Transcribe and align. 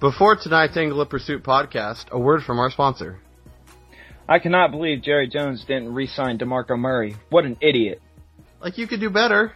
Before 0.00 0.36
tonight's 0.36 0.76
Angle 0.76 1.00
of 1.00 1.08
Pursuit 1.08 1.42
podcast, 1.42 2.08
a 2.10 2.18
word 2.20 2.44
from 2.44 2.60
our 2.60 2.70
sponsor. 2.70 3.18
I 4.28 4.38
cannot 4.38 4.70
believe 4.70 5.02
Jerry 5.02 5.26
Jones 5.26 5.64
didn't 5.64 5.92
re-sign 5.92 6.38
DeMarco 6.38 6.78
Murray. 6.78 7.16
What 7.30 7.44
an 7.44 7.56
idiot. 7.60 8.00
Like 8.62 8.78
you 8.78 8.86
could 8.86 9.00
do 9.00 9.10
better. 9.10 9.54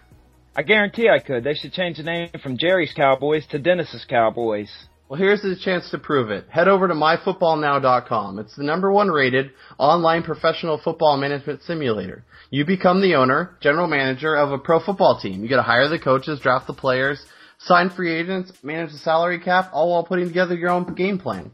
I 0.56 0.62
guarantee 0.62 1.08
I 1.08 1.20
could. 1.20 1.44
They 1.44 1.54
should 1.54 1.72
change 1.72 1.98
the 1.98 2.02
name 2.02 2.30
from 2.42 2.58
Jerry's 2.58 2.92
Cowboys 2.92 3.46
to 3.52 3.60
Dennis's 3.60 4.04
Cowboys. 4.04 4.68
Well, 5.08 5.20
here's 5.20 5.42
the 5.42 5.54
chance 5.54 5.88
to 5.90 5.98
prove 5.98 6.32
it. 6.32 6.46
Head 6.48 6.66
over 6.66 6.88
to 6.88 6.94
myfootballnow.com. 6.94 8.40
It's 8.40 8.56
the 8.56 8.64
number 8.64 8.90
one 8.90 9.12
rated 9.12 9.52
online 9.78 10.24
professional 10.24 10.76
football 10.76 11.18
management 11.18 11.62
simulator. 11.62 12.24
You 12.50 12.64
become 12.64 13.00
the 13.00 13.14
owner, 13.14 13.56
general 13.60 13.86
manager 13.86 14.34
of 14.34 14.50
a 14.50 14.58
pro 14.58 14.80
football 14.80 15.20
team. 15.20 15.42
You 15.42 15.48
get 15.48 15.56
to 15.56 15.62
hire 15.62 15.88
the 15.88 16.00
coaches, 16.00 16.40
draft 16.40 16.66
the 16.66 16.74
players, 16.74 17.24
sign 17.64 17.90
free 17.90 18.12
agents, 18.12 18.52
manage 18.62 18.92
the 18.92 18.98
salary 18.98 19.38
cap, 19.38 19.70
all 19.72 19.90
while 19.90 20.04
putting 20.04 20.26
together 20.26 20.54
your 20.54 20.70
own 20.70 20.94
game 20.94 21.18
plan. 21.18 21.50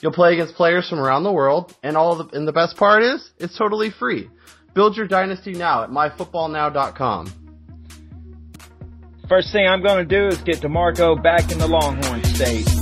You'll 0.00 0.12
play 0.12 0.34
against 0.34 0.54
players 0.54 0.88
from 0.88 0.98
around 0.98 1.24
the 1.24 1.32
world, 1.32 1.74
and 1.82 1.96
all 1.96 2.16
the, 2.16 2.36
and 2.36 2.46
the 2.46 2.52
best 2.52 2.76
part 2.76 3.02
is, 3.02 3.30
it's 3.38 3.56
totally 3.56 3.90
free. 3.90 4.30
Build 4.74 4.96
your 4.96 5.06
dynasty 5.06 5.52
now 5.52 5.82
at 5.84 5.90
myfootballnow.com. 5.90 7.32
First 9.28 9.52
thing 9.52 9.66
I'm 9.66 9.82
going 9.82 10.08
to 10.08 10.14
do 10.14 10.26
is 10.28 10.38
get 10.42 10.56
DeMarco 10.56 11.22
back 11.22 11.52
in 11.52 11.58
the 11.58 11.68
Longhorn 11.68 12.24
state. 12.24 12.81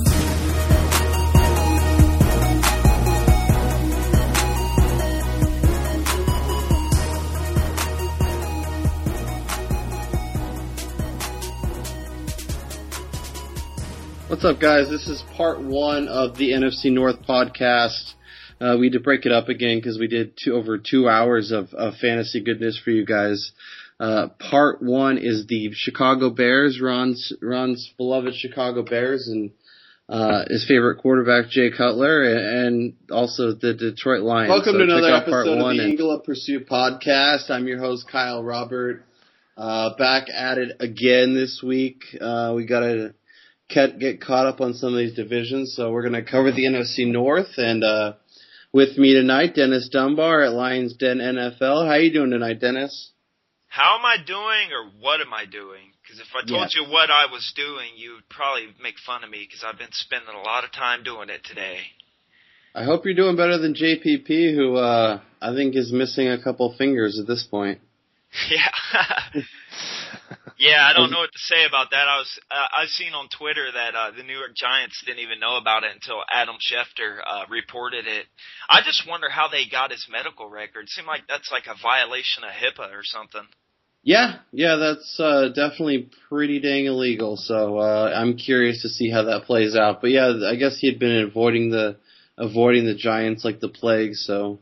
What's 14.31 14.45
up, 14.45 14.61
guys? 14.61 14.89
This 14.89 15.09
is 15.09 15.25
part 15.37 15.61
one 15.61 16.07
of 16.07 16.37
the 16.37 16.51
NFC 16.51 16.85
North 16.85 17.21
podcast. 17.29 18.13
Uh, 18.61 18.77
we 18.79 18.87
had 18.87 18.93
to 18.93 19.01
break 19.01 19.27
it 19.27 19.33
up 19.33 19.49
again 19.49 19.79
because 19.79 19.99
we 19.99 20.07
did 20.07 20.39
two, 20.41 20.55
over 20.55 20.79
two 20.79 21.09
hours 21.09 21.51
of, 21.51 21.75
of 21.75 21.95
fantasy 21.97 22.41
goodness 22.41 22.79
for 22.79 22.91
you 22.91 23.05
guys. 23.05 23.51
Uh, 23.99 24.29
part 24.39 24.81
one 24.81 25.19
is 25.19 25.49
the 25.49 25.73
Chicago 25.75 26.31
Bears, 26.31 26.81
Ron's 26.81 27.33
Ron's 27.43 27.93
beloved 27.97 28.35
Chicago 28.37 28.85
Bears, 28.85 29.27
and 29.27 29.51
uh, 30.09 30.45
his 30.49 30.65
favorite 30.65 30.99
quarterback 30.99 31.51
Jay 31.51 31.73
Cutler, 31.77 32.23
and 32.23 32.95
also 33.11 33.55
the 33.55 33.75
Detroit 33.75 34.23
Lions. 34.23 34.51
Welcome 34.51 34.75
So 34.75 34.79
to 34.79 34.85
another 34.85 35.13
episode 35.13 35.59
of 35.59 35.77
the 35.77 35.83
Angle 35.83 36.13
of 36.13 36.23
Pursuit 36.23 36.69
podcast. 36.69 37.51
I'm 37.51 37.67
your 37.67 37.81
host 37.81 38.07
Kyle 38.09 38.45
Robert. 38.45 39.03
Uh, 39.57 39.97
back 39.99 40.29
at 40.33 40.57
it 40.57 40.77
again 40.79 41.35
this 41.35 41.63
week. 41.67 42.05
Uh, 42.21 42.53
we 42.55 42.65
gotta 42.65 42.97
get, 42.97 43.20
get 43.71 44.21
caught 44.21 44.47
up 44.47 44.61
on 44.61 44.75
some 44.75 44.93
of 44.93 44.99
these 44.99 45.15
divisions, 45.15 45.75
so 45.75 45.91
we're 45.93 46.03
gonna 46.03 46.25
cover 46.25 46.53
the 46.53 46.65
NFC 46.65 47.11
North. 47.11 47.57
And 47.57 47.83
uh, 47.83 48.15
with 48.73 48.99
me 48.99 49.15
tonight, 49.15 49.55
Dennis 49.55 49.89
Dunbar 49.89 50.43
at 50.43 50.53
Lions 50.53 50.95
Den 50.95 51.19
NFL. 51.19 51.87
How 51.87 51.95
you 51.95 52.13
doing 52.13 52.31
tonight, 52.31 52.61
Dennis? 52.61 53.13
How 53.69 53.99
am 53.99 54.05
I 54.05 54.17
doing, 54.25 54.73
or 54.73 54.91
what 55.01 55.21
am 55.21 55.33
I 55.33 55.47
doing? 55.47 55.93
Because 56.03 56.21
if 56.21 56.27
I 56.35 56.45
told 56.47 56.73
you 56.75 56.91
what 56.91 57.09
I 57.09 57.27
was 57.31 57.53
doing, 57.55 57.91
you 57.97 58.15
would 58.15 58.29
probably 58.29 58.67
make 58.83 58.97
fun 58.99 59.23
of 59.23 59.31
me 59.31 59.47
because 59.47 59.65
I've 59.65 59.79
been 59.79 59.93
spending 59.93 60.35
a 60.35 60.43
lot 60.43 60.65
of 60.65 60.73
time 60.73 61.05
doing 61.05 61.29
it 61.29 61.45
today. 61.45 61.79
I 62.75 62.85
hope 62.85 63.05
you're 63.05 63.15
doing 63.15 63.37
better 63.37 63.59
than 63.59 63.75
JPP, 63.75 64.55
who 64.55 64.77
uh, 64.77 65.21
I 65.41 65.55
think 65.55 65.77
is 65.77 65.93
missing 65.93 66.29
a 66.29 66.43
couple 66.43 66.75
fingers 66.77 67.19
at 67.19 67.27
this 67.27 67.45
point. 67.49 67.81
Yeah. 68.49 69.43
yeah, 70.61 70.85
I 70.85 70.93
don't 70.93 71.11
know 71.11 71.21
what 71.21 71.33
to 71.33 71.39
say 71.39 71.65
about 71.65 71.91
that. 71.91 72.07
I 72.07 72.19
was 72.19 72.39
uh, 72.51 72.69
I've 72.77 72.91
seen 72.91 73.15
on 73.15 73.29
Twitter 73.33 73.73
that 73.73 73.95
uh, 73.95 74.11
the 74.13 74.23
New 74.23 74.37
York 74.37 74.55
Giants 74.55 75.03
didn't 75.07 75.25
even 75.25 75.41
know 75.41 75.57
about 75.57 75.85
it 75.85 75.91
until 75.95 76.21
Adam 76.31 76.57
Schefter 76.61 77.17
uh, 77.25 77.49
reported 77.49 78.07
it. 78.07 78.27
I 78.69 78.83
just 78.85 79.09
wonder 79.09 79.31
how 79.31 79.49
they 79.49 79.65
got 79.65 79.91
his 79.91 80.07
medical 80.13 80.51
record. 80.51 80.91
Seemed 80.91 81.09
like 81.09 81.23
that's 81.27 81.51
like 81.51 81.65
a 81.65 81.81
violation 81.81 82.45
of 82.45 82.51
HIPAA 82.51 82.93
or 82.93 83.03
something. 83.05 83.49
Yeah, 84.03 84.41
yeah, 84.53 84.77
that's 84.77 85.19
uh, 85.19 85.49
definitely 85.49 86.11
pretty 86.29 86.61
dang 86.61 86.85
illegal. 86.85 87.37
So 87.37 87.79
uh, 87.79 88.13
I'm 88.15 88.37
curious 88.37 88.83
to 88.83 88.91
see 88.91 89.11
how 89.11 89.25
that 89.25 89.45
plays 89.45 89.75
out. 89.75 90.03
But 90.03 90.11
yeah, 90.11 90.33
I 90.47 90.57
guess 90.57 90.79
he 90.79 90.89
had 90.89 90.99
been 90.99 91.25
avoiding 91.27 91.71
the 91.71 91.97
avoiding 92.37 92.85
the 92.85 92.95
Giants 92.95 93.47
like 93.47 93.61
the 93.61 93.69
plague. 93.69 94.15
So 94.15 94.59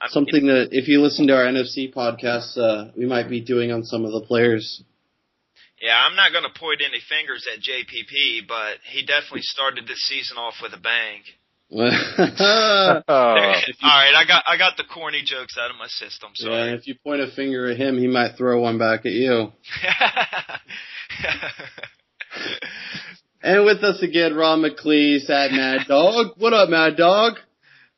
I'm, 0.00 0.10
something 0.10 0.46
that 0.46 0.70
if 0.72 0.88
you 0.88 1.00
listen 1.00 1.28
to 1.28 1.36
our 1.36 1.44
NFC 1.44 1.94
podcast, 1.94 2.58
uh, 2.58 2.90
we 2.96 3.06
might 3.06 3.28
be 3.28 3.40
doing 3.40 3.70
on 3.70 3.84
some 3.84 4.04
of 4.04 4.10
the 4.10 4.22
players. 4.22 4.82
Yeah, 5.80 5.96
I'm 5.96 6.16
not 6.16 6.32
going 6.32 6.44
to 6.44 6.58
point 6.58 6.80
any 6.84 7.00
fingers 7.08 7.46
at 7.52 7.60
JPP, 7.62 8.48
but 8.48 8.78
he 8.90 9.02
definitely 9.06 9.42
started 9.42 9.86
this 9.86 10.00
season 10.08 10.36
off 10.36 10.54
with 10.62 10.72
a 10.74 10.78
bang. 10.80 11.22
Oh, 11.70 13.02
All 13.06 13.34
right, 13.36 14.14
I 14.16 14.24
got 14.26 14.42
I 14.48 14.56
got 14.56 14.78
the 14.78 14.84
corny 14.84 15.22
jokes 15.22 15.56
out 15.60 15.70
of 15.70 15.76
my 15.76 15.86
system. 15.86 16.30
and 16.30 16.36
Sorry. 16.36 16.72
if 16.72 16.86
you 16.86 16.94
point 17.04 17.20
a 17.20 17.30
finger 17.30 17.70
at 17.70 17.76
him, 17.76 17.98
he 17.98 18.06
might 18.06 18.36
throw 18.38 18.60
one 18.62 18.78
back 18.78 19.00
at 19.04 19.12
you. 19.12 19.52
And 23.40 23.64
with 23.64 23.84
us 23.84 24.02
again, 24.02 24.34
Ron 24.34 24.62
McLeese 24.62 25.30
at 25.30 25.52
Mad 25.52 25.86
Dog. 25.86 26.32
What 26.38 26.52
up, 26.52 26.68
Mad 26.70 26.96
Dog? 26.96 27.34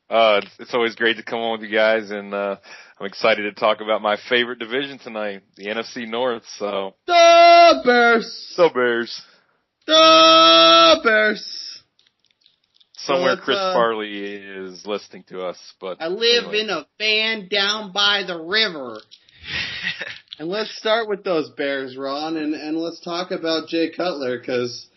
uh, 0.09 0.41
it's, 0.43 0.51
it's 0.59 0.73
always 0.73 0.95
great 0.95 1.17
to 1.17 1.23
come 1.23 1.39
on 1.39 1.53
with 1.59 1.67
you 1.67 1.75
guys, 1.75 2.11
and 2.11 2.31
uh, 2.33 2.57
I'm 3.01 3.07
excited 3.07 3.41
to 3.51 3.59
talk 3.59 3.81
about 3.81 4.03
my 4.03 4.15
favorite 4.29 4.59
division 4.59 4.99
tonight, 4.99 5.41
the 5.55 5.65
NFC 5.65 6.07
North. 6.07 6.43
So, 6.59 6.93
The 7.07 7.81
Bears. 7.83 8.53
so 8.55 8.69
Bears. 8.69 9.23
The 9.87 10.99
Bears. 11.03 11.81
Somewhere 12.97 13.31
let's, 13.31 13.41
Chris 13.41 13.57
uh, 13.57 13.73
Farley 13.73 14.13
is 14.13 14.85
listening 14.85 15.23
to 15.29 15.41
us, 15.41 15.57
but 15.81 15.99
I 15.99 16.09
live 16.09 16.49
anyway. 16.49 16.59
in 16.59 16.69
a 16.69 16.85
van 16.99 17.47
down 17.47 17.91
by 17.91 18.21
the 18.25 18.39
river. 18.39 18.99
And 20.39 20.49
let's 20.49 20.75
start 20.75 21.07
with 21.07 21.23
those 21.23 21.51
Bears, 21.51 21.95
Ron, 21.95 22.35
and, 22.35 22.55
and 22.55 22.75
let's 22.75 22.99
talk 22.99 23.29
about 23.29 23.67
Jay 23.67 23.91
Cutler 23.95 24.39
because, 24.39 24.87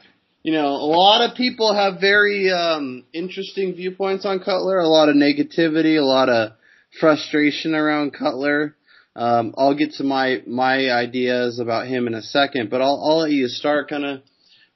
you 0.43 0.53
know, 0.53 0.69
a 0.69 0.89
lot 0.89 1.29
of 1.29 1.37
people 1.37 1.75
have 1.75 2.01
very 2.01 2.51
um, 2.51 3.05
interesting 3.13 3.75
viewpoints 3.75 4.25
on 4.25 4.39
Cutler, 4.39 4.79
a 4.79 4.89
lot 4.89 5.11
of 5.11 5.17
negativity, 5.17 5.99
a 5.99 6.05
lot 6.05 6.31
of 6.31 6.53
frustration 7.01 7.75
around 7.75 8.13
Cutler. 8.13 8.77
Um, 9.17 9.55
I'll 9.57 9.77
get 9.77 9.93
to 9.95 10.05
my 10.05 10.43
my 10.47 10.91
ideas 10.91 11.61
about 11.61 11.87
him 11.87 12.07
in 12.07 12.15
a 12.15 12.23
second, 12.23 12.71
but 12.71 12.81
I'll, 12.81 13.01
I'll 13.05 13.19
let 13.21 13.31
you 13.31 13.47
start 13.49 13.89
kind 13.89 14.05
of 14.05 14.23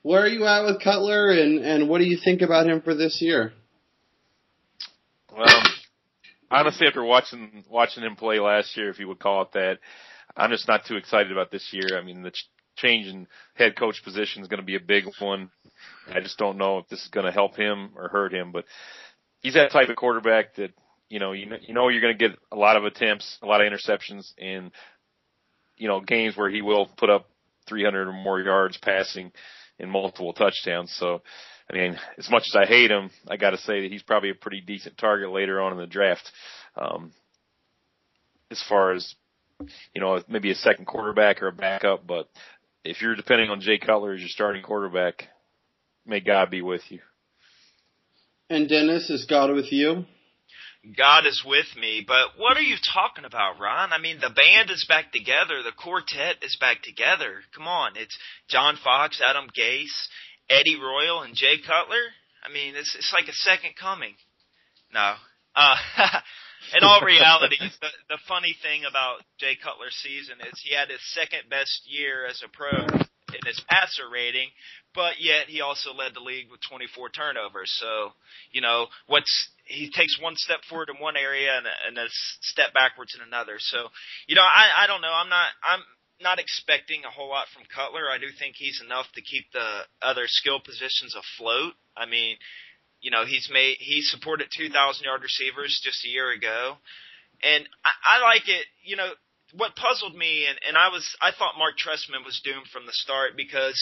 where 0.02 0.22
are 0.22 0.28
you 0.28 0.46
at 0.46 0.64
with 0.64 0.82
Cutler 0.82 1.30
and, 1.30 1.64
and 1.64 1.88
what 1.88 1.98
do 1.98 2.04
you 2.04 2.18
think 2.22 2.40
about 2.40 2.66
him 2.66 2.80
for 2.80 2.94
this 2.94 3.18
year? 3.20 3.52
Well, 5.36 5.62
honestly, 6.50 6.86
after 6.86 7.04
watching 7.04 7.64
watching 7.68 8.04
him 8.04 8.16
play 8.16 8.38
last 8.38 8.76
year, 8.76 8.90
if 8.90 8.98
you 8.98 9.08
would 9.08 9.18
call 9.18 9.42
it 9.42 9.52
that, 9.52 9.78
I'm 10.36 10.50
just 10.50 10.68
not 10.68 10.86
too 10.86 10.96
excited 10.96 11.32
about 11.32 11.50
this 11.50 11.68
year. 11.72 11.98
I 11.98 12.04
mean, 12.04 12.22
the 12.22 12.30
ch- 12.30 12.48
change 12.76 13.06
in 13.06 13.26
head 13.54 13.76
coach 13.76 14.02
position 14.04 14.42
is 14.42 14.48
going 14.48 14.60
to 14.60 14.66
be 14.66 14.76
a 14.76 14.80
big 14.80 15.04
one. 15.18 15.50
I 16.08 16.20
just 16.20 16.38
don't 16.38 16.58
know 16.58 16.78
if 16.78 16.88
this 16.88 17.02
is 17.02 17.08
going 17.08 17.26
to 17.26 17.32
help 17.32 17.56
him 17.56 17.90
or 17.96 18.08
hurt 18.08 18.32
him, 18.32 18.52
but 18.52 18.64
he's 19.40 19.54
that 19.54 19.72
type 19.72 19.88
of 19.88 19.96
quarterback 19.96 20.54
that 20.56 20.70
you 21.08 21.18
know 21.18 21.32
you 21.32 21.46
know, 21.46 21.56
you 21.60 21.74
know 21.74 21.88
you're 21.88 22.00
going 22.00 22.16
to 22.16 22.28
get 22.28 22.38
a 22.52 22.56
lot 22.56 22.76
of 22.76 22.84
attempts, 22.84 23.38
a 23.42 23.46
lot 23.46 23.60
of 23.60 23.70
interceptions, 23.70 24.32
and 24.38 24.70
you 25.76 25.88
know 25.88 26.00
games 26.00 26.36
where 26.36 26.50
he 26.50 26.62
will 26.62 26.86
put 26.96 27.10
up 27.10 27.28
300 27.68 28.08
or 28.08 28.12
more 28.12 28.40
yards 28.40 28.78
passing 28.78 29.32
and 29.78 29.90
multiple 29.90 30.32
touchdowns. 30.32 30.92
So. 30.98 31.22
I 31.70 31.74
mean, 31.76 31.98
as 32.16 32.30
much 32.30 32.44
as 32.48 32.56
I 32.56 32.64
hate 32.64 32.90
him, 32.90 33.10
I 33.28 33.36
got 33.36 33.50
to 33.50 33.58
say 33.58 33.82
that 33.82 33.92
he's 33.92 34.02
probably 34.02 34.30
a 34.30 34.34
pretty 34.34 34.62
decent 34.62 34.96
target 34.96 35.30
later 35.30 35.60
on 35.60 35.72
in 35.72 35.76
the 35.76 35.86
draft. 35.86 36.32
Um, 36.74 37.12
as 38.50 38.64
far 38.66 38.94
as 38.94 39.14
you 39.94 40.00
know, 40.00 40.22
maybe 40.28 40.50
a 40.50 40.54
second 40.54 40.86
quarterback 40.86 41.42
or 41.42 41.48
a 41.48 41.52
backup, 41.52 42.06
but 42.06 42.28
if 42.84 43.02
you're 43.02 43.16
depending 43.16 43.50
on 43.50 43.60
Jay 43.60 43.78
Cutler 43.78 44.14
as 44.14 44.20
your 44.20 44.28
starting 44.28 44.62
quarterback, 44.62 45.24
may 46.06 46.20
God 46.20 46.50
be 46.50 46.62
with 46.62 46.82
you. 46.88 47.00
And 48.48 48.68
Dennis, 48.68 49.10
is 49.10 49.26
God 49.26 49.52
with 49.52 49.72
you? 49.72 50.04
God 50.96 51.26
is 51.26 51.42
with 51.44 51.66
me, 51.78 52.04
but 52.06 52.38
what 52.38 52.56
are 52.56 52.62
you 52.62 52.76
talking 52.94 53.24
about, 53.24 53.60
Ron? 53.60 53.92
I 53.92 53.98
mean, 53.98 54.20
the 54.20 54.30
band 54.30 54.70
is 54.70 54.86
back 54.88 55.12
together. 55.12 55.62
The 55.62 55.76
quartet 55.76 56.36
is 56.42 56.56
back 56.60 56.82
together. 56.82 57.42
Come 57.54 57.68
on, 57.68 57.92
it's 57.96 58.16
John 58.48 58.76
Fox, 58.82 59.20
Adam 59.26 59.48
Gase, 59.56 60.08
Eddie 60.48 60.78
Royal, 60.80 61.22
and 61.22 61.34
Jay 61.34 61.56
Cutler. 61.58 62.14
I 62.44 62.52
mean, 62.52 62.74
it's 62.76 62.94
it's 62.94 63.12
like 63.12 63.28
a 63.28 63.36
second 63.36 63.74
coming. 63.78 64.14
No, 64.94 65.14
uh, 65.54 65.76
in 66.76 66.84
all 66.84 67.02
reality, 67.02 67.56
the 67.80 67.90
the 68.08 68.18
funny 68.26 68.54
thing 68.62 68.84
about 68.88 69.20
Jay 69.38 69.56
Cutler's 69.62 69.96
season 70.02 70.36
is 70.40 70.60
he 70.62 70.74
had 70.74 70.88
his 70.88 71.00
second 71.12 71.50
best 71.50 71.82
year 71.86 72.26
as 72.26 72.40
a 72.44 72.48
pro 72.48 72.86
in 73.34 73.40
his 73.44 73.60
passer 73.68 74.08
rating, 74.10 74.48
but 74.94 75.20
yet 75.20 75.48
he 75.48 75.60
also 75.60 75.92
led 75.92 76.14
the 76.14 76.20
league 76.20 76.50
with 76.50 76.60
24 76.68 77.10
turnovers. 77.10 77.70
So, 77.78 78.12
you 78.52 78.60
know, 78.60 78.86
what's 79.06 79.50
he 79.68 79.90
takes 79.92 80.18
one 80.20 80.34
step 80.36 80.64
forward 80.68 80.88
in 80.88 81.00
one 81.00 81.16
area 81.16 81.52
and 81.56 81.66
a, 81.66 81.74
and 81.86 81.98
a 81.98 82.08
step 82.40 82.72
backwards 82.72 83.14
in 83.14 83.20
another. 83.20 83.56
So, 83.58 83.88
you 84.26 84.34
know, 84.34 84.42
I 84.42 84.84
I 84.84 84.86
don't 84.86 85.02
know. 85.02 85.12
I'm 85.12 85.28
not 85.28 85.48
I'm 85.62 85.84
not 86.20 86.40
expecting 86.40 87.04
a 87.04 87.10
whole 87.10 87.28
lot 87.28 87.46
from 87.54 87.68
Cutler. 87.68 88.10
I 88.10 88.18
do 88.18 88.26
think 88.38 88.56
he's 88.56 88.80
enough 88.84 89.06
to 89.14 89.22
keep 89.22 89.44
the 89.52 89.84
other 90.02 90.24
skill 90.26 90.58
positions 90.58 91.14
afloat. 91.14 91.74
I 91.96 92.06
mean, 92.06 92.36
you 93.00 93.10
know, 93.10 93.24
he's 93.24 93.48
made 93.52 93.76
he 93.78 94.00
supported 94.02 94.48
2,000 94.56 94.72
yard 95.04 95.22
receivers 95.22 95.80
just 95.84 96.04
a 96.04 96.08
year 96.08 96.32
ago, 96.32 96.76
and 97.44 97.68
I, 97.84 98.18
I 98.18 98.34
like 98.34 98.48
it. 98.48 98.64
You 98.82 98.96
know, 98.96 99.10
what 99.52 99.76
puzzled 99.76 100.16
me, 100.16 100.46
and, 100.48 100.58
and 100.66 100.76
I 100.76 100.88
was 100.88 101.06
I 101.20 101.30
thought 101.30 101.58
Mark 101.58 101.74
Trestman 101.76 102.24
was 102.24 102.40
doomed 102.42 102.66
from 102.72 102.86
the 102.86 102.96
start 102.96 103.36
because 103.36 103.76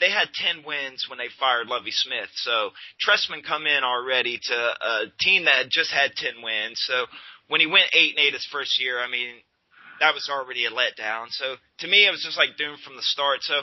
they 0.00 0.10
had 0.10 0.28
10 0.34 0.64
wins 0.66 1.06
when 1.08 1.18
they 1.18 1.28
fired 1.38 1.68
Lovie 1.68 1.92
Smith. 1.92 2.28
So 2.34 2.70
Trestman 2.98 3.44
come 3.44 3.66
in 3.66 3.84
already 3.84 4.38
to 4.42 4.54
a 4.54 5.04
team 5.20 5.44
that 5.44 5.54
had 5.54 5.70
just 5.70 5.90
had 5.92 6.12
10 6.16 6.42
wins. 6.42 6.82
So 6.86 7.06
when 7.48 7.60
he 7.60 7.66
went 7.66 7.94
8 7.94 8.16
and 8.16 8.26
8 8.26 8.32
his 8.34 8.48
first 8.50 8.80
year, 8.80 9.00
I 9.00 9.08
mean, 9.08 9.36
that 10.00 10.14
was 10.14 10.28
already 10.30 10.66
a 10.66 10.70
letdown. 10.70 11.30
So 11.30 11.56
to 11.78 11.86
me, 11.86 12.06
it 12.06 12.10
was 12.10 12.22
just 12.22 12.36
like 12.36 12.56
doomed 12.58 12.80
from 12.80 12.96
the 12.96 13.02
start. 13.02 13.42
So, 13.42 13.54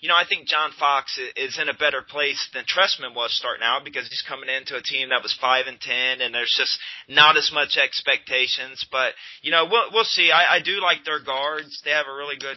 you 0.00 0.08
know, 0.08 0.14
I 0.14 0.24
think 0.28 0.46
John 0.46 0.70
Fox 0.78 1.18
is 1.36 1.58
in 1.58 1.68
a 1.68 1.74
better 1.74 2.02
place 2.02 2.48
than 2.54 2.64
Trestman 2.64 3.14
was 3.14 3.36
starting 3.36 3.64
out 3.64 3.84
because 3.84 4.06
he's 4.08 4.24
coming 4.26 4.48
into 4.48 4.76
a 4.76 4.82
team 4.82 5.10
that 5.10 5.22
was 5.22 5.36
five 5.40 5.66
and 5.66 5.80
ten, 5.80 6.20
and 6.20 6.34
there's 6.34 6.54
just 6.56 6.78
not 7.08 7.36
as 7.36 7.50
much 7.52 7.76
expectations. 7.76 8.86
But 8.90 9.14
you 9.42 9.50
know, 9.50 9.66
we'll 9.70 9.90
we'll 9.92 10.04
see. 10.04 10.30
I, 10.30 10.56
I 10.56 10.60
do 10.62 10.80
like 10.80 11.04
their 11.04 11.22
guards. 11.22 11.82
They 11.84 11.90
have 11.90 12.06
a 12.06 12.14
really 12.14 12.38
good 12.38 12.56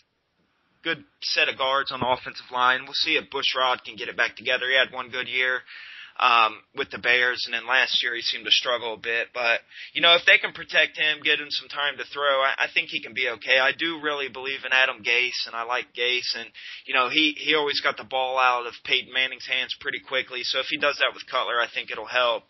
good 0.84 1.04
set 1.22 1.50
of 1.50 1.58
guards 1.58 1.92
on 1.92 2.00
the 2.02 2.08
offensive 2.08 2.52
line. 2.52 2.82
We'll 2.84 2.94
see 2.94 3.16
if 3.16 3.30
Bushrod 3.30 3.84
can 3.84 3.96
get 3.96 4.10
it 4.10 4.18
back 4.18 4.36
together. 4.36 4.66
He 4.70 4.78
had 4.78 4.94
one 4.94 5.10
good 5.10 5.28
year 5.28 5.62
um, 6.20 6.62
with 6.76 6.92
the 6.92 7.00
Bears, 7.00 7.44
and 7.46 7.54
then 7.54 7.68
last 7.68 8.04
year 8.04 8.14
he 8.16 8.22
seemed 8.22 8.46
to 8.46 8.52
struggle 8.52 8.94
a 8.94 8.98
bit. 8.98 9.30
But 9.34 9.62
you 9.94 10.02
know, 10.02 10.14
if 10.16 10.26
they 10.26 10.38
can 10.38 10.54
protect 10.54 10.98
him, 10.98 11.24
get 11.24 11.40
him 11.40 11.50
some 11.50 11.70
time 11.70 11.98
to 11.98 12.06
throw, 12.06 12.42
I, 12.42 12.66
I 12.66 12.68
think 12.74 12.90
he 12.90 13.02
can 13.02 13.14
be 13.14 13.30
okay. 13.40 13.58
I 13.60 13.72
do 13.72 14.02
really 14.02 14.30
believe 14.30 14.62
in 14.66 14.72
Adam 14.72 15.04
Gase, 15.04 15.48
and 15.48 15.56
I 15.56 15.64
like 15.64 15.94
Gase, 15.98 16.36
and 16.38 16.50
you 16.86 16.94
know, 16.94 17.10
he 17.10 17.36
he 17.38 17.56
always 17.56 17.82
got 17.82 17.98
the 17.98 18.04
ball 18.04 18.38
out 18.38 18.68
of 18.68 18.74
Peyton 18.84 19.14
Manning's 19.14 19.48
hands 19.48 19.76
pretty 19.80 20.00
quickly. 20.00 20.44
So 20.44 20.60
if 20.60 20.68
he 20.70 20.78
does 20.78 20.98
that 21.00 21.14
with 21.14 21.26
Cutler, 21.30 21.60
I 21.60 21.68
think 21.74 21.90
it'll 21.90 22.06
help. 22.06 22.44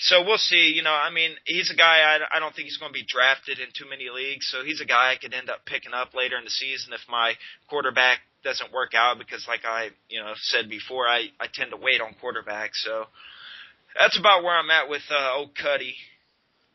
So 0.00 0.24
we'll 0.24 0.38
see. 0.38 0.72
You 0.74 0.82
know, 0.82 0.92
I 0.92 1.10
mean, 1.10 1.32
he's 1.44 1.70
a 1.70 1.76
guy 1.76 2.00
I, 2.00 2.36
I 2.36 2.40
don't 2.40 2.54
think 2.54 2.66
he's 2.66 2.78
going 2.78 2.92
to 2.92 2.98
be 2.98 3.04
drafted 3.06 3.58
in 3.58 3.68
too 3.76 3.88
many 3.88 4.08
leagues. 4.08 4.48
So 4.50 4.64
he's 4.64 4.80
a 4.80 4.86
guy 4.86 5.12
I 5.12 5.16
could 5.20 5.34
end 5.34 5.50
up 5.50 5.64
picking 5.66 5.92
up 5.92 6.14
later 6.14 6.36
in 6.38 6.44
the 6.44 6.50
season 6.50 6.92
if 6.92 7.00
my 7.08 7.34
quarterback 7.68 8.20
doesn't 8.44 8.72
work 8.72 8.92
out 8.94 9.18
because, 9.18 9.46
like 9.46 9.64
I 9.64 9.90
you 10.08 10.20
know 10.20 10.32
said 10.36 10.68
before, 10.68 11.06
I 11.06 11.26
I 11.38 11.46
tend 11.52 11.70
to 11.70 11.76
wait 11.76 12.00
on 12.00 12.14
quarterbacks. 12.22 12.82
So 12.82 13.06
that's 13.98 14.18
about 14.18 14.42
where 14.42 14.56
I'm 14.56 14.70
at 14.70 14.88
with 14.88 15.02
uh, 15.10 15.36
old 15.36 15.50
Cuddy. 15.54 15.94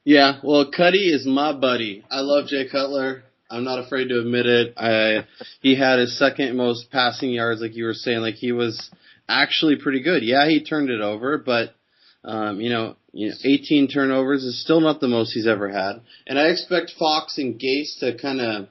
Yeah, 0.04 0.40
well, 0.44 0.72
Cuddy 0.72 1.10
is 1.10 1.26
my 1.26 1.52
buddy. 1.52 2.06
I 2.10 2.22
love 2.22 2.48
Jay 2.48 2.70
Cutler. 2.70 3.24
I'm 3.50 3.64
not 3.64 3.80
afraid 3.80 4.10
to 4.10 4.20
admit 4.20 4.46
it. 4.46 4.74
I 4.78 5.26
he 5.62 5.76
had 5.76 6.00
his 6.00 6.18
second 6.18 6.56
most 6.56 6.92
passing 6.92 7.32
yards, 7.32 7.62
like 7.62 7.76
you 7.76 7.86
were 7.86 7.94
saying. 7.94 8.20
Like 8.20 8.36
he 8.36 8.52
was 8.52 8.90
actually 9.28 9.78
pretty 9.78 10.02
good. 10.02 10.24
Yeah, 10.24 10.48
he 10.48 10.64
turned 10.64 10.90
it 10.90 11.02
over, 11.02 11.38
but 11.38 11.76
um, 12.24 12.60
you 12.60 12.70
know, 12.70 12.96
you 13.12 13.30
know, 13.30 13.36
18 13.44 13.88
turnovers 13.88 14.44
is 14.44 14.62
still 14.62 14.82
not 14.82 15.00
the 15.00 15.08
most 15.08 15.34
he's 15.34 15.48
ever 15.48 15.70
had. 15.70 16.02
And 16.28 16.38
I 16.38 16.48
expect 16.48 16.94
Fox 16.98 17.38
and 17.38 17.60
Gase 17.60 18.00
to 18.00 18.18
kind 18.18 18.42
of 18.42 18.68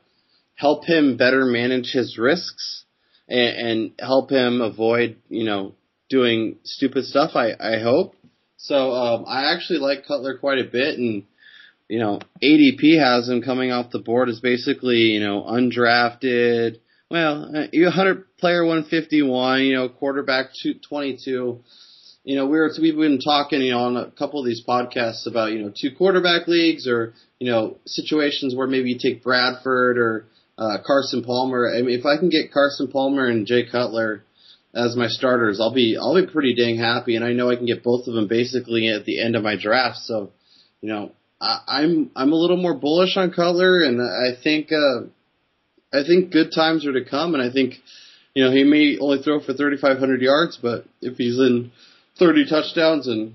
help 0.55 0.85
him 0.85 1.17
better 1.17 1.45
manage 1.45 1.93
his 1.93 2.19
risks 2.19 2.85
and, 3.29 3.57
and 3.57 3.93
help 3.99 4.31
him 4.31 4.61
avoid, 4.61 5.17
you 5.29 5.45
know, 5.45 5.75
doing 6.09 6.57
stupid 6.65 7.05
stuff. 7.05 7.33
I 7.35 7.53
I 7.59 7.81
hope. 7.83 8.15
So 8.57 8.93
um, 8.93 9.25
I 9.27 9.53
actually 9.53 9.81
like 9.81 10.07
Cutler 10.07 10.39
quite 10.39 10.59
a 10.59 10.65
bit, 10.71 10.99
and 10.99 11.25
you 11.89 11.99
know, 11.99 12.21
ADP 12.43 12.99
has 12.99 13.29
him 13.29 13.43
coming 13.43 13.71
off 13.71 13.91
the 13.91 14.01
board 14.01 14.29
as 14.29 14.41
basically, 14.41 15.13
you 15.13 15.21
know, 15.21 15.43
undrafted. 15.43 16.81
Well, 17.11 17.57
uh, 17.57 17.67
you 17.73 17.85
100 17.85 18.37
player 18.39 18.65
151, 18.65 19.63
you 19.63 19.75
know, 19.75 19.89
quarterback 19.89 20.47
22. 20.89 21.61
You 22.27 22.35
know, 22.35 22.47
we've 22.47 22.97
been 22.97 23.21
talking, 23.21 23.61
you 23.61 23.71
know, 23.71 23.85
on 23.85 23.97
a 23.97 24.11
couple 24.11 24.41
of 24.41 24.47
these 24.47 24.61
podcasts 24.67 25.29
about, 25.29 25.53
you 25.53 25.63
know, 25.63 25.73
two 25.73 25.95
quarterback 25.97 26.49
leagues 26.49 26.89
or, 26.89 27.15
you 27.39 27.49
know, 27.49 27.77
situations 27.87 28.53
where 28.53 28.67
maybe 28.67 28.91
you 28.91 28.99
take 28.99 29.23
Bradford 29.23 29.97
or 29.97 30.27
uh, 30.59 30.79
Carson 30.85 31.23
Palmer. 31.23 31.73
I 31.73 31.83
mean, 31.83 31.97
if 31.97 32.05
I 32.05 32.17
can 32.17 32.29
get 32.29 32.53
Carson 32.53 32.89
Palmer 32.89 33.29
and 33.29 33.47
Jay 33.47 33.65
Cutler 33.71 34.25
as 34.75 34.97
my 34.97 35.07
starters, 35.07 35.61
I'll 35.61 35.73
be 35.73 35.97
I'll 35.97 36.17
be 36.17 36.27
pretty 36.27 36.57
dang 36.57 36.79
happy, 36.79 37.15
and 37.15 37.25
I 37.25 37.33
know 37.33 37.49
I 37.49 37.55
can 37.55 37.67
get 37.67 37.85
both 37.85 38.09
of 38.09 38.15
them 38.15 38.27
basically 38.27 38.89
at 38.89 39.05
the 39.05 39.23
end 39.23 39.37
of 39.37 39.45
my 39.45 39.55
draft. 39.57 39.99
So, 39.99 40.33
you 40.81 40.89
know, 40.89 41.13
I, 41.41 41.61
I'm 41.69 42.11
I'm 42.17 42.33
a 42.33 42.37
little 42.37 42.57
more 42.57 42.75
bullish 42.75 43.17
on 43.17 43.31
Cutler, 43.31 43.85
and 43.85 44.03
I 44.03 44.43
think 44.43 44.73
uh, 44.73 45.07
I 45.93 46.03
think 46.05 46.33
good 46.33 46.51
times 46.53 46.85
are 46.89 46.93
to 46.93 47.09
come, 47.09 47.35
and 47.35 47.43
I 47.43 47.53
think 47.53 47.75
you 48.35 48.45
know 48.45 48.51
he 48.51 48.65
may 48.65 48.99
only 48.99 49.23
throw 49.23 49.39
for 49.39 49.53
3,500 49.53 50.21
yards, 50.21 50.59
but 50.61 50.87
if 51.01 51.19
he's 51.19 51.39
in 51.39 51.71
30 52.19 52.49
touchdowns 52.49 53.07
and 53.09 53.35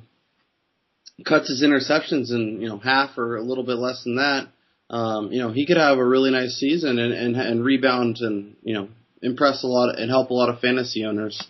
cuts 1.26 1.50
his 1.50 1.64
interceptions 1.64 2.32
in 2.32 2.60
you 2.62 2.68
know 2.68 2.78
half 2.78 3.18
or 3.18 3.38
a 3.38 3.44
little 3.44 3.64
bit 3.64 3.78
less 3.78 4.04
than 4.04 4.16
that, 4.16 4.48
um, 4.90 5.32
you 5.32 5.40
know 5.40 5.52
he 5.52 5.66
could 5.66 5.78
have 5.78 5.98
a 5.98 6.06
really 6.06 6.32
nice 6.32 6.56
season 6.56 7.00
and, 7.00 7.14
and 7.14 7.36
and 7.36 7.64
rebound 7.64 8.18
and 8.22 8.56
you 8.64 8.74
know 8.74 8.88
impress 9.22 9.64
a 9.64 9.68
lot 9.68 9.98
and 10.00 10.10
help 10.10 10.30
a 10.30 10.34
lot 10.34 10.50
of 10.50 10.60
fantasy 10.60 11.06
owners. 11.06 11.42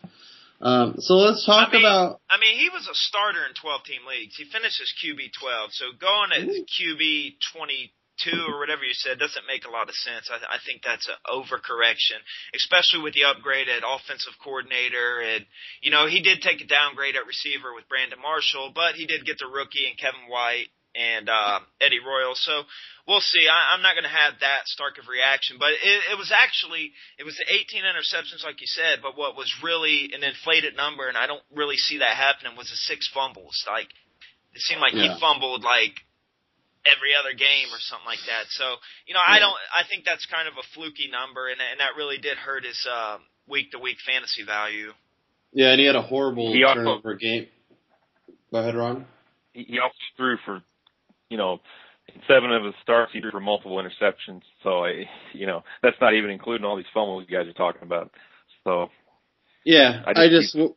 Um, 0.62 0.96
so 1.00 1.16
let's 1.16 1.44
talk 1.46 1.70
I 1.70 1.74
mean, 1.74 1.82
about. 1.82 2.22
I 2.30 2.38
mean, 2.38 2.60
he 2.60 2.70
was 2.70 2.88
a 2.88 2.94
starter 2.94 3.40
in 3.50 3.56
12 3.60 3.84
team 3.84 4.02
leagues. 4.08 4.36
He 4.36 4.46
finishes 4.46 4.94
QB 4.94 5.34
12, 5.40 5.74
so 5.74 5.86
going 6.00 6.30
at 6.38 6.46
QB 6.70 7.38
20 7.54 7.92
two 8.24 8.46
or 8.48 8.60
whatever 8.60 8.84
you 8.84 8.94
said 8.94 9.20
doesn't 9.20 9.48
make 9.48 9.66
a 9.66 9.72
lot 9.72 9.90
of 9.90 9.96
sense. 9.96 10.30
I, 10.30 10.38
I 10.38 10.60
think 10.66 10.82
that's 10.82 11.08
an 11.08 11.20
overcorrection, 11.28 12.22
especially 12.56 13.02
with 13.02 13.14
the 13.14 13.26
upgrade 13.26 13.70
at 13.70 13.84
offensive 13.86 14.34
coordinator. 14.44 15.22
And 15.22 15.46
you 15.82 15.92
know, 15.92 16.08
he 16.08 16.22
did 16.22 16.42
take 16.42 16.62
a 16.62 16.68
downgrade 16.68 17.16
at 17.16 17.26
receiver 17.26 17.74
with 17.74 17.90
Brandon 17.90 18.20
Marshall, 18.22 18.72
but 18.74 18.96
he 18.96 19.06
did 19.06 19.26
get 19.26 19.38
the 19.40 19.48
rookie 19.48 19.88
and 19.88 19.98
Kevin 19.98 20.30
White 20.30 20.70
and 20.96 21.30
uh, 21.30 21.60
Eddie 21.80 22.04
Royal. 22.04 22.36
So 22.36 22.64
we'll 23.08 23.24
see. 23.24 23.48
I, 23.48 23.74
I'm 23.76 23.82
not 23.82 23.96
going 23.96 24.08
to 24.08 24.12
have 24.12 24.40
that 24.42 24.68
stark 24.68 24.98
of 24.98 25.08
reaction, 25.08 25.58
but 25.60 25.72
it, 25.72 26.12
it 26.12 26.18
was 26.18 26.32
actually 26.32 26.92
it 27.18 27.24
was 27.24 27.40
18 27.50 27.84
interceptions, 27.84 28.44
like 28.44 28.62
you 28.62 28.68
said. 28.68 29.00
But 29.02 29.18
what 29.18 29.36
was 29.36 29.52
really 29.64 30.12
an 30.14 30.24
inflated 30.24 30.76
number, 30.76 31.08
and 31.08 31.18
I 31.18 31.28
don't 31.28 31.44
really 31.54 31.78
see 31.78 32.00
that 32.00 32.16
happening, 32.16 32.58
was 32.58 32.70
the 32.70 32.76
six 32.76 33.10
fumbles. 33.14 33.64
Like 33.68 33.88
it 34.54 34.62
seemed 34.62 34.82
like 34.82 34.94
yeah. 34.94 35.14
he 35.16 35.20
fumbled 35.20 35.64
like 35.64 35.96
every 36.86 37.14
other 37.14 37.34
game 37.38 37.70
or 37.70 37.80
something 37.80 38.08
like 38.08 38.24
that. 38.28 38.50
So 38.50 38.78
you 39.06 39.14
know, 39.14 39.24
yeah. 39.24 39.36
I 39.36 39.40
don't. 39.40 39.58
I 39.76 39.84
think 39.88 40.06
that's 40.06 40.26
kind 40.28 40.48
of 40.48 40.56
a 40.56 40.66
fluky 40.74 41.10
number, 41.12 41.48
and 41.48 41.60
and 41.60 41.80
that 41.80 41.98
really 41.98 42.18
did 42.18 42.38
hurt 42.38 42.66
his 42.66 42.80
uh, 42.90 43.18
week 43.48 43.72
to 43.72 43.80
week 43.80 43.98
fantasy 44.06 44.44
value. 44.44 44.92
Yeah, 45.54 45.72
and 45.72 45.80
he 45.80 45.86
had 45.86 45.96
a 45.96 46.02
horrible 46.02 46.54
he 46.54 46.64
turnover 46.64 47.16
game. 47.16 47.48
Go 48.52 48.60
ahead, 48.60 48.76
Ron. 48.76 49.06
He 49.54 49.80
also 49.80 49.96
threw 50.16 50.38
for 50.46 50.64
you 51.32 51.38
know, 51.38 51.62
seven 52.28 52.52
of 52.52 52.66
his 52.66 52.76
starts 52.84 53.14
he 53.14 53.22
threw 53.22 53.32
for 53.32 53.40
multiple 53.40 53.82
interceptions. 53.82 54.42
So 54.62 54.86
I, 54.86 55.06
you 55.34 55.48
know, 55.48 55.64
that's 55.82 55.96
not 56.00 56.14
even 56.14 56.30
including 56.30 56.66
all 56.66 56.76
these 56.76 56.86
fumbles 56.94 57.26
you 57.28 57.36
guys 57.36 57.48
are 57.48 57.54
talking 57.54 57.84
about. 57.84 58.12
So 58.66 58.90
yeah, 59.64 60.04
I 60.06 60.28
just, 60.28 60.56
I 60.56 60.60
just 60.60 60.76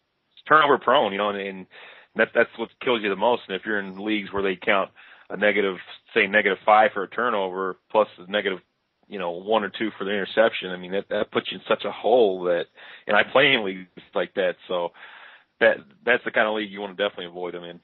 turnover 0.49 0.79
prone, 0.79 1.13
you 1.13 1.19
know, 1.19 1.31
and, 1.31 1.41
and 1.41 1.67
that 2.15 2.29
that's 2.35 2.51
what 2.57 2.71
kills 2.83 3.03
you 3.03 3.11
the 3.11 3.17
most. 3.17 3.43
And 3.49 3.57
if 3.57 3.67
you're 3.67 3.81
in 3.81 4.03
leagues 4.03 4.33
where 4.33 4.43
they 4.43 4.57
count 4.57 4.91
a 5.29 5.37
negative, 5.37 5.77
say 6.15 6.27
negative 6.27 6.59
five 6.65 6.93
for 6.95 7.03
a 7.03 7.09
turnover 7.09 7.77
plus 7.91 8.09
the 8.19 8.31
negative, 8.31 8.61
you 9.09 9.19
know, 9.19 9.33
one 9.33 9.65
or 9.65 9.71
two 9.71 9.91
for 9.99 10.05
the 10.05 10.11
interception, 10.11 10.71
I 10.71 10.77
mean 10.77 10.93
that 10.93 11.09
that 11.11 11.31
puts 11.31 11.49
you 11.51 11.59
in 11.59 11.65
such 11.69 11.85
a 11.85 11.93
hole 11.93 12.45
that. 12.45 12.67
And 13.07 13.17
I 13.17 13.23
play 13.25 13.53
in 13.53 13.65
leagues 13.65 13.89
like 14.15 14.35
that, 14.35 14.55
so 14.69 14.93
that 15.61 15.77
that's 16.05 16.25
the 16.25 16.31
kind 16.31 16.49
of 16.49 16.55
league 16.55 16.71
you 16.71 16.81
want 16.81 16.97
to 16.97 17.03
definitely 17.03 17.27
avoid 17.27 17.55
them 17.55 17.65
in. 17.65 17.81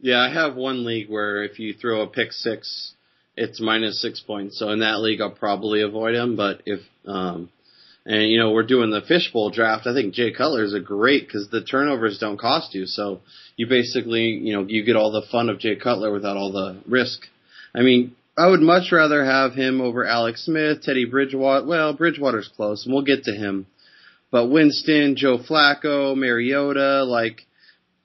Yeah, 0.00 0.18
I 0.18 0.32
have 0.32 0.54
one 0.54 0.84
league 0.84 1.10
where 1.10 1.44
if 1.44 1.58
you 1.58 1.74
throw 1.74 2.00
a 2.02 2.06
pick 2.06 2.32
six, 2.32 2.94
it's 3.36 3.60
minus 3.60 4.00
six 4.00 4.20
points. 4.20 4.58
So 4.58 4.70
in 4.70 4.80
that 4.80 5.00
league, 5.00 5.20
I'll 5.20 5.30
probably 5.30 5.82
avoid 5.82 6.14
him. 6.14 6.36
But 6.36 6.62
if, 6.64 6.80
um, 7.06 7.50
and 8.06 8.30
you 8.30 8.38
know, 8.38 8.52
we're 8.52 8.66
doing 8.66 8.90
the 8.90 9.02
fishbowl 9.02 9.50
draft, 9.50 9.86
I 9.86 9.94
think 9.94 10.14
Jay 10.14 10.32
Cutler 10.32 10.64
is 10.64 10.74
a 10.74 10.80
great 10.80 11.26
because 11.26 11.48
the 11.50 11.62
turnovers 11.62 12.18
don't 12.18 12.40
cost 12.40 12.74
you. 12.74 12.86
So 12.86 13.20
you 13.56 13.66
basically, 13.66 14.28
you 14.28 14.54
know, 14.54 14.64
you 14.66 14.84
get 14.84 14.96
all 14.96 15.12
the 15.12 15.26
fun 15.30 15.50
of 15.50 15.58
Jay 15.58 15.76
Cutler 15.76 16.12
without 16.12 16.36
all 16.36 16.52
the 16.52 16.80
risk. 16.88 17.20
I 17.74 17.82
mean, 17.82 18.16
I 18.36 18.46
would 18.48 18.60
much 18.60 18.90
rather 18.92 19.24
have 19.24 19.52
him 19.52 19.80
over 19.80 20.06
Alex 20.06 20.44
Smith, 20.46 20.82
Teddy 20.82 21.04
Bridgewater. 21.04 21.66
Well, 21.66 21.92
Bridgewater's 21.92 22.48
close, 22.56 22.84
and 22.84 22.94
we'll 22.94 23.04
get 23.04 23.24
to 23.24 23.32
him. 23.32 23.66
But 24.30 24.46
Winston, 24.46 25.16
Joe 25.16 25.38
Flacco, 25.38 26.16
Mariota, 26.16 27.04
like 27.04 27.42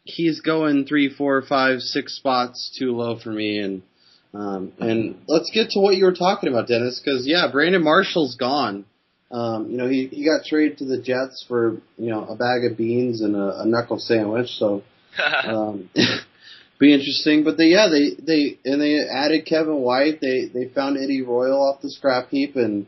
he's 0.03 0.41
going 0.41 0.85
three, 0.85 1.13
four, 1.13 1.41
five, 1.41 1.79
six 1.79 2.15
spots 2.15 2.75
too 2.77 2.95
low 2.95 3.17
for 3.17 3.29
me. 3.31 3.59
And 3.59 3.81
um, 4.33 4.73
and 4.79 5.17
let's 5.27 5.51
get 5.53 5.69
to 5.71 5.79
what 5.79 5.95
you 5.95 6.05
were 6.05 6.13
talking 6.13 6.49
about, 6.49 6.67
Dennis, 6.67 6.99
because 7.03 7.25
yeah, 7.25 7.47
Brandon 7.51 7.83
Marshall's 7.83 8.35
gone. 8.35 8.85
Um, 9.31 9.69
you 9.71 9.77
know, 9.77 9.87
he 9.87 10.07
he 10.07 10.25
got 10.25 10.45
traded 10.45 10.79
to 10.79 10.85
the 10.85 11.01
Jets 11.01 11.45
for 11.47 11.77
you 11.97 12.09
know 12.09 12.25
a 12.25 12.35
bag 12.35 12.69
of 12.69 12.77
beans 12.77 13.21
and 13.21 13.35
a, 13.35 13.61
a 13.61 13.65
knuckle 13.65 13.99
sandwich. 13.99 14.49
So. 14.49 14.83
um, 15.45 15.89
be 16.79 16.93
interesting. 16.93 17.43
But 17.43 17.57
they, 17.57 17.67
yeah, 17.67 17.87
they, 17.89 18.15
they, 18.21 18.59
and 18.65 18.81
they 18.81 18.99
added 18.99 19.45
Kevin 19.45 19.77
White. 19.77 20.19
They, 20.21 20.45
they 20.53 20.67
found 20.73 20.97
Eddie 20.97 21.21
Royal 21.21 21.61
off 21.61 21.81
the 21.81 21.89
scrap 21.89 22.29
heap 22.29 22.55
and 22.55 22.87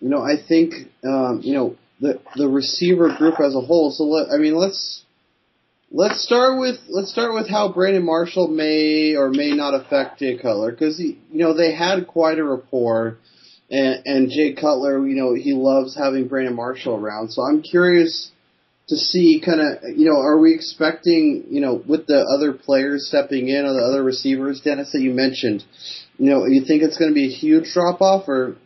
you 0.00 0.08
know, 0.08 0.22
I 0.22 0.34
think, 0.46 0.74
um, 1.04 1.40
you 1.42 1.54
know, 1.54 1.76
the 2.00 2.20
the 2.36 2.48
receiver 2.48 3.14
group 3.16 3.40
as 3.40 3.54
a 3.54 3.60
whole. 3.60 3.90
So 3.90 4.04
let, 4.04 4.28
I 4.32 4.38
mean, 4.38 4.54
let's 4.54 5.02
let's 5.90 6.22
start 6.22 6.58
with 6.60 6.76
let's 6.88 7.10
start 7.10 7.34
with 7.34 7.48
how 7.48 7.72
Brandon 7.72 8.04
Marshall 8.04 8.48
may 8.48 9.16
or 9.16 9.30
may 9.30 9.52
not 9.52 9.74
affect 9.74 10.20
Jay 10.20 10.38
Cutler 10.38 10.70
because 10.70 11.00
you 11.00 11.16
know 11.32 11.54
they 11.54 11.74
had 11.74 12.06
quite 12.06 12.38
a 12.38 12.44
rapport, 12.44 13.18
and 13.70 14.02
and 14.04 14.30
Jay 14.30 14.52
Cutler, 14.52 15.06
you 15.06 15.16
know, 15.16 15.34
he 15.34 15.52
loves 15.52 15.96
having 15.96 16.28
Brandon 16.28 16.54
Marshall 16.54 16.94
around. 16.94 17.32
So 17.32 17.42
I'm 17.42 17.62
curious 17.62 18.30
to 18.88 18.96
see 18.96 19.42
kind 19.44 19.60
of 19.60 19.96
you 19.96 20.10
know 20.10 20.18
are 20.18 20.38
we 20.38 20.54
expecting 20.54 21.44
you 21.50 21.60
know 21.60 21.82
with 21.86 22.06
the 22.06 22.20
other 22.34 22.52
players 22.52 23.08
stepping 23.08 23.48
in 23.48 23.64
or 23.64 23.72
the 23.72 23.86
other 23.86 24.02
receivers, 24.02 24.60
Dennis 24.60 24.92
that 24.92 25.00
you 25.00 25.12
mentioned, 25.12 25.64
you 26.18 26.30
know, 26.30 26.46
you 26.46 26.64
think 26.64 26.82
it's 26.82 26.98
going 26.98 27.10
to 27.10 27.14
be 27.14 27.26
a 27.26 27.36
huge 27.36 27.72
drop 27.72 28.00
off 28.00 28.28
or 28.28 28.56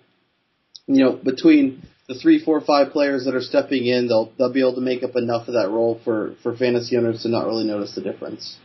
you 0.86 1.04
know 1.04 1.12
between 1.12 1.82
the 2.08 2.18
three, 2.18 2.42
four, 2.42 2.60
five 2.60 2.92
players 2.92 3.24
that 3.24 3.34
are 3.34 3.42
stepping 3.42 3.86
in, 3.86 4.08
they'll 4.08 4.32
they'll 4.38 4.52
be 4.52 4.60
able 4.60 4.74
to 4.74 4.80
make 4.80 5.02
up 5.02 5.16
enough 5.16 5.48
of 5.48 5.54
that 5.54 5.70
role 5.70 6.00
for 6.04 6.34
for 6.42 6.56
fantasy 6.56 6.96
owners 6.96 7.22
to 7.22 7.28
not 7.28 7.46
really 7.46 7.64
notice 7.64 7.94
the 7.94 8.02
difference. 8.02 8.58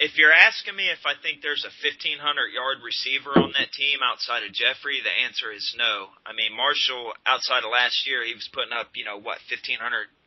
If 0.00 0.18
you're 0.18 0.34
asking 0.34 0.74
me 0.74 0.90
if 0.90 1.06
I 1.06 1.14
think 1.22 1.40
there's 1.40 1.62
a 1.62 1.70
1500 1.70 2.18
yard 2.50 2.82
receiver 2.82 3.38
on 3.38 3.54
that 3.54 3.70
team 3.72 4.02
outside 4.02 4.42
of 4.42 4.52
Jeffery, 4.52 4.98
the 4.98 5.14
answer 5.24 5.54
is 5.54 5.64
no. 5.78 6.10
I 6.26 6.34
mean, 6.34 6.50
Marshall 6.50 7.14
outside 7.24 7.62
of 7.62 7.70
last 7.70 8.02
year, 8.06 8.26
he 8.26 8.34
was 8.34 8.50
putting 8.52 8.74
up, 8.74 8.90
you 8.98 9.06
know, 9.06 9.16
what 9.16 9.38
1500 9.46 9.78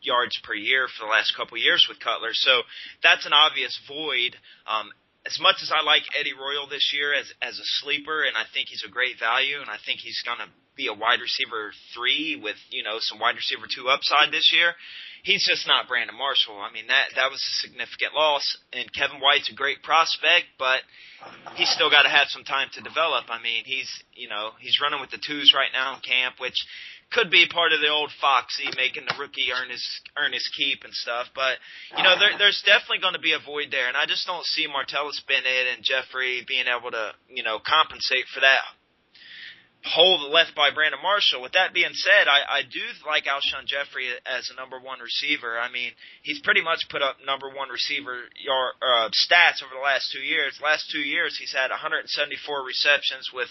yards 0.01 0.39
per 0.43 0.53
year 0.53 0.87
for 0.87 1.05
the 1.05 1.11
last 1.11 1.35
couple 1.35 1.57
years 1.57 1.85
with 1.89 1.99
Cutler. 1.99 2.33
So 2.33 2.61
that's 3.03 3.25
an 3.25 3.33
obvious 3.33 3.77
void. 3.87 4.35
Um, 4.67 4.91
as 5.27 5.37
much 5.41 5.59
as 5.61 5.71
I 5.75 5.83
like 5.83 6.03
Eddie 6.17 6.33
Royal 6.33 6.67
this 6.67 6.95
year 6.95 7.13
as 7.13 7.27
as 7.41 7.59
a 7.59 7.67
sleeper, 7.83 8.23
and 8.23 8.37
I 8.37 8.47
think 8.53 8.69
he's 8.69 8.83
a 8.87 8.91
great 8.91 9.19
value, 9.19 9.59
and 9.59 9.69
I 9.69 9.75
think 9.85 9.99
he's 9.99 10.23
going 10.23 10.39
to 10.39 10.47
be 10.77 10.87
a 10.87 10.93
wide 10.93 11.19
receiver 11.19 11.73
three 11.93 12.39
with 12.41 12.55
you 12.69 12.83
know 12.83 12.97
some 12.99 13.19
wide 13.19 13.35
receiver 13.35 13.67
two 13.67 13.89
upside 13.89 14.31
this 14.31 14.53
year. 14.55 14.73
He's 15.23 15.43
just 15.43 15.67
not 15.67 15.89
Brandon 15.89 16.15
Marshall. 16.15 16.55
I 16.55 16.71
mean 16.71 16.87
that 16.87 17.17
that 17.19 17.27
was 17.27 17.43
a 17.43 17.53
significant 17.67 18.15
loss. 18.15 18.45
And 18.71 18.87
Kevin 18.93 19.19
White's 19.19 19.51
a 19.51 19.57
great 19.57 19.83
prospect, 19.83 20.55
but 20.57 20.79
he's 21.59 21.69
still 21.75 21.89
got 21.89 22.03
to 22.03 22.13
have 22.13 22.29
some 22.29 22.45
time 22.45 22.69
to 22.77 22.81
develop. 22.81 23.25
I 23.27 23.41
mean 23.43 23.65
he's 23.65 23.89
you 24.13 24.29
know 24.29 24.55
he's 24.61 24.79
running 24.79 25.01
with 25.01 25.11
the 25.11 25.19
twos 25.19 25.51
right 25.51 25.73
now 25.73 25.95
in 25.95 25.99
camp, 25.99 26.39
which 26.39 26.55
could 27.11 27.31
be 27.31 27.47
part 27.47 27.71
of 27.71 27.79
the 27.79 27.89
old 27.89 28.11
Foxy 28.19 28.67
making 28.75 29.05
the 29.07 29.15
rookie 29.19 29.49
earn 29.55 29.69
his 29.69 29.83
earn 30.17 30.33
his 30.33 30.47
keep 30.55 30.83
and 30.83 30.93
stuff. 30.93 31.27
But 31.33 31.57
you 31.95 32.03
know, 32.03 32.19
there, 32.19 32.37
there's 32.37 32.61
definitely 32.65 32.99
going 32.99 33.15
to 33.15 33.23
be 33.23 33.33
a 33.33 33.39
void 33.39 33.71
there, 33.71 33.87
and 33.87 33.95
I 33.95 34.05
just 34.05 34.27
don't 34.27 34.45
see 34.45 34.67
Martellus 34.67 35.23
Bennett 35.27 35.75
and 35.75 35.83
Jeffery 35.83 36.43
being 36.47 36.65
able 36.67 36.91
to 36.91 37.13
you 37.29 37.43
know 37.43 37.59
compensate 37.63 38.27
for 38.33 38.41
that 38.41 38.61
hole 39.87 40.29
left 40.29 40.53
by 40.55 40.69
Brandon 40.69 40.99
Marshall. 41.01 41.41
With 41.41 41.53
that 41.53 41.73
being 41.73 41.93
said, 41.93 42.27
I, 42.27 42.59
I 42.59 42.61
do 42.61 42.83
like 43.07 43.25
Alshon 43.25 43.65
Jeffery 43.65 44.11
as 44.27 44.51
a 44.51 44.55
number 44.59 44.79
one 44.79 44.99
receiver. 44.99 45.57
I 45.57 45.71
mean, 45.71 45.91
he's 46.21 46.39
pretty 46.43 46.61
much 46.61 46.87
put 46.89 47.01
up 47.01 47.17
number 47.25 47.49
one 47.49 47.69
receiver 47.69 48.27
yard, 48.35 48.73
uh, 48.83 49.09
stats 49.15 49.63
over 49.63 49.73
the 49.73 49.83
last 49.83 50.11
two 50.11 50.21
years. 50.21 50.59
Last 50.61 50.91
two 50.91 51.01
years, 51.01 51.37
he's 51.39 51.53
had 51.55 51.71
174 51.71 52.05
receptions 52.63 53.31
with 53.33 53.49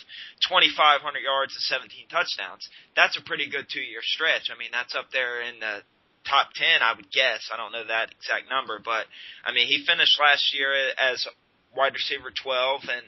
2,500 0.49 1.01
yards 1.19 1.57
and 1.57 1.65
17 1.65 2.09
touchdowns. 2.13 2.69
That's 2.95 3.17
a 3.17 3.25
pretty 3.25 3.49
good 3.49 3.67
two-year 3.73 4.05
stretch. 4.05 4.53
I 4.53 4.59
mean, 4.59 4.71
that's 4.71 4.95
up 4.95 5.11
there 5.11 5.43
in 5.43 5.59
the 5.59 5.83
top 6.29 6.53
10, 6.55 6.83
I 6.83 6.93
would 6.95 7.11
guess. 7.11 7.49
I 7.53 7.57
don't 7.57 7.73
know 7.73 7.87
that 7.87 8.11
exact 8.13 8.51
number, 8.51 8.79
but 8.83 9.07
I 9.47 9.55
mean, 9.55 9.67
he 9.67 9.87
finished 9.87 10.19
last 10.21 10.55
year 10.55 10.75
as 10.99 11.27
wide 11.77 11.95
receiver 11.95 12.33
12, 12.33 12.81
and 12.89 13.05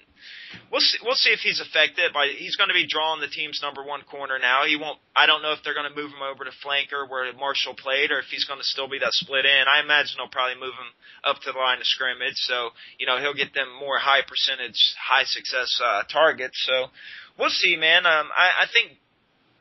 we'll 0.70 0.84
see, 0.84 0.98
we'll 1.02 1.18
see 1.18 1.30
if 1.30 1.40
he's 1.40 1.60
affected. 1.60 2.12
By 2.12 2.28
he's 2.36 2.56
going 2.56 2.68
to 2.68 2.76
be 2.76 2.86
drawing 2.86 3.20
the 3.20 3.32
team's 3.32 3.60
number 3.62 3.82
one 3.82 4.02
corner 4.02 4.38
now. 4.38 4.64
He 4.66 4.76
won't. 4.76 4.98
I 5.16 5.26
don't 5.26 5.42
know 5.42 5.52
if 5.52 5.64
they're 5.64 5.74
going 5.74 5.88
to 5.88 5.96
move 5.96 6.12
him 6.12 6.22
over 6.22 6.44
to 6.44 6.54
flanker 6.62 7.08
where 7.08 7.26
Marshall 7.32 7.74
played, 7.74 8.12
or 8.12 8.20
if 8.20 8.28
he's 8.30 8.44
going 8.44 8.60
to 8.60 8.68
still 8.68 8.88
be 8.88 8.98
that 9.00 9.16
split 9.16 9.44
in. 9.44 9.64
I 9.66 9.80
imagine 9.80 10.20
they'll 10.20 10.30
probably 10.30 10.60
move 10.60 10.76
him 10.76 10.92
up 11.24 11.40
to 11.42 11.52
the 11.52 11.58
line 11.58 11.80
of 11.80 11.88
scrimmage, 11.88 12.38
so 12.46 12.70
you 12.98 13.06
know 13.06 13.18
he'll 13.18 13.36
get 13.36 13.54
them 13.54 13.72
more 13.80 13.98
high 13.98 14.22
percentage, 14.22 14.78
high 15.00 15.24
success 15.24 15.72
uh, 15.82 16.04
targets. 16.12 16.60
So 16.68 16.92
we'll 17.38 17.54
see, 17.54 17.76
man. 17.76 18.06
Um, 18.06 18.28
I, 18.36 18.64
I 18.64 18.66
think 18.68 19.00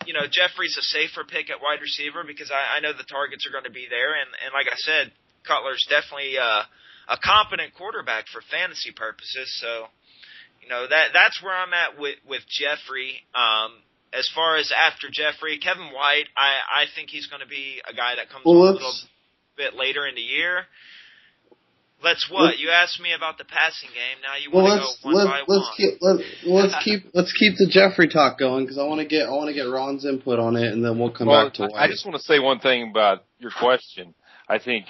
you 0.05 0.13
know, 0.13 0.23
Jeffery's 0.29 0.77
a 0.79 0.85
safer 0.87 1.27
pick 1.27 1.49
at 1.49 1.59
wide 1.59 1.83
receiver 1.83 2.23
because 2.23 2.49
I, 2.49 2.77
I 2.77 2.79
know 2.79 2.95
the 2.95 3.03
targets 3.03 3.45
are 3.45 3.51
going 3.51 3.67
to 3.67 3.73
be 3.73 3.87
there, 3.89 4.15
and 4.15 4.29
and 4.39 4.55
like 4.55 4.71
I 4.71 4.79
said, 4.79 5.11
Cutler's 5.43 5.83
definitely 5.89 6.39
uh, 6.39 6.63
a 7.07 7.17
competent 7.17 7.73
quarterback 7.73 8.27
for 8.27 8.41
fantasy 8.51 8.91
purposes. 8.91 9.47
So, 9.59 9.87
you 10.61 10.69
know 10.69 10.87
that 10.87 11.09
that's 11.13 11.41
where 11.41 11.55
I'm 11.55 11.73
at 11.73 11.99
with 11.99 12.15
with 12.27 12.41
Jeffery. 12.49 13.23
Um, 13.33 13.79
as 14.13 14.29
far 14.33 14.57
as 14.57 14.71
after 14.71 15.07
Jeffery, 15.11 15.59
Kevin 15.59 15.93
White, 15.93 16.27
I 16.35 16.83
I 16.83 16.85
think 16.95 17.09
he's 17.09 17.27
going 17.27 17.41
to 17.41 17.47
be 17.47 17.81
a 17.87 17.93
guy 17.93 18.15
that 18.15 18.29
comes 18.29 18.43
well, 18.45 18.55
a 18.55 18.75
little 18.75 18.93
bit 19.55 19.75
later 19.75 20.05
in 20.05 20.15
the 20.15 20.21
year. 20.21 20.65
Let's 22.03 22.29
what? 22.29 22.43
Let's, 22.43 22.59
you 22.59 22.69
asked 22.69 22.99
me 23.01 23.13
about 23.13 23.37
the 23.37 23.45
passing 23.45 23.89
game. 23.89 24.21
Now 24.21 24.35
you 24.37 24.51
want 24.51 24.67
to 24.67 24.85
go 24.85 25.07
one 25.07 25.15
let, 25.15 25.25
by 25.25 25.39
let's 25.47 25.65
one. 25.65 25.77
Keep, 25.77 25.93
let, 26.01 26.15
let's 26.45 26.75
keep 26.83 26.99
let's 27.13 27.33
keep 27.33 27.57
the 27.57 27.67
Jeffery 27.67 28.07
talk 28.07 28.37
going 28.37 28.65
because 28.65 28.77
I 28.77 28.83
want 28.83 28.99
to 29.01 29.07
get 29.07 29.27
I 29.27 29.31
want 29.31 29.47
to 29.47 29.53
get 29.53 29.63
Ron's 29.63 30.05
input 30.05 30.39
on 30.39 30.55
it, 30.55 30.71
and 30.71 30.83
then 30.83 30.99
we'll 30.99 31.11
come 31.11 31.27
well, 31.27 31.45
back 31.45 31.55
to. 31.55 31.63
White. 31.63 31.75
I 31.75 31.87
just 31.87 32.05
want 32.05 32.17
to 32.17 32.23
say 32.23 32.39
one 32.39 32.59
thing 32.59 32.89
about 32.91 33.23
your 33.39 33.51
question. 33.51 34.13
I 34.47 34.59
think 34.59 34.85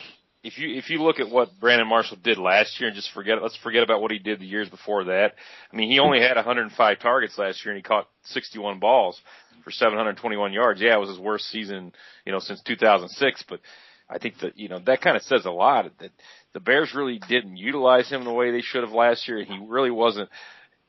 if 0.48 0.58
you 0.58 0.76
if 0.78 0.90
you 0.90 1.04
look 1.04 1.20
at 1.20 1.30
what 1.30 1.60
Brandon 1.60 1.88
Marshall 1.88 2.18
did 2.24 2.38
last 2.38 2.80
year 2.80 2.88
and 2.88 2.96
just 2.96 3.12
forget 3.12 3.42
let's 3.42 3.58
forget 3.58 3.84
about 3.84 4.02
what 4.02 4.12
he 4.12 4.20
did 4.20 4.40
the 4.40 4.46
years 4.46 4.70
before 4.70 5.04
that. 5.06 5.34
I 5.72 5.76
mean, 5.76 5.92
he 5.92 6.00
only 6.00 6.22
had 6.22 6.38
105 6.38 7.00
targets 7.00 7.38
last 7.38 7.64
year 7.64 7.74
and 7.74 7.78
he 7.78 7.84
caught 7.84 8.08
61 8.26 8.80
balls 8.80 9.20
for 9.64 9.72
721 9.72 10.54
yards. 10.54 10.80
Yeah, 10.82 10.96
it 10.96 11.00
was 11.00 11.10
his 11.10 11.20
worst 11.20 11.50
season, 11.50 11.92
you 12.26 12.32
know, 12.32 12.40
since 12.40 12.62
2006, 12.62 13.44
but 13.50 13.60
I 14.10 14.20
think 14.20 14.40
that 14.40 14.58
you 14.58 14.70
know 14.70 14.80
that 14.86 15.02
kind 15.02 15.18
of 15.18 15.24
says 15.24 15.46
a 15.46 15.52
lot 15.52 15.92
that 16.00 16.12
the 16.54 16.62
Bears 16.62 16.94
really 16.96 17.20
didn't 17.28 17.58
utilize 17.58 18.10
him 18.10 18.24
the 18.24 18.32
way 18.32 18.52
they 18.52 18.62
should 18.62 18.84
have 18.84 18.94
last 18.94 19.28
year. 19.28 19.40
And 19.40 19.48
he 19.48 19.60
really 19.68 19.92
wasn't, 19.92 20.30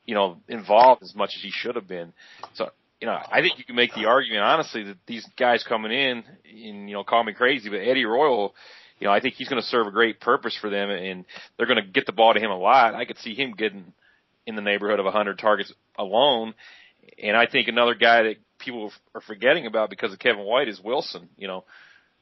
you 0.05 0.15
know, 0.15 0.37
involved 0.47 1.03
as 1.03 1.13
much 1.13 1.33
as 1.35 1.41
he 1.41 1.51
should 1.51 1.75
have 1.75 1.87
been. 1.87 2.13
So 2.53 2.69
you 3.01 3.07
know, 3.07 3.17
I 3.31 3.41
think 3.41 3.57
you 3.57 3.63
can 3.63 3.75
make 3.75 3.93
the 3.93 4.05
argument 4.05 4.43
honestly 4.43 4.83
that 4.83 4.97
these 5.07 5.25
guys 5.37 5.63
coming 5.67 5.91
in, 5.91 6.23
and 6.45 6.89
you 6.89 6.95
know, 6.95 7.03
call 7.03 7.23
me 7.23 7.33
crazy, 7.33 7.69
but 7.69 7.77
Eddie 7.77 8.05
Royal 8.05 8.53
you 8.99 9.07
know, 9.07 9.13
I 9.13 9.19
think 9.19 9.35
he's 9.35 9.49
going 9.49 9.61
to 9.61 9.67
serve 9.67 9.87
a 9.87 9.91
great 9.91 10.19
purpose 10.19 10.57
for 10.59 10.69
them, 10.69 10.89
and 10.89 11.25
they're 11.57 11.67
going 11.67 11.83
to 11.83 11.89
get 11.89 12.05
the 12.05 12.11
ball 12.11 12.33
to 12.33 12.39
him 12.39 12.51
a 12.51 12.57
lot. 12.57 12.95
I 12.95 13.05
could 13.05 13.17
see 13.19 13.33
him 13.33 13.53
getting 13.57 13.93
in 14.45 14.55
the 14.55 14.61
neighborhood 14.61 14.99
of 14.99 15.05
100 15.05 15.39
targets 15.39 15.73
alone. 15.97 16.53
And 17.21 17.37
I 17.37 17.47
think 17.47 17.67
another 17.67 17.95
guy 17.95 18.23
that 18.23 18.35
people 18.59 18.91
are 19.15 19.21
forgetting 19.21 19.65
about 19.65 19.89
because 19.89 20.11
of 20.11 20.19
Kevin 20.19 20.43
White 20.43 20.67
is 20.67 20.81
Wilson. 20.83 21.29
You 21.37 21.47
know, 21.47 21.63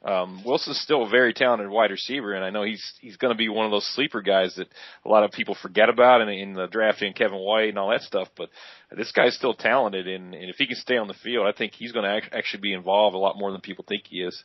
um, 0.06 0.44
Wilson's 0.46 0.80
still 0.80 1.06
a 1.06 1.10
very 1.10 1.34
talented 1.34 1.70
wide 1.70 1.90
receiver, 1.90 2.34
and 2.34 2.46
I 2.46 2.52
know 2.52 2.64
he's 2.64 2.94
he's 3.02 3.18
going 3.18 3.34
to 3.34 3.38
be 3.38 3.50
one 3.50 3.66
of 3.66 3.72
those 3.72 3.88
sleeper 3.96 4.22
guys 4.22 4.56
that 4.56 4.68
a 5.04 5.10
lot 5.10 5.24
of 5.24 5.32
people 5.32 5.58
forget 5.60 5.90
about 5.90 6.22
in, 6.22 6.30
in 6.30 6.54
the 6.54 6.68
drafting 6.68 7.14
Kevin 7.14 7.40
White 7.40 7.70
and 7.70 7.80
all 7.80 7.90
that 7.90 8.04
stuff. 8.04 8.28
But 8.38 8.50
this 8.96 9.12
guy's 9.12 9.36
still 9.36 9.56
talented, 9.56 10.08
and, 10.08 10.36
and 10.36 10.50
if 10.50 10.58
he 10.58 10.68
can 10.68 10.76
stay 10.76 10.98
on 10.98 11.08
the 11.08 11.16
field, 11.16 11.48
I 11.48 11.52
think 11.52 11.74
he's 11.74 11.92
going 11.92 12.06
to 12.06 12.12
act, 12.12 12.34
actually 12.34 12.62
be 12.62 12.74
involved 12.74 13.16
a 13.16 13.20
lot 13.20 13.40
more 13.40 13.52
than 13.52 13.62
people 13.62 13.86
think 13.88 14.04
he 14.08 14.22
is. 14.22 14.44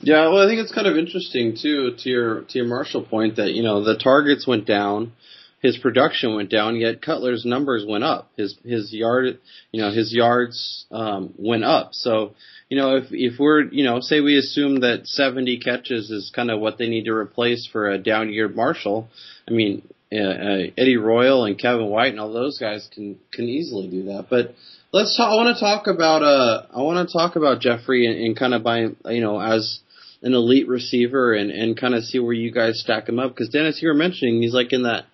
Yeah, 0.00 0.28
well, 0.28 0.44
I 0.44 0.46
think 0.46 0.60
it's 0.60 0.72
kind 0.72 0.86
of 0.86 0.96
interesting 0.96 1.56
too 1.60 1.94
to 1.98 2.08
your 2.08 2.40
to 2.42 2.58
your 2.58 2.66
Marshall 2.66 3.02
point 3.02 3.36
that 3.36 3.52
you 3.52 3.62
know 3.62 3.82
the 3.82 3.96
targets 3.96 4.46
went 4.46 4.64
down, 4.64 5.12
his 5.60 5.76
production 5.76 6.36
went 6.36 6.50
down, 6.50 6.76
yet 6.76 7.02
Cutler's 7.02 7.44
numbers 7.44 7.84
went 7.86 8.04
up. 8.04 8.30
His 8.36 8.56
his 8.64 8.92
yard, 8.92 9.38
you 9.72 9.82
know, 9.82 9.90
his 9.90 10.12
yards 10.14 10.86
um, 10.92 11.34
went 11.36 11.64
up. 11.64 11.90
So 11.92 12.34
you 12.68 12.76
know, 12.76 12.96
if 12.96 13.06
if 13.10 13.40
we're 13.40 13.64
you 13.64 13.84
know, 13.84 14.00
say 14.00 14.20
we 14.20 14.38
assume 14.38 14.80
that 14.80 15.08
70 15.08 15.58
catches 15.58 16.10
is 16.10 16.30
kind 16.34 16.50
of 16.50 16.60
what 16.60 16.78
they 16.78 16.88
need 16.88 17.06
to 17.06 17.12
replace 17.12 17.66
for 17.70 17.90
a 17.90 17.98
down 17.98 18.32
year 18.32 18.48
Marshall. 18.48 19.08
I 19.48 19.50
mean, 19.50 19.82
uh, 20.12 20.16
uh, 20.16 20.58
Eddie 20.76 20.96
Royal 20.96 21.44
and 21.44 21.58
Kevin 21.58 21.88
White 21.88 22.12
and 22.12 22.20
all 22.20 22.32
those 22.32 22.58
guys 22.58 22.88
can 22.94 23.18
can 23.32 23.46
easily 23.46 23.88
do 23.88 24.04
that, 24.04 24.26
but 24.30 24.54
let's 24.92 25.16
talk. 25.16 25.30
I 25.30 25.36
want 25.36 25.56
to 25.56 25.60
talk 25.60 25.86
about 25.86 26.22
uh, 26.22 26.66
I 26.72 26.82
want 26.82 27.08
to 27.08 27.12
talk 27.12 27.34
about 27.34 27.60
Jeffery 27.60 28.06
and, 28.06 28.18
and 28.18 28.38
kind 28.38 28.54
of 28.54 28.62
by 28.62 28.86
you 29.10 29.20
know 29.20 29.40
as 29.40 29.80
an 30.22 30.34
elite 30.34 30.68
receiver 30.68 31.32
and, 31.34 31.50
and 31.50 31.78
kind 31.78 31.94
of 31.94 32.04
see 32.04 32.18
where 32.18 32.32
you 32.32 32.50
guys 32.50 32.80
stack 32.80 33.08
him 33.08 33.18
up. 33.18 33.30
Because 33.30 33.48
Dennis, 33.48 33.80
you 33.80 33.88
were 33.88 33.94
mentioning 33.94 34.42
he's 34.42 34.54
like 34.54 34.72
in 34.72 34.82
that 34.82 35.04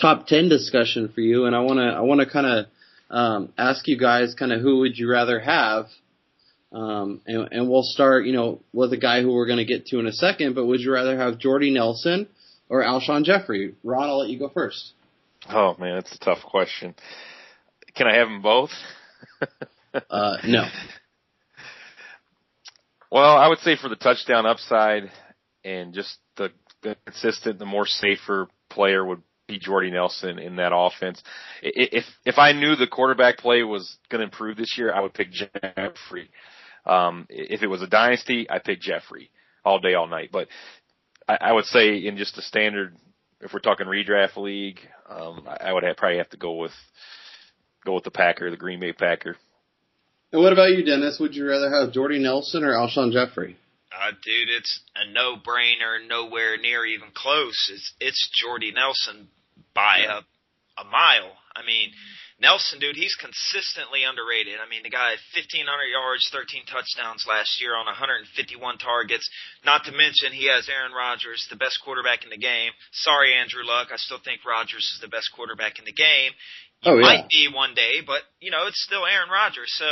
top 0.00 0.26
ten 0.26 0.48
discussion 0.48 1.10
for 1.14 1.20
you, 1.20 1.46
and 1.46 1.54
I 1.54 1.60
want 1.60 1.78
to 1.78 1.84
I 1.84 2.00
want 2.00 2.20
to 2.20 2.30
kind 2.30 2.46
of 2.46 2.66
um, 3.10 3.52
ask 3.58 3.86
you 3.88 3.98
guys 3.98 4.34
kind 4.38 4.52
of 4.52 4.60
who 4.60 4.80
would 4.80 4.96
you 4.96 5.10
rather 5.10 5.40
have. 5.40 5.86
Um, 6.72 7.20
and, 7.26 7.48
and 7.50 7.68
we'll 7.68 7.82
start, 7.82 8.26
you 8.26 8.32
know, 8.32 8.60
with 8.72 8.92
a 8.92 8.96
guy 8.96 9.22
who 9.22 9.32
we're 9.32 9.46
going 9.46 9.58
to 9.58 9.64
get 9.64 9.86
to 9.86 9.98
in 9.98 10.06
a 10.06 10.12
second. 10.12 10.54
But 10.54 10.66
would 10.66 10.80
you 10.80 10.92
rather 10.92 11.18
have 11.18 11.38
Jordy 11.38 11.72
Nelson 11.72 12.28
or 12.68 12.84
Alshon 12.84 13.24
Jeffery? 13.24 13.74
Ron, 13.82 14.08
I'll 14.08 14.20
let 14.20 14.28
you 14.28 14.38
go 14.38 14.48
first. 14.48 14.92
Oh 15.48 15.74
man, 15.78 15.96
that's 15.96 16.14
a 16.14 16.18
tough 16.18 16.42
question. 16.44 16.94
Can 17.96 18.06
I 18.06 18.16
have 18.16 18.28
them 18.28 18.42
both? 18.42 18.70
uh, 20.10 20.36
no. 20.46 20.64
Well, 23.10 23.36
I 23.36 23.48
would 23.48 23.58
say 23.58 23.76
for 23.76 23.88
the 23.88 23.96
touchdown 23.96 24.46
upside 24.46 25.10
and 25.64 25.92
just 25.92 26.16
the, 26.36 26.50
the 26.82 26.96
consistent, 27.06 27.58
the 27.58 27.66
more 27.66 27.86
safer 27.86 28.48
player 28.68 29.04
would 29.04 29.22
be 29.48 29.58
Jordy 29.58 29.90
Nelson 29.90 30.38
in 30.38 30.56
that 30.56 30.72
offense. 30.74 31.22
If 31.60 32.04
if 32.24 32.38
I 32.38 32.52
knew 32.52 32.76
the 32.76 32.86
quarterback 32.86 33.38
play 33.38 33.62
was 33.64 33.98
going 34.08 34.20
to 34.20 34.24
improve 34.24 34.56
this 34.56 34.78
year, 34.78 34.94
I 34.94 35.00
would 35.00 35.12
pick 35.12 35.28
Jeffery. 35.32 36.30
Um, 36.86 37.26
if 37.28 37.62
it 37.62 37.66
was 37.66 37.82
a 37.82 37.88
dynasty, 37.88 38.48
I 38.48 38.60
pick 38.60 38.80
Jeffery 38.80 39.30
all 39.64 39.80
day, 39.80 39.94
all 39.94 40.06
night. 40.06 40.30
But 40.32 40.48
I, 41.28 41.38
I 41.40 41.52
would 41.52 41.66
say 41.66 41.96
in 41.96 42.16
just 42.16 42.38
a 42.38 42.42
standard, 42.42 42.96
if 43.40 43.52
we're 43.52 43.60
talking 43.60 43.86
redraft 43.86 44.36
league, 44.36 44.78
um, 45.08 45.46
I 45.60 45.72
would 45.72 45.82
have, 45.82 45.96
probably 45.96 46.18
have 46.18 46.30
to 46.30 46.36
go 46.36 46.54
with 46.54 46.72
go 47.84 47.94
with 47.94 48.04
the 48.04 48.10
Packer, 48.10 48.50
the 48.50 48.56
Green 48.56 48.78
Bay 48.78 48.92
Packer. 48.92 49.36
And 50.32 50.42
what 50.42 50.52
about 50.52 50.70
you, 50.70 50.84
Dennis? 50.84 51.18
Would 51.18 51.34
you 51.34 51.48
rather 51.48 51.70
have 51.70 51.92
Jordy 51.92 52.18
Nelson 52.18 52.62
or 52.62 52.74
Alshon 52.74 53.12
Jeffery? 53.12 53.56
Uh, 53.90 54.12
dude, 54.22 54.48
it's 54.48 54.80
a 54.94 55.10
no-brainer, 55.12 56.06
nowhere 56.08 56.56
near 56.56 56.86
even 56.86 57.08
close. 57.12 57.70
It's 57.72 57.92
it's 58.00 58.30
Jordy 58.40 58.72
Nelson 58.72 59.28
by 59.74 59.98
a 59.98 60.22
a 60.80 60.84
mile. 60.84 61.34
I 61.54 61.66
mean, 61.66 61.90
Nelson, 62.40 62.80
dude, 62.80 62.96
he's 62.96 63.14
consistently 63.20 64.08
underrated. 64.08 64.56
I 64.64 64.70
mean, 64.70 64.80
the 64.80 64.88
guy 64.88 65.12
had 65.12 65.20
1,500 65.36 65.68
yards, 65.92 66.24
13 66.32 66.64
touchdowns 66.64 67.28
last 67.28 67.60
year 67.60 67.76
on 67.76 67.84
151 67.84 68.32
targets. 68.80 69.28
Not 69.66 69.84
to 69.84 69.92
mention 69.92 70.32
he 70.32 70.48
has 70.48 70.64
Aaron 70.70 70.96
Rodgers, 70.96 71.44
the 71.50 71.60
best 71.60 71.84
quarterback 71.84 72.24
in 72.24 72.32
the 72.32 72.40
game. 72.40 72.72
Sorry, 72.96 73.36
Andrew 73.36 73.60
Luck, 73.60 73.92
I 73.92 74.00
still 74.00 74.24
think 74.24 74.40
Rodgers 74.48 74.88
is 74.88 75.00
the 75.04 75.12
best 75.12 75.28
quarterback 75.36 75.76
in 75.78 75.84
the 75.84 75.92
game. 75.92 76.32
You 76.82 76.92
oh, 76.92 76.96
yeah. 76.96 77.02
might 77.02 77.28
be 77.28 77.48
one 77.52 77.74
day, 77.74 78.00
but 78.06 78.20
you 78.40 78.50
know 78.50 78.66
it's 78.66 78.82
still 78.82 79.04
Aaron 79.04 79.28
Rodgers. 79.30 79.72
So 79.76 79.86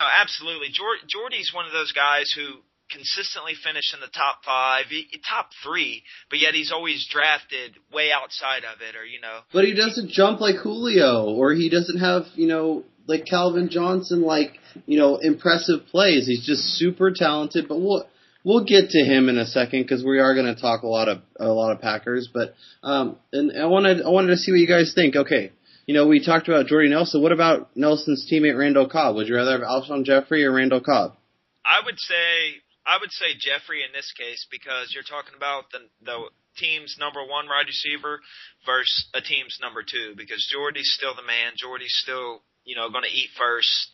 uh, 0.00 0.08
absolutely, 0.20 0.68
Jordy's 0.70 1.52
one 1.52 1.66
of 1.66 1.72
those 1.72 1.92
guys 1.92 2.32
who 2.34 2.62
consistently 2.90 3.54
finish 3.54 3.92
in 3.92 4.00
the 4.00 4.08
top 4.08 4.44
five, 4.44 4.86
top 5.28 5.50
three, 5.62 6.02
but 6.30 6.38
yet 6.38 6.54
he's 6.54 6.72
always 6.72 7.06
drafted 7.10 7.76
way 7.92 8.10
outside 8.12 8.64
of 8.64 8.80
it, 8.80 8.96
or 8.96 9.04
you 9.04 9.20
know. 9.20 9.40
But 9.52 9.64
he 9.64 9.74
doesn't 9.74 10.10
jump 10.10 10.40
like 10.40 10.56
Julio, 10.56 11.26
or 11.26 11.52
he 11.54 11.68
doesn't 11.68 11.98
have 11.98 12.22
you 12.34 12.48
know 12.48 12.84
like 13.06 13.26
Calvin 13.26 13.68
Johnson, 13.70 14.22
like 14.22 14.58
you 14.86 14.98
know 14.98 15.16
impressive 15.16 15.86
plays. 15.90 16.26
He's 16.26 16.46
just 16.46 16.62
super 16.78 17.10
talented. 17.10 17.68
But 17.68 17.80
we'll 17.80 18.06
we'll 18.44 18.64
get 18.64 18.90
to 18.90 18.98
him 18.98 19.28
in 19.28 19.38
a 19.38 19.46
second 19.46 19.82
because 19.82 20.04
we 20.04 20.18
are 20.18 20.34
going 20.34 20.54
to 20.54 20.60
talk 20.60 20.82
a 20.82 20.86
lot 20.88 21.08
of 21.08 21.18
a 21.38 21.48
lot 21.48 21.72
of 21.72 21.80
Packers. 21.80 22.28
But 22.32 22.54
um, 22.82 23.16
and 23.32 23.60
I 23.60 23.66
wanted 23.66 24.02
I 24.02 24.08
wanted 24.08 24.28
to 24.28 24.36
see 24.36 24.52
what 24.52 24.60
you 24.60 24.68
guys 24.68 24.92
think. 24.94 25.16
Okay. 25.16 25.52
You 25.88 25.94
know, 25.94 26.06
we 26.06 26.20
talked 26.22 26.48
about 26.48 26.66
Jordy 26.66 26.90
Nelson. 26.90 27.22
What 27.22 27.32
about 27.32 27.74
Nelson's 27.74 28.28
teammate 28.30 28.58
Randall 28.58 28.90
Cobb? 28.90 29.16
Would 29.16 29.26
you 29.26 29.36
rather 29.36 29.52
have 29.52 29.66
Alshon 29.66 30.04
Jeffery 30.04 30.44
or 30.44 30.52
Randall 30.52 30.82
Cobb? 30.82 31.16
I 31.64 31.80
would 31.82 31.98
say 31.98 32.60
I 32.84 32.98
would 33.00 33.10
say 33.10 33.32
Jeffery 33.40 33.80
in 33.80 33.96
this 33.96 34.12
case 34.12 34.46
because 34.50 34.92
you're 34.92 35.02
talking 35.02 35.32
about 35.34 35.72
the 35.72 35.88
the 36.04 36.28
team's 36.58 36.96
number 37.00 37.24
one 37.24 37.48
wide 37.48 37.72
receiver 37.72 38.20
versus 38.66 39.08
a 39.14 39.22
team's 39.22 39.56
number 39.62 39.80
two 39.80 40.12
because 40.14 40.44
Jordy's 40.52 40.92
still 40.92 41.16
the 41.16 41.24
man. 41.24 41.56
Jordy's 41.56 41.96
still 42.04 42.44
you 42.68 42.76
know 42.76 42.90
going 42.90 43.08
to 43.08 43.16
eat 43.16 43.32
first, 43.38 43.88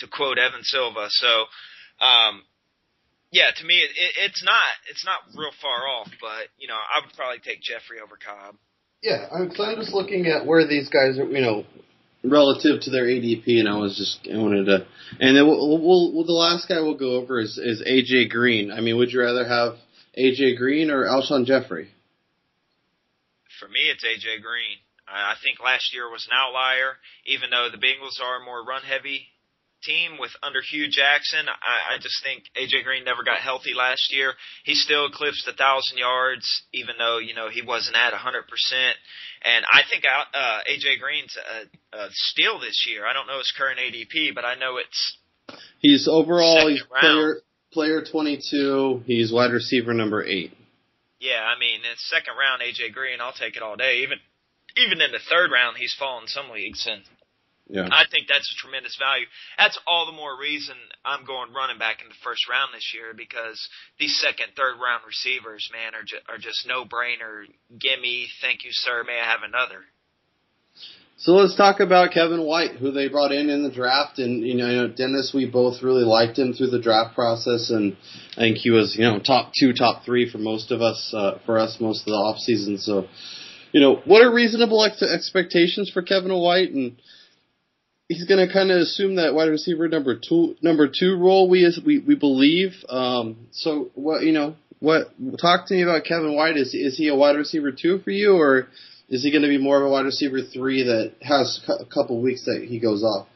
to 0.00 0.06
quote 0.06 0.36
Evan 0.36 0.64
Silva. 0.64 1.08
So, 1.08 1.48
um, 2.04 2.44
yeah, 3.32 3.56
to 3.56 3.64
me 3.64 3.80
it, 3.80 3.96
it, 3.96 4.12
it's 4.28 4.44
not 4.44 4.68
it's 4.92 5.06
not 5.06 5.24
real 5.32 5.56
far 5.62 5.88
off, 5.88 6.12
but 6.20 6.52
you 6.58 6.68
know 6.68 6.76
I 6.76 7.00
would 7.00 7.16
probably 7.16 7.40
take 7.40 7.64
Jeffery 7.64 8.04
over 8.04 8.20
Cobb. 8.20 8.60
Yeah, 9.02 9.26
I'm, 9.32 9.50
so 9.54 9.64
I'm 9.64 9.76
just 9.76 9.94
looking 9.94 10.26
at 10.26 10.44
where 10.46 10.66
these 10.66 10.88
guys 10.88 11.18
are. 11.18 11.24
You 11.24 11.40
know, 11.40 11.64
relative 12.24 12.80
to 12.82 12.90
their 12.90 13.04
ADP, 13.04 13.60
and 13.60 13.68
I 13.68 13.78
was 13.78 13.96
just 13.96 14.28
I 14.32 14.36
wanted 14.38 14.64
to, 14.66 14.86
and 15.20 15.36
then 15.36 15.46
we'll, 15.46 15.80
we'll, 15.80 16.12
we'll, 16.12 16.24
the 16.24 16.32
last 16.32 16.68
guy 16.68 16.80
we'll 16.80 16.98
go 16.98 17.12
over 17.16 17.40
is 17.40 17.58
is 17.58 17.82
AJ 17.82 18.30
Green. 18.30 18.72
I 18.72 18.80
mean, 18.80 18.96
would 18.96 19.12
you 19.12 19.20
rather 19.20 19.46
have 19.46 19.76
AJ 20.18 20.58
Green 20.58 20.90
or 20.90 21.04
Alshon 21.04 21.46
Jeffery? 21.46 21.90
For 23.60 23.68
me, 23.68 23.90
it's 23.90 24.04
AJ 24.04 24.42
Green. 24.42 24.78
I 25.06 25.34
think 25.42 25.58
last 25.64 25.94
year 25.94 26.10
was 26.10 26.26
an 26.30 26.36
outlier, 26.36 26.98
even 27.24 27.50
though 27.50 27.68
the 27.72 27.78
Bengals 27.78 28.20
are 28.22 28.44
more 28.44 28.62
run 28.62 28.82
heavy 28.82 29.28
team 29.82 30.18
with 30.18 30.30
under 30.42 30.60
Hue 30.60 30.88
Jackson. 30.88 31.46
I, 31.48 31.94
I 31.94 31.98
just 31.98 32.22
think 32.22 32.44
AJ 32.56 32.84
Green 32.84 33.04
never 33.04 33.22
got 33.22 33.38
healthy 33.38 33.74
last 33.74 34.12
year. 34.12 34.34
He 34.64 34.74
still 34.74 35.06
eclipsed 35.06 35.46
a 35.48 35.52
thousand 35.52 35.98
yards, 35.98 36.62
even 36.72 36.94
though 36.98 37.18
you 37.18 37.34
know 37.34 37.48
he 37.48 37.62
wasn't 37.62 37.96
at 37.96 38.12
a 38.12 38.16
hundred 38.16 38.48
percent. 38.48 38.96
And 39.44 39.64
I 39.70 39.82
think 39.88 40.04
uh, 40.04 40.58
AJ 40.70 41.00
Green's 41.00 41.36
a, 41.36 41.96
a 41.96 42.08
steal 42.10 42.58
this 42.58 42.86
year. 42.88 43.06
I 43.06 43.12
don't 43.12 43.26
know 43.26 43.38
his 43.38 43.52
current 43.56 43.78
ADP, 43.78 44.34
but 44.34 44.44
I 44.44 44.54
know 44.54 44.78
it's. 44.78 45.18
He's 45.80 46.08
overall 46.10 46.68
he's 46.68 46.82
player 47.00 47.40
player 47.72 48.04
twenty 48.04 48.40
two. 48.50 49.02
He's 49.06 49.32
wide 49.32 49.52
receiver 49.52 49.94
number 49.94 50.24
eight. 50.24 50.52
Yeah, 51.20 51.42
I 51.42 51.58
mean, 51.58 51.80
in 51.80 51.96
second 51.96 52.34
round, 52.38 52.62
AJ 52.62 52.92
Green, 52.92 53.20
I'll 53.20 53.32
take 53.32 53.56
it 53.56 53.62
all 53.62 53.76
day. 53.76 54.02
Even 54.02 54.18
even 54.76 55.00
in 55.00 55.10
the 55.10 55.18
third 55.30 55.50
round, 55.50 55.76
he's 55.76 55.94
fallen 55.98 56.28
some 56.28 56.50
leagues, 56.50 56.86
and 56.86 57.02
yeah. 57.68 57.88
I 57.90 58.04
think 58.10 58.28
that's 58.28 58.48
a 58.50 58.56
tremendous 58.56 58.96
value. 58.96 59.26
That's 59.56 59.78
all 59.86 60.06
the 60.06 60.16
more 60.16 60.38
reason 60.38 60.74
I'm 61.04 61.24
going 61.24 61.52
running 61.52 61.78
back 61.78 62.00
in 62.00 62.08
the 62.08 62.20
first 62.24 62.48
round 62.48 62.72
this 62.72 62.92
year 62.94 63.12
because 63.14 63.60
these 64.00 64.16
second, 64.18 64.56
third 64.56 64.80
round 64.80 65.04
receivers, 65.06 65.68
man, 65.72 65.94
are 65.94 66.04
just, 66.04 66.24
are 66.28 66.38
just 66.38 66.66
no 66.66 66.84
brainer. 66.84 67.44
Gimme, 67.78 68.28
thank 68.40 68.64
you, 68.64 68.70
sir. 68.72 69.04
May 69.04 69.20
I 69.20 69.28
have 69.28 69.44
another? 69.44 69.84
So 71.20 71.32
let's 71.32 71.56
talk 71.56 71.80
about 71.80 72.12
Kevin 72.12 72.42
White, 72.42 72.76
who 72.76 72.92
they 72.92 73.08
brought 73.08 73.32
in 73.32 73.50
in 73.50 73.64
the 73.64 73.72
draft, 73.72 74.20
and 74.20 74.46
you 74.46 74.54
know, 74.54 74.86
Dennis, 74.86 75.32
we 75.34 75.46
both 75.46 75.82
really 75.82 76.04
liked 76.04 76.38
him 76.38 76.52
through 76.52 76.70
the 76.70 76.80
draft 76.80 77.16
process, 77.16 77.70
and 77.70 77.96
I 78.36 78.42
think 78.42 78.58
he 78.58 78.70
was, 78.70 78.94
you 78.96 79.02
know, 79.02 79.18
top 79.18 79.50
two, 79.58 79.72
top 79.72 80.04
three 80.04 80.30
for 80.30 80.38
most 80.38 80.70
of 80.70 80.80
us, 80.80 81.12
uh, 81.12 81.38
for 81.44 81.58
us 81.58 81.78
most 81.80 82.02
of 82.02 82.06
the 82.06 82.12
off 82.12 82.38
season. 82.38 82.78
So, 82.78 83.08
you 83.72 83.80
know, 83.80 83.96
what 84.04 84.22
are 84.22 84.32
reasonable 84.32 84.84
ex- 84.84 85.02
expectations 85.02 85.90
for 85.90 86.02
Kevin 86.02 86.32
White, 86.32 86.70
and 86.70 86.96
he's 88.08 88.24
going 88.24 88.46
to 88.46 88.52
kind 88.52 88.70
of 88.70 88.78
assume 88.78 89.16
that 89.16 89.34
wide 89.34 89.50
receiver 89.50 89.88
number 89.88 90.16
two 90.16 90.56
number 90.62 90.88
two 90.88 91.16
role. 91.16 91.48
We 91.48 91.70
we 91.84 91.98
we 91.98 92.14
believe. 92.14 92.72
Um, 92.88 93.48
so 93.52 93.90
what 93.94 94.22
you 94.22 94.32
know 94.32 94.56
what? 94.80 95.08
Talk 95.40 95.68
to 95.68 95.74
me 95.74 95.82
about 95.82 96.04
Kevin 96.04 96.34
White. 96.34 96.56
Is 96.56 96.74
is 96.74 96.96
he 96.96 97.08
a 97.08 97.14
wide 97.14 97.36
receiver 97.36 97.70
two 97.70 97.98
for 98.00 98.10
you, 98.10 98.34
or 98.36 98.68
is 99.08 99.22
he 99.22 99.30
going 99.30 99.42
to 99.42 99.48
be 99.48 99.58
more 99.58 99.78
of 99.78 99.86
a 99.86 99.90
wide 99.90 100.06
receiver 100.06 100.40
three 100.42 100.84
that 100.84 101.12
has 101.22 101.60
a 101.68 101.84
couple 101.84 102.20
weeks 102.20 102.44
that 102.44 102.64
he 102.68 102.78
goes 102.78 103.02
off? 103.02 103.26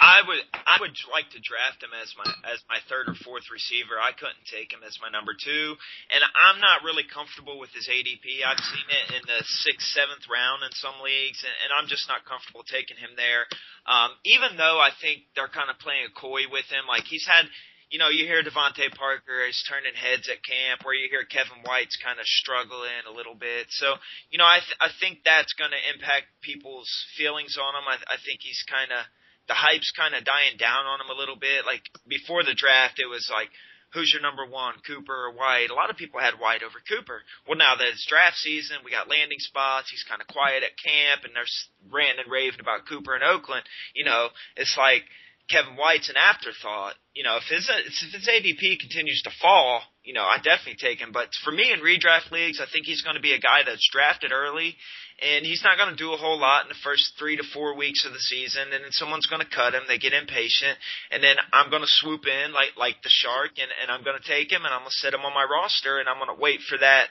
I 0.00 0.24
would 0.24 0.40
I 0.56 0.80
would 0.80 0.96
like 1.12 1.28
to 1.36 1.44
draft 1.44 1.84
him 1.84 1.92
as 1.92 2.08
my 2.16 2.24
as 2.48 2.64
my 2.72 2.80
third 2.88 3.12
or 3.12 3.16
fourth 3.20 3.52
receiver. 3.52 4.00
I 4.00 4.16
couldn't 4.16 4.48
take 4.48 4.72
him 4.72 4.80
as 4.80 4.96
my 4.96 5.12
number 5.12 5.36
two, 5.36 5.76
and 6.08 6.24
I'm 6.24 6.56
not 6.56 6.80
really 6.88 7.04
comfortable 7.04 7.60
with 7.60 7.68
his 7.76 7.84
ADP. 7.84 8.40
I've 8.40 8.64
seen 8.64 8.88
it 8.88 9.06
in 9.20 9.22
the 9.28 9.44
sixth, 9.60 9.92
seventh 9.92 10.24
round 10.32 10.64
in 10.64 10.72
some 10.72 11.04
leagues, 11.04 11.44
and, 11.44 11.52
and 11.68 11.70
I'm 11.76 11.84
just 11.84 12.08
not 12.08 12.24
comfortable 12.24 12.64
taking 12.64 12.96
him 12.96 13.12
there. 13.12 13.44
Um, 13.84 14.16
even 14.24 14.56
though 14.56 14.80
I 14.80 14.88
think 15.04 15.28
they're 15.36 15.52
kind 15.52 15.68
of 15.68 15.76
playing 15.84 16.08
a 16.08 16.12
coy 16.16 16.48
with 16.48 16.64
him, 16.72 16.88
like 16.88 17.04
he's 17.04 17.28
had 17.28 17.44
you 17.92 17.98
know, 17.98 18.08
you 18.08 18.22
hear 18.24 18.38
DeVante 18.40 18.86
Parker 18.94 19.42
is 19.50 19.58
turning 19.66 19.98
heads 19.98 20.30
at 20.30 20.38
camp, 20.46 20.86
or 20.86 20.94
you 20.94 21.10
hear 21.10 21.26
Kevin 21.26 21.58
White's 21.66 21.98
kind 21.98 22.22
of 22.22 22.26
struggling 22.38 23.02
a 23.02 23.10
little 23.10 23.34
bit. 23.34 23.66
So, 23.74 23.98
you 24.30 24.38
know, 24.38 24.46
I 24.46 24.62
th- 24.62 24.78
I 24.78 24.94
think 25.02 25.26
that's 25.26 25.58
going 25.58 25.74
to 25.74 25.82
impact 25.90 26.30
people's 26.38 26.88
feelings 27.18 27.58
on 27.58 27.74
him. 27.74 27.82
I, 27.90 27.98
I 28.06 28.16
think 28.22 28.46
he's 28.46 28.62
kind 28.70 28.94
of 28.94 29.02
the 29.50 29.58
hype's 29.58 29.90
kind 29.90 30.14
of 30.14 30.22
dying 30.22 30.54
down 30.62 30.86
on 30.86 31.02
him 31.02 31.10
a 31.10 31.18
little 31.18 31.34
bit. 31.34 31.66
Like 31.66 31.82
before 32.06 32.46
the 32.46 32.54
draft, 32.54 33.02
it 33.02 33.10
was 33.10 33.26
like, 33.26 33.50
who's 33.90 34.14
your 34.14 34.22
number 34.22 34.46
one, 34.46 34.78
Cooper 34.86 35.26
or 35.26 35.34
White? 35.34 35.74
A 35.74 35.74
lot 35.74 35.90
of 35.90 35.98
people 35.98 36.22
had 36.22 36.38
White 36.38 36.62
over 36.62 36.78
Cooper. 36.86 37.26
Well, 37.42 37.58
now 37.58 37.74
that 37.74 37.90
it's 37.90 38.06
draft 38.06 38.38
season, 38.38 38.86
we 38.86 38.94
got 38.94 39.10
landing 39.10 39.42
spots. 39.42 39.90
He's 39.90 40.06
kind 40.06 40.22
of 40.22 40.30
quiet 40.30 40.62
at 40.62 40.78
camp, 40.78 41.26
and 41.26 41.34
they're 41.34 41.50
ranting 41.90 42.22
and 42.22 42.30
raving 42.30 42.62
about 42.62 42.86
Cooper 42.86 43.18
in 43.18 43.26
Oakland. 43.26 43.66
You 43.90 44.06
know, 44.06 44.30
it's 44.54 44.78
like 44.78 45.02
Kevin 45.50 45.74
White's 45.74 46.06
an 46.06 46.14
afterthought. 46.14 46.94
You 47.10 47.26
know, 47.26 47.42
if 47.42 47.50
his 47.50 47.66
if 47.66 48.14
his 48.14 48.30
ADP 48.30 48.78
continues 48.78 49.26
to 49.26 49.34
fall, 49.42 49.82
you 50.04 50.14
know, 50.14 50.22
I 50.22 50.36
definitely 50.36 50.76
take 50.80 50.98
him. 50.98 51.12
But 51.12 51.28
for 51.44 51.52
me 51.52 51.72
in 51.72 51.80
redraft 51.80 52.30
leagues, 52.30 52.60
I 52.60 52.66
think 52.70 52.86
he's 52.86 53.02
going 53.02 53.16
to 53.16 53.22
be 53.22 53.32
a 53.32 53.38
guy 53.38 53.62
that's 53.66 53.86
drafted 53.92 54.32
early 54.32 54.76
and 55.20 55.44
he's 55.44 55.62
not 55.62 55.76
going 55.76 55.90
to 55.90 55.96
do 55.96 56.12
a 56.12 56.16
whole 56.16 56.38
lot 56.38 56.64
in 56.64 56.68
the 56.68 56.82
first 56.82 57.12
three 57.18 57.36
to 57.36 57.42
four 57.52 57.76
weeks 57.76 58.06
of 58.06 58.12
the 58.12 58.18
season, 58.18 58.72
and 58.72 58.84
then 58.84 58.90
someone's 58.90 59.26
going 59.26 59.42
to 59.42 59.54
cut 59.54 59.74
him. 59.74 59.82
They 59.86 59.98
get 59.98 60.12
impatient, 60.12 60.78
and 61.10 61.22
then 61.22 61.36
I'm 61.52 61.70
going 61.70 61.82
to 61.82 61.88
swoop 61.88 62.26
in 62.26 62.52
like 62.52 62.76
like 62.76 63.02
the 63.02 63.10
shark, 63.10 63.52
and 63.60 63.68
and 63.82 63.90
I'm 63.90 64.02
going 64.02 64.18
to 64.20 64.26
take 64.26 64.50
him, 64.50 64.64
and 64.64 64.72
I'm 64.72 64.80
going 64.80 64.90
to 64.90 65.02
set 65.02 65.14
him 65.14 65.20
on 65.20 65.34
my 65.34 65.44
roster, 65.44 65.98
and 65.98 66.08
I'm 66.08 66.16
going 66.16 66.34
to 66.34 66.40
wait 66.40 66.60
for 66.62 66.78
that 66.78 67.08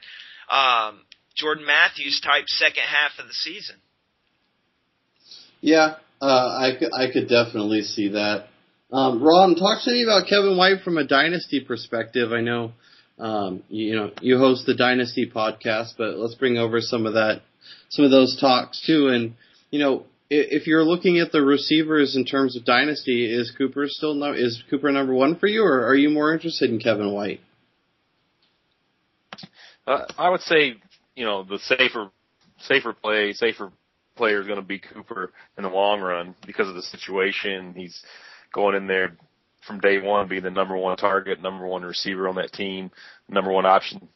um, 0.50 1.02
Jordan 1.36 1.66
Matthews 1.66 2.22
type 2.24 2.46
second 2.48 2.84
half 2.84 3.20
of 3.20 3.28
the 3.28 3.34
season. 3.34 3.76
Yeah, 5.62 5.96
uh, 6.22 6.26
I 6.26 6.78
I 6.94 7.12
could 7.12 7.30
definitely 7.30 7.84
see 7.84 8.10
that. 8.10 8.48
Um, 8.92 9.22
Ron, 9.22 9.56
talk 9.56 9.84
to 9.84 9.92
me 9.92 10.04
about 10.04 10.28
Kevin 10.28 10.58
White 10.58 10.82
from 10.84 10.98
a 10.98 11.06
dynasty 11.06 11.60
perspective. 11.60 12.32
I 12.32 12.42
know. 12.42 12.72
Um, 13.20 13.64
you, 13.70 13.96
know, 13.96 14.12
you 14.22 14.38
host 14.38 14.66
the 14.66 14.74
Dynasty 14.74 15.30
podcast, 15.30 15.94
but 15.98 16.18
let's 16.18 16.36
bring 16.36 16.58
over 16.58 16.80
some 16.80 17.06
of 17.06 17.14
that 17.14 17.42
some 17.90 18.06
of 18.06 18.12
those 18.12 18.38
talks 18.40 18.82
too. 18.86 19.10
And 19.10 19.36
you 19.70 19.80
know, 19.80 20.06
if 20.30 20.68
you're 20.68 20.84
looking 20.84 21.20
at 21.20 21.32
the 21.32 21.42
receivers 21.42 22.16
in 22.16 22.26
terms 22.26 22.56
of 22.56 22.66
dynasty, 22.66 23.26
is 23.26 23.52
Cooper 23.58 23.88
still 23.88 24.14
no, 24.14 24.32
is 24.32 24.64
Cooper 24.70 24.92
number 24.92 25.14
one 25.14 25.38
for 25.38 25.48
you, 25.48 25.64
or 25.64 25.86
are 25.86 25.96
you 25.96 26.10
more 26.10 26.34
interested 26.34 26.70
in 26.70 26.80
Kevin 26.80 27.12
White? 27.12 27.42
Uh, 29.86 30.06
I 30.18 30.30
would 30.30 30.42
say 30.42 30.76
you 31.16 31.26
know 31.26 31.44
the 31.44 31.60
safer 31.60 32.10
safer 32.62 32.94
play 32.94 33.34
safer 33.34 33.72
player 34.16 34.42
is 34.42 34.48
going 34.48 34.60
to 34.60 34.66
be 34.66 34.80
Cooper 34.80 35.32
in 35.58 35.64
the 35.64 35.70
long 35.70 36.00
run 36.02 36.36
because 36.46 36.70
of 36.70 36.76
the 36.76 36.84
situation. 36.84 37.74
He's 37.76 38.02
going 38.54 38.76
in 38.76 38.88
there 38.88 39.18
from 39.68 39.80
day 39.80 40.02
one 40.02 40.28
be 40.28 40.40
the 40.40 40.50
number 40.50 40.76
one 40.78 40.98
target, 40.98 41.42
number 41.42 41.68
one 41.68 41.84
receiver 41.84 42.28
on 42.28 42.36
that 42.36 42.52
team, 42.54 42.92
number 43.28 43.52
one 43.52 43.66
option, 43.66 44.08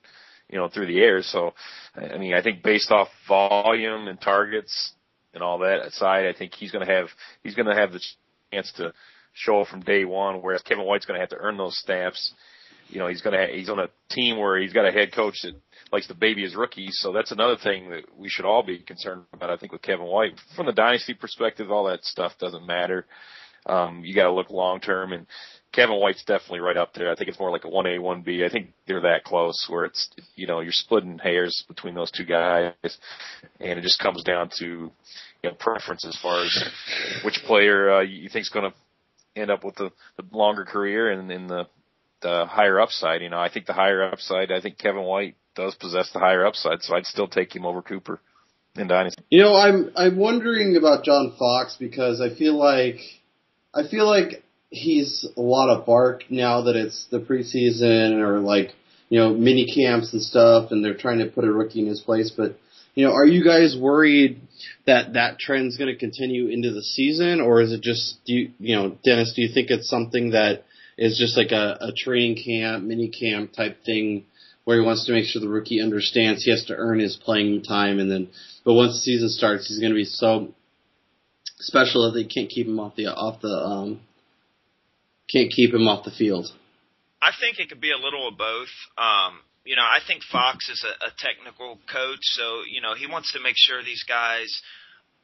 you 0.49 0.57
know, 0.57 0.67
through 0.67 0.87
the 0.87 0.99
air. 0.99 1.21
So, 1.21 1.53
I 1.95 2.17
mean, 2.17 2.33
I 2.33 2.41
think 2.41 2.63
based 2.63 2.91
off 2.91 3.09
volume 3.27 4.07
and 4.07 4.19
targets 4.19 4.93
and 5.33 5.43
all 5.43 5.59
that 5.59 5.85
aside, 5.85 6.25
I 6.25 6.37
think 6.37 6.53
he's 6.53 6.71
going 6.71 6.85
to 6.85 6.91
have 6.91 7.07
he's 7.43 7.55
going 7.55 7.67
to 7.67 7.75
have 7.75 7.91
the 7.91 8.01
chance 8.51 8.71
to 8.77 8.93
show 9.33 9.65
from 9.65 9.81
day 9.81 10.05
one. 10.05 10.41
Whereas 10.41 10.61
Kevin 10.61 10.85
White's 10.85 11.05
going 11.05 11.17
to 11.17 11.21
have 11.21 11.29
to 11.29 11.37
earn 11.37 11.57
those 11.57 11.77
snaps. 11.77 12.33
You 12.89 12.99
know, 12.99 13.07
he's 13.07 13.21
going 13.21 13.35
to 13.35 13.53
he's 13.53 13.69
on 13.69 13.79
a 13.79 13.89
team 14.09 14.37
where 14.37 14.59
he's 14.59 14.73
got 14.73 14.87
a 14.87 14.91
head 14.91 15.13
coach 15.13 15.41
that 15.43 15.53
likes 15.91 16.07
to 16.07 16.13
baby 16.13 16.43
his 16.43 16.55
rookies. 16.55 16.99
So 17.01 17.11
that's 17.11 17.31
another 17.31 17.57
thing 17.61 17.89
that 17.89 18.03
we 18.17 18.29
should 18.29 18.45
all 18.45 18.63
be 18.63 18.79
concerned 18.79 19.23
about. 19.33 19.49
I 19.49 19.57
think 19.57 19.71
with 19.71 19.81
Kevin 19.81 20.05
White, 20.05 20.39
from 20.55 20.67
the 20.67 20.73
dynasty 20.73 21.13
perspective, 21.13 21.71
all 21.71 21.85
that 21.85 22.03
stuff 22.05 22.33
doesn't 22.39 22.65
matter. 22.65 23.05
Um, 23.65 24.03
you 24.03 24.13
got 24.13 24.23
to 24.23 24.31
look 24.31 24.49
long 24.49 24.79
term, 24.79 25.13
and 25.13 25.25
Kevin 25.71 25.99
White's 25.99 26.23
definitely 26.23 26.59
right 26.59 26.77
up 26.77 26.93
there. 26.93 27.11
I 27.11 27.15
think 27.15 27.29
it's 27.29 27.39
more 27.39 27.51
like 27.51 27.65
a 27.65 27.69
one 27.69 27.87
A, 27.87 27.97
one 27.99 28.21
B. 28.21 28.43
I 28.45 28.49
think 28.49 28.73
they're 28.87 29.01
that 29.01 29.23
close 29.23 29.65
where 29.69 29.85
it's 29.85 30.09
you 30.35 30.47
know 30.47 30.59
you're 30.59 30.71
splitting 30.71 31.17
hairs 31.17 31.63
between 31.67 31.95
those 31.95 32.11
two 32.11 32.25
guys, 32.25 32.73
and 33.59 33.79
it 33.79 33.81
just 33.81 33.99
comes 33.99 34.23
down 34.23 34.49
to 34.59 34.65
you 34.65 34.91
know 35.43 35.53
preference 35.53 36.05
as 36.05 36.17
far 36.21 36.43
as 36.43 36.63
which 37.23 37.39
player 37.45 37.93
uh, 37.93 38.01
you 38.01 38.29
think's 38.29 38.49
going 38.49 38.71
to 38.71 39.41
end 39.41 39.49
up 39.49 39.63
with 39.63 39.75
the, 39.75 39.89
the 40.17 40.23
longer 40.31 40.63
career 40.63 41.11
and 41.11 41.31
in 41.31 41.47
the 41.47 41.67
the 42.21 42.45
higher 42.45 42.79
upside. 42.79 43.21
You 43.21 43.29
know, 43.29 43.39
I 43.39 43.49
think 43.49 43.65
the 43.65 43.73
higher 43.73 44.03
upside. 44.03 44.51
I 44.51 44.61
think 44.61 44.77
Kevin 44.77 45.03
White 45.03 45.35
does 45.55 45.75
possess 45.75 46.11
the 46.11 46.19
higher 46.19 46.45
upside, 46.45 46.81
so 46.81 46.95
I'd 46.95 47.05
still 47.05 47.27
take 47.27 47.55
him 47.55 47.65
over 47.65 47.81
Cooper 47.81 48.19
in 48.75 48.87
dynasty. 48.87 49.23
You 49.29 49.41
know, 49.41 49.55
I'm 49.55 49.91
I'm 49.95 50.17
wondering 50.17 50.75
about 50.77 51.03
John 51.03 51.35
Fox 51.37 51.77
because 51.79 52.21
I 52.21 52.35
feel 52.35 52.57
like 52.57 52.99
I 53.73 53.87
feel 53.87 54.05
like 54.05 54.43
he's 54.69 55.27
a 55.35 55.41
lot 55.41 55.69
of 55.69 55.85
bark 55.85 56.23
now 56.29 56.63
that 56.63 56.75
it's 56.75 57.05
the 57.11 57.19
preseason 57.19 58.21
or 58.21 58.39
like 58.39 58.71
you 59.09 59.19
know 59.19 59.33
mini 59.33 59.71
camps 59.73 60.13
and 60.13 60.21
stuff, 60.21 60.71
and 60.71 60.83
they're 60.83 60.97
trying 60.97 61.19
to 61.19 61.25
put 61.25 61.45
a 61.45 61.51
rookie 61.51 61.81
in 61.81 61.87
his 61.87 62.01
place. 62.01 62.31
But 62.35 62.57
you 62.95 63.05
know, 63.05 63.13
are 63.13 63.25
you 63.25 63.43
guys 63.43 63.75
worried 63.79 64.41
that 64.85 65.13
that 65.13 65.39
trend's 65.39 65.77
going 65.77 65.91
to 65.91 65.99
continue 65.99 66.47
into 66.47 66.71
the 66.71 66.83
season, 66.83 67.41
or 67.41 67.61
is 67.61 67.71
it 67.71 67.81
just 67.81 68.17
do 68.25 68.33
you, 68.33 68.51
you 68.59 68.75
know, 68.75 68.97
Dennis? 69.03 69.33
Do 69.35 69.41
you 69.41 69.51
think 69.53 69.69
it's 69.69 69.89
something 69.89 70.31
that 70.31 70.63
is 70.97 71.17
just 71.17 71.35
like 71.35 71.51
a, 71.51 71.77
a 71.81 71.91
training 71.95 72.43
camp, 72.43 72.83
mini 72.83 73.09
camp 73.09 73.53
type 73.53 73.83
thing 73.83 74.25
where 74.65 74.79
he 74.79 74.85
wants 74.85 75.05
to 75.05 75.11
make 75.11 75.25
sure 75.25 75.41
the 75.41 75.49
rookie 75.49 75.81
understands 75.81 76.43
he 76.43 76.51
has 76.51 76.63
to 76.65 76.75
earn 76.75 76.99
his 76.99 77.15
playing 77.15 77.63
time, 77.63 77.99
and 77.99 78.11
then 78.11 78.29
but 78.63 78.73
once 78.73 78.93
the 78.93 78.99
season 78.99 79.29
starts, 79.29 79.67
he's 79.67 79.79
going 79.79 79.91
to 79.91 79.95
be 79.95 80.05
so 80.05 80.53
special 81.59 82.05
that 82.05 82.17
they 82.17 82.25
can't 82.25 82.49
keep 82.49 82.67
him 82.67 82.79
off 82.79 82.95
the 82.95 83.05
off 83.07 83.41
the 83.41 83.47
um 83.47 84.01
can't 85.31 85.51
keep 85.51 85.73
him 85.73 85.87
off 85.87 86.05
the 86.05 86.11
field. 86.11 86.47
I 87.21 87.31
think 87.39 87.59
it 87.59 87.69
could 87.69 87.81
be 87.81 87.91
a 87.91 87.97
little 87.97 88.27
of 88.27 88.37
both. 88.37 88.73
Um, 88.97 89.39
you 89.63 89.77
know, 89.77 89.83
I 89.83 89.99
think 90.05 90.23
Fox 90.29 90.67
is 90.69 90.83
a, 90.83 91.07
a 91.07 91.11
technical 91.17 91.79
coach, 91.91 92.19
so 92.21 92.61
you 92.69 92.81
know 92.81 92.95
he 92.95 93.07
wants 93.07 93.31
to 93.33 93.39
make 93.39 93.55
sure 93.55 93.81
these 93.81 94.03
guys 94.03 94.61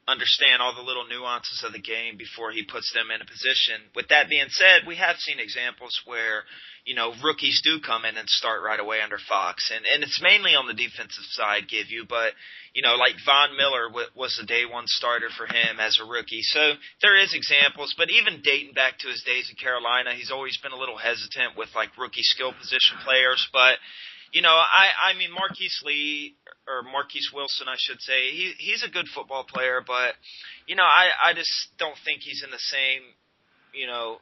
understand 0.08 0.62
all 0.62 0.74
the 0.74 0.82
little 0.82 1.06
nuances 1.08 1.64
of 1.64 1.74
the 1.74 1.82
game 1.82 2.18
before 2.18 2.52
he 2.52 2.66
puts 2.66 2.92
them 2.94 3.12
in 3.14 3.22
a 3.22 3.30
position. 3.30 3.78
With 3.96 4.10
that 4.10 4.30
being 4.30 4.50
said, 4.50 4.88
we 4.88 4.96
have 4.96 5.18
seen 5.18 5.40
examples 5.40 6.02
where, 6.06 6.44
you 6.86 6.96
know, 6.96 7.14
rookies 7.24 7.62
do 7.64 7.80
come 7.80 8.06
in 8.06 8.18
and 8.18 8.28
start 8.28 8.64
right 8.66 8.80
away 8.80 9.02
under 9.02 9.20
Fox. 9.22 9.70
And, 9.70 9.86
and 9.86 10.02
it's 10.02 10.22
mainly 10.22 10.56
on 10.56 10.66
the 10.66 10.74
defensive 10.74 11.30
side, 11.30 11.70
give 11.70 11.92
you, 11.94 12.06
but, 12.10 12.34
you 12.74 12.82
know, 12.82 12.96
like 12.96 13.22
Von 13.26 13.54
Miller 13.56 13.90
w- 13.90 14.10
was 14.16 14.34
the 14.40 14.50
day 14.50 14.66
one 14.66 14.88
starter 14.88 15.30
for 15.30 15.46
him 15.46 15.78
as 15.80 16.00
a 16.02 16.10
rookie. 16.10 16.42
So 16.42 16.74
there 17.02 17.18
is 17.22 17.38
examples, 17.38 17.94
but 17.98 18.10
even 18.10 18.42
dating 18.42 18.74
back 18.74 18.98
to 19.00 19.10
his 19.10 19.22
days 19.22 19.50
in 19.50 19.62
Carolina, 19.62 20.18
he's 20.18 20.32
always 20.32 20.58
been 20.58 20.74
a 20.74 20.80
little 20.80 20.98
hesitant 20.98 21.54
with 21.56 21.70
like 21.76 21.98
rookie 21.98 22.26
skill 22.26 22.54
position 22.54 22.98
players, 23.06 23.48
but, 23.54 23.78
you 24.32 24.42
know, 24.42 24.54
I 24.54 25.12
I 25.12 25.18
mean 25.18 25.32
Marquise 25.32 25.82
Lee 25.86 26.36
or 26.68 26.84
Marquess 26.84 27.32
Wilson, 27.34 27.68
I 27.68 27.76
should 27.78 28.02
say. 28.02 28.32
He 28.32 28.54
he's 28.58 28.84
a 28.84 28.90
good 28.90 29.08
football 29.08 29.44
player, 29.44 29.82
but 29.86 30.16
you 30.68 30.76
know, 30.76 30.84
I 30.84 31.10
I 31.24 31.34
just 31.34 31.52
don't 31.78 31.98
think 32.06 32.22
he's 32.22 32.44
in 32.44 32.52
the 32.52 32.60
same, 32.60 33.02
you 33.74 33.88
know, 33.88 34.20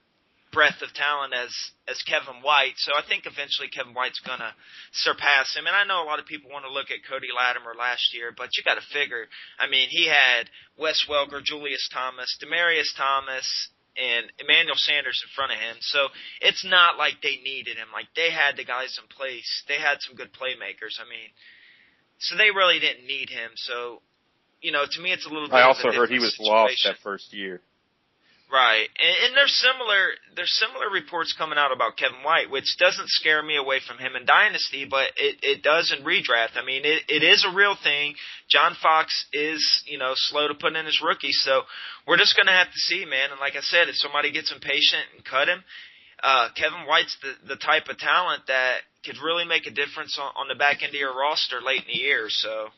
breadth 0.53 0.81
of 0.81 0.93
talent 0.93 1.33
as 1.33 1.51
as 1.87 2.01
Kevin 2.03 2.41
White. 2.41 2.75
So 2.77 2.93
I 2.95 3.01
think 3.07 3.25
eventually 3.25 3.67
Kevin 3.67 3.93
White's 3.93 4.21
gonna 4.21 4.53
surpass 4.93 5.55
him. 5.55 5.67
And 5.67 5.75
I 5.75 5.83
know 5.83 6.03
a 6.03 6.07
lot 6.07 6.19
of 6.19 6.25
people 6.25 6.51
want 6.51 6.65
to 6.65 6.71
look 6.71 6.89
at 6.89 7.03
Cody 7.09 7.27
Latimer 7.35 7.75
last 7.77 8.13
year, 8.13 8.33
but 8.35 8.49
you 8.55 8.63
got 8.63 8.75
to 8.75 8.93
figure. 8.93 9.27
I 9.59 9.67
mean, 9.67 9.89
he 9.89 10.07
had 10.07 10.49
Wes 10.77 11.05
Welker, 11.09 11.43
Julius 11.43 11.89
Thomas, 11.91 12.37
Demaryius 12.41 12.95
Thomas, 12.95 13.69
and 13.97 14.31
Emmanuel 14.39 14.77
Sanders 14.77 15.21
in 15.25 15.29
front 15.35 15.51
of 15.51 15.57
him. 15.57 15.77
So 15.81 16.07
it's 16.41 16.63
not 16.63 16.97
like 16.97 17.21
they 17.21 17.37
needed 17.43 17.77
him. 17.77 17.87
Like 17.91 18.07
they 18.15 18.29
had 18.29 18.55
the 18.55 18.63
guys 18.63 18.97
in 19.01 19.07
place. 19.09 19.63
They 19.67 19.81
had 19.81 19.97
some 19.99 20.15
good 20.15 20.29
playmakers. 20.31 21.01
I 21.01 21.09
mean, 21.09 21.29
so 22.19 22.37
they 22.37 22.51
really 22.51 22.79
didn't 22.79 23.05
need 23.05 23.29
him. 23.29 23.51
So, 23.55 24.01
you 24.61 24.71
know, 24.71 24.85
to 24.89 25.01
me, 25.01 25.11
it's 25.11 25.25
a 25.25 25.29
little. 25.29 25.47
bit 25.47 25.55
I 25.55 25.63
also 25.63 25.89
a 25.89 25.93
heard 25.93 26.09
he 26.09 26.19
was 26.19 26.33
situation. 26.37 26.53
lost 26.53 26.81
that 26.85 26.97
first 27.03 27.33
year. 27.33 27.61
Right, 28.49 28.87
and, 28.95 29.15
and 29.27 29.35
there's 29.35 29.51
similar 29.59 30.15
there's 30.37 30.55
similar 30.55 30.89
reports 30.89 31.35
coming 31.37 31.59
out 31.59 31.73
about 31.75 31.97
Kevin 31.97 32.23
White, 32.23 32.49
which 32.49 32.77
doesn't 32.79 33.09
scare 33.09 33.43
me 33.43 33.57
away 33.57 33.81
from 33.85 33.97
him 33.97 34.15
in 34.15 34.25
Dynasty, 34.25 34.87
but 34.89 35.11
it 35.17 35.35
it 35.43 35.63
does 35.63 35.91
in 35.91 36.05
redraft. 36.05 36.55
I 36.55 36.63
mean, 36.63 36.85
it 36.85 37.03
it 37.09 37.23
is 37.23 37.43
a 37.43 37.53
real 37.53 37.75
thing. 37.75 38.15
John 38.47 38.73
Fox 38.81 39.25
is 39.33 39.83
you 39.85 39.97
know 39.97 40.13
slow 40.15 40.47
to 40.47 40.53
put 40.53 40.77
in 40.77 40.85
his 40.85 41.01
rookie, 41.03 41.33
so 41.33 41.63
we're 42.07 42.15
just 42.15 42.37
gonna 42.37 42.57
have 42.57 42.71
to 42.71 42.79
see, 42.79 43.03
man. 43.03 43.31
And 43.31 43.39
like 43.41 43.57
I 43.57 43.61
said, 43.61 43.89
if 43.89 43.97
somebody 43.97 44.31
gets 44.31 44.49
impatient 44.49 45.03
and 45.13 45.25
cut 45.25 45.49
him, 45.49 45.61
uh, 46.23 46.47
Kevin 46.55 46.87
White's 46.87 47.17
the 47.21 47.55
the 47.55 47.59
type 47.59 47.89
of 47.89 47.97
talent 47.97 48.43
that 48.47 48.79
could 49.05 49.17
really 49.21 49.43
make 49.43 49.67
a 49.67 49.71
difference 49.71 50.17
on, 50.17 50.31
on 50.37 50.47
the 50.47 50.55
back 50.55 50.83
end 50.83 50.95
of 50.95 50.99
your 50.99 51.13
roster 51.13 51.59
late 51.61 51.81
in 51.81 51.91
the 51.91 51.99
year. 51.99 52.27
So 52.29 52.69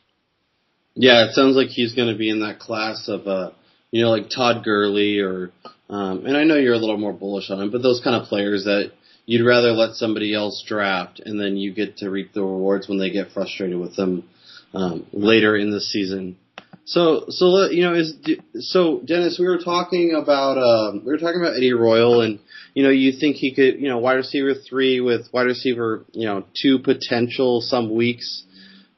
Yeah, 0.94 1.28
it 1.28 1.34
sounds 1.34 1.54
like 1.54 1.68
he's 1.68 1.94
to 1.94 2.18
be 2.18 2.28
in 2.28 2.40
that 2.40 2.58
class 2.58 3.06
of 3.06 3.28
uh 3.28 3.50
you 3.90 4.02
know 4.02 4.10
like 4.10 4.30
Todd 4.30 4.64
Gurley 4.64 5.20
or 5.20 5.50
um 5.88 6.26
and 6.26 6.36
I 6.36 6.44
know 6.44 6.56
you're 6.56 6.74
a 6.74 6.78
little 6.78 6.98
more 6.98 7.12
bullish 7.12 7.50
on 7.50 7.60
him, 7.60 7.70
but 7.70 7.82
those 7.82 8.00
kind 8.02 8.16
of 8.20 8.28
players 8.28 8.64
that 8.64 8.92
you'd 9.26 9.46
rather 9.46 9.72
let 9.72 9.94
somebody 9.94 10.34
else 10.34 10.64
draft 10.66 11.20
and 11.24 11.40
then 11.40 11.56
you 11.56 11.72
get 11.72 11.98
to 11.98 12.10
reap 12.10 12.32
the 12.32 12.42
rewards 12.42 12.88
when 12.88 12.98
they 12.98 13.10
get 13.10 13.32
frustrated 13.32 13.78
with 13.78 13.96
them 13.96 14.28
um 14.74 15.06
later 15.12 15.56
in 15.56 15.70
the 15.70 15.80
season. 15.80 16.36
So 16.84 17.26
so 17.28 17.46
let- 17.46 17.74
you 17.74 17.82
know 17.82 17.94
is 17.94 18.14
so 18.60 19.00
Dennis 19.04 19.38
we 19.38 19.46
were 19.46 19.58
talking 19.58 20.14
about 20.14 20.58
um 20.58 21.02
we 21.04 21.12
were 21.12 21.18
talking 21.18 21.40
about 21.40 21.56
Eddie 21.56 21.72
Royal 21.72 22.20
and 22.22 22.38
you 22.74 22.82
know 22.82 22.90
you 22.90 23.12
think 23.12 23.36
he 23.36 23.54
could 23.54 23.80
you 23.80 23.88
know 23.88 23.98
wide 23.98 24.14
receiver 24.14 24.54
3 24.54 25.00
with 25.00 25.32
wide 25.32 25.46
receiver 25.46 26.04
you 26.12 26.26
know 26.26 26.44
2 26.62 26.78
potential 26.80 27.60
some 27.60 27.90
weeks 27.94 28.44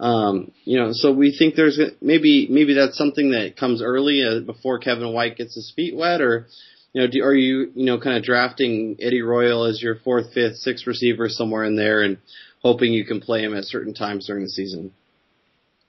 um, 0.03 0.51
you 0.65 0.79
know, 0.79 0.93
so 0.93 1.13
we 1.13 1.35
think 1.37 1.55
there's 1.55 1.81
maybe 2.01 2.49
maybe 2.51 2.75
that's 2.75 2.99
something 2.99 3.31
that 3.31 3.57
comes 3.57 3.81
early 3.81 4.23
uh, 4.25 4.41
before 4.41 4.79
Kevin 4.79 5.13
White 5.13 5.37
gets 5.37 5.55
his 5.55 5.73
feet 5.75 5.97
wet, 5.97 6.21
or 6.21 6.49
you 6.93 7.01
know, 7.01 7.07
do, 7.07 7.23
are 7.23 7.35
you 7.35 7.71
you 7.75 7.87
know 7.87 8.01
kind 8.01 8.17
of 8.17 8.25
drafting 8.25 8.97
Eddie 9.01 9.23
Royal 9.23 9.65
as 9.65 9.81
your 9.81 9.97
fourth, 9.97 10.33
fifth, 10.35 10.57
sixth 10.57 10.87
receiver 10.87 11.29
somewhere 11.29 11.65
in 11.65 11.77
there, 11.77 12.03
and 12.03 12.19
hoping 12.63 12.93
you 12.93 13.05
can 13.05 13.21
play 13.21 13.43
him 13.43 13.57
at 13.57 13.65
certain 13.65 13.95
times 13.95 14.27
during 14.27 14.43
the 14.43 14.51
season? 14.51 14.93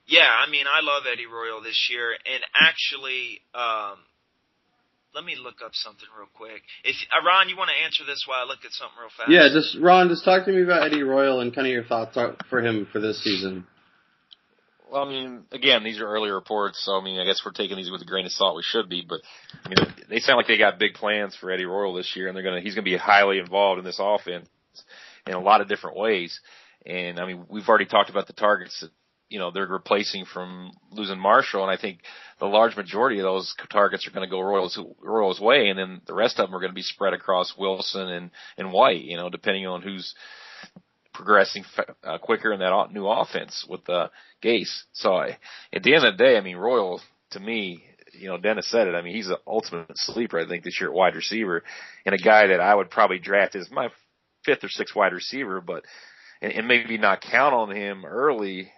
yeah, 0.07 0.29
I 0.29 0.49
mean, 0.49 0.65
I 0.67 0.81
love 0.83 1.03
Eddie 1.11 1.25
Royal 1.25 1.61
this 1.61 1.89
year, 1.89 2.11
and 2.11 2.43
actually, 2.55 3.41
um, 3.55 3.97
let 5.15 5.23
me 5.23 5.35
look 5.41 5.55
up 5.63 5.71
something 5.73 6.07
real 6.17 6.27
quick. 6.35 6.61
If 6.83 6.95
uh, 7.09 7.25
Ron, 7.25 7.49
you 7.49 7.57
want 7.57 7.69
to 7.69 7.83
answer 7.85 8.03
this 8.05 8.25
while 8.27 8.39
I 8.39 8.47
look 8.47 8.59
at 8.65 8.71
something 8.71 8.97
real 8.99 9.09
fast? 9.15 9.31
Yeah, 9.31 9.49
just 9.53 9.77
Ron, 9.79 10.09
just 10.09 10.25
talk 10.25 10.45
to 10.45 10.51
me 10.51 10.63
about 10.63 10.83
Eddie 10.83 11.03
Royal 11.03 11.39
and 11.39 11.55
kind 11.55 11.67
of 11.67 11.73
your 11.73 11.83
thoughts 11.83 12.17
for 12.49 12.61
him 12.61 12.87
for 12.91 12.99
this 12.99 13.23
season. 13.23 13.65
Well, 14.93 15.07
I 15.07 15.09
mean, 15.09 15.45
again, 15.51 15.83
these 15.83 15.99
are 15.99 16.05
early 16.05 16.29
reports, 16.29 16.85
so 16.85 16.95
I 16.95 17.03
mean, 17.03 17.19
I 17.19 17.25
guess 17.25 17.41
we're 17.43 17.51
taking 17.51 17.77
these 17.77 17.89
with 17.89 18.03
a 18.03 18.05
grain 18.05 18.27
of 18.27 18.31
salt. 18.31 18.55
We 18.55 18.61
should 18.61 18.89
be, 18.89 19.03
but 19.09 19.21
I 19.65 19.69
mean, 19.69 19.91
they 20.07 20.19
sound 20.19 20.37
like 20.37 20.45
they 20.45 20.59
got 20.59 20.77
big 20.77 20.93
plans 20.93 21.35
for 21.35 21.49
Eddie 21.49 21.65
Royal 21.65 21.95
this 21.95 22.15
year, 22.15 22.27
and 22.27 22.37
they're 22.37 22.43
gonna 22.43 22.61
he's 22.61 22.75
gonna 22.75 22.83
be 22.83 22.95
highly 22.95 23.39
involved 23.39 23.79
in 23.79 23.85
this 23.85 23.97
offense 23.99 24.47
in 25.25 25.33
a 25.33 25.39
lot 25.39 25.61
of 25.61 25.67
different 25.67 25.97
ways. 25.97 26.39
And 26.85 27.19
I 27.19 27.25
mean, 27.25 27.47
we've 27.49 27.67
already 27.67 27.87
talked 27.87 28.11
about 28.11 28.27
the 28.27 28.33
targets 28.33 28.81
that 28.81 28.91
you 29.29 29.39
know 29.39 29.49
they're 29.49 29.65
replacing 29.65 30.25
from 30.25 30.71
losing 30.91 31.17
Marshall, 31.17 31.63
and 31.63 31.71
I 31.71 31.81
think 31.81 32.01
the 32.39 32.45
large 32.45 32.77
majority 32.77 33.17
of 33.17 33.23
those 33.23 33.55
targets 33.71 34.07
are 34.07 34.11
going 34.11 34.29
to 34.29 34.31
go 34.31 34.41
Royals 34.41 34.79
Royals 35.01 35.41
way, 35.41 35.69
and 35.69 35.79
then 35.79 36.01
the 36.05 36.13
rest 36.13 36.39
of 36.39 36.47
them 36.47 36.55
are 36.55 36.59
going 36.59 36.69
to 36.69 36.75
be 36.75 36.83
spread 36.83 37.13
across 37.13 37.55
Wilson 37.57 38.09
and 38.09 38.29
and 38.59 38.71
White, 38.71 39.01
you 39.01 39.17
know, 39.17 39.31
depending 39.31 39.65
on 39.65 39.81
who's 39.81 40.13
progressing 41.13 41.63
fa- 41.75 41.95
uh, 42.03 42.17
quicker 42.17 42.53
in 42.53 42.59
that 42.59 42.87
new 42.91 43.07
offense 43.07 43.65
with 43.69 43.87
uh, 43.89 44.09
Gase. 44.43 44.83
So 44.93 45.13
I, 45.15 45.37
at 45.73 45.83
the 45.83 45.95
end 45.95 46.05
of 46.05 46.17
the 46.17 46.23
day, 46.23 46.37
I 46.37 46.41
mean, 46.41 46.57
Royal 46.57 47.01
to 47.31 47.39
me, 47.39 47.83
you 48.13 48.27
know, 48.27 48.37
Dennis 48.37 48.69
said 48.69 48.87
it. 48.87 48.95
I 48.95 49.01
mean, 49.01 49.15
he's 49.15 49.27
the 49.27 49.39
ultimate 49.47 49.97
sleeper. 49.97 50.39
I 50.39 50.47
think 50.47 50.63
this 50.63 50.79
year 50.79 50.89
at 50.89 50.95
wide 50.95 51.15
receiver, 51.15 51.63
and 52.05 52.13
a 52.13 52.17
guy 52.19 52.47
that 52.47 52.59
I 52.59 52.75
would 52.75 52.89
probably 52.89 53.19
draft 53.19 53.55
as 53.55 53.71
my 53.71 53.89
fifth 54.45 54.63
or 54.63 54.69
sixth 54.69 54.95
wide 54.95 55.13
receiver, 55.13 55.61
but 55.61 55.83
and, 56.41 56.51
and 56.53 56.67
maybe 56.67 56.97
not 56.97 57.21
count 57.21 57.53
on 57.55 57.75
him 57.75 58.05
early 58.05 58.71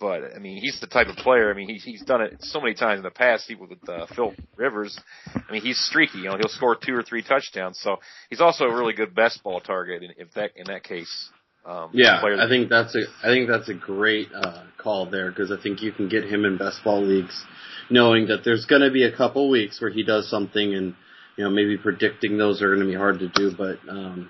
But 0.00 0.34
I 0.34 0.38
mean, 0.40 0.58
he's 0.60 0.80
the 0.80 0.88
type 0.88 1.06
of 1.06 1.16
player. 1.16 1.50
I 1.50 1.54
mean, 1.54 1.68
he's 1.68 1.84
he's 1.84 2.02
done 2.02 2.20
it 2.20 2.36
so 2.40 2.60
many 2.60 2.74
times 2.74 2.98
in 2.98 3.04
the 3.04 3.10
past. 3.10 3.44
He 3.46 3.54
with 3.54 3.78
uh, 3.88 4.06
Phil 4.14 4.34
Rivers. 4.56 4.98
I 5.34 5.52
mean, 5.52 5.62
he's 5.62 5.78
streaky. 5.78 6.18
You 6.18 6.30
know, 6.30 6.36
he'll 6.36 6.48
score 6.48 6.76
two 6.76 6.94
or 6.94 7.02
three 7.02 7.22
touchdowns. 7.22 7.78
So 7.80 7.96
he's 8.28 8.40
also 8.40 8.64
a 8.64 8.74
really 8.74 8.92
good 8.92 9.14
best 9.14 9.42
ball 9.44 9.60
target. 9.60 10.02
In, 10.02 10.10
if 10.18 10.32
that 10.34 10.50
in 10.56 10.66
that 10.66 10.82
case, 10.82 11.30
um, 11.66 11.90
yeah, 11.94 12.20
I 12.22 12.46
think 12.48 12.68
that's 12.68 12.94
a 12.94 13.04
I 13.22 13.28
think 13.32 13.48
that's 13.48 13.68
a 13.70 13.74
great 13.74 14.28
uh, 14.34 14.64
call 14.76 15.08
there 15.10 15.30
because 15.30 15.50
I 15.50 15.60
think 15.60 15.80
you 15.80 15.92
can 15.92 16.08
get 16.08 16.24
him 16.24 16.44
in 16.44 16.58
best 16.58 16.84
ball 16.84 17.02
leagues, 17.02 17.42
knowing 17.88 18.26
that 18.26 18.44
there's 18.44 18.66
going 18.66 18.82
to 18.82 18.90
be 18.90 19.04
a 19.04 19.16
couple 19.16 19.48
weeks 19.48 19.80
where 19.80 19.90
he 19.90 20.02
does 20.02 20.28
something, 20.28 20.74
and 20.74 20.94
you 21.36 21.44
know 21.44 21.50
maybe 21.50 21.78
predicting 21.78 22.36
those 22.36 22.60
are 22.60 22.68
going 22.68 22.86
to 22.86 22.92
be 22.92 22.96
hard 22.96 23.18
to 23.20 23.28
do, 23.28 23.50
but 23.56 23.78
um, 23.88 24.28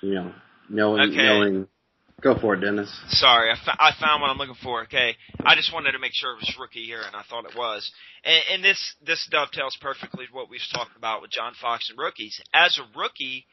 you 0.00 0.14
know 0.14 0.32
knowing 0.68 1.00
Okay. 1.00 1.16
knowing. 1.16 1.66
Go 2.22 2.38
for 2.38 2.52
it, 2.52 2.60
Dennis. 2.60 2.94
Sorry, 3.08 3.50
I, 3.50 3.56
I 3.78 3.92
found 3.98 4.20
what 4.20 4.28
I'm 4.28 4.36
looking 4.36 4.54
for. 4.62 4.82
Okay, 4.82 5.16
I 5.42 5.54
just 5.54 5.72
wanted 5.72 5.92
to 5.92 5.98
make 5.98 6.12
sure 6.12 6.32
it 6.32 6.36
was 6.36 6.54
rookie 6.60 6.80
year, 6.80 7.00
and 7.00 7.16
I 7.16 7.22
thought 7.30 7.46
it 7.46 7.56
was. 7.56 7.90
And, 8.24 8.42
and 8.52 8.64
this 8.64 8.94
this 9.04 9.26
dovetails 9.30 9.78
perfectly 9.80 10.26
with 10.26 10.34
what 10.34 10.50
we 10.50 10.56
was 10.56 10.68
talking 10.70 10.92
about 10.98 11.22
with 11.22 11.30
John 11.30 11.54
Fox 11.58 11.88
and 11.88 11.98
rookies. 11.98 12.38
As 12.52 12.78
a 12.78 12.98
rookie, 12.98 13.46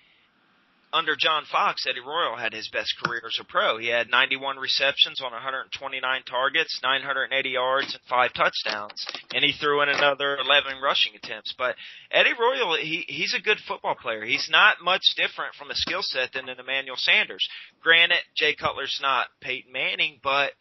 under 0.94 1.16
John 1.18 1.44
Fox, 1.52 1.86
Eddie 1.88 2.00
Royal 2.00 2.38
had 2.38 2.54
his 2.54 2.70
best 2.70 2.94
career 3.04 3.22
as 3.26 3.38
a 3.40 3.44
pro. 3.44 3.78
He 3.78 3.88
had 3.88 4.10
91 4.10 4.58
receptions 4.58 5.22
on 5.22 5.32
129 5.32 6.24
targets, 6.24 6.80
980 6.82 7.50
yards, 7.50 7.94
and 7.94 8.02
five 8.10 8.32
touchdowns. 8.34 9.06
And 9.34 9.44
he 9.44 9.52
threw 9.52 9.82
in 9.82 9.90
another 9.90 10.38
11 10.38 10.82
rushing 10.82 11.14
attempts. 11.16 11.54
But 11.58 11.76
Eddie 12.12 12.34
Royal, 12.40 12.78
he 12.78 13.06
he's 13.08 13.36
a 13.38 13.42
good 13.42 13.58
football 13.68 13.96
player. 13.96 14.24
He's 14.24 14.48
not 14.50 14.78
much 14.82 15.04
different 15.16 15.56
from 15.56 15.72
a 15.72 15.76
skill 15.76 16.02
set 16.02 16.34
than 16.34 16.50
an 16.50 16.60
Emmanuel 16.60 16.98
Sanders. 16.98 17.48
Granted, 17.82 18.20
Jay 18.36 18.56
Cutler's 18.56 19.00
not 19.02 19.28
Peyton 19.42 19.72
Manning, 19.72 20.20
but 20.24 20.52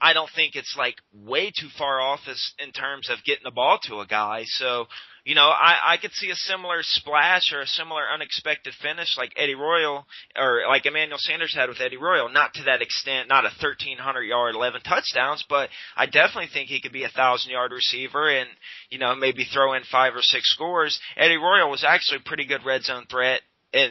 I 0.00 0.12
don't 0.12 0.30
think 0.34 0.56
it's 0.56 0.74
like 0.78 0.96
way 1.12 1.50
too 1.50 1.68
far 1.76 2.00
off 2.00 2.20
as 2.28 2.52
in 2.58 2.72
terms 2.72 3.10
of 3.10 3.24
getting 3.24 3.44
the 3.44 3.50
ball 3.50 3.78
to 3.84 4.00
a 4.00 4.06
guy. 4.06 4.44
So, 4.44 4.86
you 5.24 5.34
know, 5.34 5.48
I, 5.48 5.94
I 5.94 5.96
could 5.96 6.12
see 6.12 6.30
a 6.30 6.34
similar 6.34 6.78
splash 6.82 7.52
or 7.52 7.60
a 7.60 7.66
similar 7.66 8.02
unexpected 8.12 8.74
finish 8.80 9.16
like 9.18 9.32
Eddie 9.36 9.54
Royal 9.54 10.06
or 10.36 10.62
like 10.68 10.86
Emmanuel 10.86 11.18
Sanders 11.18 11.54
had 11.54 11.68
with 11.68 11.80
Eddie 11.80 11.96
Royal. 11.96 12.28
Not 12.28 12.54
to 12.54 12.64
that 12.64 12.82
extent, 12.82 13.28
not 13.28 13.44
a 13.44 13.52
1300 13.60 14.22
yard, 14.22 14.54
11 14.54 14.82
touchdowns, 14.82 15.44
but 15.48 15.68
I 15.96 16.06
definitely 16.06 16.48
think 16.52 16.68
he 16.68 16.80
could 16.80 16.92
be 16.92 17.04
a 17.04 17.08
thousand 17.08 17.50
yard 17.52 17.72
receiver 17.72 18.28
and, 18.28 18.48
you 18.90 18.98
know, 18.98 19.14
maybe 19.14 19.44
throw 19.44 19.74
in 19.74 19.82
five 19.90 20.14
or 20.14 20.22
six 20.22 20.50
scores. 20.52 20.98
Eddie 21.16 21.36
Royal 21.36 21.70
was 21.70 21.84
actually 21.84 22.18
a 22.18 22.28
pretty 22.28 22.46
good 22.46 22.64
red 22.64 22.82
zone 22.82 23.06
threat 23.10 23.40
in 23.72 23.90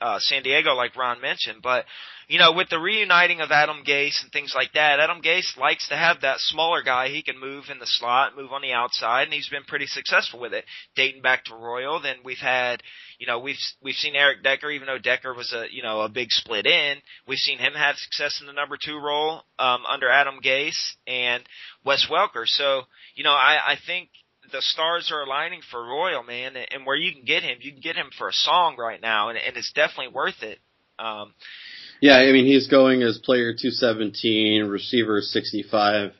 uh, 0.00 0.18
San 0.20 0.42
Diego, 0.42 0.74
like 0.74 0.96
Ron 0.96 1.20
mentioned, 1.20 1.62
but 1.62 1.84
you 2.28 2.38
know, 2.38 2.52
with 2.52 2.68
the 2.68 2.78
reuniting 2.78 3.40
of 3.40 3.50
Adam 3.50 3.78
Gase 3.86 4.22
and 4.22 4.30
things 4.30 4.52
like 4.54 4.74
that, 4.74 5.00
Adam 5.00 5.22
Gase 5.22 5.56
likes 5.56 5.88
to 5.88 5.96
have 5.96 6.20
that 6.20 6.40
smaller 6.40 6.82
guy. 6.82 7.08
He 7.08 7.22
can 7.22 7.40
move 7.40 7.64
in 7.70 7.78
the 7.78 7.86
slot, 7.86 8.36
move 8.36 8.52
on 8.52 8.60
the 8.60 8.72
outside, 8.72 9.24
and 9.24 9.32
he's 9.32 9.48
been 9.48 9.64
pretty 9.64 9.86
successful 9.86 10.38
with 10.38 10.52
it. 10.52 10.66
Dating 10.94 11.22
back 11.22 11.46
to 11.46 11.54
Royal, 11.54 12.02
then 12.02 12.16
we've 12.22 12.36
had, 12.36 12.82
you 13.18 13.26
know, 13.26 13.38
we've 13.38 13.56
we've 13.82 13.94
seen 13.94 14.14
Eric 14.14 14.42
Decker, 14.44 14.70
even 14.70 14.86
though 14.86 14.98
Decker 14.98 15.32
was 15.32 15.54
a 15.54 15.72
you 15.72 15.82
know 15.82 16.02
a 16.02 16.10
big 16.10 16.30
split 16.30 16.66
in, 16.66 16.98
we've 17.26 17.38
seen 17.38 17.58
him 17.58 17.72
have 17.72 17.96
success 17.96 18.40
in 18.42 18.46
the 18.46 18.52
number 18.52 18.76
two 18.76 18.98
role 18.98 19.42
um, 19.58 19.84
under 19.90 20.10
Adam 20.10 20.40
Gase 20.44 20.96
and 21.06 21.42
Wes 21.82 22.06
Welker. 22.10 22.44
So, 22.44 22.82
you 23.14 23.24
know, 23.24 23.32
I 23.32 23.58
I 23.66 23.76
think 23.86 24.10
the 24.52 24.62
stars 24.62 25.10
are 25.12 25.22
aligning 25.22 25.60
for 25.70 25.82
Royal, 25.84 26.22
man, 26.22 26.56
and 26.56 26.86
where 26.86 26.96
you 26.96 27.12
can 27.12 27.24
get 27.24 27.42
him, 27.42 27.58
you 27.60 27.72
can 27.72 27.80
get 27.80 27.96
him 27.96 28.10
for 28.16 28.28
a 28.28 28.32
song 28.32 28.76
right 28.78 29.00
now, 29.00 29.28
and, 29.28 29.38
and 29.38 29.56
it's 29.56 29.72
definitely 29.72 30.12
worth 30.14 30.42
it. 30.42 30.58
Um, 30.98 31.34
Yeah, 32.00 32.16
I 32.16 32.32
mean 32.32 32.46
he's 32.46 32.68
going 32.68 33.02
as 33.02 33.18
player 33.18 33.52
217, 33.52 34.64
receiver 34.64 35.20
65. 35.20 36.12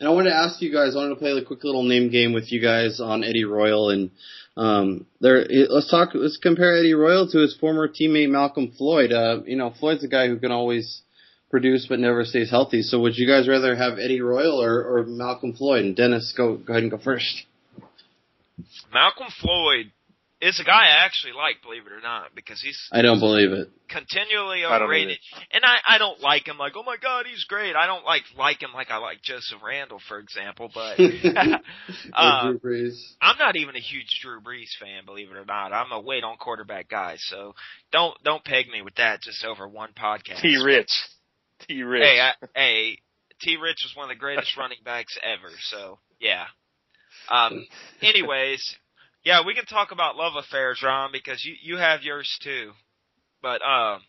And 0.00 0.08
I 0.08 0.12
wanted 0.12 0.30
to 0.30 0.36
ask 0.36 0.62
you 0.62 0.72
guys, 0.72 0.94
I 0.94 0.98
wanted 0.98 1.14
to 1.14 1.20
play 1.20 1.30
a 1.32 1.44
quick 1.44 1.64
little 1.64 1.82
name 1.82 2.10
game 2.10 2.32
with 2.32 2.52
you 2.52 2.60
guys 2.62 3.00
on 3.00 3.24
Eddie 3.24 3.44
Royal 3.44 3.90
and 3.90 4.10
um 4.56 5.06
there 5.20 5.46
let's 5.70 5.88
talk 5.88 6.10
let's 6.14 6.36
compare 6.36 6.76
Eddie 6.76 6.94
Royal 6.94 7.28
to 7.30 7.38
his 7.38 7.56
former 7.56 7.88
teammate 7.88 8.30
Malcolm 8.30 8.72
Floyd. 8.76 9.12
Uh 9.12 9.40
you 9.46 9.56
know, 9.56 9.72
Floyd's 9.78 10.04
a 10.04 10.08
guy 10.08 10.28
who 10.28 10.38
can 10.38 10.52
always 10.52 11.02
produce 11.50 11.86
but 11.88 12.00
never 12.00 12.24
stays 12.24 12.50
healthy. 12.50 12.82
So 12.82 13.00
would 13.00 13.16
you 13.16 13.26
guys 13.26 13.48
rather 13.48 13.74
have 13.76 13.98
Eddie 13.98 14.20
Royal 14.20 14.62
or, 14.62 14.98
or 14.98 15.04
Malcolm 15.04 15.54
Floyd? 15.54 15.84
And 15.84 15.96
Dennis, 15.96 16.34
go 16.36 16.56
go 16.56 16.72
ahead 16.72 16.82
and 16.82 16.90
go 16.90 16.98
first. 16.98 17.44
Malcolm 18.92 19.28
Floyd 19.40 19.92
is 20.40 20.60
a 20.60 20.64
guy 20.64 20.86
I 20.86 21.04
actually 21.04 21.32
like, 21.32 21.62
believe 21.62 21.86
it 21.86 21.92
or 21.92 22.00
not, 22.00 22.34
because 22.34 22.60
he's 22.60 22.78
I 22.92 23.02
don't 23.02 23.18
believe 23.18 23.50
it. 23.50 23.70
continually 23.88 24.64
I 24.64 24.78
don't 24.78 24.82
overrated. 24.82 25.18
And 25.50 25.64
I, 25.64 25.78
I 25.94 25.98
don't 25.98 26.20
like 26.20 26.46
him 26.46 26.58
like, 26.58 26.74
oh 26.76 26.84
my 26.84 26.96
god, 26.96 27.26
he's 27.28 27.44
great. 27.44 27.74
I 27.74 27.86
don't 27.86 28.04
like 28.04 28.22
like 28.36 28.62
him 28.62 28.70
like 28.72 28.90
I 28.90 28.98
like 28.98 29.20
Joseph 29.22 29.58
Randle, 29.64 30.00
for 30.06 30.18
example. 30.18 30.70
But 30.72 31.00
uh, 32.12 32.50
Drew 32.50 32.58
Brees. 32.58 33.00
I'm 33.20 33.38
not 33.38 33.56
even 33.56 33.74
a 33.74 33.80
huge 33.80 34.20
Drew 34.22 34.40
Brees 34.40 34.70
fan, 34.80 35.04
believe 35.04 35.30
it 35.30 35.36
or 35.36 35.44
not. 35.44 35.72
I'm 35.72 35.90
a 35.90 36.00
wait 36.00 36.22
on 36.22 36.36
quarterback 36.36 36.88
guy, 36.88 37.16
so 37.18 37.54
don't 37.90 38.14
don't 38.22 38.44
peg 38.44 38.68
me 38.68 38.82
with 38.82 38.94
that 38.96 39.20
just 39.22 39.44
over 39.44 39.66
one 39.66 39.90
podcast. 39.92 40.40
T. 40.40 40.56
Rich. 40.62 40.92
T. 41.66 41.82
Rich. 41.82 42.02
Hey, 42.04 42.20
I, 42.20 42.32
hey, 42.54 42.98
T. 43.40 43.56
Rich 43.56 43.78
was 43.84 43.92
one 43.96 44.04
of 44.04 44.16
the 44.16 44.20
greatest 44.20 44.56
running 44.56 44.78
backs 44.84 45.18
ever. 45.22 45.52
So 45.70 45.98
yeah. 46.20 46.44
Um. 47.30 47.66
Anyways, 48.02 48.76
yeah, 49.24 49.44
we 49.44 49.54
can 49.54 49.66
talk 49.66 49.92
about 49.92 50.16
love 50.16 50.34
affairs, 50.36 50.82
Ron, 50.82 51.10
because 51.12 51.44
you 51.44 51.54
you 51.60 51.76
have 51.76 52.02
yours 52.02 52.38
too. 52.42 52.72
But 53.42 53.62
um, 53.62 54.02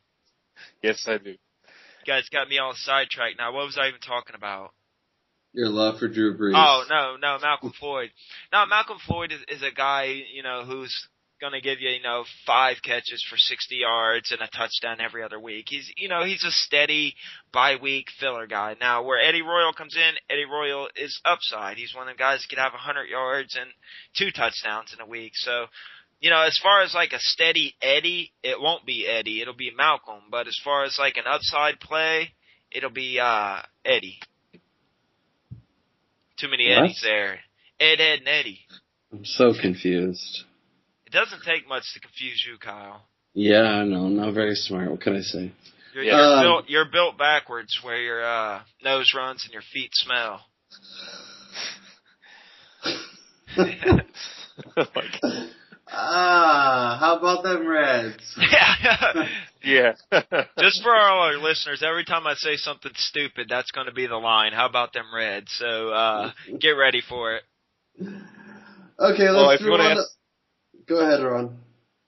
yes, 0.81 1.03
I 1.07 1.17
do. 1.17 1.31
you 1.31 1.37
guys 2.05 2.27
got 2.29 2.47
me 2.47 2.57
all 2.57 2.73
sidetracked. 2.75 3.37
Now, 3.37 3.53
what 3.53 3.65
was 3.65 3.77
I 3.77 3.87
even 3.89 4.01
talking 4.01 4.35
about? 4.35 4.71
Your 5.53 5.69
love 5.69 5.99
for 5.99 6.07
Drew 6.07 6.37
Brees. 6.37 6.53
Oh 6.55 6.83
no, 6.89 7.17
no, 7.17 7.39
Malcolm 7.41 7.73
Floyd. 7.79 8.11
No, 8.53 8.65
Malcolm 8.65 8.97
Floyd 9.05 9.31
is, 9.31 9.41
is 9.47 9.63
a 9.63 9.73
guy 9.75 10.21
you 10.33 10.43
know 10.43 10.63
who's 10.65 11.07
going 11.39 11.53
to 11.53 11.61
give 11.61 11.79
you 11.79 11.89
you 11.89 12.01
know 12.01 12.25
five 12.45 12.77
catches 12.83 13.25
for 13.29 13.37
60 13.37 13.75
yards 13.75 14.31
and 14.31 14.41
a 14.41 14.47
touchdown 14.47 14.97
every 14.99 15.23
other 15.23 15.39
week. 15.39 15.65
He's 15.69 15.91
you 15.97 16.09
know 16.09 16.23
he's 16.23 16.43
a 16.43 16.51
steady 16.51 17.15
bye 17.51 17.77
week 17.81 18.07
filler 18.19 18.47
guy. 18.47 18.75
Now 18.79 19.03
where 19.03 19.19
Eddie 19.19 19.41
Royal 19.41 19.73
comes 19.73 19.95
in, 19.95 20.11
Eddie 20.29 20.45
Royal 20.45 20.89
is 20.95 21.19
upside. 21.25 21.77
He's 21.77 21.95
one 21.95 22.07
of 22.07 22.15
the 22.15 22.19
guys 22.19 22.41
that 22.41 22.49
could 22.49 22.61
have 22.61 22.73
100 22.73 23.05
yards 23.05 23.57
and 23.59 23.69
two 24.17 24.31
touchdowns 24.31 24.93
in 24.93 25.01
a 25.01 25.07
week. 25.07 25.33
So. 25.35 25.65
You 26.21 26.29
know, 26.31 26.41
as 26.41 26.59
far 26.61 26.81
as 26.81 26.93
like 26.93 27.13
a 27.13 27.19
steady 27.19 27.75
Eddie, 27.81 28.33
it 28.43 28.59
won't 28.59 28.85
be 28.85 29.07
Eddie. 29.07 29.41
It'll 29.41 29.53
be 29.53 29.71
Malcolm. 29.73 30.23
But 30.29 30.49
as 30.49 30.59
far 30.61 30.83
as 30.83 30.97
like 30.99 31.15
an 31.15 31.23
upside 31.25 31.79
play, 31.79 32.33
it'll 32.73 32.89
be 32.89 33.21
uh 33.21 33.61
Eddie. 33.85 34.19
Too 36.37 36.49
many 36.49 36.69
What? 36.69 36.83
Eddies 36.83 36.99
there. 37.01 37.39
Ed, 37.79 38.01
Ed, 38.01 38.19
and 38.19 38.27
Eddie. 38.27 38.59
I'm 39.11 39.25
so 39.25 39.53
confused. 39.53 40.43
It 41.09 41.13
doesn't 41.13 41.41
take 41.43 41.67
much 41.67 41.91
to 41.95 41.99
confuse 41.99 42.45
you, 42.47 42.59
Kyle. 42.59 43.01
Yeah, 43.33 43.63
I 43.63 43.83
know. 43.83 44.05
I'm 44.05 44.15
not 44.15 44.33
very 44.35 44.53
smart. 44.53 44.91
What 44.91 45.01
can 45.01 45.15
I 45.15 45.21
say? 45.21 45.51
You're, 45.93 46.03
you're 46.03 46.13
Um, 46.15 46.43
built. 46.43 46.65
You're 46.69 46.85
built 46.91 47.17
backwards, 47.17 47.79
where 47.81 47.99
your 47.99 48.23
uh, 48.23 48.61
nose 48.83 49.11
runs 49.15 49.43
and 49.43 49.51
your 49.53 49.63
feet 49.73 49.89
smell. 49.93 50.41
like, 53.57 55.19
Ah, 55.91 56.97
how 56.99 57.17
about 57.17 57.41
them 57.43 57.65
Reds? 57.67 58.37
yeah. 58.51 59.27
yeah. 59.63 59.93
Just 60.59 60.83
for 60.83 60.95
all 60.95 61.21
our 61.23 61.37
listeners, 61.37 61.81
every 61.83 62.05
time 62.05 62.27
I 62.27 62.35
say 62.35 62.55
something 62.57 62.91
stupid, 62.95 63.47
that's 63.49 63.71
going 63.71 63.87
to 63.87 63.93
be 63.93 64.05
the 64.05 64.17
line. 64.17 64.53
How 64.53 64.67
about 64.67 64.93
them 64.93 65.05
Reds? 65.13 65.51
So 65.57 65.89
uh, 65.89 66.31
get 66.59 66.71
ready 66.71 67.01
for 67.01 67.33
it. 67.37 67.43
Okay, 67.99 69.29
let's 69.29 69.35
Well, 69.35 69.49
if 69.51 69.61
you 69.61 69.65
move 69.65 69.71
wanna 69.79 69.83
on. 69.85 69.91
ask- 69.97 70.03
to- 70.03 70.18
Go 70.89 70.99
ahead, 70.99 71.23
Ron. 71.23 71.57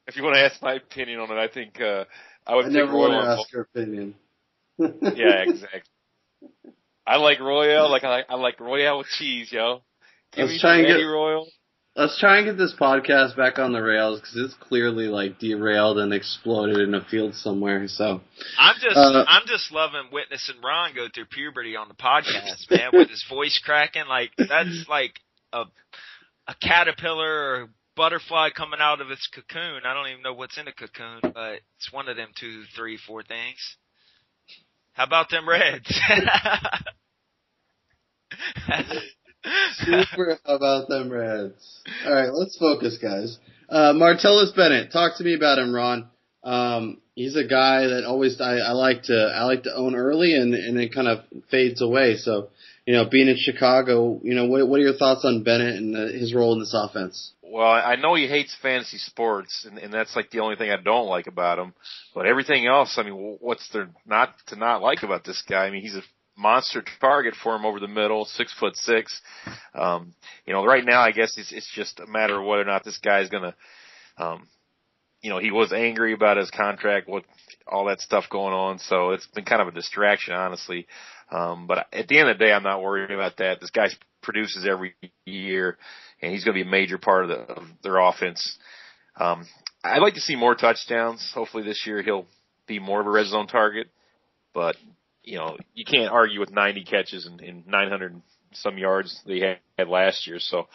if 0.08 0.16
you 0.18 0.24
want 0.24 0.36
to 0.36 0.42
ask 0.42 0.62
my 0.62 0.74
opinion 0.74 1.20
on 1.20 1.30
it, 1.32 1.40
I 1.40 1.48
think 1.48 1.80
uh, 1.80 2.06
I 2.46 2.56
would 2.56 2.66
I 2.66 2.70
never 2.70 2.98
want 2.98 3.14
to 3.14 3.30
ask 3.40 3.52
your 3.54 3.62
opinion. 3.62 4.16
Yeah, 4.80 5.44
exactly. 5.46 5.82
I 7.06 7.18
like 7.18 7.40
Royale. 7.40 7.90
Like 7.92 8.04
I 8.04 8.10
like 8.10 8.26
I 8.30 8.36
like 8.36 8.60
Royale 8.60 8.98
with 9.00 9.08
cheese, 9.08 9.52
yo. 9.52 9.82
Give 10.34 10.44
Let's 10.46 10.54
me 10.54 10.60
try 10.60 10.78
and 10.78 10.88
get- 10.88 11.04
Royal. 11.04 11.48
Let's 11.96 12.18
try 12.22 12.38
and 12.38 12.46
get 12.48 12.58
this 12.58 12.74
podcast 12.80 13.36
back 13.36 13.60
on 13.60 13.74
the 13.74 13.82
rails 13.82 14.22
because 14.22 14.38
it's 14.38 14.54
clearly 14.66 15.08
like 15.08 15.40
derailed 15.40 15.98
and 16.00 16.14
exploded 16.14 16.78
in 16.78 16.94
a 16.96 17.04
field 17.04 17.36
somewhere. 17.36 17.86
So 17.90 18.22
I'm 18.58 18.76
just, 18.82 18.96
Uh, 18.96 19.26
I'm 19.28 19.44
just 19.46 19.74
loving 19.74 20.04
witnessing 20.12 20.56
Ron 20.64 20.96
go 20.96 21.08
through 21.14 21.26
puberty 21.26 21.76
on 21.76 21.90
the 21.90 21.94
podcast, 21.94 22.72
man, 22.72 22.92
with 22.94 23.10
his 23.10 23.26
voice 23.30 23.60
cracking. 23.64 24.06
Like 24.08 24.32
that's 24.38 24.86
like 24.90 25.20
a, 25.52 25.64
a 26.48 26.56
caterpillar 26.62 27.30
or 27.30 27.70
butterfly 27.96 28.50
coming 28.56 28.80
out 28.82 29.02
of 29.02 29.12
its 29.12 29.28
cocoon. 29.28 29.82
I 29.86 29.94
don't 29.94 30.08
even 30.10 30.24
know 30.24 30.34
what's 30.34 30.58
in 30.58 30.68
a 30.68 30.74
cocoon, 30.74 31.20
but 31.22 31.60
it's 31.78 31.92
one 31.92 32.10
of 32.10 32.18
them 32.18 32.30
two, 32.40 32.64
three, 32.76 32.98
four 32.98 33.24
things. 33.24 33.78
How 34.94 35.06
about 35.06 35.30
them 35.30 35.48
Reds? 35.48 35.88
super 39.74 40.38
about 40.46 40.90
them 40.90 41.12
Reds. 41.12 41.82
All 42.06 42.14
right, 42.14 42.32
let's 42.34 42.58
focus, 42.58 42.98
guys. 43.02 43.38
Uh, 43.70 43.94
Martellus 43.94 44.56
Bennett, 44.56 44.92
talk 44.92 45.18
to 45.18 45.24
me 45.24 45.34
about 45.34 45.60
him, 45.60 45.74
Ron. 45.74 46.10
Um, 46.44 46.98
he's 47.16 47.36
a 47.36 47.48
guy 47.48 47.88
that 47.88 48.04
always 48.06 48.42
I, 48.42 48.58
I 48.58 48.72
like 48.72 49.04
to 49.04 49.14
I 49.14 49.44
like 49.44 49.64
to 49.64 49.76
own 49.76 49.96
early 49.96 50.36
and 50.36 50.54
and 50.54 50.78
it 50.80 50.94
kind 50.94 51.08
of 51.08 51.20
fades 51.50 51.82
away. 51.82 52.18
So 52.18 52.50
you 52.86 52.94
know, 52.94 53.06
being 53.06 53.28
in 53.28 53.38
Chicago, 53.38 54.20
you 54.24 54.34
know, 54.34 54.46
what, 54.46 54.68
what 54.68 54.80
are 54.80 54.84
your 54.84 54.98
thoughts 54.98 55.24
on 55.24 55.44
Bennett 55.44 55.76
and 55.76 55.94
the, 55.94 56.12
his 56.18 56.34
role 56.34 56.54
in 56.54 56.60
this 56.60 56.76
offense? 56.76 57.32
Well, 57.52 57.70
I 57.70 57.98
know 57.98 58.16
he 58.16 58.28
hates 58.28 58.56
fantasy 58.62 58.98
sports, 58.98 59.68
and, 59.70 59.78
and 59.78 59.94
that's 59.94 60.16
like 60.16 60.30
the 60.30 60.40
only 60.40 60.56
thing 60.56 60.72
I 60.72 60.82
don't 60.82 61.10
like 61.10 61.28
about 61.28 61.60
him. 61.60 61.74
But 62.16 62.26
everything 62.26 62.66
else, 62.66 62.98
I 62.98 63.04
mean, 63.04 63.38
what's 63.42 63.68
there 63.74 63.90
not 64.06 64.34
to 64.48 64.56
not 64.56 64.82
like 64.82 65.04
about 65.04 65.26
this 65.26 65.44
guy? 65.50 65.66
I 65.66 65.70
mean, 65.70 65.82
he's 65.82 65.96
a 65.96 66.02
monster 66.38 66.82
target 67.02 67.34
for 67.44 67.54
him 67.54 67.66
over 67.66 67.82
the 67.82 67.90
middle, 67.90 68.24
six 68.24 68.54
foot 68.58 68.78
six. 68.78 69.22
Um, 69.76 70.14
you 70.46 70.54
know, 70.54 70.64
right 70.64 70.86
now, 70.86 71.02
I 71.02 71.12
guess 71.12 71.38
it's, 71.38 71.52
it's 71.52 71.70
just 71.76 72.00
a 72.00 72.08
matter 72.08 72.40
of 72.40 72.46
whether 72.46 72.62
or 72.62 72.66
not 72.66 72.86
this 72.86 73.00
guy's 73.00 73.28
gonna, 73.28 73.54
um, 74.18 74.48
you 75.22 75.30
know, 75.30 75.40
he 75.40 75.52
was 75.52 75.74
angry 75.74 76.14
about 76.14 76.38
his 76.38 76.52
contract, 76.52 77.10
with 77.10 77.26
all 77.68 77.86
that 77.88 78.00
stuff 78.00 78.30
going 78.30 78.54
on. 78.54 78.80
So 78.80 79.12
it's 79.12 79.28
been 79.28 79.44
kind 79.44 79.62
of 79.62 79.68
a 79.68 79.72
distraction, 79.72 80.34
honestly. 80.34 80.88
Um, 81.30 81.68
but 81.68 81.88
at 81.92 82.08
the 82.08 82.18
end 82.18 82.30
of 82.30 82.38
the 82.38 82.46
day, 82.46 82.54
I'm 82.54 82.64
not 82.64 82.82
worried 82.82 83.12
about 83.12 83.38
that. 83.38 83.60
This 83.60 83.72
guy 83.72 83.90
produces 84.22 84.66
every 84.70 84.96
year, 85.26 85.78
and 86.22 86.32
he's 86.32 86.44
going 86.44 86.58
to 86.58 86.64
be 86.64 86.68
a 86.68 86.72
major 86.72 86.98
part 86.98 87.24
of, 87.24 87.30
the, 87.30 87.54
of 87.54 87.64
their 87.84 87.98
offense. 87.98 88.58
Um, 89.20 89.46
I'd 89.84 90.02
like 90.02 90.14
to 90.16 90.22
see 90.22 90.36
more 90.36 90.56
touchdowns. 90.56 91.32
Hopefully 91.34 91.64
this 91.64 91.84
year 91.86 92.02
he'll 92.02 92.28
be 92.68 92.80
more 92.80 93.02
of 93.02 93.08
a 93.08 93.12
red 93.12 93.28
zone 93.28 93.48
target. 93.48 93.88
But 94.54 94.76
you 95.24 95.38
know, 95.38 95.58
you 95.74 95.86
can't 95.86 96.12
argue 96.12 96.40
with 96.40 96.52
90 96.52 96.84
catches 96.84 97.26
and, 97.26 97.40
and 97.42 97.68
900 97.68 98.22
some 98.54 98.78
yards 98.78 99.20
they 99.26 99.40
had, 99.40 99.60
had 99.78 99.88
last 99.88 100.28
year. 100.28 100.38
So 100.40 100.68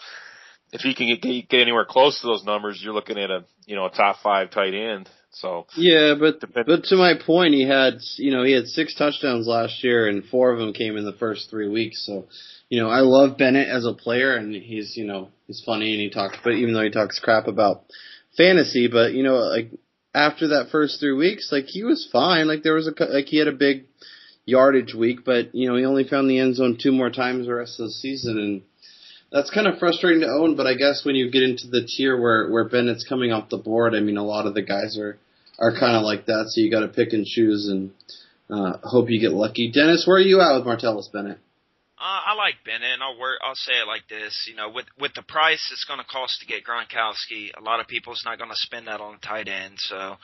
if 0.73 0.81
he 0.81 0.95
can 0.95 1.09
get, 1.09 1.49
get 1.49 1.61
anywhere 1.61 1.85
close 1.85 2.21
to 2.21 2.27
those 2.27 2.45
numbers, 2.45 2.81
you're 2.83 2.95
looking 2.95 3.19
at 3.19 3.31
a 3.31 3.45
you 3.67 3.77
know 3.77 3.87
a 3.87 3.91
top 3.91 4.17
five 4.23 4.51
tight 4.51 4.75
end. 4.75 5.09
So 5.31 5.67
yeah, 5.77 6.15
but 6.19 6.41
but 6.53 6.85
to 6.85 6.97
my 6.97 7.15
point, 7.15 7.55
he 7.55 7.67
had 7.67 7.99
you 8.17 8.31
know 8.31 8.43
he 8.43 8.53
had 8.53 8.67
six 8.67 8.95
touchdowns 8.95 9.47
last 9.47 9.85
year, 9.85 10.09
and 10.09 10.25
four 10.25 10.53
of 10.53 10.59
them 10.59 10.73
came 10.73 10.97
in 10.97 11.05
the 11.05 11.13
first 11.13 11.51
three 11.51 11.69
weeks. 11.69 12.05
So 12.07 12.27
you 12.69 12.83
know 12.83 12.89
I 12.89 13.01
love 13.01 13.39
Bennett 13.39 13.69
as 13.69 13.85
a 13.85 13.93
player, 13.93 14.35
and 14.35 14.55
he's 14.55 14.97
you 14.97 15.07
know 15.07 15.29
he's 15.47 15.63
funny 15.65 15.93
and 15.93 16.01
he 16.01 16.11
talks, 16.11 16.39
but 16.43 16.55
even 16.55 16.75
though 16.75 16.85
he 16.85 16.91
talks 16.91 17.19
crap 17.19 17.49
about 17.49 17.85
fantasy, 18.37 18.89
but 18.89 19.13
you 19.13 19.23
know 19.23 19.37
like 19.37 19.71
after 20.15 20.49
that 20.49 20.71
first 20.73 20.99
three 20.99 21.13
weeks, 21.13 21.51
like 21.53 21.67
he 21.67 21.85
was 21.85 22.09
fine. 22.11 22.49
Like 22.49 22.63
there 22.63 22.75
was 22.75 22.89
a 22.89 23.05
like 23.05 23.27
he 23.27 23.39
had 23.39 23.49
a 23.49 23.53
big 23.53 23.85
yardage 24.47 24.95
week, 24.95 25.25
but 25.25 25.55
you 25.55 25.69
know 25.69 25.77
he 25.77 25.85
only 25.85 26.05
found 26.05 26.31
the 26.31 26.39
end 26.39 26.57
zone 26.57 26.79
two 26.81 26.93
more 26.93 27.11
times 27.11 27.47
the 27.47 27.55
rest 27.55 27.79
of 27.79 27.87
the 27.87 27.93
season, 27.93 28.39
and 28.39 28.63
that's 29.31 29.51
kind 29.51 29.67
of 29.67 29.79
frustrating 29.79 30.23
to 30.23 30.29
own. 30.29 30.57
But 30.57 30.67
I 30.67 30.75
guess 30.75 31.05
when 31.05 31.15
you 31.15 31.31
get 31.31 31.43
into 31.43 31.69
the 31.69 31.87
tier 31.87 32.21
where 32.21 32.51
where 32.51 32.69
Bennett's 32.69 33.07
coming 33.09 33.33
off 33.33 33.49
the 33.49 33.59
board, 33.59 33.95
I 33.95 34.01
mean 34.01 34.17
a 34.17 34.25
lot 34.25 34.47
of 34.47 34.55
the 34.55 34.63
guys 34.63 34.99
are 34.99 35.19
are 35.59 35.73
kind 35.73 35.97
of 35.97 36.03
like 36.03 36.27
that, 36.27 36.47
so 36.49 36.61
you 36.61 36.71
got 36.71 36.81
to 36.81 36.89
pick 36.89 37.13
and 37.13 37.25
choose 37.25 37.69
and 37.69 37.91
uh, 38.51 38.79
hope 38.83 39.11
you 39.11 39.21
get 39.21 39.33
lucky. 39.33 39.71
Dennis, 39.73 40.05
where 40.07 40.19
are 40.19 40.21
you 40.21 40.41
at 40.41 40.55
with 40.55 40.67
Martellus 40.67 41.11
Bennett? 41.11 41.39
Uh, 41.99 42.21
I 42.29 42.35
like 42.35 42.57
Bennett, 42.65 42.93
and 42.93 43.03
I'll 43.03 43.19
work, 43.19 43.39
I'll 43.43 43.55
say 43.55 43.73
it 43.81 43.87
like 43.87 44.07
this: 44.09 44.47
you 44.49 44.55
know, 44.55 44.69
with 44.71 44.85
with 45.01 45.15
the 45.15 45.23
price 45.23 45.71
it's 45.73 45.85
going 45.85 45.99
to 45.99 46.05
cost 46.05 46.41
to 46.41 46.47
get 46.47 46.63
Gronkowski, 46.65 47.51
a 47.57 47.63
lot 47.63 47.81
of 47.81 47.89
people's 47.89 48.23
not 48.25 48.39
going 48.39 48.51
to 48.51 48.57
spend 48.57 48.87
that 48.87 49.01
on 49.01 49.19
tight 49.21 49.49
end. 49.49 49.75
So 49.79 50.17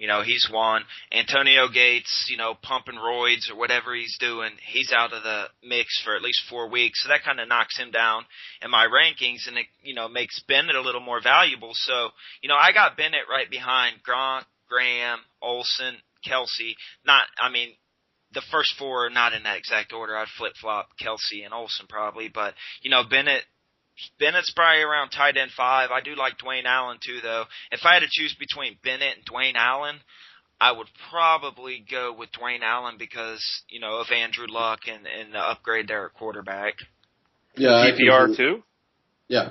you 0.00 0.06
know, 0.06 0.22
he's 0.22 0.48
one. 0.50 0.82
Antonio 1.12 1.68
Gates, 1.68 2.26
you 2.30 2.38
know, 2.38 2.54
pumping 2.62 2.94
roids 2.94 3.50
or 3.50 3.56
whatever 3.56 3.94
he's 3.94 4.16
doing, 4.18 4.50
he's 4.72 4.92
out 4.96 5.12
of 5.12 5.22
the 5.22 5.44
mix 5.62 6.00
for 6.02 6.16
at 6.16 6.22
least 6.22 6.40
four 6.48 6.70
weeks. 6.70 7.02
So 7.02 7.10
that 7.10 7.22
kind 7.22 7.38
of 7.38 7.48
knocks 7.48 7.78
him 7.78 7.90
down 7.90 8.24
in 8.62 8.70
my 8.70 8.86
rankings 8.86 9.46
and 9.46 9.58
it, 9.58 9.66
you 9.82 9.94
know, 9.94 10.08
makes 10.08 10.42
Bennett 10.48 10.74
a 10.74 10.80
little 10.80 11.02
more 11.02 11.20
valuable. 11.22 11.72
So, 11.74 12.08
you 12.40 12.48
know, 12.48 12.56
I 12.58 12.72
got 12.72 12.96
Bennett 12.96 13.28
right 13.30 13.50
behind 13.50 13.96
Gronk, 14.02 14.44
Graham, 14.70 15.18
Olsen, 15.42 15.96
Kelce. 16.26 16.74
Not, 17.04 17.24
I 17.38 17.50
mean, 17.50 17.68
the 18.32 18.42
first 18.50 18.74
four 18.78 19.04
are 19.04 19.10
not 19.10 19.34
in 19.34 19.42
that 19.42 19.58
exact 19.58 19.92
order. 19.92 20.16
I'd 20.16 20.28
flip 20.38 20.54
flop 20.58 20.88
Kelce 20.98 21.44
and 21.44 21.52
Olsen 21.52 21.86
probably, 21.90 22.30
but 22.32 22.54
you 22.80 22.90
know, 22.90 23.02
Bennett 23.04 23.42
Bennett's 24.18 24.52
probably 24.54 24.82
around 24.82 25.10
tight 25.10 25.36
end 25.36 25.50
five. 25.56 25.90
I 25.90 26.00
do 26.00 26.14
like 26.14 26.38
Dwayne 26.38 26.64
Allen 26.64 26.98
too, 27.04 27.20
though. 27.22 27.44
If 27.70 27.80
I 27.84 27.94
had 27.94 28.00
to 28.00 28.08
choose 28.10 28.34
between 28.38 28.76
Bennett 28.82 29.16
and 29.16 29.26
Dwayne 29.26 29.54
Allen, 29.56 29.96
I 30.60 30.72
would 30.72 30.88
probably 31.10 31.84
go 31.90 32.14
with 32.16 32.30
Dwayne 32.32 32.62
Allen 32.62 32.96
because 32.98 33.42
you 33.68 33.80
know 33.80 33.96
of 33.98 34.08
Andrew 34.10 34.46
Luck 34.48 34.80
and 34.86 35.06
and 35.06 35.32
the 35.32 35.38
upgrade 35.38 35.88
there 35.88 36.06
at 36.06 36.14
quarterback. 36.14 36.74
Yeah, 37.56 37.90
PPR 37.90 38.36
too. 38.36 38.62
Yeah. 39.28 39.50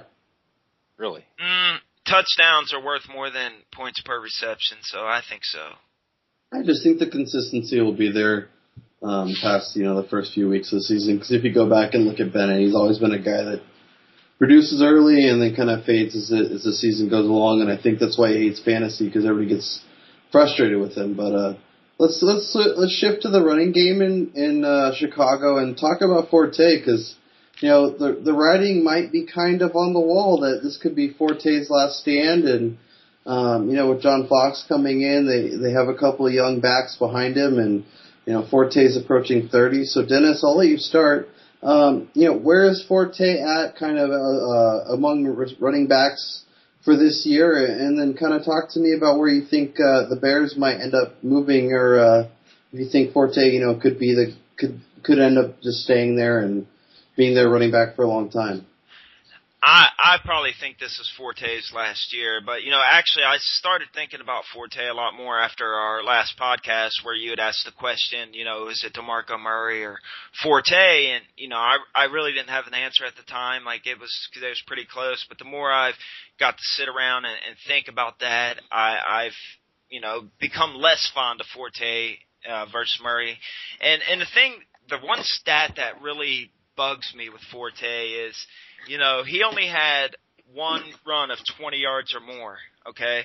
Really? 0.98 1.24
Mm, 1.42 1.78
touchdowns 2.06 2.74
are 2.74 2.84
worth 2.84 3.04
more 3.10 3.30
than 3.30 3.52
points 3.74 4.02
per 4.06 4.20
reception, 4.20 4.78
so 4.82 5.00
I 5.00 5.22
think 5.28 5.46
so. 5.46 5.66
I 6.52 6.64
just 6.64 6.84
think 6.84 7.00
the 7.00 7.10
consistency 7.10 7.80
will 7.80 7.96
be 7.96 8.12
there 8.12 8.50
um, 9.02 9.34
past 9.42 9.76
you 9.76 9.84
know 9.84 10.02
the 10.02 10.08
first 10.08 10.34
few 10.34 10.50
weeks 10.50 10.72
of 10.74 10.80
the 10.80 10.84
season. 10.84 11.16
Because 11.16 11.32
if 11.32 11.44
you 11.44 11.54
go 11.54 11.70
back 11.70 11.94
and 11.94 12.06
look 12.06 12.20
at 12.20 12.34
Bennett, 12.34 12.60
he's 12.60 12.76
always 12.76 13.00
been 13.00 13.14
a 13.14 13.20
guy 13.20 13.44
that 13.44 13.62
produces 14.40 14.82
early 14.82 15.28
and 15.28 15.42
then 15.42 15.54
kind 15.54 15.70
of 15.70 15.84
fades 15.84 16.16
as, 16.16 16.32
it, 16.32 16.52
as 16.52 16.64
the 16.64 16.74
season 16.74 17.10
goes 17.10 17.28
along. 17.28 17.62
And 17.62 17.70
I 17.70 17.80
think 17.80 18.00
that's 18.00 18.18
why 18.18 18.32
he 18.32 18.48
hates 18.48 18.64
fantasy 18.64 19.06
because 19.06 19.26
everybody 19.26 19.54
gets 19.54 19.82
frustrated 20.32 20.80
with 20.80 20.98
him. 20.98 21.14
But 21.16 21.36
uh, 21.36 21.54
let's 22.00 22.24
let's 22.24 22.56
let's 22.56 22.98
shift 22.98 23.24
to 23.24 23.30
the 23.30 23.44
running 23.44 23.74
game 23.74 24.02
in 24.02 24.32
in 24.34 24.66
uh, 24.66 24.96
Chicago 24.96 25.58
and 25.58 25.78
talk 25.78 26.02
about 26.02 26.30
Forte 26.30 26.80
because 26.80 27.16
you 27.60 27.68
know 27.68 27.92
the 27.92 28.20
the 28.24 28.34
writing 28.34 28.84
might 28.84 29.12
be 29.12 29.28
kind 29.28 29.62
of 29.62 29.76
on 29.76 29.94
the 29.94 30.00
wall 30.00 30.40
that 30.40 30.62
this 30.64 30.80
could 30.82 30.96
be 30.96 31.14
Forte's 31.14 31.70
last 31.70 32.00
stand 32.00 32.46
and. 32.46 32.78
Um, 33.26 33.70
you 33.70 33.76
know, 33.76 33.90
with 33.90 34.02
John 34.02 34.28
Fox 34.28 34.66
coming 34.68 35.02
in, 35.02 35.28
they 35.28 35.56
they 35.56 35.74
have 35.74 35.88
a 35.88 35.94
couple 35.94 36.26
of 36.26 36.34
young 36.34 36.62
backs 36.62 36.96
behind 36.96 37.36
him, 37.36 37.60
and 37.60 37.84
you 38.26 38.34
know 38.34 38.48
Forte's 38.50 38.98
approaching 38.98 39.50
30. 39.50 39.86
So 39.86 40.04
Dennis, 40.04 40.42
I'll 40.44 40.58
let 40.58 40.70
you 40.70 40.78
start. 40.78 41.28
Um, 41.62 42.10
you 42.14 42.26
know, 42.26 42.38
where 42.38 42.70
is 42.70 42.86
Forte 42.88 43.20
at 43.20 43.76
kind 43.78 43.98
of 43.98 44.10
uh, 44.10 44.14
uh, 44.14 44.94
among 44.94 45.26
running 45.60 45.88
backs 45.88 46.44
for 46.86 46.96
this 46.96 47.26
year? 47.26 47.54
And 47.54 48.00
then 48.00 48.16
kind 48.18 48.34
of 48.34 48.46
talk 48.46 48.72
to 48.72 48.80
me 48.80 48.94
about 48.96 49.20
where 49.20 49.28
you 49.30 49.46
think 49.46 49.72
uh, 49.76 50.08
the 50.08 50.18
Bears 50.22 50.56
might 50.58 50.80
end 50.80 50.94
up 50.94 51.22
moving, 51.24 51.74
or 51.74 52.00
uh, 52.00 52.28
if 52.72 52.80
you 52.80 52.90
think 52.90 53.14
Forte, 53.14 53.42
you 53.42 53.60
know, 53.60 53.76
could 53.76 54.00
be 54.00 54.14
the 54.14 54.36
could 54.58 54.80
could 55.04 55.20
end 55.20 55.38
up 55.38 55.62
just 55.62 55.84
staying 55.84 56.16
there 56.16 56.40
and 56.40 56.66
being 57.18 57.36
their 57.36 57.50
running 57.50 57.72
back 57.72 57.96
for 57.96 58.04
a 58.04 58.08
long 58.08 58.30
time. 58.30 58.66
I 59.62 59.88
I 60.00 60.18
probably 60.24 60.54
think 60.58 60.80
this 60.80 60.98
is 61.00 61.12
Forte's 61.18 61.74
last 61.76 62.14
year, 62.14 62.40
but 62.46 62.64
you 62.64 62.72
know, 62.72 62.82
actually, 62.82 63.26
I 63.26 63.38
started 63.40 63.90
thinking 63.94 64.22
about 64.22 64.46
Forte 64.54 64.88
a 64.88 64.94
lot 64.94 65.16
more 65.16 65.38
after 65.38 65.66
our 65.66 66.02
last 66.02 66.36
podcast, 66.40 67.04
where 67.04 67.14
you 67.14 67.32
had 67.32 67.40
asked 67.40 67.66
the 67.66 67.74
question, 67.74 68.34
you 68.34 68.46
know, 68.46 68.70
is 68.70 68.86
it 68.86 68.94
Demarco 68.94 69.38
Murray 69.38 69.84
or 69.84 70.00
Forte? 70.42 71.12
And 71.12 71.24
you 71.36 71.50
know, 71.50 71.58
I 71.58 71.78
I 71.94 72.06
really 72.06 72.32
didn't 72.32 72.50
have 72.50 72.68
an 72.68 72.74
answer 72.74 73.04
at 73.06 73.18
the 73.18 73.24
time. 73.24 73.66
Like 73.66 73.86
it 73.86 74.00
was, 74.00 74.30
cause 74.34 74.44
it 74.44 74.48
was 74.48 74.64
pretty 74.66 74.86
close. 74.90 75.26
But 75.28 75.40
the 75.40 75.46
more 75.46 75.70
I've 75.70 75.98
got 76.40 76.52
to 76.52 76.64
sit 76.64 76.88
around 76.88 77.26
and, 77.26 77.36
and 77.48 77.58
think 77.68 77.90
about 77.90 78.20
that, 78.20 78.62
I 78.72 78.98
I've 79.08 79.38
you 79.90 80.00
know 80.00 80.24
become 80.40 80.76
less 80.76 81.12
fond 81.14 81.42
of 81.42 81.48
Forte 81.54 82.16
uh, 82.50 82.66
versus 82.72 82.98
Murray. 83.04 83.38
And 83.82 84.02
and 84.10 84.22
the 84.22 84.28
thing, 84.34 84.54
the 84.90 85.00
one 85.00 85.20
stat 85.22 85.74
that 85.76 86.02
really 86.02 86.52
bugs 86.78 87.14
me 87.14 87.28
with 87.28 87.42
Forte 87.52 88.08
is 88.08 88.36
you 88.88 88.98
know, 88.98 89.24
he 89.26 89.44
only 89.44 89.68
had 89.68 90.16
one 90.54 90.84
run 91.06 91.32
of 91.32 91.38
20 91.58 91.78
yards 91.78 92.16
or 92.16 92.20
more, 92.20 92.58
okay? 92.88 93.24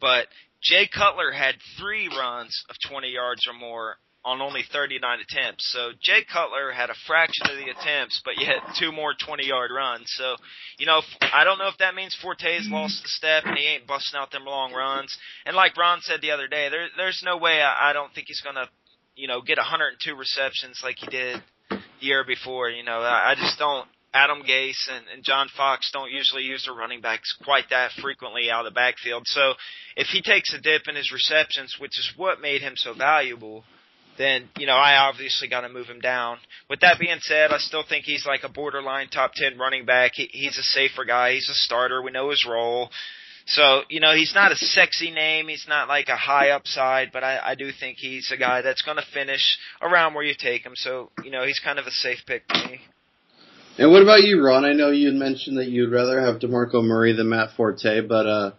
But 0.00 0.26
Jay 0.62 0.88
Cutler 0.92 1.32
had 1.32 1.54
three 1.78 2.08
runs 2.08 2.64
of 2.68 2.76
20 2.88 3.08
yards 3.08 3.46
or 3.46 3.54
more 3.54 3.96
on 4.26 4.42
only 4.42 4.64
39 4.72 5.20
attempts. 5.20 5.70
So 5.72 5.90
Jay 6.02 6.26
Cutler 6.30 6.72
had 6.72 6.90
a 6.90 6.94
fraction 7.06 7.46
of 7.48 7.56
the 7.56 7.70
attempts, 7.70 8.20
but 8.24 8.34
yet 8.40 8.56
two 8.76 8.90
more 8.90 9.14
20 9.14 9.46
yard 9.46 9.70
runs. 9.74 10.06
So, 10.16 10.34
you 10.78 10.86
know, 10.86 11.00
I 11.20 11.44
don't 11.44 11.58
know 11.58 11.68
if 11.68 11.78
that 11.78 11.94
means 11.94 12.16
Forte's 12.20 12.66
lost 12.68 13.04
the 13.04 13.08
step 13.08 13.44
and 13.46 13.56
he 13.56 13.64
ain't 13.64 13.86
busting 13.86 14.18
out 14.18 14.32
them 14.32 14.44
long 14.44 14.72
runs. 14.72 15.16
And 15.46 15.54
like 15.54 15.76
Ron 15.76 16.00
said 16.02 16.20
the 16.20 16.32
other 16.32 16.48
day, 16.48 16.68
there, 16.68 16.88
there's 16.96 17.22
no 17.24 17.36
way 17.36 17.62
I, 17.62 17.90
I 17.90 17.92
don't 17.92 18.12
think 18.12 18.26
he's 18.26 18.40
going 18.40 18.56
to, 18.56 18.68
you 19.14 19.28
know, 19.28 19.40
get 19.40 19.58
102 19.58 20.16
receptions 20.16 20.80
like 20.82 20.96
he 20.98 21.06
did 21.06 21.40
the 21.70 21.78
year 22.00 22.24
before. 22.24 22.68
You 22.68 22.82
know, 22.82 22.98
I, 22.98 23.30
I 23.30 23.34
just 23.36 23.60
don't, 23.60 23.86
Adam 24.16 24.42
Gase 24.42 24.88
and, 24.90 25.04
and 25.12 25.22
John 25.22 25.48
Fox 25.54 25.90
don't 25.92 26.10
usually 26.10 26.44
use 26.44 26.64
their 26.64 26.74
running 26.74 27.02
backs 27.02 27.36
quite 27.44 27.64
that 27.68 27.90
frequently 28.00 28.50
out 28.50 28.64
of 28.64 28.72
the 28.72 28.74
backfield. 28.74 29.24
So 29.26 29.52
if 29.94 30.06
he 30.06 30.22
takes 30.22 30.54
a 30.54 30.60
dip 30.60 30.88
in 30.88 30.96
his 30.96 31.12
receptions, 31.12 31.76
which 31.78 31.98
is 31.98 32.12
what 32.16 32.40
made 32.40 32.62
him 32.62 32.74
so 32.76 32.94
valuable, 32.94 33.64
then 34.16 34.48
you 34.56 34.66
know 34.66 34.74
I 34.74 34.96
obviously 34.96 35.48
got 35.48 35.60
to 35.60 35.68
move 35.68 35.86
him 35.86 36.00
down. 36.00 36.38
With 36.70 36.80
that 36.80 36.98
being 36.98 37.18
said, 37.20 37.50
I 37.50 37.58
still 37.58 37.84
think 37.86 38.06
he's 38.06 38.24
like 38.26 38.40
a 38.42 38.48
borderline 38.48 39.08
top 39.08 39.32
ten 39.34 39.58
running 39.58 39.84
back. 39.84 40.12
He, 40.14 40.30
he's 40.32 40.56
a 40.56 40.62
safer 40.62 41.04
guy. 41.04 41.34
He's 41.34 41.50
a 41.50 41.54
starter. 41.54 42.00
We 42.00 42.10
know 42.10 42.30
his 42.30 42.46
role. 42.48 42.88
So 43.48 43.82
you 43.90 44.00
know 44.00 44.14
he's 44.14 44.32
not 44.34 44.50
a 44.50 44.56
sexy 44.56 45.10
name. 45.10 45.48
He's 45.48 45.66
not 45.68 45.88
like 45.88 46.08
a 46.08 46.16
high 46.16 46.50
upside, 46.50 47.12
but 47.12 47.22
I, 47.22 47.50
I 47.50 47.54
do 47.54 47.70
think 47.78 47.98
he's 47.98 48.32
a 48.32 48.38
guy 48.38 48.62
that's 48.62 48.80
going 48.80 48.96
to 48.96 49.04
finish 49.12 49.58
around 49.82 50.14
where 50.14 50.24
you 50.24 50.34
take 50.38 50.62
him. 50.62 50.72
So 50.74 51.10
you 51.22 51.30
know 51.30 51.44
he's 51.44 51.60
kind 51.60 51.78
of 51.78 51.86
a 51.86 51.90
safe 51.90 52.20
pick 52.26 52.48
to 52.48 52.66
me. 52.66 52.80
And 53.78 53.90
what 53.90 54.02
about 54.02 54.22
you, 54.22 54.42
Ron? 54.42 54.64
I 54.64 54.72
know 54.72 54.90
you 54.90 55.12
mentioned 55.12 55.58
that 55.58 55.68
you'd 55.68 55.92
rather 55.92 56.20
have 56.20 56.40
Demarco 56.40 56.82
Murray 56.82 57.14
than 57.14 57.28
Matt 57.28 57.50
Forte, 57.56 58.00
but 58.02 58.26
uh, 58.26 58.50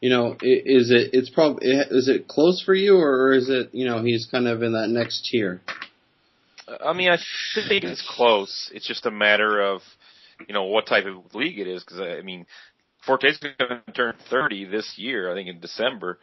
you 0.00 0.10
know, 0.10 0.32
is 0.42 0.90
it 0.90 1.10
it's 1.12 1.30
probably 1.30 1.68
is 1.68 2.08
it 2.08 2.26
close 2.26 2.62
for 2.64 2.74
you, 2.74 2.96
or 2.96 3.32
is 3.32 3.48
it 3.48 3.70
you 3.72 3.86
know 3.86 4.02
he's 4.02 4.26
kind 4.26 4.48
of 4.48 4.62
in 4.62 4.72
that 4.72 4.88
next 4.88 5.28
tier? 5.30 5.60
I 6.84 6.92
mean, 6.94 7.10
I 7.10 7.18
think 7.68 7.84
it's 7.84 8.04
close. 8.08 8.70
It's 8.74 8.88
just 8.88 9.06
a 9.06 9.10
matter 9.10 9.60
of, 9.60 9.82
you 10.48 10.54
know, 10.54 10.64
what 10.64 10.86
type 10.86 11.04
of 11.06 11.34
league 11.34 11.60
it 11.60 11.68
is. 11.68 11.84
Because 11.84 12.00
I 12.00 12.22
mean, 12.22 12.46
Forte's 13.06 13.38
going 13.38 13.54
to 13.58 13.92
turn 13.92 14.14
30 14.28 14.64
this 14.64 14.94
year, 14.96 15.30
I 15.30 15.34
think 15.34 15.48
in 15.48 15.60
December, 15.60 16.18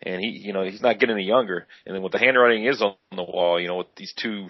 and 0.00 0.20
he, 0.20 0.28
you 0.28 0.52
know, 0.52 0.62
he's 0.62 0.82
not 0.82 1.00
getting 1.00 1.16
any 1.16 1.24
younger. 1.24 1.66
And 1.84 1.96
then 1.96 2.02
what 2.02 2.12
the 2.12 2.18
handwriting 2.18 2.64
is 2.64 2.80
on 2.80 2.94
the 3.10 3.24
wall, 3.24 3.60
you 3.60 3.66
know, 3.66 3.78
with 3.78 3.94
these 3.96 4.14
two, 4.16 4.48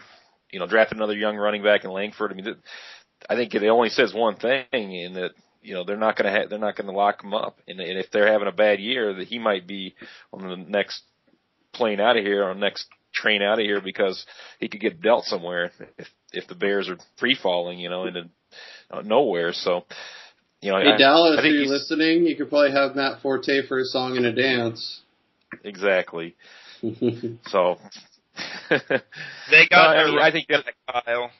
you 0.50 0.58
know, 0.58 0.66
drafting 0.66 0.98
another 0.98 1.16
young 1.16 1.36
running 1.36 1.62
back 1.62 1.84
in 1.84 1.90
Langford. 1.90 2.30
I 2.30 2.34
mean, 2.34 2.56
I 3.28 3.36
think 3.36 3.54
it 3.54 3.66
only 3.68 3.88
says 3.88 4.12
one 4.14 4.36
thing, 4.36 4.66
in 4.72 5.14
that 5.14 5.32
you 5.62 5.74
know 5.74 5.84
they're 5.84 5.96
not 5.96 6.16
going 6.16 6.32
to 6.32 6.40
ha- 6.40 6.46
they're 6.48 6.58
not 6.58 6.76
going 6.76 6.88
to 6.88 6.96
lock 6.96 7.22
him 7.22 7.34
up, 7.34 7.58
and, 7.68 7.80
and 7.80 7.98
if 7.98 8.10
they're 8.10 8.32
having 8.32 8.48
a 8.48 8.52
bad 8.52 8.80
year, 8.80 9.14
that 9.14 9.28
he 9.28 9.38
might 9.38 9.66
be 9.66 9.94
on 10.32 10.48
the 10.48 10.56
next 10.56 11.02
plane 11.72 12.00
out 12.00 12.16
of 12.16 12.24
here 12.24 12.44
or 12.44 12.54
next 12.54 12.86
train 13.14 13.42
out 13.42 13.58
of 13.58 13.64
here 13.64 13.80
because 13.80 14.24
he 14.58 14.68
could 14.68 14.80
get 14.80 15.00
dealt 15.00 15.24
somewhere 15.24 15.70
if 15.98 16.08
if 16.32 16.48
the 16.48 16.54
Bears 16.54 16.88
are 16.88 16.98
free 17.18 17.36
falling, 17.40 17.78
you 17.78 17.88
know, 17.90 18.06
into 18.06 18.28
uh, 18.90 19.02
nowhere. 19.02 19.52
So, 19.52 19.84
you 20.60 20.70
know, 20.72 20.78
Hey 20.78 20.92
I, 20.92 20.98
Dallas, 20.98 21.38
I 21.38 21.42
think 21.42 21.54
are 21.54 21.56
you 21.58 21.68
listening? 21.68 22.26
You 22.26 22.36
could 22.36 22.48
probably 22.48 22.72
have 22.72 22.96
Matt 22.96 23.20
Forte 23.22 23.66
for 23.66 23.78
a 23.78 23.84
song 23.84 24.16
and 24.16 24.26
a 24.26 24.32
dance. 24.32 25.00
exactly. 25.64 26.36
So, 27.46 27.78
They 28.70 29.68
got 29.70 29.70
No, 29.70 29.78
I 29.80 29.96
their 29.96 30.06
mean, 30.08 30.18
I 30.18 30.30
think 30.32 30.48
that 30.48 30.64
Kyle. 30.90 31.30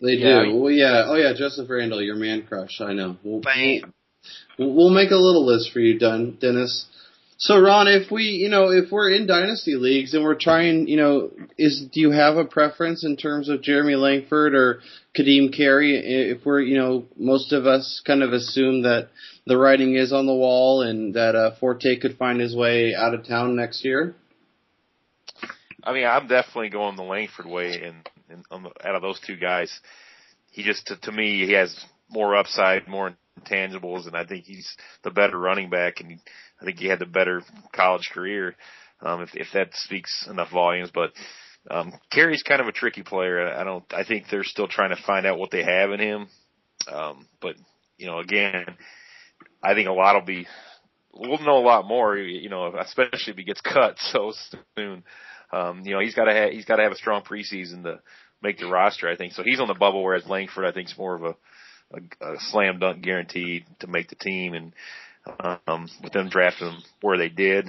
Do. 0.00 0.08
Yeah, 0.08 0.42
we- 0.42 0.52
well, 0.58 0.70
yeah. 0.70 1.04
Oh, 1.06 1.16
yeah. 1.16 1.32
Joseph 1.34 1.68
Randle, 1.68 2.02
your 2.02 2.16
man 2.16 2.44
crush. 2.46 2.80
I 2.80 2.92
know. 2.92 3.16
We'll, 3.22 3.40
Bam. 3.40 3.92
we'll, 4.58 4.72
we'll 4.74 4.90
make 4.90 5.10
a 5.10 5.16
little 5.16 5.44
list 5.44 5.72
for 5.72 5.80
you, 5.80 5.98
Dun 5.98 6.38
Dennis. 6.40 6.86
So, 7.40 7.60
Ron, 7.60 7.86
if 7.86 8.10
we, 8.10 8.24
you 8.24 8.48
know, 8.48 8.70
if 8.70 8.90
we're 8.90 9.10
in 9.10 9.28
dynasty 9.28 9.76
leagues 9.76 10.12
and 10.12 10.24
we're 10.24 10.34
trying, 10.34 10.88
you 10.88 10.96
know, 10.96 11.30
is 11.56 11.86
do 11.92 12.00
you 12.00 12.10
have 12.10 12.36
a 12.36 12.44
preference 12.44 13.04
in 13.04 13.16
terms 13.16 13.48
of 13.48 13.62
Jeremy 13.62 13.94
Langford 13.94 14.56
or 14.56 14.80
Ka'Deem 15.16 15.52
Carey? 15.56 15.94
If 16.32 16.44
we're, 16.44 16.60
you 16.60 16.76
know, 16.76 17.06
most 17.16 17.52
of 17.52 17.64
us 17.64 18.02
kind 18.04 18.24
of 18.24 18.32
assume 18.32 18.82
that 18.82 19.10
the 19.46 19.56
writing 19.56 19.94
is 19.94 20.12
on 20.12 20.26
the 20.26 20.34
wall 20.34 20.82
and 20.82 21.14
that 21.14 21.36
uh, 21.36 21.54
Forte 21.60 22.00
could 22.00 22.18
find 22.18 22.40
his 22.40 22.56
way 22.56 22.92
out 22.94 23.14
of 23.14 23.24
town 23.24 23.54
next 23.54 23.84
year. 23.84 24.16
I 25.84 25.92
mean, 25.92 26.06
I'm 26.06 26.26
definitely 26.26 26.70
going 26.70 26.96
the 26.96 27.02
Langford 27.04 27.46
way, 27.46 27.80
and, 27.84 28.08
on 28.50 28.64
the, 28.64 28.70
out 28.84 28.94
of 28.94 29.02
those 29.02 29.20
two 29.26 29.36
guys, 29.36 29.80
he 30.50 30.62
just 30.62 30.86
to, 30.86 30.96
to 30.96 31.12
me 31.12 31.46
he 31.46 31.52
has 31.52 31.74
more 32.10 32.36
upside, 32.36 32.88
more 32.88 33.16
intangibles, 33.40 34.06
and 34.06 34.16
I 34.16 34.24
think 34.24 34.44
he's 34.44 34.76
the 35.04 35.10
better 35.10 35.38
running 35.38 35.70
back, 35.70 36.00
and 36.00 36.18
I 36.60 36.64
think 36.64 36.78
he 36.78 36.86
had 36.86 36.98
the 36.98 37.06
better 37.06 37.42
college 37.72 38.10
career. 38.12 38.56
Um, 39.00 39.22
if 39.22 39.30
if 39.34 39.48
that 39.54 39.68
speaks 39.74 40.26
enough 40.28 40.50
volumes, 40.50 40.90
but 40.92 41.12
um, 41.70 41.92
Carey's 42.10 42.42
kind 42.42 42.60
of 42.60 42.66
a 42.66 42.72
tricky 42.72 43.02
player. 43.02 43.48
I 43.48 43.64
don't. 43.64 43.84
I 43.92 44.04
think 44.04 44.26
they're 44.30 44.44
still 44.44 44.68
trying 44.68 44.90
to 44.90 45.02
find 45.02 45.26
out 45.26 45.38
what 45.38 45.50
they 45.50 45.62
have 45.62 45.92
in 45.92 46.00
him. 46.00 46.28
Um, 46.90 47.26
but 47.40 47.56
you 47.96 48.06
know, 48.06 48.18
again, 48.18 48.76
I 49.62 49.74
think 49.74 49.88
a 49.88 49.92
lot 49.92 50.14
will 50.14 50.26
be. 50.26 50.46
We'll 51.12 51.38
know 51.38 51.58
a 51.58 51.66
lot 51.66 51.86
more, 51.86 52.16
you 52.16 52.48
know, 52.48 52.72
especially 52.78 53.32
if 53.32 53.36
he 53.36 53.44
gets 53.44 53.60
cut 53.60 53.96
so 54.12 54.32
soon. 54.76 55.02
Um, 55.52 55.82
you 55.84 55.92
know, 55.92 56.00
he's 56.00 56.14
got 56.14 56.24
to 56.24 56.32
ha- 56.32 56.50
he's 56.50 56.64
got 56.64 56.76
to 56.76 56.82
have 56.82 56.92
a 56.92 56.96
strong 56.96 57.22
preseason 57.22 57.84
to 57.84 58.00
make 58.42 58.58
the 58.58 58.66
roster. 58.66 59.08
I 59.08 59.16
think 59.16 59.32
so. 59.32 59.42
He's 59.44 59.60
on 59.60 59.68
the 59.68 59.74
bubble, 59.74 60.02
whereas 60.02 60.26
Langford, 60.26 60.64
I 60.64 60.72
think, 60.72 60.88
is 60.90 60.98
more 60.98 61.14
of 61.16 61.22
a, 61.24 61.34
a, 61.94 62.32
a 62.34 62.36
slam 62.50 62.78
dunk 62.78 63.02
guaranteed 63.02 63.64
to 63.80 63.86
make 63.86 64.08
the 64.08 64.16
team. 64.16 64.54
And 64.54 64.72
um, 65.66 65.88
with 66.02 66.12
them 66.12 66.28
drafting 66.28 66.68
him 66.68 66.82
where 67.00 67.18
they 67.18 67.28
did, 67.28 67.66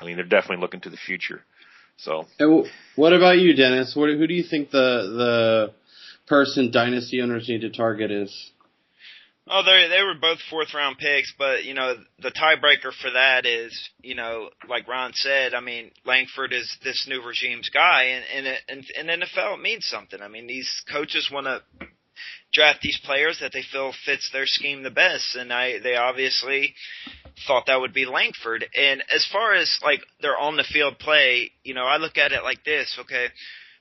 I 0.00 0.04
mean, 0.04 0.16
they're 0.16 0.24
definitely 0.24 0.62
looking 0.62 0.80
to 0.82 0.90
the 0.90 0.96
future. 0.96 1.42
So 1.96 2.26
And 2.38 2.64
wh- 2.66 2.98
what 2.98 3.12
about 3.12 3.38
you, 3.38 3.54
Dennis? 3.54 3.94
What, 3.94 4.08
who 4.10 4.26
do 4.26 4.34
you 4.34 4.44
think 4.44 4.70
the 4.70 4.78
the 4.78 5.74
person 6.26 6.70
dynasty 6.70 7.20
owners 7.20 7.48
need 7.48 7.60
to 7.62 7.70
target 7.70 8.10
is? 8.10 8.50
Oh, 9.48 9.62
they 9.64 9.88
they 9.88 10.02
were 10.02 10.14
both 10.14 10.38
fourth 10.48 10.74
round 10.74 10.98
picks, 10.98 11.32
but 11.38 11.64
you 11.64 11.74
know 11.74 11.94
the 12.20 12.30
tiebreaker 12.30 12.92
for 13.00 13.10
that 13.12 13.46
is 13.46 13.90
you 14.02 14.14
know 14.14 14.50
like 14.68 14.86
Ron 14.86 15.12
said. 15.14 15.54
I 15.54 15.60
mean 15.60 15.90
Langford 16.04 16.52
is 16.52 16.76
this 16.84 17.06
new 17.08 17.22
regime's 17.24 17.68
guy, 17.68 18.20
and 18.32 18.46
and 18.46 18.58
and, 18.96 19.10
and 19.10 19.22
NFL 19.22 19.54
it 19.54 19.62
means 19.62 19.86
something. 19.86 20.20
I 20.20 20.28
mean 20.28 20.46
these 20.46 20.82
coaches 20.90 21.30
want 21.32 21.46
to 21.46 21.62
draft 22.52 22.80
these 22.82 23.00
players 23.04 23.38
that 23.40 23.52
they 23.52 23.62
feel 23.62 23.92
fits 24.04 24.30
their 24.32 24.46
scheme 24.46 24.82
the 24.82 24.90
best, 24.90 25.36
and 25.36 25.52
I 25.52 25.78
they 25.80 25.96
obviously 25.96 26.74
thought 27.46 27.66
that 27.66 27.80
would 27.80 27.94
be 27.94 28.06
Langford. 28.06 28.66
And 28.76 29.02
as 29.12 29.26
far 29.32 29.54
as 29.54 29.78
like 29.82 30.00
their 30.20 30.36
on 30.38 30.56
the 30.56 30.64
field 30.64 30.98
play, 30.98 31.50
you 31.64 31.74
know 31.74 31.84
I 31.84 31.96
look 31.96 32.18
at 32.18 32.32
it 32.32 32.42
like 32.42 32.64
this. 32.64 32.96
Okay, 33.00 33.28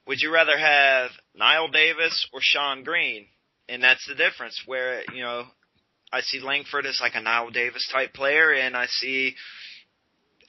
would 0.07 0.21
you 0.21 0.33
rather 0.33 0.57
have 0.57 1.11
Knile 1.39 1.71
Davis 1.71 2.27
or 2.33 2.39
Shonn 2.39 2.83
Greene? 2.83 3.27
And 3.69 3.83
that's 3.83 4.05
the 4.07 4.15
difference. 4.15 4.61
Where 4.65 5.01
you 5.13 5.21
know 5.21 5.45
I 6.11 6.21
see 6.21 6.39
Langford 6.39 6.85
as 6.85 6.99
like 7.01 7.15
a 7.15 7.19
Knile 7.19 7.53
Davis 7.53 7.87
type 7.91 8.13
player, 8.13 8.51
and 8.51 8.75
I 8.75 8.87
see 8.87 9.35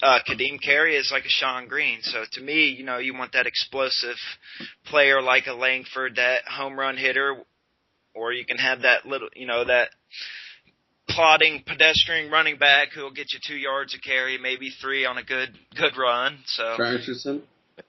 uh, 0.02 0.18
Ka'Deem 0.26 0.60
Carey 0.60 0.96
as 0.96 1.10
like 1.12 1.24
a 1.24 1.44
Shonn 1.44 1.68
Greene. 1.68 2.00
So 2.02 2.24
to 2.32 2.40
me, 2.40 2.68
you 2.68 2.84
know, 2.84 2.98
you 2.98 3.14
want 3.14 3.32
that 3.32 3.46
explosive 3.46 4.16
player 4.86 5.20
like 5.20 5.46
a 5.46 5.52
Langford, 5.52 6.16
that 6.16 6.42
home 6.46 6.78
run 6.78 6.96
hitter, 6.96 7.36
or 8.14 8.32
you 8.32 8.44
can 8.44 8.58
have 8.58 8.82
that 8.82 9.06
little, 9.06 9.28
you 9.34 9.46
know, 9.46 9.64
that 9.64 9.90
plodding 11.08 11.62
pedestrian 11.66 12.30
running 12.30 12.56
back 12.56 12.88
who'll 12.94 13.12
get 13.12 13.32
you 13.32 13.40
two 13.46 13.56
yards 13.56 13.94
of 13.94 14.00
carry, 14.00 14.38
maybe 14.38 14.70
three 14.80 15.04
on 15.04 15.18
a 15.18 15.24
good 15.24 15.50
good 15.76 15.96
run. 15.98 16.38
So 16.46 16.76
Trent 16.76 17.00
Richardson. 17.00 17.42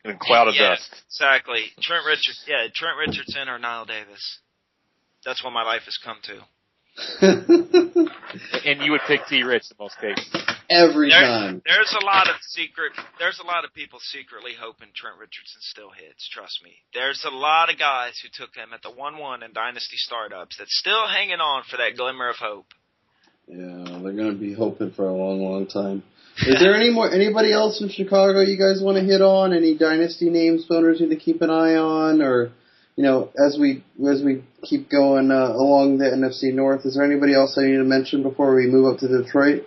in 0.04 0.12
a 0.12 0.18
cloud 0.20 0.48
of 0.48 0.56
yeah, 0.56 0.70
dust. 0.70 0.96
Exactly. 1.08 1.66
Trent 1.82 2.06
Richard 2.06 2.36
yeah, 2.48 2.68
Trent 2.74 2.98
Richardson 2.98 3.48
or 3.48 3.60
Knile 3.60 3.88
Davis. 3.88 4.40
That's 5.26 5.44
what 5.44 5.54
my 5.54 5.64
life 5.64 5.84
has 5.86 5.98
come 6.04 6.18
to. 6.24 6.42
And 8.66 8.82
you 8.82 8.92
would 8.92 9.02
pick 9.08 9.22
T. 9.28 9.44
Rich 9.44 9.64
in 9.72 9.78
most 9.80 10.00
cases. 10.00 10.26
Every 10.70 11.10
There- 11.10 11.20
time. 11.22 11.62
There's 11.66 11.94
a 12.00 12.06
lot 12.06 12.30
of 12.30 12.36
secret. 12.42 12.94
There's 13.20 13.40
a 13.40 13.46
lot 13.48 13.66
of 13.66 13.74
people 13.74 14.00
secretly 14.00 14.54
hoping 14.60 14.88
Trent 14.96 15.18
Richardson 15.20 15.62
still 15.62 15.90
hits. 15.90 16.30
Trust 16.30 16.64
me. 16.64 16.72
There's 16.94 17.26
a 17.26 17.34
lot 17.36 17.72
of 17.72 17.78
guys 17.80 18.20
who 18.22 18.30
took 18.32 18.56
him 18.56 18.70
at 18.74 18.82
the 18.84 18.92
one-one 18.92 19.44
in 19.44 19.52
dynasty 19.54 19.98
startups 19.98 20.58
that's 20.58 20.78
still 20.78 21.08
hanging 21.08 21.40
on 21.42 21.64
for 21.70 21.78
that 21.78 21.98
glimmer 21.98 22.30
of 22.30 22.38
hope. 22.38 22.68
Yeah, 23.48 24.00
they're 24.02 24.14
gonna 24.14 24.34
be 24.34 24.54
hoping 24.54 24.92
for 24.92 25.06
a 25.08 25.14
long, 25.14 25.42
long 25.44 25.68
time. 25.68 26.04
Is 26.46 26.60
there 26.62 26.76
any 26.76 26.90
more 26.90 27.10
anybody 27.12 27.52
else 27.52 27.82
in 27.82 27.90
Chicago 27.90 28.40
you 28.42 28.58
guys 28.58 28.82
want 28.82 28.98
to 28.98 29.04
hit 29.04 29.22
on? 29.22 29.52
Any 29.54 29.76
dynasty 29.76 30.30
names 30.30 30.66
owners 30.70 31.02
need 31.02 31.10
to 31.10 31.18
keep 31.18 31.42
an 31.42 31.50
eye 31.50 31.76
on, 31.76 32.22
or 32.22 32.52
you 32.96 33.04
know, 33.04 33.32
as 33.38 33.58
we 33.60 33.84
as 34.10 34.22
we 34.24 34.44
keep 34.64 34.90
going 34.90 35.32
uh, 35.32 35.52
along 35.54 35.98
the 35.98 36.06
NFC 36.06 36.54
North, 36.54 36.86
is 36.86 36.96
there 36.96 37.06
anybody 37.06 37.34
else 37.34 37.58
I 37.58 37.64
need 37.66 37.78
to 37.78 37.84
mention 37.84 38.24
before 38.24 38.54
we 38.56 38.68
move 38.68 38.94
up 38.94 39.00
to 39.00 39.08
Detroit? 39.08 39.64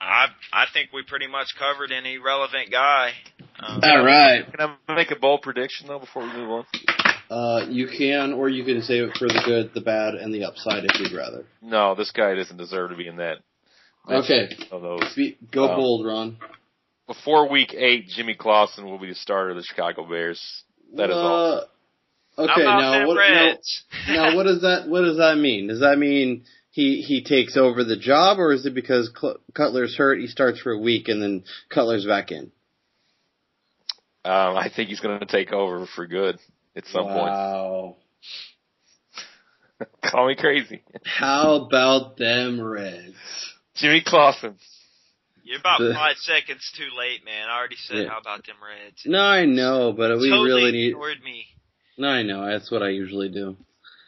I 0.00 0.26
I 0.52 0.64
think 0.72 0.90
we 0.92 1.02
pretty 1.02 1.26
much 1.26 1.48
covered 1.58 1.92
any 1.92 2.18
relevant 2.18 2.70
guy. 2.70 3.12
Um, 3.60 3.80
All 3.82 4.04
right. 4.04 4.44
Can 4.50 4.76
I 4.88 4.94
make 4.94 5.10
a 5.10 5.16
bold 5.16 5.42
prediction 5.42 5.88
though 5.88 5.98
before 5.98 6.22
we 6.22 6.32
move 6.32 6.50
on? 6.50 6.64
Uh, 7.30 7.66
you 7.68 7.86
can, 7.88 8.32
or 8.32 8.48
you 8.48 8.64
can 8.64 8.80
save 8.80 9.08
it 9.08 9.16
for 9.18 9.28
the 9.28 9.42
good, 9.44 9.70
the 9.74 9.82
bad, 9.82 10.14
and 10.14 10.32
the 10.32 10.44
upside 10.44 10.84
if 10.84 10.98
you'd 10.98 11.12
rather. 11.12 11.44
No, 11.60 11.94
this 11.94 12.10
guy 12.10 12.34
doesn't 12.34 12.56
deserve 12.56 12.90
to 12.90 12.96
be 12.96 13.06
in 13.06 13.16
that. 13.16 13.38
Okay. 14.08 14.48
Of 14.70 14.80
those. 14.80 15.12
Be, 15.14 15.36
go 15.52 15.68
Um, 15.68 15.76
bold, 15.76 16.06
Ron. 16.06 16.38
Before 17.06 17.50
week 17.50 17.74
eight, 17.74 18.08
Jimmy 18.08 18.34
Clausen 18.34 18.86
will 18.86 18.98
be 18.98 19.08
the 19.08 19.14
starter 19.14 19.50
of 19.50 19.56
the 19.56 19.62
Chicago 19.62 20.08
Bears. 20.08 20.62
That 20.94 21.10
is. 21.10 21.16
Uh, 21.16 21.64
how 22.36 22.44
okay, 22.44 22.64
now 22.64 22.92
them 22.92 23.06
what? 23.08 23.16
Now, 23.16 23.54
now 24.08 24.36
what 24.36 24.44
does 24.44 24.62
that 24.62 24.88
what 24.88 25.02
does 25.02 25.18
that 25.18 25.36
mean? 25.36 25.68
Does 25.68 25.80
that 25.80 25.98
mean 25.98 26.44
he 26.70 27.02
he 27.02 27.22
takes 27.22 27.56
over 27.56 27.84
the 27.84 27.96
job, 27.96 28.38
or 28.38 28.52
is 28.52 28.64
it 28.64 28.74
because 28.74 29.10
Cl- 29.18 29.40
Cutler's 29.54 29.96
hurt, 29.96 30.20
he 30.20 30.28
starts 30.28 30.60
for 30.60 30.72
a 30.72 30.78
week 30.78 31.08
and 31.08 31.22
then 31.22 31.44
Cutler's 31.68 32.06
back 32.06 32.30
in? 32.30 32.52
Um, 34.24 34.56
I 34.56 34.70
think 34.74 34.88
he's 34.88 35.00
going 35.00 35.20
to 35.20 35.26
take 35.26 35.52
over 35.52 35.86
for 35.86 36.06
good 36.06 36.38
at 36.76 36.86
some 36.86 37.04
point. 37.04 37.16
wow. 37.16 37.96
point. 39.80 39.90
Call 40.04 40.26
me 40.26 40.36
crazy. 40.36 40.82
How 41.04 41.66
about 41.66 42.16
them 42.18 42.60
Reds? 42.60 43.14
Jimmy 43.74 44.02
Clausen. 44.04 44.56
You're 45.48 45.60
about 45.60 45.80
The- 45.80 45.94
five 45.94 46.18
seconds 46.18 46.70
too 46.76 46.90
late, 46.96 47.24
man. 47.24 47.48
I 47.48 47.56
already 47.56 47.76
said 47.76 47.98
Yeah. 48.04 48.08
how 48.10 48.18
about 48.18 48.44
them 48.46 48.56
Reds. 48.62 49.02
No, 49.06 49.18
I 49.22 49.46
know, 49.46 49.92
but 49.92 50.18
we 50.18 50.28
totally 50.28 50.46
really 50.46 50.72
need. 50.72 50.92
Totally 50.92 51.12
ignored 51.12 51.22
me. 51.24 51.46
No, 51.96 52.08
I 52.08 52.22
know. 52.22 52.44
That's 52.46 52.70
what 52.70 52.82
I 52.82 52.90
usually 52.90 53.30
do. 53.30 53.56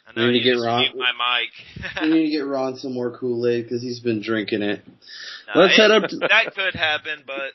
I 0.07 0.13
know 0.21 0.27
We 0.27 0.33
need 0.33 0.39
you 0.39 0.43
to 0.43 0.45
get 0.51 0.55
just 0.57 0.67
Ron- 0.67 0.99
my 0.99 1.41
mic. 1.41 1.93
We 2.03 2.09
need 2.11 2.25
to 2.27 2.31
get 2.31 2.45
Ron 2.47 2.77
some 2.77 2.93
more 2.93 3.17
Kool 3.17 3.47
Aid 3.47 3.65
because 3.65 3.81
he's 3.81 4.01
been 4.01 4.21
drinking 4.21 4.61
it. 4.63 4.83
No, 5.55 5.63
Let's 5.63 5.79
it- 5.79 5.81
head 5.81 5.91
up 5.93 6.09
to- 6.11 6.17
that 6.29 6.55
could 6.55 6.75
happen, 6.75 7.23
but 7.27 7.53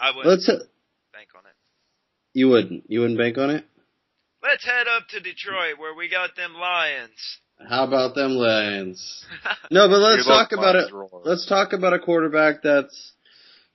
I 0.00 0.12
wouldn't 0.12 0.26
Let's. 0.26 0.46
bank 0.46 1.28
on 1.36 1.44
it. 1.44 1.54
You 2.32 2.48
wouldn't. 2.48 2.84
You 2.90 3.00
wouldn't 3.00 3.18
bank 3.18 3.36
on 3.38 3.50
it. 3.50 3.64
Let's 4.42 4.64
head 4.64 4.86
up 4.88 5.08
to 5.08 5.20
Detroit 5.20 5.78
where 5.78 5.94
we 5.94 6.08
got 6.08 6.36
them 6.36 6.54
Lions. 6.54 7.38
How 7.68 7.84
about 7.84 8.14
them 8.14 8.32
Lions? 8.32 9.26
No, 9.70 9.88
but 9.88 9.98
let's 9.98 10.24
Here 10.24 10.32
those 10.34 10.48
talk 10.48 10.52
about 10.52 10.76
it. 10.76 10.92
Let's 11.24 11.44
talk 11.46 11.72
about 11.74 11.92
a 11.92 11.98
quarterback 11.98 12.62
that's 12.62 13.12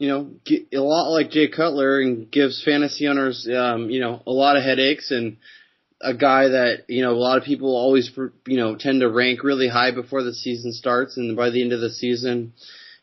you 0.01 0.07
know, 0.07 0.31
a 0.73 0.81
lot 0.81 1.11
like 1.11 1.29
Jay 1.29 1.47
Cutler 1.47 2.01
and 2.01 2.31
gives 2.31 2.63
fantasy 2.65 3.07
owners, 3.07 3.47
um, 3.55 3.91
you 3.91 3.99
know, 3.99 4.19
a 4.25 4.31
lot 4.31 4.57
of 4.57 4.63
headaches 4.63 5.11
and 5.11 5.37
a 6.01 6.15
guy 6.15 6.47
that, 6.47 6.85
you 6.87 7.03
know, 7.03 7.11
a 7.11 7.21
lot 7.21 7.37
of 7.37 7.43
people 7.43 7.75
always, 7.75 8.09
you 8.47 8.57
know, 8.57 8.75
tend 8.75 9.01
to 9.01 9.11
rank 9.11 9.43
really 9.43 9.67
high 9.67 9.91
before 9.91 10.23
the 10.23 10.33
season 10.33 10.73
starts 10.73 11.17
and 11.17 11.37
by 11.37 11.51
the 11.51 11.61
end 11.61 11.71
of 11.71 11.81
the 11.81 11.91
season, 11.91 12.53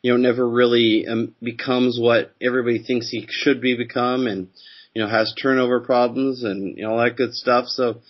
you 0.01 0.11
know, 0.11 0.17
never 0.17 0.45
really 0.45 1.07
um, 1.07 1.33
becomes 1.41 1.97
what 1.97 2.33
everybody 2.41 2.83
thinks 2.83 3.09
he 3.09 3.25
should 3.29 3.61
be 3.61 3.77
become 3.77 4.27
and, 4.27 4.49
you 4.93 5.01
know, 5.01 5.07
has 5.07 5.33
turnover 5.41 5.79
problems 5.79 6.43
and, 6.43 6.75
you 6.75 6.83
know, 6.83 6.91
all 6.91 7.01
that 7.01 7.15
good 7.15 7.33
stuff. 7.33 7.67
So, 7.67 8.01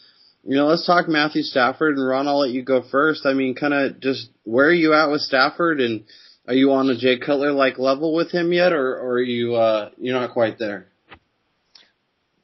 you 0.43 0.55
know, 0.55 0.65
let's 0.65 0.87
talk 0.87 1.07
Matthew 1.07 1.43
Stafford 1.43 1.95
and 1.95 2.07
Ron, 2.07 2.27
I'll 2.27 2.39
let 2.39 2.49
you 2.49 2.63
go 2.63 2.81
first. 2.81 3.27
I 3.27 3.33
mean, 3.33 3.53
kind 3.53 3.75
of 3.75 3.99
just 3.99 4.29
where 4.45 4.69
are 4.69 4.73
you 4.73 4.95
at 4.95 5.11
with 5.11 5.21
Stafford 5.21 5.79
and 5.79 6.05
are 6.49 6.55
you 6.55 6.71
on 6.71 6.89
a 6.89 6.97
Jay 6.97 7.19
Cutler 7.19 7.51
like 7.51 7.77
level 7.77 8.11
with 8.15 8.31
him 8.31 8.51
yet 8.51 8.73
or, 8.73 8.97
or 8.97 9.11
are 9.13 9.21
you, 9.21 9.53
uh, 9.53 9.91
you're 9.99 10.19
not 10.19 10.31
quite 10.31 10.57
there? 10.57 10.87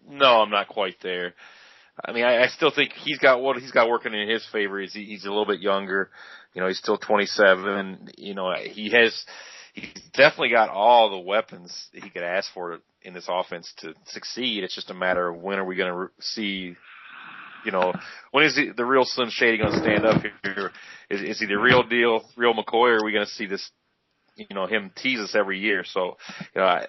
No, 0.07 0.41
I'm 0.41 0.51
not 0.51 0.67
quite 0.67 0.97
there. 1.01 1.33
I 2.05 2.11
mean, 2.11 2.23
I, 2.23 2.43
I 2.43 2.47
still 2.49 2.69
think 2.69 2.91
he's 2.91 3.17
got 3.17 3.41
what 3.41 3.57
he's 3.57 3.71
got 3.71 3.89
working 3.89 4.13
in 4.13 4.29
his 4.29 4.45
favor 4.51 4.79
is 4.79 4.93
he, 4.93 5.05
he's 5.05 5.25
a 5.25 5.29
little 5.29 5.47
bit 5.47 5.59
younger. 5.59 6.11
You 6.53 6.61
know, 6.61 6.67
he's 6.67 6.77
still 6.77 6.99
27. 6.99 8.11
You 8.15 8.35
know, 8.35 8.53
he 8.61 8.91
has, 8.91 9.25
he's 9.73 10.03
definitely 10.13 10.51
got 10.51 10.69
all 10.69 11.09
the 11.09 11.17
weapons 11.17 11.87
he 11.91 12.07
could 12.11 12.21
ask 12.21 12.53
for 12.53 12.77
in 13.01 13.15
this 13.15 13.25
offense 13.27 13.73
to 13.79 13.95
succeed. 14.05 14.63
It's 14.63 14.75
just 14.75 14.91
a 14.91 14.93
matter 14.93 15.29
of 15.29 15.41
when 15.41 15.57
are 15.57 15.65
we 15.65 15.75
going 15.75 15.91
to 15.91 16.09
see 16.19 16.75
you 17.65 17.71
know, 17.71 17.93
when 18.29 18.45
is 18.45 18.55
he, 18.55 18.69
the 18.77 18.85
real 18.85 19.03
Slim 19.03 19.29
Shady 19.31 19.57
going 19.57 19.71
to 19.71 19.79
stand 19.79 20.05
up 20.05 20.21
here? 20.43 20.71
Is, 21.09 21.21
is 21.21 21.39
he 21.39 21.47
the 21.47 21.55
real 21.55 21.81
deal, 21.81 22.23
real 22.37 22.53
McCoy, 22.53 22.89
or 22.89 22.97
are 22.97 23.03
we 23.03 23.11
going 23.11 23.25
to 23.25 23.31
see 23.31 23.47
this, 23.47 23.71
you 24.35 24.55
know, 24.55 24.67
him 24.67 24.91
tease 24.95 25.19
us 25.19 25.35
every 25.35 25.59
year? 25.59 25.83
So, 25.85 26.17
you 26.53 26.61
know, 26.61 26.67
I, 26.67 26.87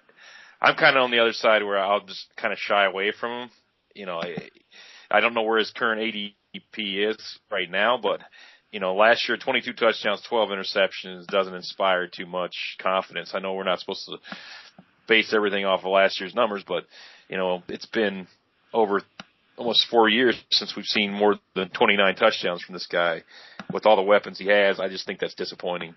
I'm 0.60 0.76
kind 0.76 0.96
of 0.96 1.02
on 1.02 1.10
the 1.10 1.20
other 1.20 1.32
side 1.32 1.62
where 1.62 1.78
I'll 1.78 2.04
just 2.04 2.26
kind 2.36 2.52
of 2.52 2.58
shy 2.58 2.84
away 2.86 3.12
from 3.18 3.42
him. 3.42 3.50
You 3.94 4.06
know, 4.06 4.20
I, 4.22 4.36
I 5.10 5.20
don't 5.20 5.34
know 5.34 5.42
where 5.42 5.58
his 5.58 5.70
current 5.70 6.00
ADP 6.00 7.10
is 7.10 7.38
right 7.50 7.70
now, 7.70 7.98
but 8.02 8.20
you 8.72 8.80
know, 8.80 8.94
last 8.94 9.28
year 9.28 9.38
22 9.38 9.72
touchdowns, 9.74 10.22
12 10.28 10.50
interceptions 10.50 11.26
doesn't 11.26 11.54
inspire 11.54 12.08
too 12.08 12.26
much 12.26 12.76
confidence. 12.80 13.30
I 13.32 13.38
know 13.38 13.54
we're 13.54 13.64
not 13.64 13.80
supposed 13.80 14.06
to 14.06 14.18
base 15.08 15.32
everything 15.32 15.64
off 15.64 15.80
of 15.84 15.92
last 15.92 16.20
year's 16.20 16.34
numbers, 16.34 16.64
but 16.66 16.84
you 17.28 17.36
know, 17.36 17.62
it's 17.68 17.86
been 17.86 18.26
over 18.72 19.02
almost 19.56 19.86
four 19.90 20.08
years 20.08 20.36
since 20.50 20.74
we've 20.76 20.84
seen 20.84 21.12
more 21.12 21.36
than 21.54 21.70
29 21.70 22.16
touchdowns 22.16 22.62
from 22.62 22.74
this 22.74 22.86
guy. 22.86 23.22
With 23.72 23.86
all 23.86 23.96
the 23.96 24.02
weapons 24.02 24.38
he 24.38 24.46
has, 24.48 24.78
I 24.78 24.88
just 24.88 25.06
think 25.06 25.18
that's 25.18 25.34
disappointing. 25.34 25.94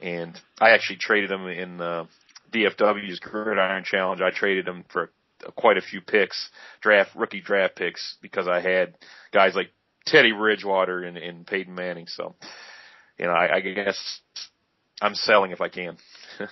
And 0.00 0.38
I 0.60 0.70
actually 0.70 0.96
traded 0.96 1.30
him 1.30 1.46
in 1.46 1.80
uh, 1.80 2.04
DFW's 2.52 3.20
Gridiron 3.20 3.84
Challenge. 3.84 4.20
I 4.20 4.30
traded 4.30 4.66
him 4.66 4.84
for 4.92 5.10
quite 5.56 5.76
a 5.76 5.82
few 5.82 6.00
picks, 6.00 6.50
draft 6.80 7.10
rookie 7.14 7.40
draft 7.40 7.76
picks, 7.76 8.16
because 8.22 8.48
I 8.48 8.60
had 8.60 8.94
guys 9.32 9.54
like 9.54 9.70
Teddy 10.06 10.32
Bridgewater 10.32 11.02
and, 11.02 11.16
and 11.16 11.46
Peyton 11.46 11.74
Manning. 11.74 12.06
So, 12.06 12.34
you 13.18 13.26
know, 13.26 13.32
I, 13.32 13.56
I 13.56 13.60
guess 13.60 14.20
I'm 15.00 15.14
selling 15.14 15.50
if 15.50 15.60
I 15.60 15.68
can. 15.68 15.96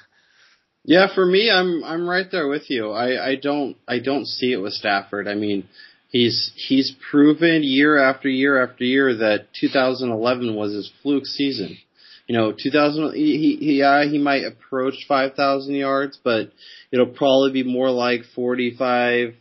yeah, 0.85 1.13
for 1.15 1.25
me, 1.25 1.51
I'm 1.51 1.83
I'm 1.85 2.09
right 2.09 2.27
there 2.31 2.49
with 2.49 2.71
you. 2.71 2.91
I 2.91 3.31
I 3.31 3.37
don't 3.37 3.77
I 3.89 3.99
don't 3.99 4.27
see 4.27 4.53
it 4.53 4.59
with 4.59 4.73
Stafford. 4.73 5.29
I 5.29 5.35
mean, 5.35 5.69
he's 6.09 6.53
he's 6.55 6.95
proven 7.11 7.63
year 7.63 7.99
after 7.99 8.29
year 8.29 8.63
after 8.63 8.85
year 8.85 9.15
that 9.17 9.49
2011 9.61 10.55
was 10.55 10.73
his 10.73 10.91
fluke 11.03 11.27
season. 11.27 11.79
You 12.27 12.37
know, 12.37 12.53
2000 12.53 13.15
he, 13.15 13.57
he 13.61 13.79
yeah 13.79 14.05
he 14.05 14.19
might 14.19 14.45
approach 14.45 15.07
5,000 15.07 15.75
yards, 15.75 16.19
but 16.23 16.51
it'll 16.91 17.07
probably 17.07 17.53
be 17.53 17.63
more 17.63 17.91
like 17.91 18.23
45 18.35 19.35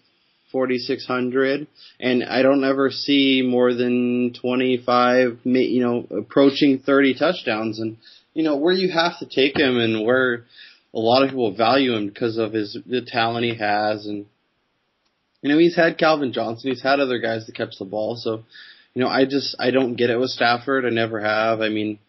4600 0.51 1.67
and 1.99 2.23
I 2.23 2.41
don't 2.41 2.63
ever 2.63 2.89
see 2.91 3.41
more 3.45 3.73
than 3.73 4.33
25 4.39 5.39
you 5.43 5.81
know 5.81 6.07
approaching 6.17 6.79
30 6.79 7.15
touchdowns. 7.15 7.79
And 7.79 7.97
you 8.33 8.43
know 8.43 8.55
where 8.57 8.73
you 8.73 8.91
have 8.91 9.17
to 9.19 9.25
take 9.25 9.57
him 9.57 9.77
and 9.77 10.05
where 10.05 10.45
a 10.93 10.99
lot 10.99 11.23
of 11.23 11.29
people 11.29 11.55
value 11.55 11.93
him 11.95 12.07
because 12.07 12.38
of 12.38 12.53
his 12.53 12.77
the 12.86 13.01
talent 13.01 13.45
he 13.45 13.55
has. 13.55 14.05
And 14.05 14.27
you 15.41 15.49
know 15.49 15.57
he's 15.57 15.75
had 15.75 15.97
Calvin 15.97 16.33
Johnson. 16.33 16.69
He's 16.69 16.83
had 16.83 16.99
other 16.99 17.19
guys 17.19 17.47
that 17.47 17.55
catch 17.55 17.77
the 17.79 17.86
ball. 17.86 18.15
So 18.15 18.43
you 18.93 19.01
know 19.01 19.09
I 19.09 19.25
just 19.25 19.55
I 19.59 19.71
don't 19.71 19.95
get 19.95 20.11
it 20.11 20.19
with 20.19 20.29
Stafford. 20.29 20.86
I 20.86 20.89
never 20.89 21.19
have. 21.19 21.61
I 21.61 21.69
mean 21.69 21.99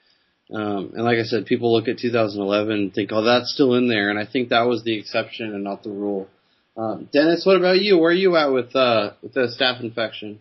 um, 0.52 0.92
and 0.94 1.04
like 1.04 1.18
I 1.18 1.24
said, 1.24 1.46
people 1.46 1.72
look 1.72 1.88
at 1.88 1.98
2011 1.98 2.72
and 2.72 2.94
think, 2.94 3.10
"Oh, 3.12 3.22
that's 3.22 3.52
still 3.52 3.74
in 3.74 3.88
there," 3.88 4.10
and 4.10 4.18
I 4.18 4.26
think 4.26 4.50
that 4.50 4.66
was 4.66 4.84
the 4.84 4.96
exception 4.98 5.54
and 5.54 5.64
not 5.64 5.82
the 5.82 5.90
rule. 5.90 6.28
Um, 6.76 7.08
Dennis, 7.12 7.44
what 7.44 7.56
about 7.56 7.80
you? 7.80 7.98
Where 7.98 8.10
are 8.10 8.14
you 8.14 8.36
at 8.36 8.52
with 8.52 8.74
uh, 8.76 9.12
with 9.22 9.34
the 9.34 9.48
staph 9.58 9.80
infection? 9.80 10.40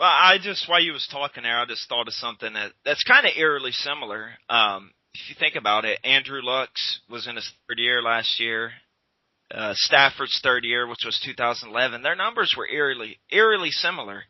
Well, 0.00 0.08
I 0.08 0.38
just 0.42 0.68
while 0.68 0.82
you 0.82 0.92
was 0.92 1.06
talking 1.10 1.44
there, 1.44 1.58
I 1.58 1.66
just 1.66 1.88
thought 1.88 2.08
of 2.08 2.14
something 2.14 2.52
that 2.54 2.72
that's 2.84 3.04
kind 3.04 3.24
of 3.24 3.32
eerily 3.36 3.70
similar. 3.70 4.30
Um, 4.48 4.90
if 5.14 5.20
you 5.28 5.36
think 5.38 5.54
about 5.54 5.84
it, 5.84 6.00
Andrew 6.02 6.40
Luck 6.42 6.70
was 7.08 7.28
in 7.28 7.36
his 7.36 7.48
third 7.68 7.78
year 7.78 8.02
last 8.02 8.40
year. 8.40 8.72
Uh, 9.48 9.74
Stafford's 9.76 10.40
third 10.42 10.64
year, 10.64 10.88
which 10.88 11.04
was 11.04 11.20
2011, 11.24 12.02
their 12.02 12.16
numbers 12.16 12.54
were 12.56 12.66
eerily 12.66 13.18
eerily 13.30 13.70
similar 13.70 14.24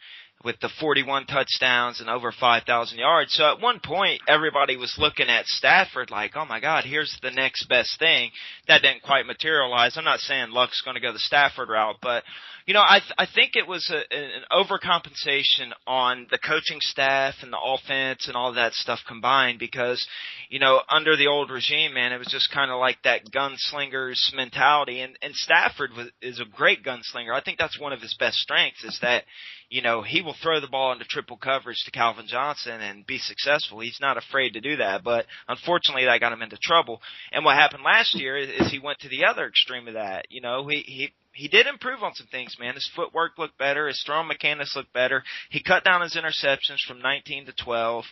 with 0.44 0.58
the 0.60 0.70
41 0.80 1.26
touchdowns 1.26 2.00
and 2.00 2.08
over 2.08 2.32
5,000 2.32 2.98
yards. 2.98 3.32
So 3.34 3.44
at 3.44 3.60
one 3.60 3.80
point, 3.80 4.20
everybody 4.28 4.76
was 4.76 4.96
looking 4.98 5.28
at 5.28 5.46
Stafford 5.46 6.10
like, 6.10 6.32
oh 6.34 6.44
my 6.44 6.60
God, 6.60 6.84
here's 6.84 7.16
the 7.22 7.30
next 7.30 7.68
best 7.68 7.98
thing. 7.98 8.30
That 8.68 8.82
didn't 8.82 9.02
quite 9.02 9.26
materialize. 9.26 9.96
I'm 9.96 10.04
not 10.04 10.20
saying 10.20 10.50
Luck's 10.50 10.82
going 10.82 10.94
to 10.94 11.00
go 11.00 11.12
the 11.12 11.18
Stafford 11.18 11.68
route, 11.68 11.96
but 12.02 12.24
you 12.66 12.74
know, 12.74 12.82
I 12.82 13.00
th- 13.00 13.14
I 13.18 13.26
think 13.26 13.56
it 13.56 13.66
was 13.66 13.90
a, 13.90 14.14
an 14.14 14.42
overcompensation 14.52 15.72
on 15.86 16.28
the 16.30 16.38
coaching 16.38 16.78
staff 16.80 17.34
and 17.42 17.52
the 17.52 17.58
offense 17.58 18.28
and 18.28 18.36
all 18.36 18.52
that 18.52 18.74
stuff 18.74 19.00
combined 19.06 19.58
because, 19.58 20.06
you 20.48 20.60
know, 20.60 20.80
under 20.88 21.16
the 21.16 21.26
old 21.26 21.50
regime, 21.50 21.94
man, 21.94 22.12
it 22.12 22.18
was 22.18 22.28
just 22.28 22.52
kind 22.52 22.70
of 22.70 22.78
like 22.78 22.98
that 23.02 23.32
gunslingers 23.32 24.32
mentality. 24.34 25.00
And 25.00 25.18
and 25.22 25.34
Stafford 25.34 25.90
was, 25.96 26.08
is 26.20 26.38
a 26.38 26.44
great 26.44 26.84
gunslinger. 26.84 27.34
I 27.34 27.40
think 27.40 27.58
that's 27.58 27.80
one 27.80 27.92
of 27.92 28.00
his 28.00 28.14
best 28.14 28.36
strengths 28.38 28.84
is 28.84 28.98
that, 29.02 29.24
you 29.72 29.80
know, 29.80 30.02
he 30.02 30.20
will 30.20 30.36
throw 30.42 30.60
the 30.60 30.66
ball 30.66 30.92
into 30.92 31.06
triple 31.06 31.38
coverage 31.38 31.82
to 31.86 31.90
Calvin 31.90 32.26
Johnson 32.28 32.82
and 32.82 33.06
be 33.06 33.16
successful. 33.16 33.80
He's 33.80 34.02
not 34.02 34.18
afraid 34.18 34.52
to 34.52 34.60
do 34.60 34.76
that. 34.76 35.02
But 35.02 35.24
unfortunately, 35.48 36.04
that 36.04 36.20
got 36.20 36.30
him 36.30 36.42
into 36.42 36.58
trouble. 36.62 37.00
And 37.32 37.42
what 37.42 37.56
happened 37.56 37.82
last 37.82 38.14
year 38.14 38.36
is, 38.36 38.70
he 38.70 38.78
went 38.78 38.98
to 38.98 39.08
the 39.08 39.24
other 39.24 39.46
extreme 39.46 39.88
of 39.88 39.94
that. 39.94 40.26
You 40.28 40.42
know, 40.42 40.68
he 40.68 40.84
he 40.86 41.14
he 41.32 41.48
did 41.48 41.66
improve 41.66 42.02
on 42.02 42.12
some 42.14 42.26
things, 42.26 42.56
man. 42.60 42.74
His 42.74 42.90
footwork 42.94 43.38
looked 43.38 43.56
better. 43.56 43.88
His 43.88 44.02
throwing 44.04 44.28
mechanics 44.28 44.76
looked 44.76 44.92
better. 44.92 45.24
He 45.48 45.62
cut 45.62 45.84
down 45.84 46.02
his 46.02 46.16
interceptions 46.16 46.84
from 46.86 47.00
19 47.00 47.46
to 47.46 47.52
12 47.64 48.04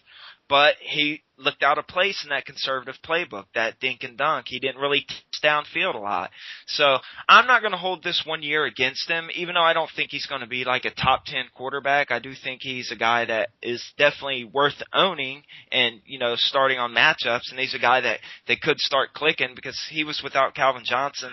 but 0.50 0.74
he 0.80 1.22
looked 1.38 1.62
out 1.62 1.78
of 1.78 1.86
place 1.86 2.22
in 2.24 2.30
that 2.30 2.44
conservative 2.44 2.96
playbook, 3.06 3.44
that 3.54 3.80
dink 3.80 4.02
and 4.02 4.18
dunk. 4.18 4.46
He 4.48 4.58
didn't 4.58 4.80
really 4.80 5.06
test 5.06 5.42
downfield 5.42 5.94
a 5.94 5.98
lot. 5.98 6.30
So 6.66 6.98
I'm 7.28 7.46
not 7.46 7.62
going 7.62 7.72
to 7.72 7.78
hold 7.78 8.02
this 8.02 8.24
one 8.26 8.42
year 8.42 8.64
against 8.64 9.08
him, 9.08 9.28
even 9.34 9.54
though 9.54 9.62
I 9.62 9.72
don't 9.72 9.90
think 9.94 10.10
he's 10.10 10.26
going 10.26 10.42
to 10.42 10.46
be 10.46 10.64
like 10.64 10.84
a 10.84 10.90
top 10.90 11.24
10 11.24 11.46
quarterback. 11.54 12.10
I 12.10 12.18
do 12.18 12.32
think 12.34 12.60
he's 12.62 12.90
a 12.92 12.96
guy 12.96 13.24
that 13.24 13.50
is 13.62 13.82
definitely 13.96 14.44
worth 14.44 14.82
owning 14.92 15.44
and, 15.72 16.00
you 16.04 16.18
know, 16.18 16.34
starting 16.36 16.78
on 16.78 16.92
matchups. 16.92 17.50
And 17.50 17.58
he's 17.58 17.74
a 17.74 17.78
guy 17.78 18.00
that 18.02 18.20
they 18.46 18.56
could 18.56 18.78
start 18.78 19.14
clicking 19.14 19.54
because 19.54 19.80
he 19.90 20.04
was 20.04 20.20
without 20.22 20.54
Calvin 20.54 20.82
Johnson 20.84 21.30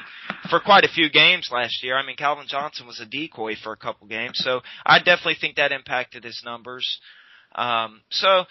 for 0.50 0.60
quite 0.60 0.86
a 0.86 0.90
few 0.90 1.10
games 1.10 1.50
last 1.52 1.84
year. 1.84 1.98
I 1.98 2.06
mean, 2.06 2.18
Calvin 2.18 2.48
Johnson 2.48 2.88
was 2.88 3.02
a 3.02 3.06
decoy 3.06 3.56
for 3.62 3.74
a 3.74 3.78
couple 3.78 4.08
games. 4.08 4.36
So 4.36 4.62
I 4.86 5.00
definitely 5.00 5.38
think 5.42 5.56
that 5.56 5.72
impacted 5.72 6.24
his 6.24 6.42
numbers. 6.46 7.00
Um, 7.56 8.02
so 8.10 8.46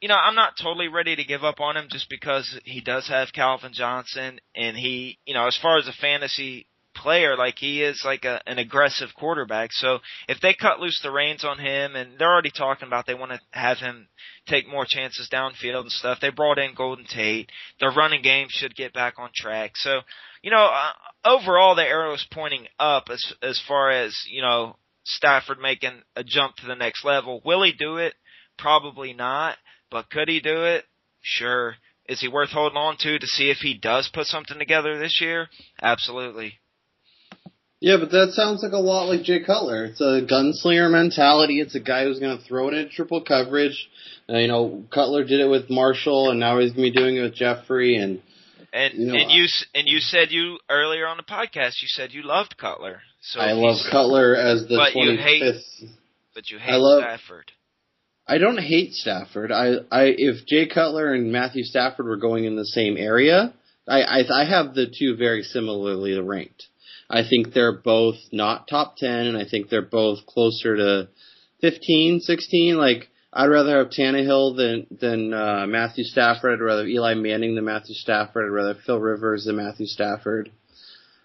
you 0.00 0.08
know, 0.08 0.16
I'm 0.16 0.34
not 0.34 0.54
totally 0.60 0.88
ready 0.88 1.14
to 1.16 1.24
give 1.24 1.44
up 1.44 1.60
on 1.60 1.76
him 1.76 1.88
just 1.90 2.08
because 2.08 2.58
he 2.64 2.80
does 2.80 3.08
have 3.08 3.32
Calvin 3.34 3.72
Johnson 3.74 4.40
and 4.56 4.76
he, 4.76 5.18
you 5.26 5.34
know, 5.34 5.46
as 5.46 5.58
far 5.60 5.78
as 5.78 5.88
a 5.88 5.92
fantasy 5.92 6.66
player, 6.96 7.36
like 7.36 7.56
he 7.58 7.82
is 7.82 8.02
like 8.04 8.24
a, 8.24 8.40
an 8.46 8.58
aggressive 8.58 9.10
quarterback. 9.14 9.72
So 9.72 9.98
if 10.28 10.40
they 10.40 10.54
cut 10.54 10.80
loose 10.80 11.00
the 11.02 11.10
reins 11.10 11.44
on 11.44 11.58
him 11.58 11.96
and 11.96 12.18
they're 12.18 12.30
already 12.30 12.50
talking 12.50 12.86
about 12.86 13.06
they 13.06 13.14
want 13.14 13.32
to 13.32 13.40
have 13.50 13.78
him 13.78 14.08
take 14.46 14.68
more 14.68 14.86
chances 14.88 15.28
downfield 15.32 15.82
and 15.82 15.92
stuff. 15.92 16.18
They 16.20 16.30
brought 16.30 16.58
in 16.58 16.74
Golden 16.74 17.04
Tate. 17.04 17.50
Their 17.78 17.92
running 17.92 18.22
game 18.22 18.48
should 18.50 18.74
get 18.74 18.92
back 18.92 19.14
on 19.18 19.30
track. 19.34 19.72
So, 19.76 20.00
you 20.42 20.50
know, 20.50 20.66
uh, 20.66 20.92
overall 21.24 21.74
the 21.74 21.84
arrow 21.84 22.14
is 22.14 22.26
pointing 22.32 22.66
up 22.78 23.08
as 23.10 23.32
as 23.42 23.60
far 23.68 23.90
as, 23.90 24.16
you 24.28 24.42
know, 24.42 24.76
Stafford 25.04 25.58
making 25.60 26.02
a 26.16 26.24
jump 26.24 26.56
to 26.56 26.66
the 26.66 26.74
next 26.74 27.04
level. 27.04 27.40
Will 27.44 27.62
he 27.62 27.72
do 27.72 27.98
it? 27.98 28.14
Probably 28.58 29.12
not. 29.12 29.56
But 29.90 30.10
could 30.10 30.28
he 30.28 30.40
do 30.40 30.64
it? 30.64 30.84
Sure. 31.22 31.76
Is 32.08 32.20
he 32.20 32.28
worth 32.28 32.50
holding 32.50 32.76
on 32.78 32.96
to 33.00 33.18
to 33.18 33.26
see 33.26 33.50
if 33.50 33.58
he 33.58 33.74
does 33.74 34.08
put 34.12 34.26
something 34.26 34.58
together 34.58 34.98
this 34.98 35.20
year? 35.20 35.48
Absolutely. 35.80 36.54
Yeah, 37.80 37.96
but 37.98 38.10
that 38.10 38.32
sounds 38.32 38.62
like 38.62 38.72
a 38.72 38.76
lot 38.78 39.06
like 39.08 39.22
Jay 39.22 39.40
Cutler. 39.42 39.86
It's 39.86 40.00
a 40.02 40.20
gunslinger 40.30 40.90
mentality. 40.90 41.60
It's 41.60 41.74
a 41.74 41.80
guy 41.80 42.04
who's 42.04 42.18
going 42.18 42.36
to 42.36 42.44
throw 42.44 42.68
it 42.68 42.74
in 42.74 42.90
triple 42.90 43.22
coverage. 43.22 43.88
Uh, 44.28 44.36
you 44.36 44.48
know, 44.48 44.84
Cutler 44.92 45.24
did 45.24 45.40
it 45.40 45.48
with 45.48 45.70
Marshall, 45.70 46.30
and 46.30 46.38
now 46.38 46.58
he's 46.58 46.72
going 46.72 46.84
to 46.86 46.92
be 46.92 46.98
doing 46.98 47.16
it 47.16 47.22
with 47.22 47.34
Jeffery. 47.34 47.96
And 47.96 48.20
And 48.72 48.94
You 48.94 49.06
know, 49.06 49.14
and 49.18 49.30
you 49.30 49.46
and 49.74 49.88
you 49.88 49.98
said 50.00 50.30
you 50.30 50.58
earlier 50.68 51.06
on 51.06 51.16
the 51.16 51.22
podcast 51.22 51.80
you 51.80 51.88
said 51.88 52.12
you 52.12 52.22
loved 52.22 52.56
Cutler. 52.58 53.00
So 53.22 53.40
I 53.40 53.52
love 53.52 53.76
Cutler 53.90 54.36
as 54.36 54.66
the 54.68 54.76
But 54.76 54.94
you 54.94 55.12
25th. 55.12 55.22
hate- 55.22 55.90
but 56.34 56.50
you 56.50 56.58
hate 56.58 56.72
I 56.72 56.76
love- 56.76 57.02
Stafford. 57.02 57.50
I 58.30 58.38
don't 58.38 58.58
hate 58.58 58.94
Stafford. 58.94 59.50
I, 59.50 59.78
I 59.90 60.14
if 60.16 60.46
Jay 60.46 60.68
Cutler 60.68 61.12
and 61.12 61.32
Matthew 61.32 61.64
Stafford 61.64 62.06
were 62.06 62.16
going 62.16 62.44
in 62.44 62.54
the 62.54 62.64
same 62.64 62.96
area, 62.96 63.52
I, 63.88 64.02
I 64.02 64.42
I 64.42 64.44
have 64.44 64.72
the 64.72 64.86
two 64.86 65.16
very 65.16 65.42
similarly 65.42 66.16
ranked. 66.20 66.68
I 67.10 67.24
think 67.28 67.52
they're 67.52 67.76
both 67.76 68.14
not 68.30 68.68
top 68.68 68.96
10 68.98 69.10
and 69.10 69.36
I 69.36 69.44
think 69.50 69.68
they're 69.68 69.82
both 69.82 70.26
closer 70.26 70.76
to 70.76 71.08
15, 71.60 72.20
16. 72.20 72.76
Like 72.76 73.08
I'd 73.32 73.46
rather 73.46 73.78
have 73.78 73.90
Tannehill 73.90 74.56
than 74.56 74.86
than 74.96 75.34
uh, 75.34 75.66
Matthew 75.66 76.04
Stafford. 76.04 76.52
I'd 76.52 76.64
rather 76.64 76.86
Eli 76.86 77.14
Manning 77.14 77.56
than 77.56 77.64
Matthew 77.64 77.96
Stafford. 77.96 78.44
I'd 78.44 78.54
rather 78.54 78.76
Phil 78.86 79.00
Rivers 79.00 79.46
than 79.46 79.56
Matthew 79.56 79.86
Stafford. 79.86 80.52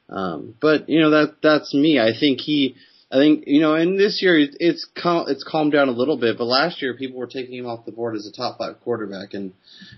Um, 0.09 0.55
but 0.59 0.89
you 0.89 1.01
know 1.01 1.11
that 1.11 1.35
that's 1.43 1.71
me. 1.71 1.99
I 1.99 2.13
think 2.19 2.39
he 2.39 2.77
I 3.15 3.17
think 3.17 3.45
you 3.47 3.61
know, 3.61 3.75
and 3.75 3.97
this 3.97 4.21
year 4.21 4.37
it- 4.37 4.57
it's 4.59 4.83
cal- 4.83 5.27
it's 5.27 5.45
calmed 5.45 5.71
down 5.71 5.87
a 5.87 5.93
little 5.93 6.17
bit. 6.17 6.37
But 6.37 6.45
last 6.47 6.81
year, 6.81 6.93
people 6.95 7.17
were 7.17 7.27
taking 7.27 7.55
him 7.57 7.65
off 7.65 7.85
the 7.85 7.93
board 7.93 8.17
as 8.17 8.27
a 8.27 8.31
top 8.31 8.57
five 8.57 8.81
quarterback, 8.81 9.33
and 9.33 9.53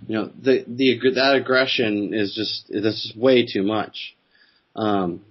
you 0.08 0.14
know 0.16 0.30
the 0.40 0.64
the 0.68 1.00
that 1.16 1.36
aggression 1.36 2.14
is 2.14 2.36
just 2.36 2.68
this 2.70 3.06
is 3.06 3.16
way 3.16 3.44
too 3.44 3.64
much. 3.64 4.16
Um, 4.76 5.22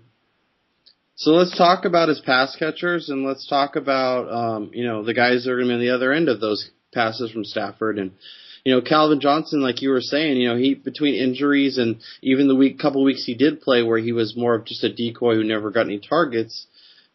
so 1.15 1.31
let's 1.31 1.57
talk 1.57 1.85
about 1.85 2.09
his 2.09 2.19
pass 2.19 2.57
catchers, 2.57 3.09
and 3.09 3.25
let's 3.25 3.47
talk 3.47 3.77
about 3.77 4.33
um, 4.33 4.71
you 4.75 4.85
know 4.85 5.05
the 5.05 5.15
guys 5.15 5.45
that 5.45 5.53
are 5.53 5.57
going 5.57 5.69
to 5.69 5.75
be 5.75 5.75
on 5.75 5.81
the 5.81 5.95
other 5.95 6.13
end 6.13 6.29
of 6.29 6.41
those 6.41 6.69
passes 6.93 7.31
from 7.31 7.45
Stafford, 7.45 8.01
and 8.01 8.11
you 8.65 8.75
know 8.75 8.81
Calvin 8.81 9.21
Johnson, 9.21 9.61
like 9.61 9.81
you 9.81 9.91
were 9.91 10.01
saying, 10.01 10.39
you 10.39 10.49
know 10.49 10.57
he 10.57 10.75
between 10.75 11.15
injuries 11.15 11.79
and 11.79 11.99
even 12.21 12.49
the 12.49 12.57
week 12.57 12.81
couple 12.81 13.05
weeks 13.05 13.25
he 13.25 13.35
did 13.35 13.61
play 13.61 13.85
where 13.85 13.99
he 13.99 14.11
was 14.11 14.37
more 14.37 14.57
of 14.57 14.65
just 14.65 14.83
a 14.83 14.93
decoy 14.93 15.37
who 15.37 15.45
never 15.45 15.71
got 15.71 15.87
any 15.87 16.01
targets. 16.01 16.67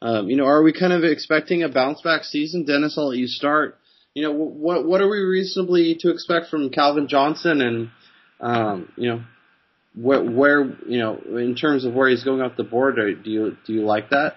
Um, 0.02 0.30
you 0.30 0.36
know, 0.36 0.46
are 0.46 0.64
we 0.64 0.74
kind 0.74 0.94
of 0.94 1.04
expecting 1.04 1.64
a 1.64 1.70
bounce 1.70 2.02
back 2.02 2.24
season? 2.24 2.66
Dennis, 2.66 2.96
I'll 2.98 3.10
let 3.10 3.18
you 3.18 3.28
start. 3.28 3.78
You 4.14 4.24
know, 4.24 4.34
what 4.34 4.86
what 4.86 5.02
are 5.02 5.10
we 5.10 5.20
reasonably 5.20 5.96
to 6.00 6.12
expect 6.12 6.50
from 6.50 6.70
Calvin 6.70 7.08
Johnson, 7.08 7.62
and 7.62 7.90
um, 8.40 8.92
you 8.98 9.10
know, 9.10 9.24
where 9.96 10.24
where 10.24 10.66
you 10.88 11.00
know 11.00 11.18
in 11.38 11.56
terms 11.56 11.86
of 11.86 11.94
where 11.94 12.10
he's 12.10 12.24
going 12.24 12.42
off 12.42 12.58
the 12.58 12.64
board? 12.64 12.96
Do 12.96 13.30
you 13.30 13.58
do 13.66 13.74
you 13.74 13.86
like 13.86 14.10
that? 14.10 14.36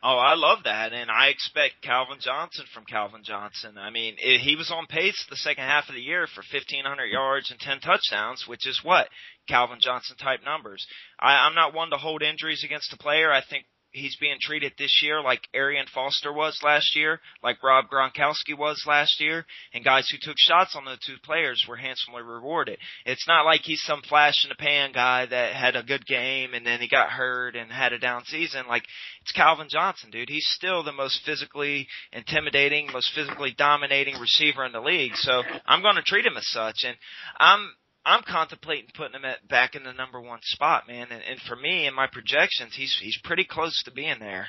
Oh, 0.00 0.16
I 0.16 0.34
love 0.36 0.58
that, 0.64 0.92
and 0.92 1.10
I 1.10 1.28
expect 1.28 1.82
Calvin 1.82 2.18
Johnson 2.20 2.66
from 2.72 2.84
Calvin 2.84 3.22
Johnson. 3.24 3.76
I 3.76 3.90
mean, 3.90 4.14
i 4.24 4.38
he 4.38 4.54
was 4.54 4.70
on 4.70 4.86
pace 4.86 5.26
the 5.28 5.36
second 5.36 5.64
half 5.64 5.88
of 5.88 5.96
the 5.96 6.00
year 6.00 6.28
for 6.28 6.44
1,500 6.52 7.06
yards 7.06 7.50
and 7.50 7.58
10 7.58 7.80
touchdowns, 7.80 8.44
which 8.46 8.64
is 8.64 8.80
what 8.84 9.08
Calvin 9.48 9.78
Johnson 9.80 10.16
type 10.16 10.40
numbers. 10.44 10.86
I, 11.18 11.46
I'm 11.46 11.56
not 11.56 11.74
one 11.74 11.90
to 11.90 11.96
hold 11.96 12.22
injuries 12.22 12.62
against 12.64 12.92
a 12.92 12.96
player. 12.96 13.32
I 13.32 13.42
think 13.42 13.64
he's 13.90 14.16
being 14.16 14.36
treated 14.40 14.72
this 14.78 15.00
year 15.02 15.20
like 15.22 15.40
Arian 15.54 15.86
Foster 15.92 16.32
was 16.32 16.60
last 16.62 16.94
year, 16.94 17.20
like 17.42 17.62
Rob 17.62 17.86
Gronkowski 17.90 18.56
was 18.56 18.84
last 18.86 19.20
year, 19.20 19.46
and 19.72 19.84
guys 19.84 20.08
who 20.10 20.18
took 20.20 20.36
shots 20.38 20.76
on 20.76 20.84
the 20.84 20.98
two 21.06 21.16
players 21.24 21.64
were 21.68 21.76
handsomely 21.76 22.22
rewarded. 22.22 22.78
It's 23.04 23.26
not 23.26 23.44
like 23.44 23.62
he's 23.62 23.82
some 23.82 24.02
flash 24.02 24.44
in 24.44 24.50
the 24.50 24.54
pan 24.54 24.92
guy 24.92 25.26
that 25.26 25.54
had 25.54 25.76
a 25.76 25.82
good 25.82 26.06
game 26.06 26.54
and 26.54 26.66
then 26.66 26.80
he 26.80 26.88
got 26.88 27.10
hurt 27.10 27.56
and 27.56 27.70
had 27.70 27.92
a 27.92 27.98
down 27.98 28.24
season. 28.24 28.66
Like 28.68 28.84
it's 29.22 29.32
Calvin 29.32 29.68
Johnson, 29.70 30.10
dude. 30.10 30.28
He's 30.28 30.46
still 30.46 30.82
the 30.82 30.92
most 30.92 31.20
physically 31.24 31.88
intimidating, 32.12 32.88
most 32.92 33.12
physically 33.14 33.54
dominating 33.56 34.20
receiver 34.20 34.64
in 34.64 34.72
the 34.72 34.80
league. 34.80 35.16
So 35.16 35.42
I'm 35.66 35.82
going 35.82 35.96
to 35.96 36.02
treat 36.02 36.26
him 36.26 36.36
as 36.36 36.46
such, 36.48 36.84
and 36.84 36.96
I'm 37.38 37.70
I'm 38.08 38.22
contemplating 38.26 38.90
putting 38.94 39.14
him 39.14 39.24
at, 39.26 39.46
back 39.48 39.74
in 39.74 39.84
the 39.84 39.92
number 39.92 40.20
one 40.20 40.40
spot, 40.42 40.88
man. 40.88 41.08
And, 41.10 41.22
and 41.22 41.38
for 41.40 41.54
me, 41.54 41.86
in 41.86 41.94
my 41.94 42.06
projections, 42.10 42.74
he's 42.74 42.98
he's 43.00 43.18
pretty 43.22 43.44
close 43.44 43.82
to 43.84 43.90
being 43.90 44.18
there. 44.18 44.46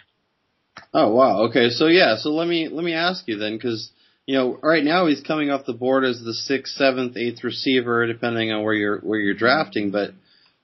Oh 0.93 1.13
wow. 1.13 1.41
Okay. 1.49 1.69
So 1.69 1.87
yeah. 1.87 2.15
So 2.17 2.29
let 2.29 2.47
me 2.47 2.69
let 2.69 2.85
me 2.85 2.93
ask 2.93 3.27
you 3.27 3.37
then, 3.37 3.57
because 3.57 3.91
you 4.25 4.37
know 4.37 4.57
right 4.63 4.83
now 4.83 5.07
he's 5.07 5.21
coming 5.21 5.49
off 5.49 5.65
the 5.65 5.73
board 5.73 6.05
as 6.05 6.21
the 6.21 6.33
sixth, 6.33 6.75
seventh, 6.75 7.17
eighth 7.17 7.43
receiver, 7.43 8.07
depending 8.07 8.51
on 8.51 8.63
where 8.63 8.73
you're 8.73 8.99
where 8.99 9.19
you're 9.19 9.33
drafting. 9.33 9.91
But 9.91 10.11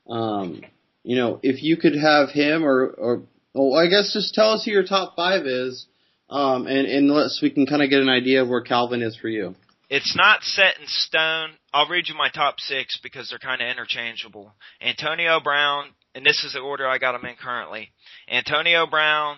um, 0.09 0.61
you 1.03 1.17
know, 1.17 1.39
if 1.43 1.61
you 1.61 1.75
could 1.75 1.95
have 1.95 2.29
him 2.29 2.63
or 2.63 2.87
or 2.87 3.21
well, 3.53 3.77
I 3.77 3.89
guess 3.89 4.13
just 4.13 4.33
tell 4.33 4.51
us 4.51 4.63
who 4.63 4.71
your 4.71 4.85
top 4.85 5.17
five 5.17 5.45
is, 5.45 5.85
um, 6.29 6.65
and 6.67 6.87
and 6.87 7.11
let's 7.11 7.41
we 7.41 7.49
can 7.49 7.65
kind 7.65 7.83
of 7.83 7.89
get 7.89 8.01
an 8.01 8.09
idea 8.09 8.41
of 8.41 8.47
where 8.47 8.61
Calvin 8.61 9.01
is 9.01 9.17
for 9.17 9.27
you. 9.27 9.55
It's 9.89 10.15
not 10.15 10.43
set 10.43 10.79
in 10.79 10.87
stone. 10.87 11.51
I'll 11.73 11.87
read 11.87 12.07
you 12.07 12.15
my 12.15 12.29
top 12.29 12.59
six 12.59 12.99
because 13.01 13.29
they're 13.29 13.39
kind 13.39 13.61
of 13.61 13.67
interchangeable. 13.67 14.53
Antonio 14.81 15.39
Brown, 15.39 15.89
and 16.13 16.25
this 16.25 16.43
is 16.43 16.53
the 16.53 16.59
order 16.59 16.87
I 16.87 16.97
got 16.97 17.11
them 17.11 17.29
in 17.29 17.35
currently. 17.35 17.91
Antonio 18.27 18.87
Brown, 18.87 19.37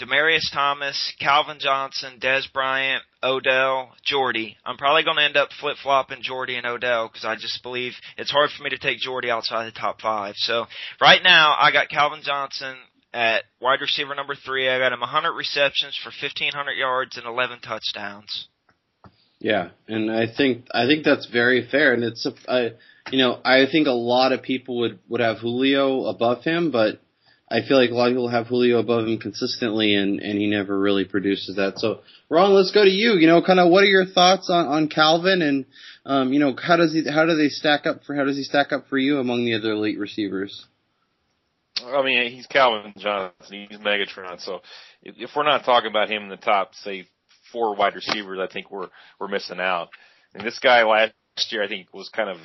Demaryius 0.00 0.50
Thomas, 0.52 1.14
Calvin 1.20 1.58
Johnson, 1.60 2.18
Dez 2.20 2.50
Bryant, 2.52 3.02
Odell, 3.22 3.92
Jordy. 4.02 4.56
I'm 4.64 4.76
probably 4.76 5.04
going 5.04 5.16
to 5.16 5.24
end 5.24 5.36
up 5.36 5.50
flip 5.60 5.76
flopping 5.82 6.22
Jordy 6.22 6.56
and 6.56 6.66
Odell 6.66 7.08
because 7.08 7.24
I 7.24 7.34
just 7.34 7.62
believe 7.62 7.92
it's 8.16 8.30
hard 8.30 8.50
for 8.50 8.62
me 8.62 8.70
to 8.70 8.78
take 8.78 8.98
Jordy 8.98 9.30
outside 9.30 9.66
the 9.66 9.78
top 9.78 10.00
five. 10.00 10.34
So 10.36 10.66
right 11.00 11.22
now 11.22 11.54
I 11.58 11.70
got 11.70 11.90
Calvin 11.90 12.20
Johnson 12.22 12.76
at 13.12 13.44
wide 13.60 13.80
receiver 13.80 14.14
number 14.14 14.34
three. 14.34 14.68
I 14.68 14.78
got 14.78 14.92
him 14.92 15.00
100 15.00 15.32
receptions 15.32 15.98
for 16.02 16.10
1,500 16.10 16.72
yards 16.72 17.16
and 17.16 17.26
11 17.26 17.60
touchdowns. 17.60 18.48
Yeah, 19.40 19.70
and 19.88 20.10
I 20.12 20.26
think 20.26 20.66
I 20.72 20.86
think 20.86 21.02
that's 21.02 21.26
very 21.26 21.66
fair, 21.66 21.94
and 21.94 22.04
it's 22.04 22.26
a, 22.26 22.32
I, 22.46 22.72
you 23.10 23.18
know 23.18 23.40
I 23.42 23.64
think 23.72 23.86
a 23.86 23.92
lot 23.92 24.32
of 24.32 24.42
people 24.42 24.80
would 24.80 24.98
would 25.08 25.22
have 25.22 25.38
Julio 25.38 26.04
above 26.04 26.44
him, 26.44 26.70
but 26.70 27.00
I 27.50 27.62
feel 27.66 27.78
like 27.78 27.90
a 27.90 27.94
lot 27.94 28.08
of 28.08 28.12
people 28.12 28.28
have 28.28 28.48
Julio 28.48 28.78
above 28.78 29.06
him 29.06 29.18
consistently, 29.18 29.94
and 29.94 30.20
and 30.20 30.38
he 30.38 30.46
never 30.46 30.78
really 30.78 31.06
produces 31.06 31.56
that. 31.56 31.78
So 31.78 32.00
Ron, 32.28 32.52
let's 32.52 32.70
go 32.70 32.84
to 32.84 32.90
you. 32.90 33.14
You 33.14 33.28
know, 33.28 33.40
kind 33.40 33.58
of 33.58 33.70
what 33.70 33.82
are 33.82 33.86
your 33.86 34.04
thoughts 34.04 34.50
on 34.50 34.66
on 34.66 34.88
Calvin, 34.88 35.40
and 35.40 35.64
um, 36.04 36.34
you 36.34 36.38
know 36.38 36.54
how 36.62 36.76
does 36.76 36.92
he 36.92 37.10
how 37.10 37.24
do 37.24 37.34
they 37.34 37.48
stack 37.48 37.86
up 37.86 38.04
for 38.04 38.14
how 38.14 38.24
does 38.24 38.36
he 38.36 38.44
stack 38.44 38.72
up 38.72 38.88
for 38.88 38.98
you 38.98 39.20
among 39.20 39.46
the 39.46 39.54
other 39.54 39.72
elite 39.72 39.98
receivers? 39.98 40.66
I 41.82 42.02
mean, 42.02 42.30
he's 42.30 42.46
Calvin 42.46 42.92
Johnson. 42.98 43.66
He's 43.70 43.78
Megatron. 43.78 44.38
So 44.38 44.60
if 45.02 45.14
if 45.16 45.30
we're 45.34 45.44
not 45.44 45.64
talking 45.64 45.88
about 45.88 46.10
him 46.10 46.24
in 46.24 46.28
the 46.28 46.36
top, 46.36 46.74
say, 46.74 47.08
four 47.52 47.74
wide 47.74 47.94
receivers, 47.94 48.38
I 48.38 48.52
think 48.52 48.70
we're 48.70 48.88
we're 49.18 49.28
missing 49.28 49.60
out. 49.60 49.88
And 50.34 50.46
this 50.46 50.58
guy 50.58 50.84
last 50.84 51.12
year, 51.50 51.62
I 51.62 51.68
think, 51.68 51.92
was 51.92 52.08
kind 52.08 52.30
of 52.30 52.38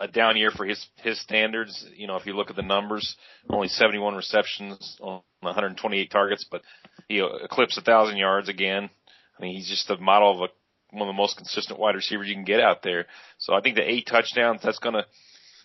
a 0.00 0.08
down 0.08 0.36
year 0.36 0.50
for 0.50 0.64
his 0.64 0.84
his 0.96 1.20
standards. 1.20 1.86
You 1.96 2.06
know, 2.06 2.16
if 2.16 2.26
you 2.26 2.34
look 2.34 2.50
at 2.50 2.56
the 2.56 2.62
numbers, 2.62 3.16
only 3.48 3.68
71 3.68 4.14
receptions 4.14 4.96
on 5.00 5.22
128 5.40 6.10
targets, 6.10 6.46
but 6.50 6.62
he 7.08 7.20
eclipsed 7.20 7.78
a 7.78 7.82
thousand 7.82 8.16
yards 8.16 8.48
again. 8.48 8.90
I 9.38 9.42
mean, 9.42 9.56
he's 9.56 9.68
just 9.68 9.88
the 9.88 9.96
model 9.96 10.30
of 10.30 10.50
a, 10.50 10.96
one 10.96 11.08
of 11.08 11.12
the 11.12 11.16
most 11.16 11.36
consistent 11.36 11.78
wide 11.78 11.96
receivers 11.96 12.28
you 12.28 12.34
can 12.34 12.44
get 12.44 12.60
out 12.60 12.82
there. 12.82 13.06
So 13.38 13.54
I 13.54 13.60
think 13.60 13.76
the 13.76 13.88
eight 13.88 14.06
touchdowns, 14.06 14.60
that's 14.62 14.78
gonna 14.78 15.06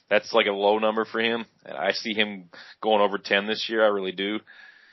that's 0.10 0.34
like 0.34 0.48
a 0.48 0.52
low 0.52 0.80
number 0.80 1.06
for 1.06 1.22
him. 1.22 1.46
And 1.66 1.78
I 1.78 1.92
see 1.92 2.14
him 2.14 2.50
going 2.82 3.02
over 3.02 3.18
10 3.18 3.48
this 3.48 3.68
year. 3.70 3.84
I 3.84 3.90
really 3.90 4.12
do. 4.12 4.40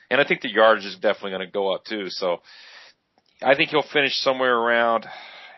And 0.09 0.21
I 0.21 0.25
think 0.25 0.41
the 0.41 0.53
yardage 0.53 0.85
is 0.85 0.95
definitely 0.95 1.31
going 1.31 1.47
to 1.47 1.51
go 1.51 1.73
up 1.73 1.85
too. 1.85 2.09
So 2.09 2.41
I 3.41 3.55
think 3.55 3.69
he'll 3.69 3.83
finish 3.93 4.15
somewhere 4.17 4.55
around, 4.55 5.05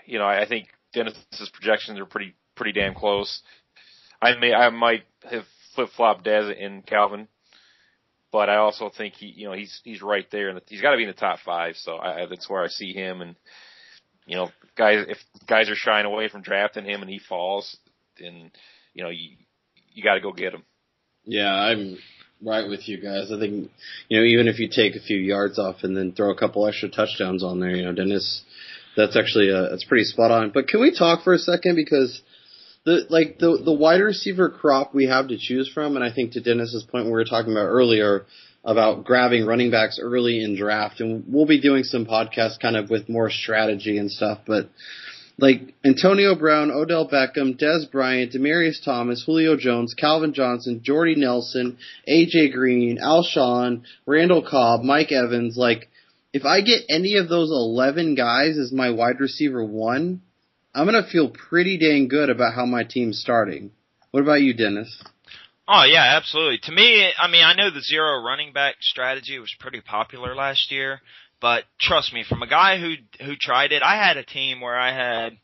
you 0.06 0.20
know, 0.20 0.26
I 0.26 0.46
think 0.48 0.68
Dennis's 0.94 1.50
projections 1.54 2.00
are 2.00 2.06
pretty, 2.06 2.36
pretty 2.56 2.74
damn 2.74 2.94
close. 2.94 3.42
I 4.22 4.36
may, 4.38 4.54
I 4.54 4.70
might 4.70 5.04
have 5.30 5.44
flip 5.76 5.90
flopped 5.96 6.26
Dez 6.26 6.52
and 6.62 6.86
Calvin, 6.86 7.28
but 8.32 8.50
I 8.50 8.58
also 8.58 8.92
think 8.96 9.14
he, 9.14 9.28
you 9.28 9.48
know, 9.48 9.54
he's, 9.54 9.80
he's 9.84 10.02
right 10.02 10.26
there 10.32 10.50
and 10.50 10.60
he's 10.68 10.82
got 10.82 10.92
to 10.92 10.98
be 10.98 11.04
in 11.04 11.10
the 11.10 11.14
top 11.14 11.40
five. 11.46 11.76
So 11.78 11.98
I, 11.98 12.26
that's 12.30 12.50
where 12.50 12.64
I 12.64 12.68
see 12.68 12.94
him. 12.94 13.22
And, 13.22 13.36
you 14.26 14.36
know, 14.36 14.50
guys, 14.78 15.06
if 15.08 15.18
guys 15.48 15.70
are 15.70 15.76
shying 15.76 16.06
away 16.06 16.28
from 16.28 16.42
drafting 16.42 16.86
him 16.86 17.02
and 17.02 17.10
he 17.10 17.20
falls, 17.20 17.78
then, 18.20 18.52
you 18.94 19.04
know, 19.04 19.10
you, 19.10 19.38
you 19.94 20.04
got 20.04 20.16
to 20.16 20.22
go 20.22 20.34
get 20.34 20.54
him. 20.54 20.64
Yeah, 21.24 21.54
I'm 21.54 21.98
right 22.44 22.68
with 22.68 22.88
you 22.88 23.02
guys. 23.02 23.32
I 23.32 23.40
think 23.40 23.70
you 24.08 24.20
know 24.20 24.26
even 24.26 24.48
if 24.48 24.60
you 24.60 24.70
take 24.70 24.96
a 24.96 25.02
few 25.02 25.18
yards 25.18 25.60
off 25.60 25.78
and 25.84 25.96
then 25.96 26.14
throw 26.14 26.32
a 26.32 26.38
couple 26.38 26.68
extra 26.68 26.90
touchdowns 26.90 27.44
on 27.44 27.60
there, 27.60 27.72
you 27.72 27.84
know, 27.84 27.94
Dennis, 27.94 28.44
that's 28.96 29.18
actually 29.18 29.50
a, 29.50 29.70
that's 29.70 29.86
pretty 29.86 30.06
spot 30.06 30.32
on. 30.32 30.52
But 30.52 30.68
can 30.68 30.82
we 30.82 30.98
talk 30.98 31.24
for 31.24 31.34
a 31.34 31.40
second 31.40 31.76
because 31.76 32.22
the 32.86 33.06
like 33.10 33.40
the 33.40 33.62
the 33.64 33.74
wide 33.74 34.02
receiver 34.02 34.50
crop 34.50 34.94
we 34.94 35.08
have 35.08 35.28
to 35.28 35.38
choose 35.38 35.70
from, 35.72 35.96
and 35.96 36.04
I 36.04 36.14
think 36.14 36.34
to 36.34 36.42
Dennis's 36.42 36.84
point 36.84 37.06
we 37.06 37.12
were 37.12 37.26
talking 37.26 37.52
about 37.52 37.66
earlier 37.66 38.26
about 38.64 39.06
grabbing 39.06 39.46
running 39.46 39.72
backs 39.72 40.00
early 40.02 40.44
in 40.44 40.56
draft, 40.56 41.00
and 41.00 41.24
we'll 41.28 41.46
be 41.46 41.62
doing 41.62 41.84
some 41.84 42.06
podcasts 42.06 42.60
kind 42.60 42.76
of 42.76 42.90
with 42.90 43.08
more 43.08 43.30
strategy 43.30 43.98
and 43.98 44.12
stuff, 44.12 44.40
but 44.46 44.70
like 45.42 45.74
Antonio 45.86 46.36
Brown, 46.36 46.72
Odell 46.72 47.08
Beckham, 47.08 47.60
Dez 47.60 47.90
Bryant, 47.92 48.34
Demaryius 48.34 48.84
Thomas, 48.84 49.24
Julio 49.26 49.56
Jones, 49.56 49.94
Calvin 49.94 50.34
Johnson, 50.34 50.82
Jordy 50.84 51.16
Nelson, 51.16 51.78
AJ 52.08 52.54
Green, 52.54 53.00
Alshon, 53.02 53.84
Randall 54.06 54.46
Cobb, 54.48 54.84
Mike 54.84 55.12
Evans, 55.12 55.58
like 55.58 55.90
if 56.34 56.46
I 56.46 56.62
get 56.62 56.84
any 56.90 57.16
of 57.16 57.30
those 57.30 57.50
11 57.50 58.16
guys 58.16 58.58
as 58.58 58.72
my 58.72 58.92
wide 58.92 59.20
receiver 59.20 59.64
one, 59.64 60.22
I'm 60.76 60.86
going 60.86 61.02
to 61.02 61.10
feel 61.10 61.30
pretty 61.30 61.78
dang 61.78 62.08
good 62.08 62.30
about 62.30 62.54
how 62.54 62.66
my 62.66 62.84
team's 62.84 63.20
starting. 63.20 63.72
What 64.12 64.22
about 64.22 64.42
you, 64.42 64.54
Dennis? 64.54 65.02
Oh 65.68 65.84
yeah, 65.84 66.18
absolutely. 66.18 66.60
To 66.64 66.72
me, 66.72 67.12
I 67.20 67.30
mean, 67.30 67.44
I 67.44 67.54
know 67.54 67.70
the 67.70 67.82
zero 67.82 68.24
running 68.24 68.54
back 68.54 68.76
strategy 68.82 69.38
was 69.38 69.54
pretty 69.60 69.82
popular 69.82 70.34
last 70.34 70.72
year, 70.72 71.00
but 71.42 71.64
trust 71.80 72.14
me, 72.14 72.24
from 72.28 72.42
a 72.42 72.48
guy 72.48 72.80
who 72.80 72.96
who 73.24 73.36
tried 73.36 73.72
it, 73.72 73.82
I 73.84 73.96
had 73.96 74.18
a 74.18 74.24
team 74.24 74.62
where 74.62 74.78
I 74.78 74.94
had 74.94 75.38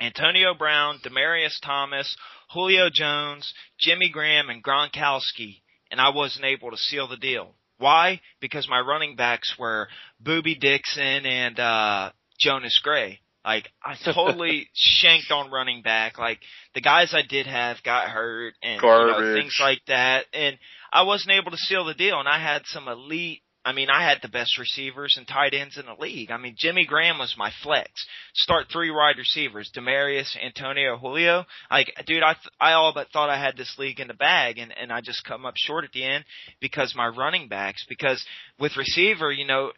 Antonio 0.00 0.54
Brown, 0.54 1.00
Demaryius 1.04 1.60
Thomas, 1.62 2.16
Julio 2.52 2.88
Jones, 2.92 3.52
Jimmy 3.78 4.10
Graham, 4.10 4.50
and 4.50 4.62
Gronkowski, 4.62 5.60
and 5.90 6.00
I 6.00 6.10
wasn't 6.10 6.44
able 6.44 6.70
to 6.70 6.76
seal 6.76 7.08
the 7.08 7.16
deal. 7.16 7.54
Why? 7.78 8.20
Because 8.40 8.68
my 8.68 8.80
running 8.80 9.16
backs 9.16 9.54
were 9.58 9.88
Boobie 10.22 10.58
Dixon 10.58 11.26
and 11.26 11.58
uh 11.58 12.10
Jonas 12.38 12.80
Gray. 12.82 13.20
Like 13.44 13.68
I 13.82 13.96
totally 14.12 14.68
shanked 14.74 15.30
on 15.30 15.50
running 15.50 15.82
back. 15.82 16.18
Like 16.18 16.40
the 16.74 16.80
guys 16.80 17.14
I 17.14 17.22
did 17.28 17.46
have 17.46 17.82
got 17.84 18.08
hurt 18.08 18.54
and 18.62 18.80
you 19.06 19.12
know, 19.12 19.34
things 19.34 19.58
like 19.60 19.82
that, 19.86 20.26
and 20.32 20.58
I 20.92 21.02
wasn't 21.02 21.34
able 21.36 21.50
to 21.50 21.56
seal 21.56 21.84
the 21.84 21.94
deal. 21.94 22.18
And 22.18 22.28
I 22.28 22.38
had 22.38 22.62
some 22.66 22.88
elite. 22.88 23.42
I 23.64 23.72
mean, 23.72 23.88
I 23.88 24.06
had 24.06 24.18
the 24.20 24.28
best 24.28 24.58
receivers 24.58 25.16
and 25.16 25.26
tight 25.26 25.54
ends 25.54 25.78
in 25.78 25.86
the 25.86 25.94
league. 25.98 26.30
I 26.30 26.36
mean, 26.36 26.54
Jimmy 26.56 26.84
Graham 26.84 27.18
was 27.18 27.34
my 27.38 27.50
flex. 27.62 27.90
Start 28.34 28.66
three 28.70 28.90
wide 28.90 29.16
receivers: 29.16 29.70
Demaryius, 29.74 30.36
Antonio, 30.42 30.98
Julio. 30.98 31.46
Like, 31.70 31.92
dude, 32.06 32.22
I 32.22 32.34
th- 32.34 32.52
I 32.60 32.72
all 32.72 32.92
but 32.92 33.10
thought 33.10 33.30
I 33.30 33.38
had 33.38 33.56
this 33.56 33.74
league 33.78 34.00
in 34.00 34.08
the 34.08 34.14
bag, 34.14 34.58
and 34.58 34.72
and 34.76 34.92
I 34.92 35.00
just 35.00 35.24
come 35.24 35.46
up 35.46 35.54
short 35.56 35.84
at 35.84 35.92
the 35.92 36.04
end 36.04 36.24
because 36.60 36.94
my 36.94 37.06
running 37.06 37.48
backs. 37.48 37.86
Because 37.88 38.24
with 38.58 38.76
receiver, 38.76 39.32
you 39.32 39.46
know, 39.46 39.72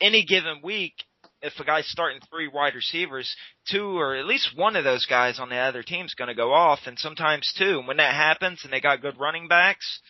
any 0.00 0.24
given 0.24 0.60
week 0.62 0.94
if 1.42 1.52
a 1.58 1.64
guy's 1.64 1.88
starting 1.88 2.20
three 2.30 2.48
wide 2.48 2.74
receivers, 2.74 3.34
two 3.68 3.98
or 3.98 4.14
at 4.14 4.26
least 4.26 4.56
one 4.56 4.76
of 4.76 4.84
those 4.84 5.06
guys 5.06 5.40
on 5.40 5.48
the 5.48 5.56
other 5.56 5.82
team's 5.82 6.14
going 6.14 6.28
to 6.28 6.34
go 6.34 6.52
off, 6.52 6.80
and 6.86 6.98
sometimes 6.98 7.52
two. 7.58 7.78
And 7.78 7.88
when 7.88 7.96
that 7.96 8.14
happens, 8.14 8.60
and 8.62 8.72
they 8.72 8.80
got 8.80 9.02
good 9.02 9.18
running 9.18 9.48
backs, 9.48 10.00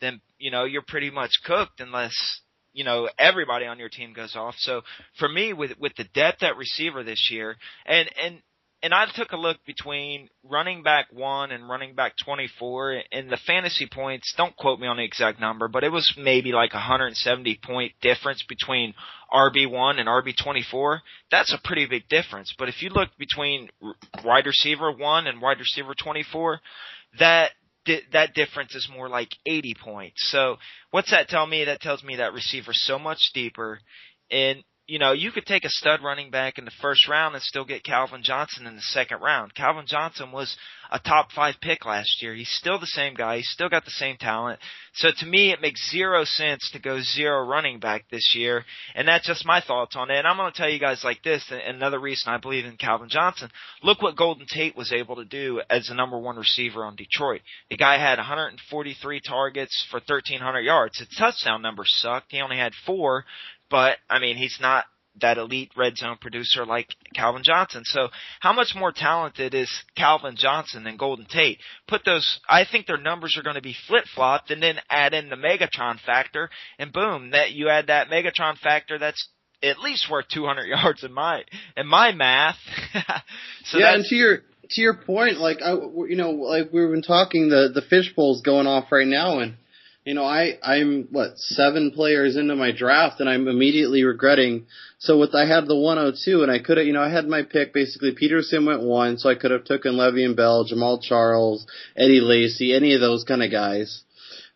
then 0.00 0.20
you 0.38 0.50
know 0.50 0.64
you're 0.64 0.82
pretty 0.82 1.10
much 1.10 1.40
cooked 1.44 1.80
unless 1.80 2.40
you 2.76 2.84
know 2.84 3.08
everybody 3.18 3.64
on 3.64 3.78
your 3.78 3.88
team 3.88 4.12
goes 4.12 4.36
off. 4.36 4.54
So 4.58 4.82
for 5.18 5.28
me, 5.28 5.54
with 5.54 5.72
with 5.80 5.94
the 5.96 6.04
depth 6.04 6.42
at 6.42 6.58
receiver 6.58 7.02
this 7.02 7.30
year, 7.30 7.56
and 7.86 8.08
and 8.22 8.42
and 8.82 8.92
I 8.92 9.06
took 9.16 9.32
a 9.32 9.36
look 9.36 9.56
between 9.66 10.28
running 10.44 10.82
back 10.82 11.06
one 11.10 11.50
and 11.50 11.68
running 11.68 11.94
back 11.94 12.12
24 12.22 13.02
and 13.10 13.30
the 13.30 13.38
fantasy 13.38 13.88
points, 13.90 14.34
don't 14.36 14.54
quote 14.54 14.78
me 14.78 14.86
on 14.86 14.98
the 14.98 15.04
exact 15.04 15.40
number, 15.40 15.68
but 15.68 15.84
it 15.84 15.90
was 15.90 16.14
maybe 16.18 16.52
like 16.52 16.72
a 16.74 16.76
170 16.76 17.58
point 17.64 17.92
difference 18.02 18.44
between 18.46 18.92
RB1 19.32 19.98
and 19.98 20.06
RB24. 20.06 21.00
That's 21.30 21.54
a 21.54 21.60
pretty 21.64 21.86
big 21.86 22.06
difference. 22.08 22.54
But 22.58 22.68
if 22.68 22.82
you 22.82 22.90
look 22.90 23.08
between 23.18 23.70
wide 24.22 24.46
receiver 24.46 24.92
one 24.92 25.26
and 25.26 25.40
wide 25.40 25.58
receiver 25.58 25.94
24, 25.94 26.60
that 27.18 27.52
that 28.12 28.34
difference 28.34 28.74
is 28.74 28.88
more 28.92 29.08
like 29.08 29.30
80 29.44 29.74
points. 29.82 30.28
So 30.30 30.56
what's 30.90 31.10
that 31.10 31.28
tell 31.28 31.46
me? 31.46 31.64
That 31.64 31.80
tells 31.80 32.02
me 32.02 32.16
that 32.16 32.32
receiver's 32.32 32.80
so 32.86 32.98
much 32.98 33.30
deeper 33.34 33.80
and 34.30 34.62
you 34.86 35.00
know, 35.00 35.12
you 35.12 35.32
could 35.32 35.46
take 35.46 35.64
a 35.64 35.68
stud 35.68 36.00
running 36.02 36.30
back 36.30 36.58
in 36.58 36.64
the 36.64 36.70
first 36.80 37.08
round 37.08 37.34
and 37.34 37.42
still 37.42 37.64
get 37.64 37.82
Calvin 37.82 38.22
Johnson 38.22 38.66
in 38.66 38.76
the 38.76 38.82
second 38.82 39.20
round. 39.20 39.54
Calvin 39.54 39.84
Johnson 39.86 40.30
was 40.30 40.56
a 40.92 41.00
top 41.00 41.32
five 41.32 41.56
pick 41.60 41.84
last 41.84 42.22
year. 42.22 42.34
He's 42.34 42.50
still 42.50 42.78
the 42.78 42.86
same 42.86 43.14
guy. 43.14 43.38
He's 43.38 43.50
still 43.50 43.68
got 43.68 43.84
the 43.84 43.90
same 43.90 44.16
talent. 44.16 44.60
So 44.94 45.08
to 45.18 45.26
me, 45.26 45.50
it 45.50 45.60
makes 45.60 45.90
zero 45.90 46.24
sense 46.24 46.70
to 46.72 46.78
go 46.78 47.00
zero 47.00 47.44
running 47.44 47.80
back 47.80 48.04
this 48.10 48.34
year. 48.36 48.64
And 48.94 49.08
that's 49.08 49.26
just 49.26 49.44
my 49.44 49.60
thoughts 49.60 49.96
on 49.96 50.10
it. 50.10 50.18
And 50.18 50.26
I'm 50.26 50.36
going 50.36 50.52
to 50.52 50.56
tell 50.56 50.70
you 50.70 50.78
guys 50.78 51.02
like 51.02 51.22
this. 51.24 51.44
Another 51.50 51.98
reason 51.98 52.32
I 52.32 52.38
believe 52.38 52.64
in 52.64 52.76
Calvin 52.76 53.08
Johnson. 53.08 53.50
Look 53.82 54.00
what 54.00 54.16
Golden 54.16 54.46
Tate 54.46 54.76
was 54.76 54.92
able 54.92 55.16
to 55.16 55.24
do 55.24 55.60
as 55.68 55.86
the 55.86 55.94
number 55.94 56.18
one 56.18 56.36
receiver 56.36 56.84
on 56.84 56.94
Detroit. 56.94 57.40
The 57.70 57.76
guy 57.76 57.98
had 57.98 58.18
143 58.18 59.20
targets 59.20 59.86
for 59.90 59.96
1,300 59.96 60.60
yards. 60.60 60.98
His 60.98 61.08
touchdown 61.18 61.62
numbers 61.62 61.92
sucked. 61.98 62.30
He 62.30 62.40
only 62.40 62.56
had 62.56 62.72
four, 62.86 63.24
but 63.70 63.98
I 64.08 64.18
mean, 64.18 64.36
he's 64.36 64.58
not 64.60 64.84
that 65.20 65.38
elite 65.38 65.70
red 65.76 65.96
zone 65.96 66.18
producer 66.20 66.66
like 66.66 66.94
Calvin 67.14 67.42
Johnson. 67.44 67.82
So 67.84 68.08
how 68.40 68.52
much 68.52 68.74
more 68.76 68.92
talented 68.92 69.54
is 69.54 69.70
Calvin 69.96 70.36
Johnson 70.36 70.84
than 70.84 70.96
Golden 70.96 71.26
Tate? 71.26 71.58
Put 71.88 72.04
those, 72.04 72.40
I 72.48 72.64
think 72.70 72.86
their 72.86 72.98
numbers 72.98 73.36
are 73.38 73.42
going 73.42 73.56
to 73.56 73.62
be 73.62 73.76
flip 73.86 74.04
flopped 74.14 74.50
and 74.50 74.62
then 74.62 74.78
add 74.90 75.14
in 75.14 75.28
the 75.28 75.36
Megatron 75.36 75.98
factor 76.04 76.50
and 76.78 76.92
boom, 76.92 77.30
that 77.30 77.52
you 77.52 77.68
add 77.68 77.86
that 77.86 78.08
Megatron 78.08 78.58
factor 78.58 78.98
that's 78.98 79.28
at 79.62 79.78
least 79.78 80.10
worth 80.10 80.26
200 80.32 80.66
yards 80.66 81.02
in 81.02 81.12
my, 81.12 81.42
in 81.76 81.86
my 81.86 82.12
math. 82.12 82.58
so 83.64 83.78
yeah, 83.78 83.94
and 83.94 84.04
to 84.04 84.14
your, 84.14 84.38
to 84.70 84.80
your 84.80 84.94
point, 84.94 85.38
like 85.38 85.58
I, 85.62 85.72
you 85.72 86.16
know, 86.16 86.30
like 86.32 86.72
we've 86.72 86.90
been 86.90 87.02
talking, 87.02 87.48
the 87.48 87.70
the 87.72 87.82
fishbowl's 87.82 88.42
going 88.42 88.66
off 88.66 88.90
right 88.90 89.06
now, 89.06 89.38
and 89.38 89.56
you 90.06 90.14
know, 90.14 90.24
I 90.24 90.56
I'm 90.62 91.08
what 91.10 91.36
seven 91.36 91.90
players 91.90 92.36
into 92.36 92.54
my 92.54 92.70
draft, 92.70 93.18
and 93.18 93.28
I'm 93.28 93.48
immediately 93.48 94.04
regretting. 94.04 94.66
So 94.98 95.18
with 95.18 95.34
I 95.34 95.46
had 95.46 95.66
the 95.66 95.74
102, 95.74 96.44
and 96.44 96.50
I 96.50 96.60
could 96.60 96.78
have, 96.78 96.86
you 96.86 96.92
know, 96.92 97.02
I 97.02 97.10
had 97.10 97.26
my 97.26 97.42
pick 97.42 97.74
basically. 97.74 98.12
Peterson 98.12 98.64
went 98.64 98.82
one, 98.82 99.18
so 99.18 99.28
I 99.28 99.34
could 99.34 99.50
have 99.50 99.64
taken 99.64 99.94
Le'Veon 99.94 100.36
Bell, 100.36 100.64
Jamaal 100.64 101.02
Charles, 101.02 101.66
Eddie 101.96 102.20
Lacy, 102.20 102.72
any 102.72 102.94
of 102.94 103.00
those 103.00 103.24
kind 103.24 103.42
of 103.42 103.50
guys. 103.50 104.04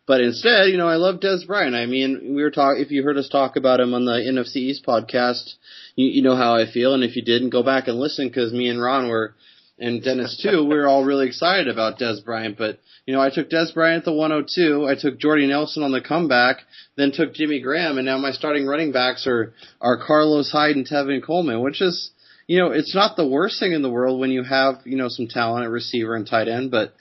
But 0.07 0.21
instead, 0.21 0.69
you 0.69 0.77
know, 0.77 0.87
I 0.87 0.95
love 0.95 1.19
Dez 1.19 1.45
Bryant. 1.45 1.75
I 1.75 1.85
mean, 1.85 2.33
we 2.33 2.41
were 2.41 2.49
talk 2.49 2.77
if 2.77 2.89
you 2.89 3.03
heard 3.03 3.17
us 3.17 3.27
talk 3.27 3.57
about 3.57 3.81
him 3.81 3.93
on 3.93 4.05
the 4.05 4.13
NFC 4.13 4.55
East 4.55 4.85
podcast, 4.85 5.55
you, 5.97 6.07
you 6.07 6.21
know 6.21 6.37
how 6.37 6.55
I 6.55 6.65
feel, 6.65 6.93
and 6.93 7.03
if 7.03 7.17
you 7.17 7.23
didn't, 7.23 7.49
go 7.49 7.61
back 7.61 7.89
and 7.89 7.99
listen 7.99 8.29
because 8.29 8.53
me 8.53 8.69
and 8.69 8.81
Ron 8.81 9.09
were 9.09 9.35
and 9.81 10.03
Dennis 10.03 10.39
too, 10.41 10.63
we 10.63 10.75
were 10.75 10.87
all 10.87 11.03
really 11.03 11.27
excited 11.27 11.67
about 11.67 11.99
Dez 11.99 12.23
Bryant. 12.23 12.57
But 12.57 12.79
you 13.05 13.13
know, 13.13 13.21
I 13.21 13.31
took 13.31 13.49
Dez 13.49 13.73
Bryant 13.73 13.99
at 13.99 14.05
the 14.05 14.13
102. 14.13 14.87
I 14.87 14.95
took 14.95 15.19
Jordy 15.19 15.47
Nelson 15.47 15.83
on 15.83 15.91
the 15.91 16.01
comeback, 16.01 16.57
then 16.95 17.11
took 17.11 17.33
Jimmy 17.33 17.59
Graham, 17.59 17.97
and 17.97 18.05
now 18.05 18.17
my 18.17 18.31
starting 18.31 18.67
running 18.67 18.91
backs 18.91 19.25
are 19.27 19.53
are 19.81 20.05
Carlos 20.05 20.51
Hyde 20.51 20.75
and 20.75 20.87
Tevin 20.87 21.25
Coleman, 21.25 21.61
which 21.61 21.81
is 21.81 22.11
you 22.47 22.59
know, 22.59 22.71
it's 22.71 22.93
not 22.93 23.15
the 23.15 23.27
worst 23.27 23.59
thing 23.59 23.71
in 23.71 23.81
the 23.81 23.89
world 23.89 24.19
when 24.19 24.31
you 24.31 24.43
have 24.43 24.81
you 24.85 24.97
know 24.97 25.07
some 25.09 25.27
talent 25.27 25.65
at 25.65 25.71
receiver 25.71 26.15
and 26.15 26.27
tight 26.27 26.47
end, 26.47 26.69
but 26.69 26.93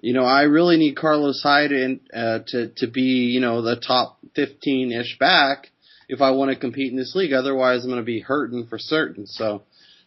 you 0.00 0.12
know, 0.12 0.24
I 0.24 0.42
really 0.42 0.76
need 0.76 0.96
Carlos 0.96 1.40
Hyde 1.42 1.70
in, 1.70 2.00
uh, 2.12 2.40
to 2.48 2.68
to 2.76 2.88
be 2.88 3.30
you 3.32 3.40
know 3.40 3.62
the 3.62 3.76
top 3.76 4.18
15 4.34 4.92
ish 4.92 5.18
back 5.18 5.68
if 6.08 6.20
I 6.20 6.32
want 6.32 6.50
to 6.50 6.58
compete 6.58 6.90
in 6.90 6.98
this 6.98 7.14
league. 7.14 7.32
Otherwise, 7.32 7.84
I'm 7.84 7.90
going 7.90 8.02
to 8.02 8.04
be 8.04 8.20
hurting 8.20 8.66
for 8.66 8.78
certain. 8.78 9.26
So 9.26 9.62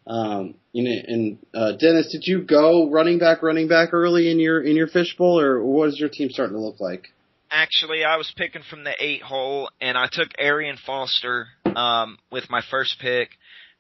um, 0.08 0.56
and 0.74 1.38
uh, 1.54 1.72
Dennis, 1.74 2.12
did 2.12 2.24
you 2.26 2.44
go 2.44 2.90
running 2.90 3.18
back, 3.18 3.42
running 3.42 3.68
back 3.68 3.94
early 3.94 4.30
in 4.30 4.40
your 4.40 4.62
in 4.62 4.76
your 4.76 4.88
fishbowl, 4.88 5.40
or 5.40 5.64
what 5.64 5.90
is 5.90 6.00
your 6.00 6.10
team 6.10 6.30
starting 6.30 6.56
to 6.56 6.62
look 6.62 6.80
like? 6.80 7.08
Actually, 7.50 8.04
I 8.04 8.18
was 8.18 8.32
picking 8.36 8.64
from 8.70 8.84
the 8.84 8.94
eight 9.00 9.22
hole, 9.22 9.70
and 9.80 9.98
I 9.98 10.08
took 10.12 10.30
Arian 10.38 10.78
Foster 10.86 11.48
um, 11.76 12.18
with 12.32 12.50
my 12.50 12.62
first 12.70 12.98
pick. 13.00 13.30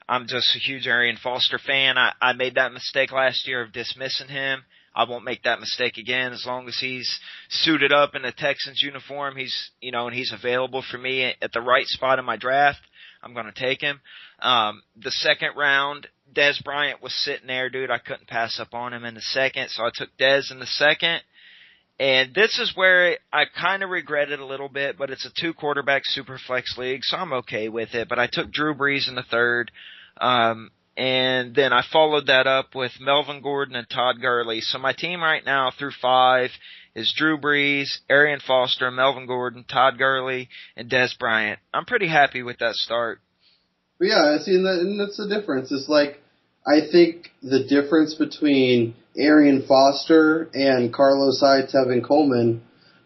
I'm 0.07 0.27
just 0.27 0.55
a 0.55 0.59
huge 0.59 0.87
Arian 0.87 1.17
Foster 1.21 1.57
fan. 1.59 1.97
I, 1.97 2.13
I 2.21 2.33
made 2.33 2.55
that 2.55 2.71
mistake 2.71 3.11
last 3.11 3.47
year 3.47 3.63
of 3.63 3.73
dismissing 3.73 4.27
him. 4.27 4.63
I 4.95 5.03
won't 5.03 5.25
make 5.25 5.43
that 5.43 5.59
mistake 5.59 5.97
again 5.97 6.31
as 6.31 6.45
long 6.45 6.67
as 6.67 6.77
he's 6.79 7.19
suited 7.49 7.91
up 7.91 8.15
in 8.15 8.23
a 8.23 8.31
Texans 8.31 8.81
uniform. 8.81 9.35
He's, 9.35 9.71
you 9.81 9.91
know, 9.91 10.07
and 10.07 10.15
he's 10.15 10.31
available 10.31 10.83
for 10.89 10.97
me 10.97 11.33
at 11.41 11.51
the 11.51 11.59
right 11.59 11.85
spot 11.85 12.17
in 12.17 12.23
my 12.23 12.37
draft. 12.37 12.79
I'm 13.21 13.33
going 13.33 13.51
to 13.51 13.51
take 13.51 13.81
him. 13.81 13.99
Um, 14.39 14.83
the 14.95 15.11
second 15.11 15.57
round, 15.57 16.07
Dez 16.35 16.63
Bryant 16.63 17.01
was 17.01 17.13
sitting 17.23 17.47
there, 17.47 17.69
dude. 17.69 17.89
I 17.89 17.97
couldn't 17.97 18.27
pass 18.27 18.59
up 18.59 18.73
on 18.73 18.93
him 18.93 19.05
in 19.05 19.15
the 19.15 19.21
second, 19.21 19.69
so 19.69 19.83
I 19.83 19.89
took 19.93 20.09
Dez 20.19 20.51
in 20.51 20.59
the 20.59 20.65
second. 20.65 21.21
And 21.97 22.35
this 22.35 22.59
is 22.59 22.73
where 22.75 23.17
I 23.31 23.45
kind 23.45 23.81
of 23.81 23.89
regret 23.89 24.29
it 24.29 24.39
a 24.39 24.45
little 24.45 24.67
bit, 24.67 24.97
but 24.97 25.09
it's 25.09 25.25
a 25.25 25.41
two 25.41 25.53
quarterback 25.53 26.01
super 26.03 26.37
flex 26.37 26.77
league, 26.77 27.03
so 27.03 27.17
I'm 27.17 27.33
okay 27.33 27.69
with 27.69 27.95
it. 27.95 28.09
But 28.09 28.19
I 28.19 28.27
took 28.31 28.51
Drew 28.51 28.75
Brees 28.75 29.07
in 29.07 29.15
the 29.15 29.23
third. 29.23 29.71
Um, 30.19 30.71
and 30.97 31.55
then 31.55 31.73
I 31.73 31.83
followed 31.91 32.27
that 32.27 32.47
up 32.47 32.75
with 32.75 32.91
Melvin 32.99 33.41
Gordon 33.41 33.75
and 33.75 33.89
Todd 33.89 34.21
Gurley. 34.21 34.61
So 34.61 34.77
my 34.77 34.93
team 34.93 35.21
right 35.21 35.43
now 35.45 35.71
through 35.77 35.91
five 36.01 36.51
is 36.95 37.13
Drew 37.15 37.37
Brees, 37.37 37.97
Arian 38.09 38.39
Foster, 38.45 38.89
Melvin 38.91 39.25
Gordon, 39.25 39.65
Todd 39.65 39.97
Gurley, 39.97 40.49
and 40.77 40.89
Dez 40.89 41.17
Bryant. 41.17 41.59
I'm 41.73 41.85
pretty 41.85 42.07
happy 42.07 42.43
with 42.43 42.59
that 42.59 42.75
start. 42.75 43.19
But 43.99 44.07
yeah, 44.07 44.37
see, 44.39 44.55
and, 44.55 44.65
and 44.65 44.99
that's 44.99 45.17
the 45.17 45.27
difference. 45.27 45.71
It's 45.71 45.89
like 45.89 46.21
I 46.65 46.81
think 46.91 47.29
the 47.43 47.63
difference 47.63 48.15
between 48.15 48.95
Arian 49.17 49.65
Foster 49.67 50.49
and 50.53 50.93
Carlos 50.93 51.39
Hyde, 51.39 51.69
Tevin 51.69 52.03
Coleman 52.03 52.63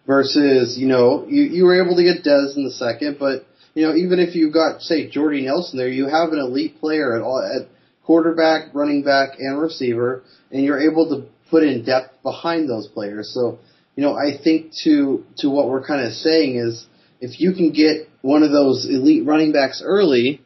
versus, 0.08 0.78
you 0.78 0.88
know, 0.88 1.26
you, 1.28 1.44
you 1.44 1.66
were 1.66 1.84
able 1.84 1.96
to 1.98 2.04
get 2.04 2.24
Dez 2.24 2.56
in 2.56 2.64
the 2.64 2.72
second, 2.72 3.18
but, 3.20 3.46
you 3.76 3.86
know, 3.86 3.94
even 3.96 4.20
if 4.20 4.34
you 4.34 4.52
got, 4.52 4.82
say, 4.82 5.10
Jordy 5.10 5.42
Nelson 5.42 5.78
there, 5.78 5.90
you 5.90 6.06
have 6.06 6.30
an 6.30 6.40
elite 6.40 6.80
player 6.80 7.16
at 7.16 7.22
all, 7.22 7.40
at 7.40 7.68
quarterback, 8.06 8.74
running 8.74 9.04
back, 9.04 9.38
and 9.38 9.60
receiver, 9.60 10.24
and 10.52 10.64
you're 10.64 10.80
able 10.80 11.10
to 11.10 11.28
put 11.50 11.64
in 11.64 11.84
depth 11.84 12.24
behind 12.24 12.70
those 12.70 12.88
players. 12.88 13.32
So, 13.34 13.60
you 13.96 14.04
know, 14.04 14.16
I 14.16 14.42
think 14.42 14.72
to, 14.86 15.26
to 15.40 15.50
what 15.50 15.68
we're 15.68 15.86
kind 15.86 16.06
of 16.06 16.14
saying 16.14 16.56
is, 16.56 16.88
if 17.22 17.40
you 17.40 17.54
can 17.54 17.72
get 17.72 18.08
one 18.22 18.44
of 18.44 18.52
those 18.52 18.88
elite 18.90 19.26
running 19.26 19.52
backs 19.52 19.84
early, 19.86 20.42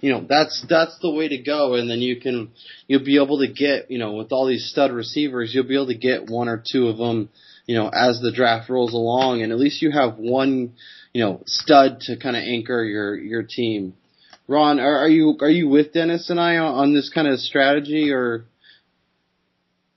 you 0.00 0.12
know 0.12 0.24
that's 0.28 0.64
that's 0.68 0.98
the 1.00 1.10
way 1.10 1.28
to 1.28 1.38
go 1.38 1.74
and 1.74 1.90
then 1.90 2.00
you 2.00 2.20
can 2.20 2.50
you'll 2.86 3.04
be 3.04 3.22
able 3.22 3.38
to 3.38 3.48
get 3.48 3.90
you 3.90 3.98
know 3.98 4.12
with 4.14 4.32
all 4.32 4.46
these 4.46 4.68
stud 4.70 4.92
receivers 4.92 5.54
you'll 5.54 5.66
be 5.66 5.74
able 5.74 5.86
to 5.86 5.94
get 5.94 6.28
one 6.28 6.48
or 6.48 6.62
two 6.70 6.88
of 6.88 6.96
them 6.96 7.28
you 7.68 7.74
know, 7.74 7.90
as 7.90 8.18
the 8.20 8.32
draft 8.32 8.70
rolls 8.70 8.94
along, 8.94 9.42
and 9.42 9.52
at 9.52 9.58
least 9.58 9.82
you 9.82 9.90
have 9.92 10.16
one, 10.16 10.72
you 11.12 11.22
know, 11.22 11.42
stud 11.44 12.00
to 12.00 12.16
kind 12.16 12.34
of 12.34 12.42
anchor 12.42 12.82
your 12.82 13.14
your 13.14 13.42
team. 13.42 13.92
Ron, 14.48 14.80
are, 14.80 15.00
are 15.00 15.08
you 15.08 15.36
are 15.42 15.50
you 15.50 15.68
with 15.68 15.92
Dennis 15.92 16.30
and 16.30 16.40
I 16.40 16.56
on, 16.56 16.74
on 16.74 16.94
this 16.94 17.10
kind 17.10 17.28
of 17.28 17.38
strategy, 17.38 18.10
or? 18.10 18.46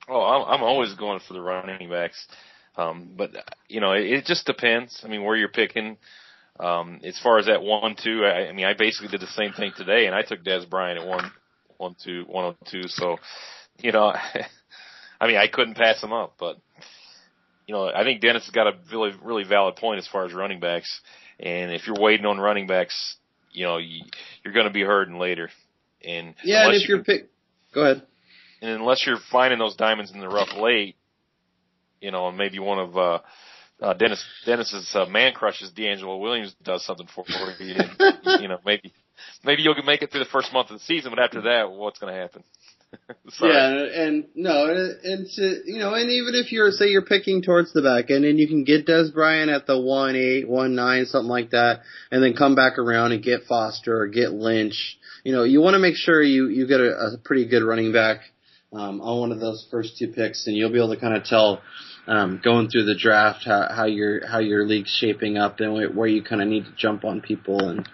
Oh, 0.09 0.21
I'm, 0.21 0.55
I'm 0.55 0.63
always 0.63 0.93
going 0.95 1.21
for 1.25 1.33
the 1.33 1.39
running 1.39 1.89
backs, 1.89 2.27
um, 2.75 3.13
but 3.15 3.31
you 3.69 3.79
know, 3.79 3.93
it, 3.93 4.03
it 4.03 4.25
just 4.25 4.45
depends. 4.45 5.01
I 5.05 5.07
mean, 5.07 5.23
where 5.23 5.37
you're 5.37 5.47
picking. 5.47 5.97
Um, 6.61 6.99
as 7.03 7.19
far 7.19 7.39
as 7.39 7.47
that 7.47 7.63
one 7.63 7.95
two, 8.01 8.23
I, 8.23 8.49
I 8.49 8.51
mean, 8.51 8.65
I 8.65 8.73
basically 8.73 9.07
did 9.07 9.21
the 9.21 9.27
same 9.27 9.51
thing 9.53 9.71
today, 9.75 10.05
and 10.05 10.13
I 10.13 10.21
took 10.21 10.43
Dez 10.43 10.69
Bryant 10.69 10.99
at 10.99 11.07
one, 11.07 11.31
one 11.77 11.95
two, 12.03 12.23
one 12.27 12.45
oh 12.45 12.55
two. 12.69 12.83
So, 12.85 13.17
you 13.79 13.91
know, 13.91 14.13
I 15.21 15.27
mean, 15.27 15.37
I 15.37 15.47
couldn't 15.47 15.75
pass 15.75 16.01
him 16.03 16.13
up, 16.13 16.35
but 16.39 16.57
you 17.67 17.73
know, 17.73 17.87
I 17.87 18.03
think 18.03 18.21
Dennis 18.21 18.45
has 18.45 18.51
got 18.51 18.67
a 18.67 18.73
really, 18.91 19.11
really 19.23 19.43
valid 19.43 19.75
point 19.77 19.97
as 19.97 20.07
far 20.07 20.25
as 20.25 20.33
running 20.33 20.59
backs. 20.59 21.01
And 21.39 21.71
if 21.71 21.87
you're 21.87 21.99
waiting 21.99 22.25
on 22.25 22.39
running 22.39 22.67
backs, 22.67 23.15
you 23.51 23.65
know, 23.65 23.77
you, 23.77 24.03
you're 24.43 24.53
going 24.53 24.67
to 24.67 24.73
be 24.73 24.83
hurting 24.83 25.17
later. 25.17 25.49
And 26.03 26.35
yeah, 26.43 26.67
and 26.67 26.75
if 26.75 26.87
you're 26.87 27.03
pick, 27.03 27.29
go 27.73 27.81
ahead. 27.81 28.03
And 28.61 28.71
unless 28.71 29.05
you're 29.07 29.19
finding 29.31 29.57
those 29.57 29.75
diamonds 29.75 30.11
in 30.11 30.19
the 30.19 30.27
rough 30.27 30.55
late, 30.55 30.95
you 32.01 32.11
know, 32.11 32.27
and 32.27 32.37
maybe 32.37 32.59
one 32.59 32.79
of 32.79 32.97
uh, 32.97 33.19
uh, 33.81 33.93
Dennis 33.93 34.23
Dennis's 34.45 34.89
uh, 34.93 35.05
man 35.05 35.33
crushes 35.33 35.71
DeAngelo 35.71 36.19
Williams 36.19 36.55
does 36.63 36.85
something 36.85 37.07
for 37.13 37.25
you. 37.59 37.75
You 38.39 38.47
know, 38.47 38.59
maybe 38.65 38.93
maybe 39.43 39.63
you'll 39.63 39.75
make 39.83 40.01
it 40.01 40.11
through 40.11 40.23
the 40.23 40.29
first 40.29 40.53
month 40.53 40.69
of 40.69 40.79
the 40.79 40.85
season, 40.85 41.11
but 41.11 41.21
after 41.21 41.41
that, 41.41 41.71
what's 41.71 41.99
going 41.99 42.13
to 42.13 42.19
happen? 42.19 42.43
yeah, 43.41 43.85
and 43.95 44.25
no, 44.35 44.65
and 45.03 45.25
to, 45.35 45.61
you 45.65 45.79
know, 45.79 45.93
and 45.93 46.09
even 46.09 46.35
if 46.35 46.51
you're 46.51 46.71
say 46.71 46.87
you're 46.87 47.05
picking 47.05 47.41
towards 47.41 47.71
the 47.71 47.81
back 47.81 48.11
end, 48.11 48.25
and 48.25 48.37
you 48.37 48.47
can 48.47 48.65
get 48.65 48.85
Dez 48.85 49.13
Bryant 49.13 49.49
at 49.49 49.65
the 49.65 49.79
one 49.79 50.15
eight, 50.15 50.47
one 50.47 50.75
nine, 50.75 51.05
something 51.05 51.29
like 51.29 51.51
that, 51.51 51.81
and 52.11 52.21
then 52.21 52.35
come 52.35 52.53
back 52.53 52.77
around 52.77 53.13
and 53.13 53.23
get 53.23 53.43
Foster 53.47 54.01
or 54.01 54.07
get 54.07 54.33
Lynch. 54.33 54.97
You 55.23 55.31
know, 55.31 55.43
you 55.43 55.61
want 55.61 55.75
to 55.75 55.79
make 55.79 55.95
sure 55.95 56.21
you 56.21 56.49
you 56.49 56.67
get 56.67 56.81
a, 56.81 57.13
a 57.13 57.17
pretty 57.23 57.47
good 57.47 57.63
running 57.63 57.93
back 57.93 58.19
um, 58.73 58.99
on 58.99 59.19
one 59.21 59.31
of 59.31 59.39
those 59.39 59.65
first 59.71 59.97
two 59.97 60.09
picks, 60.09 60.45
and 60.47 60.55
you'll 60.55 60.71
be 60.71 60.77
able 60.77 60.93
to 60.93 60.99
kind 60.99 61.15
of 61.15 61.23
tell 61.23 61.61
um, 62.07 62.41
going 62.43 62.69
through 62.69 62.85
the 62.85 62.97
draft 62.97 63.45
how, 63.45 63.67
how 63.73 63.85
your 63.85 64.25
how 64.27 64.39
your 64.39 64.65
league's 64.65 64.89
shaping 64.89 65.37
up 65.37 65.59
and 65.59 65.95
where 65.95 66.07
you 66.07 66.23
kind 66.23 66.41
of 66.41 66.47
need 66.47 66.65
to 66.65 66.73
jump 66.75 67.05
on 67.05 67.21
people 67.21 67.69
and 67.69 67.87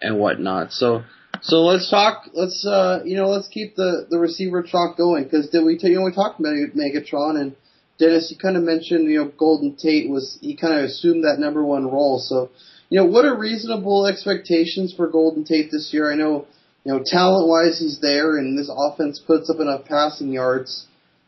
and 0.00 0.18
whatnot. 0.18 0.72
So 0.72 1.02
so 1.42 1.62
let's 1.62 1.90
talk. 1.90 2.30
Let's 2.32 2.64
uh, 2.66 3.00
you 3.04 3.16
know 3.16 3.28
let's 3.28 3.48
keep 3.48 3.76
the 3.76 4.06
the 4.08 4.18
receiver 4.18 4.62
talk 4.62 4.96
going 4.96 5.24
because 5.24 5.50
did 5.50 5.64
we 5.64 5.78
you 5.80 5.96
know 5.96 6.04
we 6.04 6.12
talked 6.12 6.40
about 6.40 6.54
Megatron 6.74 7.40
and 7.40 7.56
Dennis 7.98 8.30
you 8.30 8.38
kind 8.38 8.56
of 8.56 8.62
mentioned 8.62 9.10
you 9.10 9.22
know 9.22 9.32
Golden 9.36 9.76
Tate 9.76 10.08
was 10.08 10.38
he 10.40 10.56
kind 10.56 10.74
of 10.74 10.84
assumed 10.84 11.24
that 11.24 11.38
number 11.38 11.64
one 11.64 11.86
role. 11.86 12.18
So 12.18 12.50
you 12.88 12.98
know 12.98 13.06
what 13.06 13.24
are 13.24 13.36
reasonable 13.36 14.06
expectations 14.06 14.94
for 14.96 15.08
Golden 15.08 15.44
Tate 15.44 15.70
this 15.70 15.90
year? 15.92 16.10
I 16.10 16.16
know 16.16 16.46
you 16.84 16.92
know 16.92 17.02
talent 17.04 17.48
wise 17.48 17.78
he's 17.78 18.00
there 18.00 18.36
and 18.36 18.58
this 18.58 18.70
offense 18.74 19.18
puts 19.18 19.50
up 19.50 19.60
enough 19.60 19.84
passing 19.84 20.32
yards. 20.32 20.86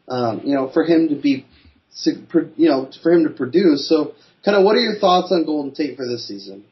Um, 0.09 0.43
you 0.45 0.55
know 0.55 0.71
for 0.73 0.85
him 0.85 1.09
to 1.09 1.17
be 1.17 1.47
you 2.05 2.69
know 2.69 2.91
for 3.03 3.13
him 3.13 3.25
to 3.25 3.31
produce. 3.31 3.89
So 3.89 4.13
kind 4.45 4.57
of 4.57 4.65
what 4.65 4.77
are 4.77 4.81
your 4.81 4.99
thoughts 4.99 5.33
on 5.33 5.45
Golden 5.45 5.75
Tate 5.75 5.97
for 5.97 6.07
this 6.07 6.27
season? 6.29 6.65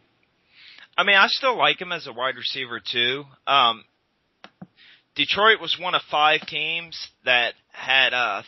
I 0.97 1.03
mean, 1.03 1.17
I 1.17 1.27
still 1.29 1.57
like 1.59 1.81
him 1.81 1.93
as 1.93 2.07
a 2.07 2.13
wide 2.13 2.37
receiver 2.37 2.81
too. 2.81 3.25
Um, 3.47 3.85
Detroit 5.17 5.61
was 5.61 5.77
one 5.81 5.95
of 5.95 6.03
five 6.11 6.41
teams 6.43 7.09
that 7.25 7.55
had 7.73 8.13
uh, 8.13 8.43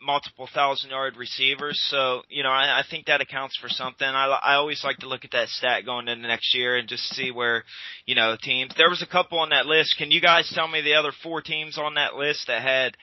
multiple 0.00 0.48
thousand 0.52 0.90
yard 0.90 1.16
receivers. 1.16 1.80
So, 1.90 2.22
you 2.28 2.42
know, 2.42 2.50
I, 2.50 2.80
I 2.80 2.82
think 2.88 3.06
that 3.06 3.20
accounts 3.20 3.56
for 3.56 3.68
something. 3.68 4.06
I, 4.06 4.26
I 4.26 4.54
always 4.54 4.82
like 4.84 4.98
to 4.98 5.08
look 5.08 5.24
at 5.24 5.32
that 5.32 5.48
stat 5.48 5.84
going 5.84 6.08
into 6.08 6.28
next 6.28 6.54
year 6.54 6.76
and 6.76 6.88
just 6.88 7.02
see 7.14 7.30
where, 7.30 7.64
you 8.04 8.14
know, 8.14 8.36
teams. 8.40 8.72
There 8.76 8.90
was 8.90 9.02
a 9.02 9.06
couple 9.06 9.38
on 9.40 9.50
that 9.50 9.66
list. 9.66 9.96
Can 9.98 10.10
you 10.10 10.20
guys 10.20 10.50
tell 10.54 10.68
me 10.68 10.80
the 10.80 10.94
other 10.94 11.12
four 11.22 11.42
teams 11.42 11.78
on 11.78 11.94
that 11.94 12.14
list 12.14 12.46
that 12.46 12.62
had, 12.62 12.96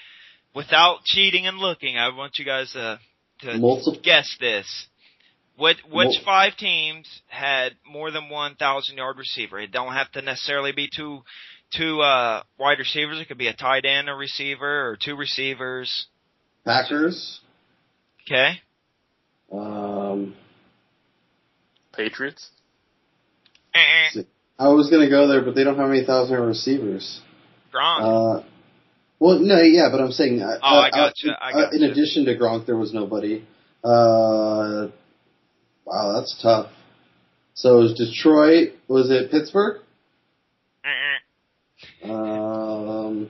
without 0.56 1.04
cheating 1.04 1.48
and 1.48 1.58
looking, 1.58 1.98
I 1.98 2.16
want 2.16 2.38
you 2.38 2.46
guys 2.46 2.72
to, 2.74 3.00
to 3.42 3.58
Multiple. 3.58 4.00
guess 4.04 4.36
this. 4.40 4.88
What 5.56 5.76
which 5.92 6.18
five 6.26 6.58
teams 6.58 7.08
had 7.28 7.74
more 7.86 8.10
than 8.10 8.30
one 8.30 8.56
thousand 8.56 8.98
yard 8.98 9.18
receiver? 9.18 9.60
It 9.60 9.72
don't 9.72 9.94
have 9.94 10.12
to 10.14 10.22
necessarily 10.24 10.72
be 10.72 10.90
two 10.96 11.22
two 11.78 12.02
uh, 12.02 12.42
wide 12.58 12.80
receivers. 12.80 13.20
It 13.20 13.28
could 13.28 13.38
be 13.38 13.48
a 13.48 13.54
tight 13.54 13.86
end, 13.86 14.10
a 14.10 14.14
receiver, 14.14 14.90
or 14.90 14.98
two 14.98 15.16
receivers. 15.16 16.08
Packers. 16.66 17.40
Okay. 18.26 18.62
Um. 19.52 20.34
Patriots. 21.96 22.50
I 23.76 24.68
was 24.70 24.90
gonna 24.90 25.10
go 25.10 25.28
there, 25.28 25.42
but 25.42 25.54
they 25.54 25.64
don't 25.64 25.78
have 25.78 25.90
any 25.90 26.04
thousand 26.04 26.36
yard 26.36 26.48
receivers. 26.48 27.22
Gronk. 27.72 28.40
Uh, 28.40 28.44
well, 29.20 29.40
no, 29.40 29.62
yeah, 29.62 29.90
but 29.92 30.02
I'm 30.02 30.12
saying. 30.12 30.42
Uh, 30.42 30.60
oh, 30.62 30.80
I 30.80 30.90
got 30.90 31.14
you. 31.24 31.32
I 31.40 31.52
got 31.54 31.74
uh, 31.74 31.76
in 31.76 31.84
addition 31.84 32.26
to 32.26 32.36
Gronk, 32.36 32.66
there 32.66 32.78
was 32.78 32.94
nobody. 32.94 33.46
Uh, 33.84 34.88
Wow, 35.86 36.14
that's 36.14 36.40
tough. 36.42 36.72
So 37.56 37.80
it 37.80 37.84
was 37.84 37.94
Detroit. 37.94 38.70
Was 38.88 39.10
it 39.12 39.32
Pittsburgh? 39.32 39.82
Um. 42.04 42.10
all 42.10 43.30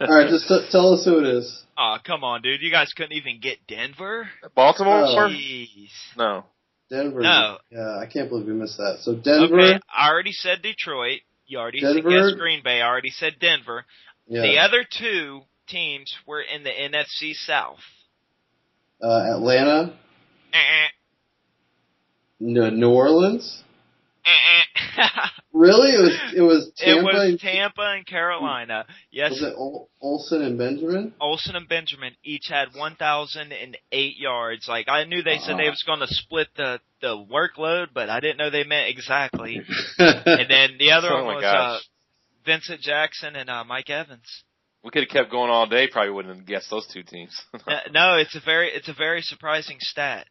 right, 0.00 0.28
just 0.28 0.48
t- 0.48 0.66
tell 0.70 0.94
us 0.94 1.04
who 1.04 1.18
it 1.18 1.26
is. 1.26 1.64
Oh, 1.76 1.96
come 2.04 2.24
on, 2.24 2.42
dude! 2.42 2.60
You 2.62 2.70
guys 2.70 2.92
couldn't 2.94 3.12
even 3.12 3.40
get 3.40 3.58
Denver. 3.66 4.28
Baltimore? 4.54 5.04
Oh. 5.04 5.28
Jeez. 5.30 5.90
No. 6.16 6.44
Denver. 6.90 7.20
No. 7.20 7.58
Yeah, 7.70 7.98
I 7.98 8.06
can't 8.06 8.28
believe 8.28 8.46
we 8.46 8.52
missed 8.54 8.78
that. 8.78 8.98
So 9.02 9.14
Denver. 9.14 9.60
Okay, 9.60 9.80
I 9.94 10.10
already 10.10 10.32
said 10.32 10.62
Detroit. 10.62 11.20
You 11.46 11.58
already 11.58 11.80
Denver. 11.80 12.10
guessed 12.10 12.38
Green 12.38 12.62
Bay. 12.62 12.80
I 12.82 12.86
already 12.86 13.10
said 13.10 13.36
Denver. 13.40 13.84
Yeah. 14.28 14.42
The 14.42 14.58
other 14.58 14.84
two 14.84 15.42
teams 15.68 16.14
were 16.26 16.42
in 16.42 16.62
the 16.62 16.70
NFC 16.70 17.34
South. 17.34 17.78
Uh, 19.02 19.36
Atlanta. 19.36 19.94
Uh-uh. 20.52 20.88
No, 22.40 22.70
New 22.70 22.90
Orleans. 22.90 23.62
Uh-uh. 24.24 25.28
really? 25.52 25.90
It 25.90 26.00
was 26.00 26.32
it 26.36 26.42
was 26.42 26.70
Tampa. 26.76 27.00
It 27.00 27.04
was 27.04 27.28
and, 27.30 27.40
Tampa 27.40 27.94
and 27.96 28.06
Carolina. 28.06 28.86
Yes. 29.10 29.30
Was 29.32 29.42
it 29.42 29.54
Ol- 29.56 29.88
Olsen 30.00 30.42
and 30.42 30.58
Benjamin? 30.58 31.14
Olsen 31.20 31.56
and 31.56 31.68
Benjamin 31.68 32.14
each 32.22 32.48
had 32.48 32.68
1,008 32.74 34.16
yards. 34.16 34.68
Like 34.68 34.88
I 34.88 35.04
knew 35.04 35.22
they 35.22 35.38
said 35.38 35.58
they 35.58 35.70
was 35.70 35.82
going 35.86 36.00
to 36.00 36.08
split 36.08 36.48
the 36.56 36.80
the 37.00 37.16
workload, 37.16 37.88
but 37.94 38.10
I 38.10 38.20
didn't 38.20 38.38
know 38.38 38.50
they 38.50 38.64
meant 38.64 38.88
exactly. 38.88 39.62
and 39.98 40.50
then 40.50 40.76
the 40.78 40.92
other 40.92 41.12
oh 41.12 41.24
one 41.24 41.36
was 41.36 41.44
uh, 41.44 41.78
Vincent 42.44 42.80
Jackson 42.80 43.36
and 43.36 43.50
uh, 43.50 43.64
Mike 43.64 43.90
Evans. 43.90 44.44
We 44.82 44.90
could 44.90 45.02
have 45.02 45.10
kept 45.10 45.30
going 45.30 45.50
all 45.50 45.66
day. 45.66 45.88
Probably 45.90 46.12
wouldn't 46.12 46.36
have 46.36 46.46
guessed 46.46 46.70
those 46.70 46.86
two 46.86 47.02
teams. 47.02 47.40
no, 47.92 48.16
it's 48.16 48.36
a 48.36 48.40
very 48.44 48.70
it's 48.70 48.88
a 48.88 48.94
very 48.94 49.22
surprising 49.22 49.78
stat. 49.80 50.26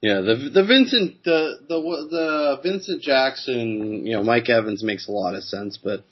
Yeah, 0.00 0.20
the 0.20 0.50
the 0.54 0.64
Vincent 0.64 1.24
the 1.24 1.58
the 1.68 1.80
the 2.10 2.60
Vincent 2.62 3.02
Jackson, 3.02 4.06
you 4.06 4.12
know, 4.12 4.22
Mike 4.22 4.48
Evans 4.48 4.84
makes 4.84 5.08
a 5.08 5.12
lot 5.12 5.34
of 5.34 5.42
sense, 5.42 5.76
but 5.76 6.04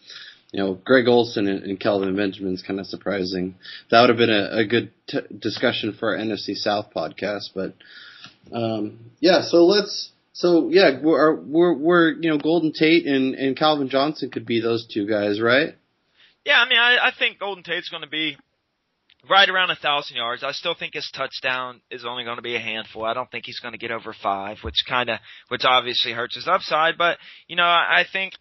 you 0.53 0.61
know, 0.63 0.75
Greg 0.75 1.07
Olsen 1.07 1.47
and, 1.47 1.63
and 1.63 1.79
Kelvin 1.79 2.17
Benjamin's 2.17 2.63
kind 2.63 2.81
of 2.81 2.87
surprising. 2.87 3.57
That 3.91 4.01
would 4.01 4.11
have 4.11 4.19
been 4.19 4.31
a, 4.31 4.59
a 4.59 4.67
good 4.67 4.93
t- 5.09 5.21
discussion 5.39 5.97
for 5.99 6.17
our 6.17 6.23
NFC 6.23 6.55
South 6.55 6.87
podcast, 6.95 7.51
but 7.55 7.75
um, 8.53 9.11
yeah. 9.21 9.43
So 9.43 9.67
let's 9.67 10.11
so 10.37 10.69
yeah, 10.71 11.01
we're 11.03 11.35
we're 11.35 11.73
we're 11.73 12.13
you 12.13 12.29
know 12.29 12.37
Golden 12.37 12.71
Tate 12.71 13.07
and 13.07 13.35
and 13.35 13.57
Calvin 13.57 13.89
Johnson 13.89 14.31
could 14.31 14.45
be 14.45 14.61
those 14.61 14.87
two 14.87 15.07
guys, 15.09 15.41
right? 15.41 15.75
Yeah, 16.45 16.61
I 16.61 16.69
mean, 16.69 16.79
I, 16.79 17.09
I 17.09 17.13
think 17.19 17.39
Golden 17.39 17.65
Tate's 17.65 17.89
going 17.89 18.03
to 18.03 18.09
be 18.09 18.37
right 19.29 19.49
around 19.49 19.71
a 19.71 19.77
thousand 19.77 20.19
yards. 20.19 20.45
I 20.45 20.53
still 20.53 20.75
think 20.79 20.93
his 20.93 21.11
touchdown 21.15 21.81
is 21.91 22.05
only 22.05 22.25
going 22.25 22.37
to 22.37 22.43
be 22.43 22.55
a 22.55 22.61
handful. 22.61 23.05
I 23.05 23.15
don't 23.15 23.31
think 23.31 23.47
he's 23.47 23.61
going 23.61 23.73
to 23.73 23.79
get 23.79 23.91
over 23.91 24.15
five, 24.23 24.59
which 24.63 24.85
kind 24.87 25.09
of, 25.09 25.21
which 25.49 25.65
obviously 25.65 26.13
hurts 26.13 26.35
his 26.35 26.47
upside. 26.47 26.99
But 26.99 27.17
you 27.49 27.57
know, 27.57 27.65
I 27.65 28.01
I 28.01 28.05
think, 28.13 28.35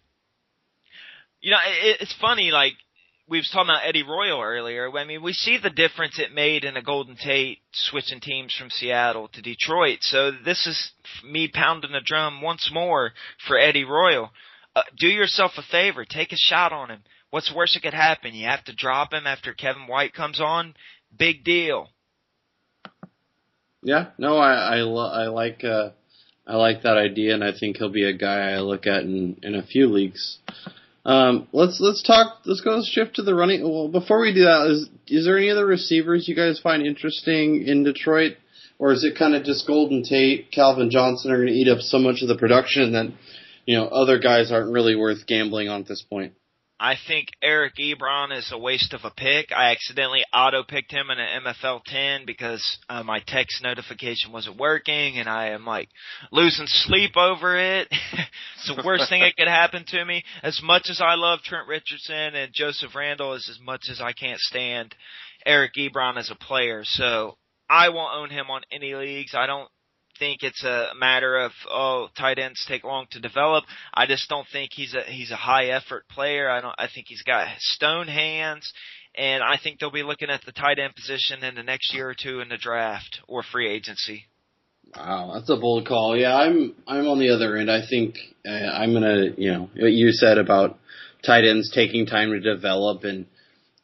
you 1.40 1.50
know, 1.50 1.58
it, 1.82 2.02
it's 2.02 2.14
funny. 2.20 2.50
Like 2.50 2.74
we 3.28 3.38
was 3.38 3.50
talking 3.52 3.70
about 3.70 3.86
Eddie 3.86 4.04
Royal 4.04 4.40
earlier. 4.40 4.90
I 4.96 5.04
mean, 5.04 5.22
we 5.22 5.32
see 5.32 5.58
the 5.58 5.70
difference 5.70 6.18
it 6.18 6.32
made 6.32 6.64
in 6.64 6.76
a 6.76 6.82
Golden 6.82 7.16
Tate 7.16 7.58
switching 7.72 8.20
teams 8.20 8.54
from 8.54 8.70
Seattle 8.70 9.28
to 9.28 9.42
Detroit. 9.42 9.98
So 10.02 10.30
this 10.44 10.66
is 10.66 10.92
me 11.24 11.48
pounding 11.52 11.92
the 11.92 12.00
drum 12.04 12.40
once 12.40 12.70
more 12.72 13.12
for 13.46 13.58
Eddie 13.58 13.84
Royal. 13.84 14.30
Uh, 14.74 14.82
do 14.96 15.08
yourself 15.08 15.52
a 15.56 15.62
favor, 15.62 16.04
take 16.04 16.32
a 16.32 16.36
shot 16.36 16.72
on 16.72 16.90
him 16.90 17.02
What's 17.30 17.52
worse 17.54 17.74
that 17.74 17.82
could 17.82 17.94
happen? 17.94 18.34
You 18.34 18.46
have 18.46 18.64
to 18.64 18.74
drop 18.74 19.12
him 19.12 19.26
after 19.26 19.52
Kevin 19.52 19.86
White 19.86 20.14
comes 20.14 20.40
on. 20.40 20.74
Big 21.16 21.44
deal. 21.44 21.90
Yeah, 23.82 24.06
no, 24.16 24.38
I 24.38 24.78
I, 24.78 24.80
lo- 24.80 25.12
I 25.12 25.26
like 25.26 25.62
uh, 25.62 25.90
I 26.46 26.56
like 26.56 26.82
that 26.82 26.96
idea, 26.96 27.34
and 27.34 27.44
I 27.44 27.52
think 27.52 27.76
he'll 27.76 27.90
be 27.90 28.08
a 28.08 28.16
guy 28.16 28.52
I 28.52 28.60
look 28.60 28.86
at 28.86 29.02
in 29.02 29.36
in 29.42 29.54
a 29.54 29.66
few 29.66 29.88
leagues. 29.88 30.38
Um, 31.06 31.48
let's 31.52 31.78
let's 31.80 32.02
talk. 32.02 32.40
Let's 32.44 32.60
go 32.60 32.82
shift 32.84 33.16
to 33.16 33.22
the 33.22 33.34
running. 33.34 33.62
Well, 33.62 33.88
before 33.88 34.20
we 34.20 34.34
do 34.34 34.44
that, 34.44 34.66
is 34.70 34.90
is 35.06 35.24
there 35.24 35.38
any 35.38 35.50
other 35.50 35.64
receivers 35.64 36.28
you 36.28 36.34
guys 36.34 36.58
find 36.58 36.84
interesting 36.84 37.62
in 37.66 37.84
Detroit? 37.84 38.36
or 38.78 38.92
is 38.92 39.04
it 39.04 39.18
kind 39.18 39.34
of 39.34 39.44
just 39.44 39.66
Golden 39.66 40.02
Tate, 40.02 40.50
Calvin 40.50 40.90
Johnson 40.90 41.30
are 41.30 41.36
going 41.36 41.48
to 41.48 41.52
eat 41.52 41.68
up 41.68 41.80
so 41.80 41.98
much 41.98 42.22
of 42.22 42.28
the 42.28 42.36
production 42.36 42.92
that 42.92 43.06
you 43.64 43.76
know 43.76 43.86
other 43.86 44.18
guys 44.18 44.52
aren't 44.52 44.72
really 44.72 44.96
worth 44.96 45.26
gambling 45.26 45.68
on 45.68 45.80
at 45.80 45.88
this 45.88 46.02
point? 46.02 46.34
I 46.78 46.96
think 47.08 47.28
Eric 47.42 47.76
Ebron 47.76 48.36
is 48.36 48.50
a 48.52 48.58
waste 48.58 48.92
of 48.92 49.00
a 49.04 49.10
pick. 49.10 49.50
I 49.50 49.70
accidentally 49.70 50.24
auto 50.32 50.62
picked 50.62 50.92
him 50.92 51.10
in 51.10 51.18
an 51.18 51.42
MFL 51.42 51.80
10 51.86 52.26
because 52.26 52.78
uh, 52.90 53.02
my 53.02 53.20
text 53.26 53.62
notification 53.62 54.30
wasn't 54.30 54.58
working 54.58 55.18
and 55.18 55.26
I 55.26 55.48
am 55.48 55.64
like 55.64 55.88
losing 56.30 56.66
sleep 56.66 57.16
over 57.16 57.58
it. 57.58 57.88
it's 58.56 58.66
the 58.66 58.82
worst 58.84 59.08
thing 59.08 59.22
that 59.22 59.36
could 59.36 59.48
happen 59.48 59.84
to 59.88 60.04
me. 60.04 60.22
As 60.42 60.60
much 60.62 60.88
as 60.90 61.00
I 61.00 61.14
love 61.14 61.40
Trent 61.40 61.66
Richardson 61.66 62.34
and 62.34 62.52
Joseph 62.52 62.94
Randle 62.94 63.32
is 63.32 63.48
as 63.50 63.58
much 63.64 63.88
as 63.90 64.02
I 64.02 64.12
can't 64.12 64.40
stand 64.40 64.94
Eric 65.46 65.72
Ebron 65.78 66.18
as 66.18 66.30
a 66.30 66.34
player. 66.34 66.82
So 66.84 67.38
I 67.70 67.88
won't 67.88 68.14
own 68.14 68.30
him 68.30 68.50
on 68.50 68.62
any 68.70 68.94
leagues. 68.94 69.34
I 69.34 69.46
don't 69.46 69.68
think 70.18 70.42
it's 70.42 70.64
a 70.64 70.90
matter 70.98 71.36
of 71.38 71.52
oh 71.70 72.08
tight 72.16 72.38
ends 72.38 72.64
take 72.66 72.84
long 72.84 73.06
to 73.10 73.20
develop. 73.20 73.64
I 73.94 74.06
just 74.06 74.28
don't 74.28 74.46
think 74.52 74.70
he's 74.72 74.94
a 74.94 75.02
he's 75.02 75.30
a 75.30 75.36
high 75.36 75.66
effort 75.66 76.08
player. 76.08 76.48
I 76.48 76.60
don't 76.60 76.74
I 76.78 76.88
think 76.92 77.06
he's 77.08 77.22
got 77.22 77.48
stone 77.58 78.08
hands 78.08 78.72
and 79.14 79.42
I 79.42 79.58
think 79.62 79.78
they'll 79.78 79.90
be 79.90 80.02
looking 80.02 80.30
at 80.30 80.42
the 80.44 80.52
tight 80.52 80.78
end 80.78 80.94
position 80.94 81.42
in 81.42 81.54
the 81.54 81.62
next 81.62 81.94
year 81.94 82.08
or 82.08 82.14
two 82.14 82.40
in 82.40 82.48
the 82.48 82.58
draft 82.58 83.20
or 83.26 83.42
free 83.42 83.70
agency. 83.70 84.24
Wow, 84.96 85.32
that's 85.34 85.50
a 85.50 85.56
bold 85.56 85.86
call. 85.86 86.16
Yeah, 86.16 86.36
I'm 86.36 86.74
I'm 86.86 87.06
on 87.08 87.18
the 87.18 87.30
other 87.30 87.56
end. 87.56 87.70
I 87.70 87.86
think 87.88 88.16
uh, 88.46 88.50
I'm 88.50 88.92
gonna 88.92 89.30
you 89.36 89.52
know 89.52 89.70
what 89.76 89.92
you 89.92 90.12
said 90.12 90.38
about 90.38 90.78
tight 91.24 91.44
ends 91.44 91.70
taking 91.74 92.06
time 92.06 92.30
to 92.30 92.40
develop 92.40 93.04
and 93.04 93.26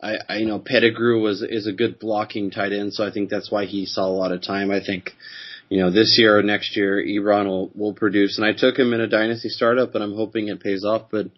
I, 0.02 0.16
I 0.28 0.36
you 0.38 0.46
know 0.46 0.58
Pettigrew 0.64 1.20
was 1.20 1.42
is 1.42 1.66
a 1.66 1.72
good 1.72 1.98
blocking 1.98 2.50
tight 2.50 2.72
end, 2.72 2.92
so 2.92 3.06
I 3.06 3.12
think 3.12 3.30
that's 3.30 3.50
why 3.50 3.66
he 3.66 3.86
saw 3.86 4.06
a 4.06 4.18
lot 4.18 4.32
of 4.32 4.42
time. 4.42 4.70
I 4.70 4.80
think 4.84 5.10
you 5.72 5.80
know, 5.80 5.90
this 5.90 6.16
year 6.18 6.38
or 6.38 6.42
next 6.42 6.76
year, 6.76 7.02
Ebron 7.02 7.46
will, 7.46 7.70
will 7.74 7.94
produce. 7.94 8.36
And 8.36 8.46
I 8.46 8.52
took 8.52 8.78
him 8.78 8.92
in 8.92 9.00
a 9.00 9.06
dynasty 9.06 9.48
startup, 9.48 9.94
and 9.94 10.04
I'm 10.04 10.14
hoping 10.14 10.48
it 10.48 10.60
pays 10.60 10.84
off. 10.84 11.06
But 11.10 11.28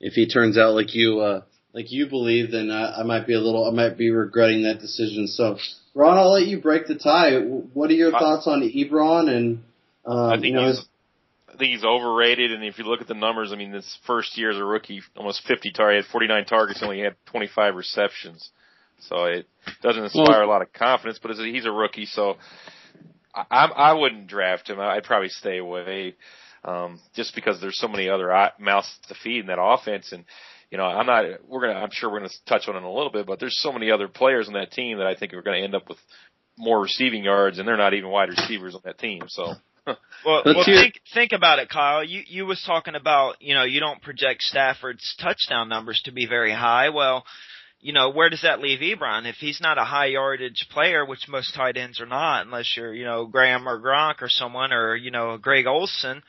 if 0.00 0.14
he 0.14 0.26
turns 0.26 0.56
out 0.56 0.74
like 0.74 0.94
you, 0.94 1.20
uh, 1.20 1.42
like 1.74 1.92
you 1.92 2.06
believe, 2.06 2.52
then 2.52 2.70
I, 2.70 3.00
I 3.00 3.02
might 3.02 3.26
be 3.26 3.34
a 3.34 3.38
little, 3.38 3.68
I 3.68 3.74
might 3.74 3.98
be 3.98 4.08
regretting 4.08 4.62
that 4.62 4.78
decision. 4.78 5.26
So, 5.26 5.58
Ron, 5.94 6.16
I'll 6.16 6.32
let 6.32 6.46
you 6.46 6.58
break 6.58 6.86
the 6.86 6.94
tie. 6.94 7.38
What 7.38 7.90
are 7.90 7.92
your 7.92 8.12
thoughts 8.12 8.46
on 8.46 8.62
Ebron? 8.62 9.28
And 9.28 9.62
um, 10.06 10.30
I 10.30 10.36
think 10.36 10.46
you 10.46 10.52
know, 10.54 10.68
he's, 10.68 10.82
I 11.46 11.58
think 11.58 11.74
he's 11.74 11.84
overrated. 11.84 12.52
And 12.52 12.64
if 12.64 12.78
you 12.78 12.84
look 12.84 13.02
at 13.02 13.08
the 13.08 13.14
numbers, 13.14 13.52
I 13.52 13.56
mean, 13.56 13.72
this 13.72 13.98
first 14.06 14.38
year 14.38 14.52
as 14.52 14.56
a 14.56 14.64
rookie, 14.64 15.02
almost 15.18 15.42
50 15.46 15.72
targets, 15.72 16.08
49 16.10 16.46
targets, 16.46 16.82
only 16.82 17.00
had 17.00 17.14
25 17.26 17.74
receptions. 17.74 18.48
So 19.00 19.24
it 19.24 19.46
doesn't 19.82 20.02
inspire 20.02 20.40
well, 20.40 20.44
a 20.44 20.50
lot 20.50 20.62
of 20.62 20.72
confidence. 20.72 21.20
But 21.22 21.36
he's 21.36 21.66
a 21.66 21.70
rookie, 21.70 22.06
so 22.06 22.36
I, 23.36 23.66
I 23.66 23.92
wouldn't 23.92 24.28
draft 24.28 24.68
him. 24.68 24.80
I'd 24.80 25.04
probably 25.04 25.28
stay 25.28 25.58
away, 25.58 26.16
um, 26.64 27.00
just 27.14 27.34
because 27.34 27.60
there's 27.60 27.78
so 27.78 27.88
many 27.88 28.08
other 28.08 28.28
mouths 28.58 28.88
to 29.08 29.14
feed 29.22 29.40
in 29.40 29.46
that 29.46 29.60
offense. 29.60 30.12
And, 30.12 30.24
you 30.70 30.78
know, 30.78 30.84
I'm 30.84 31.06
not, 31.06 31.24
we're 31.46 31.60
going 31.60 31.74
to, 31.74 31.80
I'm 31.80 31.90
sure 31.92 32.10
we're 32.10 32.20
going 32.20 32.30
to 32.30 32.44
touch 32.46 32.68
on 32.68 32.74
it 32.74 32.78
in 32.78 32.84
a 32.84 32.92
little 32.92 33.12
bit, 33.12 33.26
but 33.26 33.38
there's 33.38 33.60
so 33.60 33.72
many 33.72 33.90
other 33.90 34.08
players 34.08 34.48
on 34.48 34.54
that 34.54 34.72
team 34.72 34.98
that 34.98 35.06
I 35.06 35.14
think 35.14 35.34
are 35.34 35.42
going 35.42 35.60
to 35.60 35.64
end 35.64 35.74
up 35.74 35.88
with 35.88 35.98
more 36.58 36.80
receiving 36.80 37.24
yards 37.24 37.58
and 37.58 37.68
they're 37.68 37.76
not 37.76 37.94
even 37.94 38.10
wide 38.10 38.30
receivers 38.30 38.74
on 38.74 38.80
that 38.84 38.98
team. 38.98 39.22
So. 39.28 39.54
well, 40.24 40.42
well 40.44 40.64
think 40.64 40.94
think 41.14 41.32
about 41.32 41.60
it, 41.60 41.68
Kyle. 41.68 42.02
You 42.02 42.22
you 42.26 42.44
was 42.44 42.60
talking 42.66 42.96
about 42.96 43.36
you 43.40 43.54
know 43.54 43.62
you 43.62 43.78
don't 43.78 44.02
project 44.02 44.42
Stafford's 44.42 45.14
touchdown 45.20 45.68
numbers 45.68 46.00
to 46.06 46.12
be 46.12 46.26
very 46.26 46.52
high. 46.52 46.88
Well, 46.88 47.24
you 47.80 47.92
know, 47.92 48.10
where 48.10 48.30
does 48.30 48.42
that 48.42 48.60
leave 48.60 48.80
Ebron? 48.80 49.28
If 49.28 49.36
he's 49.36 49.60
not 49.60 49.78
a 49.78 49.84
high 49.84 50.06
yardage 50.06 50.66
player, 50.70 51.04
which 51.04 51.28
most 51.28 51.54
tight 51.54 51.76
ends 51.76 52.00
are 52.00 52.06
not, 52.06 52.46
unless 52.46 52.76
you're, 52.76 52.94
you 52.94 53.04
know, 53.04 53.26
Graham 53.26 53.68
or 53.68 53.80
Gronk 53.80 54.22
or 54.22 54.28
someone, 54.28 54.72
or, 54.72 54.96
you 54.96 55.10
know, 55.10 55.36
Greg 55.38 55.66
Olsen, 55.66 56.22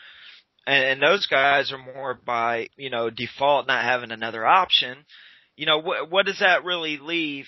and, 0.66 0.84
and 0.86 1.02
those 1.02 1.26
guys 1.28 1.72
are 1.72 1.78
more 1.78 2.14
by, 2.14 2.68
you 2.76 2.90
know, 2.90 3.10
default 3.10 3.68
not 3.68 3.84
having 3.84 4.12
another 4.12 4.46
option. 4.46 4.98
You 5.56 5.66
know, 5.66 5.80
what, 5.80 6.12
what 6.12 6.26
does 6.26 6.40
that 6.40 6.66
really 6.66 7.00
leave, 7.02 7.46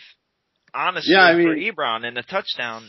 honestly, 0.73 1.13
yeah, 1.13 1.23
I 1.23 1.35
mean, 1.35 1.47
for 1.47 1.55
Ebron 1.55 2.05
in 2.05 2.17
a 2.17 2.23
touchdown? 2.23 2.87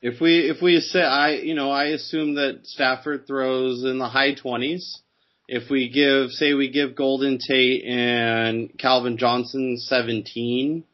If 0.00 0.20
we, 0.20 0.50
if 0.50 0.62
we 0.62 0.80
say, 0.80 1.02
I, 1.02 1.34
you 1.34 1.54
know, 1.54 1.70
I 1.70 1.86
assume 1.86 2.34
that 2.36 2.60
Stafford 2.64 3.26
throws 3.26 3.84
in 3.84 3.98
the 3.98 4.08
high 4.08 4.34
20s 4.34 5.00
if 5.48 5.70
we 5.70 5.88
give, 5.88 6.30
say, 6.30 6.54
we 6.54 6.70
give 6.70 6.96
Golden 6.96 7.38
Tate 7.38 7.84
and 7.84 8.76
Calvin 8.78 9.18
Johnson 9.18 9.76
17, 9.78 10.84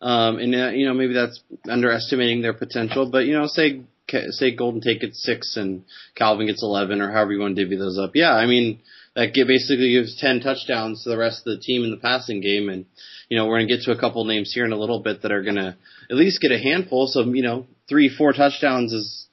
um, 0.00 0.38
and 0.38 0.54
uh, 0.54 0.68
you 0.68 0.86
know 0.86 0.94
maybe 0.94 1.14
that's 1.14 1.40
underestimating 1.68 2.42
their 2.42 2.52
potential, 2.52 3.10
but 3.10 3.24
you 3.24 3.32
know, 3.32 3.46
say 3.46 3.82
say 4.30 4.54
Golden 4.54 4.80
Tate 4.80 5.00
gets 5.00 5.22
six 5.22 5.56
and 5.56 5.84
Calvin 6.14 6.46
gets 6.46 6.62
11, 6.62 7.00
or 7.00 7.10
however 7.10 7.32
you 7.32 7.40
want 7.40 7.56
to 7.56 7.62
divvy 7.62 7.76
those 7.76 7.98
up. 7.98 8.12
Yeah, 8.14 8.32
I 8.32 8.46
mean 8.46 8.80
that 9.14 9.32
basically 9.34 9.92
gives 9.92 10.20
10 10.20 10.40
touchdowns 10.40 11.02
to 11.02 11.10
the 11.10 11.16
rest 11.16 11.46
of 11.46 11.56
the 11.56 11.62
team 11.62 11.82
in 11.82 11.90
the 11.90 11.96
passing 11.96 12.40
game, 12.42 12.68
and 12.68 12.84
you 13.28 13.36
know 13.36 13.46
we're 13.46 13.58
gonna 13.58 13.68
get 13.68 13.82
to 13.82 13.92
a 13.92 13.98
couple 13.98 14.24
names 14.24 14.52
here 14.52 14.64
in 14.64 14.72
a 14.72 14.78
little 14.78 15.00
bit 15.00 15.22
that 15.22 15.32
are 15.32 15.42
gonna 15.42 15.76
at 16.10 16.16
least 16.16 16.40
get 16.40 16.52
a 16.52 16.58
handful. 16.58 17.06
So 17.06 17.22
you 17.22 17.42
know, 17.42 17.66
three, 17.88 18.08
four 18.08 18.32
touchdowns 18.32 18.92
is 18.92 19.26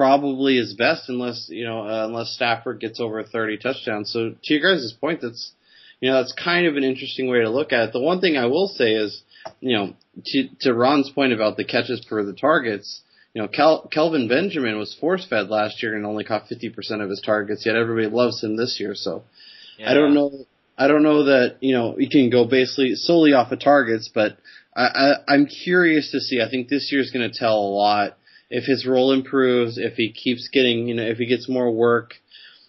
probably 0.00 0.56
is 0.56 0.72
best 0.72 1.10
unless 1.10 1.48
you 1.50 1.62
know 1.62 1.82
uh, 1.86 2.06
unless 2.06 2.30
Stafford 2.30 2.80
gets 2.80 3.00
over 3.00 3.22
30 3.22 3.58
touchdowns. 3.58 4.10
So 4.10 4.30
to 4.30 4.54
your 4.54 4.62
guys' 4.62 4.94
point, 4.98 5.20
that's 5.20 5.52
you 6.00 6.10
know 6.10 6.16
that's 6.16 6.32
kind 6.32 6.66
of 6.66 6.78
an 6.78 6.84
interesting 6.84 7.28
way 7.28 7.40
to 7.40 7.50
look 7.50 7.74
at 7.74 7.88
it. 7.88 7.92
The 7.92 8.00
one 8.00 8.22
thing 8.22 8.38
I 8.38 8.46
will 8.46 8.66
say 8.68 8.92
is, 8.92 9.22
you 9.60 9.76
know, 9.76 9.92
to, 10.24 10.48
to 10.62 10.72
Ron's 10.72 11.10
point 11.10 11.34
about 11.34 11.58
the 11.58 11.66
catches 11.66 12.02
per 12.02 12.24
the 12.24 12.32
targets, 12.32 13.02
you 13.34 13.42
know, 13.42 13.48
Kel, 13.48 13.88
Kelvin 13.92 14.26
Benjamin 14.26 14.78
was 14.78 14.96
force 14.98 15.26
fed 15.28 15.50
last 15.50 15.82
year 15.82 15.94
and 15.94 16.06
only 16.06 16.24
caught 16.24 16.48
50% 16.48 17.02
of 17.02 17.10
his 17.10 17.20
targets. 17.20 17.66
Yet 17.66 17.76
everybody 17.76 18.06
loves 18.06 18.42
him 18.42 18.56
this 18.56 18.78
year. 18.80 18.94
So 18.94 19.24
yeah. 19.78 19.90
I 19.90 19.92
don't 19.92 20.14
know. 20.14 20.46
I 20.78 20.86
don't 20.88 21.02
know 21.02 21.24
that 21.24 21.56
you 21.60 21.74
know 21.74 21.98
you 21.98 22.08
can 22.08 22.30
go 22.30 22.46
basically 22.46 22.94
solely 22.94 23.34
off 23.34 23.52
of 23.52 23.60
targets, 23.60 24.10
but 24.14 24.38
I, 24.74 24.86
I, 24.86 25.12
I'm 25.28 25.44
curious 25.44 26.10
to 26.12 26.20
see. 26.20 26.40
I 26.40 26.48
think 26.48 26.68
this 26.68 26.90
year 26.90 27.02
is 27.02 27.10
going 27.10 27.30
to 27.30 27.38
tell 27.38 27.58
a 27.58 27.68
lot 27.68 28.16
if 28.50 28.64
his 28.64 28.84
role 28.84 29.12
improves, 29.12 29.78
if 29.78 29.94
he 29.94 30.12
keeps 30.12 30.48
getting, 30.48 30.88
you 30.88 30.94
know, 30.94 31.04
if 31.04 31.18
he 31.18 31.26
gets 31.26 31.48
more 31.48 31.70
work, 31.70 32.14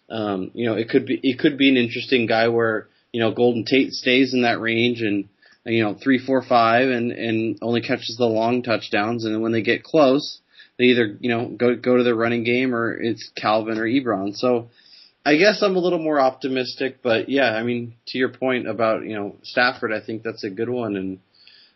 um, 0.09 0.51
you 0.53 0.65
know, 0.65 0.75
it 0.75 0.89
could 0.89 1.05
be 1.05 1.19
it 1.23 1.39
could 1.39 1.57
be 1.57 1.69
an 1.69 1.77
interesting 1.77 2.27
guy 2.27 2.47
where 2.49 2.87
you 3.11 3.19
know 3.19 3.33
Golden 3.33 3.65
Tate 3.65 3.91
stays 3.91 4.33
in 4.33 4.43
that 4.43 4.61
range 4.61 5.01
and 5.01 5.27
you 5.65 5.83
know 5.83 5.95
three, 5.95 6.19
four, 6.19 6.43
five, 6.43 6.89
and 6.89 7.11
and 7.11 7.57
only 7.61 7.81
catches 7.81 8.15
the 8.17 8.25
long 8.25 8.61
touchdowns, 8.61 9.25
and 9.25 9.33
then 9.33 9.41
when 9.41 9.53
they 9.53 9.61
get 9.63 9.83
close, 9.83 10.39
they 10.77 10.85
either 10.85 11.17
you 11.19 11.29
know 11.29 11.47
go 11.47 11.75
go 11.75 11.97
to 11.97 12.03
the 12.03 12.15
running 12.15 12.43
game 12.43 12.75
or 12.75 12.93
it's 12.93 13.31
Calvin 13.35 13.77
or 13.77 13.85
Ebron. 13.85 14.35
So. 14.35 14.69
I 15.23 15.35
guess 15.35 15.61
I'm 15.61 15.75
a 15.75 15.79
little 15.79 15.99
more 15.99 16.19
optimistic, 16.19 17.03
but 17.03 17.29
yeah, 17.29 17.51
I 17.51 17.61
mean, 17.61 17.93
to 18.07 18.17
your 18.17 18.29
point 18.29 18.67
about 18.67 19.03
you 19.03 19.13
know 19.13 19.35
Stafford, 19.43 19.93
I 19.93 20.03
think 20.03 20.23
that's 20.23 20.43
a 20.43 20.49
good 20.49 20.67
one, 20.67 20.95
and 20.95 21.19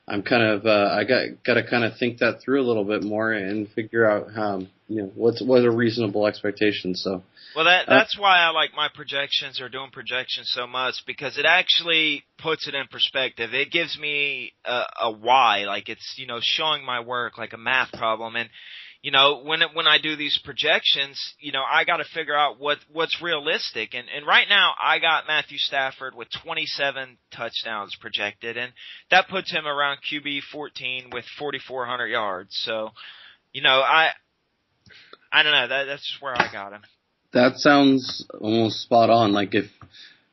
I'm 0.07 0.21
kind 0.21 0.43
of 0.43 0.65
uh, 0.65 0.89
I 0.91 1.03
got 1.03 1.43
got 1.43 1.55
to 1.55 1.67
kind 1.67 1.83
of 1.83 1.97
think 1.97 2.19
that 2.19 2.41
through 2.41 2.61
a 2.61 2.67
little 2.67 2.83
bit 2.83 3.03
more 3.03 3.31
and 3.31 3.67
figure 3.69 4.09
out 4.09 4.27
how 4.35 4.59
you 4.87 5.01
know 5.01 5.11
what's 5.15 5.41
what 5.41 5.65
a 5.65 5.71
reasonable 5.71 6.27
expectation. 6.27 6.93
So 6.93 7.23
well, 7.55 7.65
that 7.65 7.89
uh, 7.89 7.97
that's 7.97 8.15
uh, 8.15 8.21
why 8.21 8.37
I 8.37 8.49
like 8.49 8.75
my 8.75 8.87
projections 8.93 9.59
or 9.59 9.67
doing 9.67 9.89
projections 9.91 10.51
so 10.53 10.67
much 10.67 10.95
because 11.07 11.39
it 11.39 11.45
actually 11.45 12.23
puts 12.37 12.67
it 12.67 12.75
in 12.75 12.85
perspective. 12.87 13.55
It 13.55 13.71
gives 13.71 13.97
me 13.97 14.53
a, 14.63 14.83
a 15.01 15.11
why, 15.11 15.65
like 15.65 15.89
it's 15.89 16.15
you 16.17 16.27
know 16.27 16.39
showing 16.39 16.85
my 16.85 16.99
work 16.99 17.39
like 17.39 17.53
a 17.53 17.57
math 17.57 17.91
problem 17.91 18.35
and 18.35 18.49
you 19.05 19.11
know, 19.11 19.43
when 19.43 19.61
it, 19.61 19.69
when 19.75 19.85
I 19.85 19.99
do 19.99 20.15
these 20.15 20.41
projections, 20.43 21.35
you 21.39 21.51
know, 21.51 21.61
I 21.61 21.83
got 21.83 21.97
to 21.97 22.05
figure 22.05 22.35
out 22.35 22.59
what 22.59 22.79
what's 22.91 23.21
realistic. 23.21 23.93
And 23.93 24.07
and 24.09 24.25
right 24.25 24.47
now, 24.49 24.71
I 24.81 24.97
got 24.97 25.27
Matthew 25.27 25.59
Stafford 25.59 26.15
with 26.15 26.27
27 26.43 27.19
touchdowns 27.29 27.95
projected, 28.01 28.57
and 28.57 28.73
that 29.11 29.27
puts 29.27 29.51
him 29.51 29.67
around 29.67 29.99
QB 30.11 30.39
14 30.51 31.11
with 31.13 31.23
4,400 31.37 32.07
yards. 32.07 32.59
So, 32.65 32.89
you 33.53 33.61
know, 33.61 33.79
I 33.79 34.09
I 35.31 35.43
don't 35.43 35.51
know. 35.51 35.67
That 35.67 35.83
that's 35.83 36.17
where 36.19 36.33
I 36.33 36.51
got 36.51 36.73
him. 36.73 36.81
That 37.31 37.57
sounds 37.57 38.25
almost 38.41 38.81
spot 38.81 39.11
on. 39.11 39.33
Like 39.33 39.53
if 39.53 39.65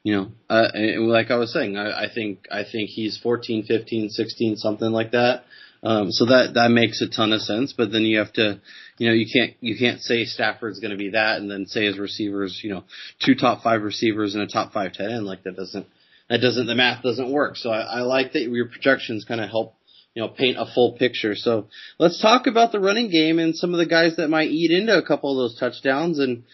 you 0.02 0.16
know, 0.16 0.28
uh, 0.48 0.68
like 0.98 1.30
I 1.30 1.36
was 1.36 1.52
saying, 1.52 1.76
I, 1.76 2.04
I 2.04 2.06
think 2.08 2.46
I 2.50 2.62
think 2.64 2.88
he's 2.88 3.18
14, 3.22 3.64
15, 3.64 4.08
16, 4.08 4.56
something 4.56 4.90
like 4.90 5.10
that. 5.10 5.44
Um, 5.84 6.12
so 6.12 6.26
that 6.26 6.54
that 6.54 6.70
makes 6.70 7.00
a 7.02 7.08
ton 7.08 7.32
of 7.32 7.40
sense. 7.40 7.74
But 7.76 7.90
then 7.90 8.02
you 8.02 8.18
have 8.18 8.32
to, 8.34 8.60
you 8.98 9.08
know, 9.08 9.14
you 9.14 9.26
can't 9.32 9.56
you 9.60 9.76
can't 9.76 10.00
say 10.00 10.24
Stafford's 10.24 10.78
going 10.78 10.92
to 10.92 10.96
be 10.96 11.10
that, 11.10 11.38
and 11.38 11.50
then 11.50 11.66
say 11.66 11.84
his 11.86 11.98
receivers, 11.98 12.60
you 12.62 12.70
know, 12.70 12.84
two 13.24 13.34
top 13.34 13.62
five 13.62 13.82
receivers 13.82 14.34
and 14.34 14.44
a 14.44 14.46
top 14.46 14.72
five 14.72 14.92
tight 14.92 15.10
end. 15.10 15.26
Like 15.26 15.42
that 15.42 15.56
doesn't 15.56 15.86
that 16.28 16.38
doesn't 16.38 16.66
the 16.66 16.74
math 16.74 17.02
doesn't 17.02 17.32
work. 17.32 17.56
So 17.56 17.70
I, 17.70 17.80
I 17.80 18.00
like 18.02 18.32
that 18.32 18.42
your 18.42 18.68
projections 18.68 19.24
kind 19.24 19.40
of 19.40 19.50
help 19.50 19.74
you 20.14 20.22
know, 20.22 20.28
paint 20.28 20.58
a 20.58 20.66
full 20.66 20.92
picture. 20.92 21.34
So 21.34 21.68
let's 21.98 22.20
talk 22.20 22.46
about 22.46 22.72
the 22.72 22.80
running 22.80 23.10
game 23.10 23.38
and 23.38 23.56
some 23.56 23.72
of 23.72 23.78
the 23.78 23.86
guys 23.86 24.16
that 24.16 24.28
might 24.28 24.50
eat 24.50 24.70
into 24.70 24.96
a 24.96 25.06
couple 25.06 25.30
of 25.30 25.38
those 25.38 25.58
touchdowns. 25.58 26.18
And 26.18 26.44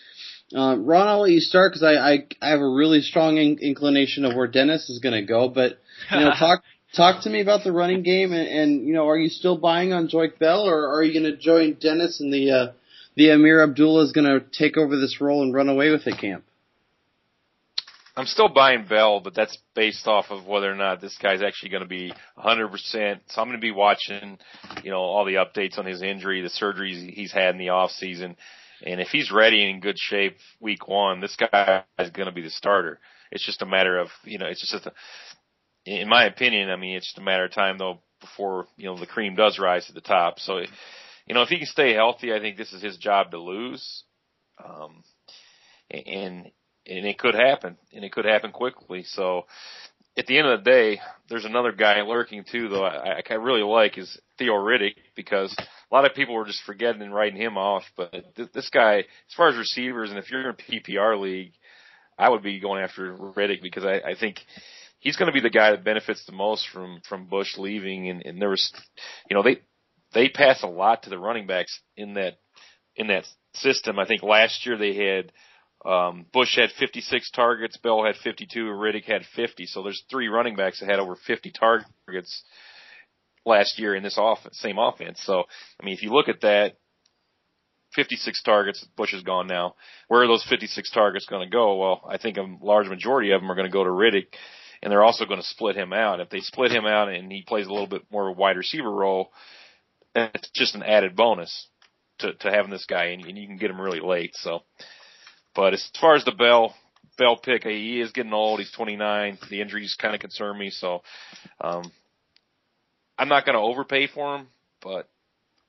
uh, 0.54 0.76
Ron, 0.78 1.08
I'll 1.08 1.20
let 1.22 1.32
you 1.32 1.40
start 1.40 1.72
because 1.72 1.82
I, 1.82 1.94
I 1.94 2.26
I 2.40 2.50
have 2.50 2.60
a 2.60 2.68
really 2.68 3.00
strong 3.00 3.36
in- 3.36 3.58
inclination 3.60 4.24
of 4.24 4.34
where 4.34 4.46
Dennis 4.46 4.88
is 4.88 5.00
going 5.00 5.14
to 5.14 5.26
go. 5.26 5.48
But 5.48 5.78
you 6.10 6.20
know, 6.20 6.30
talk 6.38 6.62
talk 6.94 7.22
to 7.22 7.30
me 7.30 7.40
about 7.40 7.64
the 7.64 7.72
running 7.72 8.02
game, 8.02 8.32
and, 8.32 8.48
and 8.48 8.86
you 8.86 8.94
know, 8.94 9.08
are 9.08 9.18
you 9.18 9.28
still 9.28 9.56
buying 9.56 9.92
on 9.92 10.08
Joique 10.08 10.38
Bell, 10.38 10.68
or 10.68 10.94
are 10.94 11.02
you 11.02 11.18
going 11.18 11.30
to 11.32 11.38
join 11.38 11.74
Dennis 11.74 12.20
and 12.20 12.32
the 12.32 12.50
uh, 12.50 12.72
the 13.16 13.30
Ameer 13.30 13.62
Abdullah 13.62 14.04
is 14.04 14.12
going 14.12 14.26
to 14.26 14.44
take 14.52 14.76
over 14.76 14.96
this 14.96 15.20
role 15.20 15.42
and 15.42 15.52
run 15.52 15.68
away 15.68 15.90
with 15.90 16.06
it 16.06 16.18
camp? 16.18 16.44
I'm 18.18 18.26
still 18.26 18.48
buying 18.48 18.84
Bell, 18.88 19.20
but 19.20 19.34
that's 19.36 19.56
based 19.76 20.08
off 20.08 20.26
of 20.30 20.44
whether 20.44 20.70
or 20.70 20.74
not 20.74 21.00
this 21.00 21.16
guy's 21.22 21.40
actually 21.40 21.68
going 21.68 21.84
to 21.84 21.88
be 21.88 22.12
100%. 22.36 23.20
So 23.28 23.40
I'm 23.40 23.46
going 23.46 23.56
to 23.56 23.58
be 23.60 23.70
watching, 23.70 24.38
you 24.82 24.90
know, 24.90 24.98
all 24.98 25.24
the 25.24 25.34
updates 25.34 25.78
on 25.78 25.86
his 25.86 26.02
injury, 26.02 26.40
the 26.42 26.48
surgeries 26.48 27.12
he's 27.12 27.30
had 27.30 27.54
in 27.54 27.58
the 27.58 27.68
off 27.68 27.92
season. 27.92 28.36
And 28.84 29.00
if 29.00 29.08
he's 29.08 29.30
ready 29.30 29.62
and 29.62 29.76
in 29.76 29.80
good 29.80 29.98
shape 29.98 30.36
week 30.60 30.88
one, 30.88 31.20
this 31.20 31.36
guy 31.36 31.84
is 32.00 32.10
going 32.10 32.26
to 32.26 32.32
be 32.32 32.42
the 32.42 32.50
starter. 32.50 32.98
It's 33.30 33.46
just 33.46 33.62
a 33.62 33.66
matter 33.66 33.96
of, 33.98 34.08
you 34.24 34.38
know, 34.38 34.46
it's 34.46 34.68
just 34.68 34.86
a, 34.86 34.92
in 35.88 36.08
my 36.08 36.24
opinion, 36.24 36.70
I 36.70 36.76
mean, 36.76 36.96
it's 36.96 37.06
just 37.06 37.18
a 37.18 37.22
matter 37.22 37.44
of 37.44 37.52
time 37.52 37.78
though 37.78 38.00
before, 38.20 38.66
you 38.76 38.86
know, 38.86 38.98
the 38.98 39.06
cream 39.06 39.34
does 39.34 39.58
rise 39.58 39.86
to 39.86 39.92
the 39.92 40.00
top. 40.00 40.38
So, 40.38 40.58
you 41.26 41.34
know, 41.34 41.42
if 41.42 41.48
he 41.48 41.58
can 41.58 41.66
stay 41.66 41.94
healthy, 41.94 42.32
I 42.32 42.40
think 42.40 42.56
this 42.56 42.72
is 42.72 42.82
his 42.82 42.96
job 42.96 43.30
to 43.30 43.38
lose. 43.38 44.04
Um, 44.62 45.02
and 45.90 46.50
and 46.86 47.06
it 47.06 47.18
could 47.18 47.34
happen, 47.34 47.76
and 47.92 48.04
it 48.04 48.12
could 48.12 48.24
happen 48.24 48.50
quickly. 48.50 49.04
So 49.04 49.44
at 50.16 50.26
the 50.26 50.38
end 50.38 50.48
of 50.48 50.64
the 50.64 50.70
day, 50.70 51.00
there's 51.28 51.44
another 51.44 51.72
guy 51.72 52.00
lurking 52.02 52.44
too, 52.50 52.68
though 52.68 52.84
I, 52.84 53.20
I 53.28 53.34
really 53.34 53.62
like 53.62 53.98
is 53.98 54.18
Theo 54.38 54.54
Riddick 54.54 54.96
because 55.14 55.54
a 55.58 55.94
lot 55.94 56.06
of 56.06 56.14
people 56.14 56.34
were 56.34 56.46
just 56.46 56.64
forgetting 56.64 57.02
and 57.02 57.14
writing 57.14 57.40
him 57.40 57.56
off. 57.56 57.84
But 57.96 58.34
th- 58.34 58.52
this 58.52 58.70
guy, 58.70 58.98
as 58.98 59.34
far 59.36 59.48
as 59.48 59.56
receivers, 59.56 60.10
and 60.10 60.18
if 60.18 60.30
you're 60.30 60.40
in 60.40 60.54
a 60.54 60.54
PPR 60.54 61.20
league, 61.20 61.52
I 62.18 62.28
would 62.28 62.42
be 62.42 62.58
going 62.58 62.82
after 62.82 63.14
Riddick 63.14 63.62
because 63.62 63.84
I, 63.84 64.10
I 64.10 64.14
think 64.18 64.38
he's 65.00 65.16
going 65.16 65.26
to 65.28 65.32
be 65.32 65.40
the 65.40 65.50
guy 65.50 65.70
that 65.70 65.84
benefits 65.84 66.24
the 66.26 66.32
most 66.32 66.68
from 66.68 67.00
from 67.08 67.26
Bush 67.26 67.56
leaving. 67.56 68.08
And, 68.08 68.22
and 68.24 68.40
there 68.40 68.50
was, 68.50 68.72
you 69.30 69.36
know, 69.36 69.42
they 69.42 69.58
they 70.12 70.28
pass 70.28 70.62
a 70.62 70.68
lot 70.68 71.04
to 71.04 71.10
the 71.10 71.18
running 71.18 71.46
backs 71.46 71.80
in 71.96 72.14
that 72.14 72.38
in 72.96 73.08
that 73.08 73.26
system. 73.54 73.98
I 73.98 74.06
think 74.06 74.22
last 74.22 74.66
year 74.66 74.76
they 74.76 74.94
had 74.94 75.32
um, 75.84 76.26
Bush 76.32 76.56
had 76.56 76.70
56 76.78 77.30
targets, 77.30 77.76
Bell 77.76 78.04
had 78.04 78.16
52, 78.16 78.64
Riddick 78.64 79.04
had 79.04 79.22
50. 79.36 79.66
So 79.66 79.82
there's 79.82 80.02
three 80.10 80.28
running 80.28 80.56
backs 80.56 80.80
that 80.80 80.90
had 80.90 80.98
over 80.98 81.14
50 81.14 81.52
targets 81.52 82.42
last 83.46 83.78
year 83.78 83.94
in 83.94 84.02
this 84.02 84.18
off- 84.18 84.46
same 84.52 84.78
offense. 84.78 85.20
So, 85.22 85.44
I 85.80 85.84
mean, 85.84 85.94
if 85.94 86.02
you 86.02 86.10
look 86.10 86.28
at 86.28 86.40
that, 86.40 86.76
56 87.94 88.42
targets, 88.42 88.84
Bush 88.96 89.14
is 89.14 89.22
gone 89.22 89.46
now. 89.46 89.74
Where 90.08 90.22
are 90.22 90.26
those 90.26 90.44
56 90.48 90.90
targets 90.90 91.26
going 91.26 91.48
to 91.48 91.50
go? 91.50 91.76
Well, 91.76 92.02
I 92.08 92.18
think 92.18 92.36
a 92.36 92.46
large 92.60 92.88
majority 92.88 93.30
of 93.30 93.40
them 93.40 93.50
are 93.50 93.54
going 93.54 93.66
to 93.66 93.72
go 93.72 93.82
to 93.82 93.90
Riddick, 93.90 94.26
and 94.82 94.90
they're 94.90 95.04
also 95.04 95.24
going 95.24 95.40
to 95.40 95.46
split 95.46 95.76
him 95.76 95.92
out. 95.92 96.20
If 96.20 96.30
they 96.30 96.40
split 96.40 96.72
him 96.72 96.86
out 96.86 97.08
and 97.08 97.30
he 97.30 97.42
plays 97.42 97.66
a 97.66 97.72
little 97.72 97.86
bit 97.86 98.02
more 98.10 98.28
of 98.28 98.36
a 98.36 98.40
wide 98.40 98.56
receiver 98.56 98.90
role, 98.90 99.32
it's 100.14 100.50
just 100.54 100.74
an 100.74 100.82
added 100.82 101.16
bonus 101.16 101.68
to, 102.18 102.32
to 102.34 102.50
having 102.50 102.70
this 102.70 102.86
guy, 102.86 103.06
and, 103.06 103.24
and 103.24 103.38
you 103.38 103.46
can 103.46 103.58
get 103.58 103.70
him 103.70 103.80
really 103.80 104.00
late. 104.00 104.32
So, 104.34 104.62
but 105.54 105.74
as 105.74 105.88
far 106.00 106.14
as 106.14 106.24
the 106.24 106.32
Bell 106.32 106.74
Bell 107.16 107.36
pick, 107.36 107.64
he 107.64 108.00
is 108.00 108.12
getting 108.12 108.32
old. 108.32 108.60
He's 108.60 108.72
29. 108.72 109.38
The 109.50 109.60
injuries 109.60 109.96
kind 110.00 110.14
of 110.14 110.20
concern 110.20 110.56
me, 110.56 110.70
so 110.70 111.02
um, 111.60 111.90
I'm 113.18 113.28
not 113.28 113.44
going 113.44 113.54
to 113.54 113.60
overpay 113.60 114.06
for 114.06 114.36
him. 114.36 114.46
But 114.80 115.08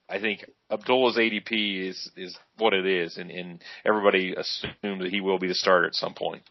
I 0.07 0.19
think 0.19 0.45
Abdullah's 0.71 1.17
ADP 1.17 1.89
is 1.89 2.09
is 2.15 2.37
what 2.57 2.73
it 2.73 2.85
is, 2.85 3.17
and, 3.17 3.31
and 3.31 3.63
everybody 3.85 4.35
assumes 4.35 5.01
that 5.01 5.09
he 5.11 5.21
will 5.21 5.39
be 5.39 5.47
the 5.47 5.55
starter 5.55 5.87
at 5.87 5.95
some 5.95 6.13
point. 6.13 6.43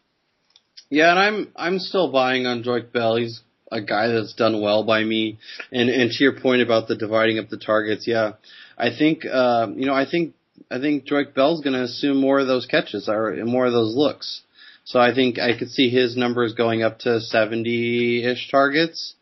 Yeah, 0.89 1.11
and 1.11 1.19
I'm 1.19 1.47
I'm 1.55 1.79
still 1.79 2.11
buying 2.11 2.45
on 2.45 2.63
Joique 2.63 2.91
Bell. 2.91 3.17
He's 3.17 3.41
a 3.71 3.81
guy 3.81 4.07
that's 4.07 4.33
done 4.33 4.61
well 4.61 4.83
by 4.83 5.03
me. 5.03 5.37
And 5.71 5.89
and 5.89 6.11
to 6.11 6.23
your 6.23 6.39
point 6.39 6.61
about 6.61 6.87
the 6.87 6.95
dividing 6.95 7.37
up 7.37 7.49
the 7.49 7.57
targets, 7.57 8.07
yeah, 8.07 8.33
I 8.77 8.89
think 8.97 9.25
uh, 9.25 9.67
you 9.75 9.85
know 9.85 9.93
I 9.93 10.09
think 10.09 10.33
I 10.71 10.79
think 10.79 11.05
Joique 11.05 11.33
Bell's 11.35 11.61
going 11.61 11.73
to 11.73 11.83
assume 11.83 12.17
more 12.17 12.39
of 12.39 12.47
those 12.47 12.65
catches 12.65 13.07
or 13.07 13.35
more 13.45 13.65
of 13.65 13.73
those 13.73 13.95
looks. 13.95 14.41
So 14.83 14.99
I 14.99 15.13
think 15.13 15.37
I 15.37 15.57
could 15.57 15.69
see 15.69 15.89
his 15.89 16.17
numbers 16.17 16.53
going 16.53 16.81
up 16.81 16.99
to 16.99 17.19
70-ish 17.19 18.49
targets. 18.49 19.13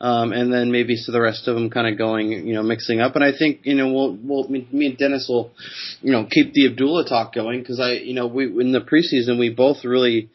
Um, 0.00 0.32
and 0.32 0.52
then 0.52 0.72
maybe 0.72 0.96
so 0.96 1.12
the 1.12 1.20
rest 1.20 1.46
of 1.46 1.54
them 1.54 1.70
kind 1.70 1.86
of 1.86 1.96
going, 1.96 2.32
you 2.32 2.54
know, 2.54 2.64
mixing 2.64 3.00
up. 3.00 3.14
And 3.14 3.22
I 3.22 3.30
think, 3.30 3.60
you 3.62 3.76
know, 3.76 3.92
we'll, 3.92 4.18
we'll, 4.20 4.48
me 4.48 4.66
and 4.72 4.98
Dennis 4.98 5.26
will, 5.28 5.52
you 6.00 6.10
know, 6.10 6.26
keep 6.28 6.52
the 6.54 6.66
Abdullah 6.66 7.08
talk 7.08 7.32
going 7.32 7.60
because 7.60 7.78
I, 7.78 7.92
you 7.92 8.14
know, 8.14 8.26
we, 8.26 8.46
in 8.46 8.72
the 8.72 8.80
preseason, 8.80 9.38
we 9.38 9.50
both 9.50 9.84
really, 9.84 10.28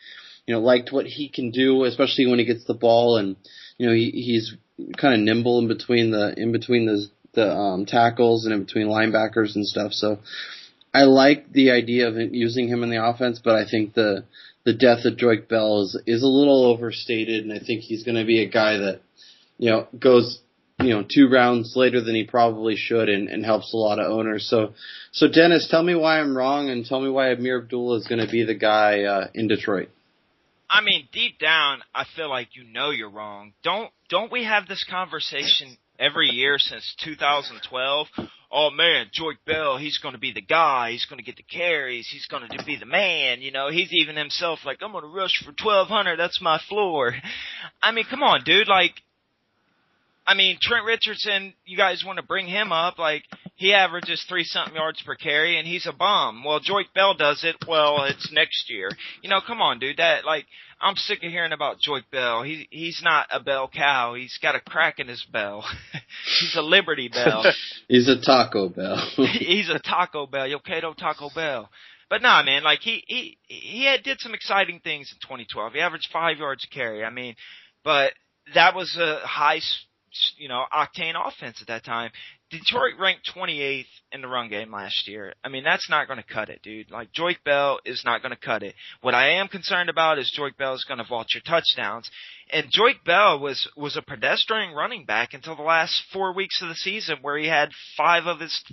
you 0.47 0.55
know, 0.55 0.61
liked 0.61 0.91
what 0.91 1.05
he 1.05 1.29
can 1.29 1.51
do, 1.51 1.83
especially 1.83 2.25
when 2.25 2.39
he 2.39 2.45
gets 2.45 2.65
the 2.65 2.73
ball 2.73 3.17
and, 3.17 3.35
you 3.77 3.87
know, 3.87 3.93
he, 3.93 4.09
he's 4.11 4.55
kind 4.97 5.13
of 5.13 5.19
nimble 5.19 5.59
in 5.59 5.67
between 5.67 6.11
the, 6.11 6.33
in 6.35 6.51
between 6.51 6.85
the, 6.85 7.05
the 7.33 7.53
um, 7.53 7.85
tackles 7.85 8.45
and 8.45 8.53
in 8.53 8.63
between 8.63 8.87
linebackers 8.87 9.55
and 9.55 9.65
stuff. 9.65 9.91
So 9.91 10.19
I 10.93 11.03
like 11.03 11.51
the 11.51 11.71
idea 11.71 12.07
of 12.07 12.15
using 12.33 12.67
him 12.67 12.81
in 12.81 12.89
the 12.89 13.05
offense, 13.05 13.39
but 13.43 13.55
I 13.55 13.69
think 13.69 13.93
the 13.93 14.23
the 14.63 14.73
death 14.73 15.05
of 15.05 15.17
Joique 15.17 15.47
Bell 15.47 15.83
is 15.83 16.01
is 16.07 16.23
a 16.23 16.27
little 16.27 16.65
overstated, 16.65 17.43
and 17.43 17.53
I 17.53 17.59
think 17.59 17.81
he's 17.81 18.03
going 18.03 18.17
to 18.17 18.25
be 18.25 18.41
a 18.41 18.49
guy 18.49 18.77
that 18.77 19.01
you 19.59 19.69
know 19.69 19.87
goes 19.97 20.41
you 20.79 20.89
know 20.89 21.03
two 21.03 21.29
rounds 21.29 21.75
later 21.75 22.01
than 22.01 22.15
he 22.15 22.23
probably 22.23 22.75
should, 22.75 23.09
and, 23.09 23.29
and 23.29 23.45
helps 23.45 23.73
a 23.73 23.77
lot 23.77 23.99
of 23.99 24.11
owners. 24.11 24.49
So 24.49 24.73
so 25.11 25.27
Dennis, 25.27 25.67
tell 25.69 25.83
me 25.83 25.93
why 25.93 26.19
I'm 26.19 26.35
wrong, 26.35 26.69
and 26.69 26.85
tell 26.85 26.99
me 26.99 27.09
why 27.09 27.27
Ameer 27.27 27.61
Abdullah 27.61 27.97
is 27.97 28.07
going 28.07 28.25
to 28.25 28.31
be 28.31 28.43
the 28.43 28.55
guy 28.55 29.03
uh, 29.03 29.27
in 29.35 29.47
Detroit. 29.47 29.89
I 30.69 30.81
mean, 30.81 31.07
deep 31.11 31.39
down, 31.39 31.81
I 31.95 32.05
feel 32.15 32.29
like 32.29 32.49
you 32.55 32.63
know 32.63 32.89
you're 32.89 33.09
wrong. 33.09 33.53
Don't 33.63 33.89
don't 34.09 34.31
we 34.31 34.43
have 34.43 34.67
this 34.67 34.85
conversation 34.89 35.77
every 35.99 36.27
year 36.27 36.57
since 36.57 36.95
2012. 37.03 38.07
Oh 38.49 38.69
man, 38.69 39.07
Joique 39.07 39.43
Bell, 39.45 39.77
he's 39.77 39.97
going 39.97 40.13
to 40.13 40.19
be 40.19 40.31
the 40.31 40.41
guy. 40.41 40.91
He's 40.91 41.05
going 41.05 41.19
to 41.19 41.25
get 41.25 41.35
the 41.35 41.43
carries. 41.43 42.07
He's 42.09 42.27
going 42.27 42.47
to 42.47 42.63
be 42.63 42.77
the 42.77 42.85
man. 42.85 43.41
You 43.41 43.51
know, 43.51 43.69
he's 43.69 43.91
even 43.91 44.15
himself 44.15 44.59
like, 44.65 44.77
I'm 44.81 44.91
going 44.91 45.03
to 45.03 45.09
rush 45.09 45.43
for 45.43 45.51
1200. 45.51 46.17
That's 46.17 46.41
my 46.41 46.59
floor. 46.69 47.13
I 47.81 47.91
mean, 47.91 48.05
come 48.09 48.23
on, 48.23 48.43
dude. 48.45 48.69
Like, 48.69 48.93
I 50.27 50.33
mean, 50.33 50.57
Trent 50.61 50.85
Richardson, 50.85 51.53
you 51.65 51.77
guys 51.77 52.03
want 52.05 52.17
to 52.17 52.23
bring 52.23 52.47
him 52.47 52.73
up. 52.73 52.99
Like, 52.99 53.23
he 53.55 53.73
averages 53.73 54.23
three 54.27 54.43
something 54.43 54.75
yards 54.75 55.01
per 55.01 55.15
carry 55.15 55.57
and 55.57 55.65
he's 55.65 55.87
a 55.87 55.93
bum. 55.93 56.43
Well, 56.43 56.59
Joique 56.59 56.93
Bell 56.93 57.13
does 57.13 57.45
it. 57.45 57.55
Well, 57.65 58.03
it's 58.03 58.29
next 58.33 58.69
year. 58.69 58.89
You 59.21 59.29
know, 59.29 59.39
come 59.45 59.61
on, 59.61 59.79
dude. 59.79 59.97
That, 59.97 60.25
like, 60.25 60.45
I'm 60.81 60.95
sick 60.95 61.23
of 61.23 61.31
hearing 61.31 61.53
about 61.53 61.77
Joique 61.79 62.11
Bell. 62.11 62.43
He, 62.43 62.67
he's 62.69 63.01
not 63.01 63.27
a 63.31 63.39
bell 63.39 63.69
cow. 63.73 64.15
He's 64.15 64.37
got 64.41 64.55
a 64.55 64.59
crack 64.59 64.99
in 64.99 65.07
his 65.07 65.25
bell. 65.31 65.63
he's 66.39 66.55
a 66.57 66.61
Liberty 66.61 67.07
Bell. 67.07 67.45
he's 67.87 68.09
a 68.09 68.19
Taco 68.19 68.67
Bell. 68.67 68.97
he's 69.15 69.69
a 69.69 69.79
Taco 69.79 70.27
Bell. 70.27 70.45
Yo, 70.45 70.59
Cato 70.59 70.93
Taco 70.93 71.29
Bell. 71.33 71.69
But 72.09 72.21
nah, 72.21 72.43
man, 72.43 72.63
like 72.63 72.79
he 72.79 73.03
he 73.07 73.37
he 73.47 73.85
had, 73.85 74.03
did 74.03 74.19
some 74.21 74.33
exciting 74.33 74.79
things 74.81 75.11
in 75.11 75.19
2012. 75.19 75.73
He 75.73 75.79
averaged 75.79 76.07
five 76.11 76.37
yards 76.37 76.65
a 76.69 76.73
carry. 76.73 77.03
I 77.03 77.09
mean, 77.09 77.35
but 77.83 78.13
that 78.53 78.75
was 78.75 78.95
a 78.97 79.19
high 79.25 79.59
you 80.37 80.47
know, 80.47 80.63
octane 80.73 81.13
offense 81.15 81.61
at 81.61 81.67
that 81.67 81.83
time. 81.83 82.11
Detroit 82.49 82.93
ranked 82.97 83.29
28th 83.35 83.85
in 84.13 84.21
the 84.21 84.27
run 84.27 84.49
game 84.49 84.71
last 84.71 85.07
year. 85.07 85.33
I 85.43 85.49
mean, 85.49 85.65
that's 85.65 85.89
not 85.89 86.07
going 86.07 86.21
to 86.21 86.33
cut 86.33 86.49
it, 86.49 86.61
dude. 86.61 86.89
Like, 86.89 87.11
Joique 87.11 87.43
Bell 87.43 87.79
is 87.85 88.03
not 88.05 88.21
going 88.21 88.33
to 88.33 88.39
cut 88.39 88.63
it. 88.63 88.73
What 89.01 89.13
I 89.13 89.31
am 89.31 89.49
concerned 89.49 89.89
about 89.89 90.17
is 90.17 90.33
Joique 90.37 90.57
Bell 90.57 90.73
is 90.73 90.85
going 90.87 90.99
to 90.99 91.03
vault 91.03 91.27
your 91.33 91.41
touchdowns. 91.45 92.09
And 92.49 92.67
Joique 92.67 93.03
Bell 93.05 93.39
was, 93.39 93.69
was 93.75 93.97
a 93.97 94.01
pedestrian 94.01 94.73
running 94.73 95.03
back 95.03 95.33
until 95.33 95.57
the 95.57 95.61
last 95.61 96.01
four 96.13 96.33
weeks 96.33 96.61
of 96.61 96.69
the 96.69 96.75
season 96.75 97.17
where 97.21 97.37
he 97.37 97.47
had 97.47 97.71
five 97.97 98.27
of 98.27 98.39
his 98.39 98.63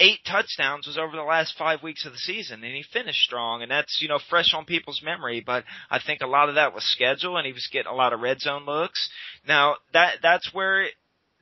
eight 0.00 0.20
touchdowns 0.26 0.86
was 0.86 0.98
over 0.98 1.14
the 1.14 1.22
last 1.22 1.54
five 1.56 1.82
weeks 1.82 2.04
of 2.04 2.12
the 2.12 2.18
season, 2.18 2.64
and 2.64 2.74
he 2.74 2.82
finished 2.82 3.22
strong, 3.22 3.62
and 3.62 3.70
that's 3.70 4.00
you 4.00 4.08
know 4.08 4.18
fresh 4.30 4.52
on 4.54 4.64
people's 4.64 5.02
memory. 5.02 5.42
But 5.44 5.64
I 5.90 5.98
think 6.04 6.20
a 6.20 6.26
lot 6.26 6.48
of 6.48 6.56
that 6.56 6.74
was 6.74 6.84
schedule, 6.84 7.36
and 7.36 7.46
he 7.46 7.52
was 7.52 7.68
getting 7.72 7.90
a 7.90 7.94
lot 7.94 8.12
of 8.12 8.20
red 8.20 8.40
zone 8.40 8.64
looks. 8.64 9.08
Now 9.46 9.76
that 9.92 10.16
that's 10.22 10.52
where 10.52 10.88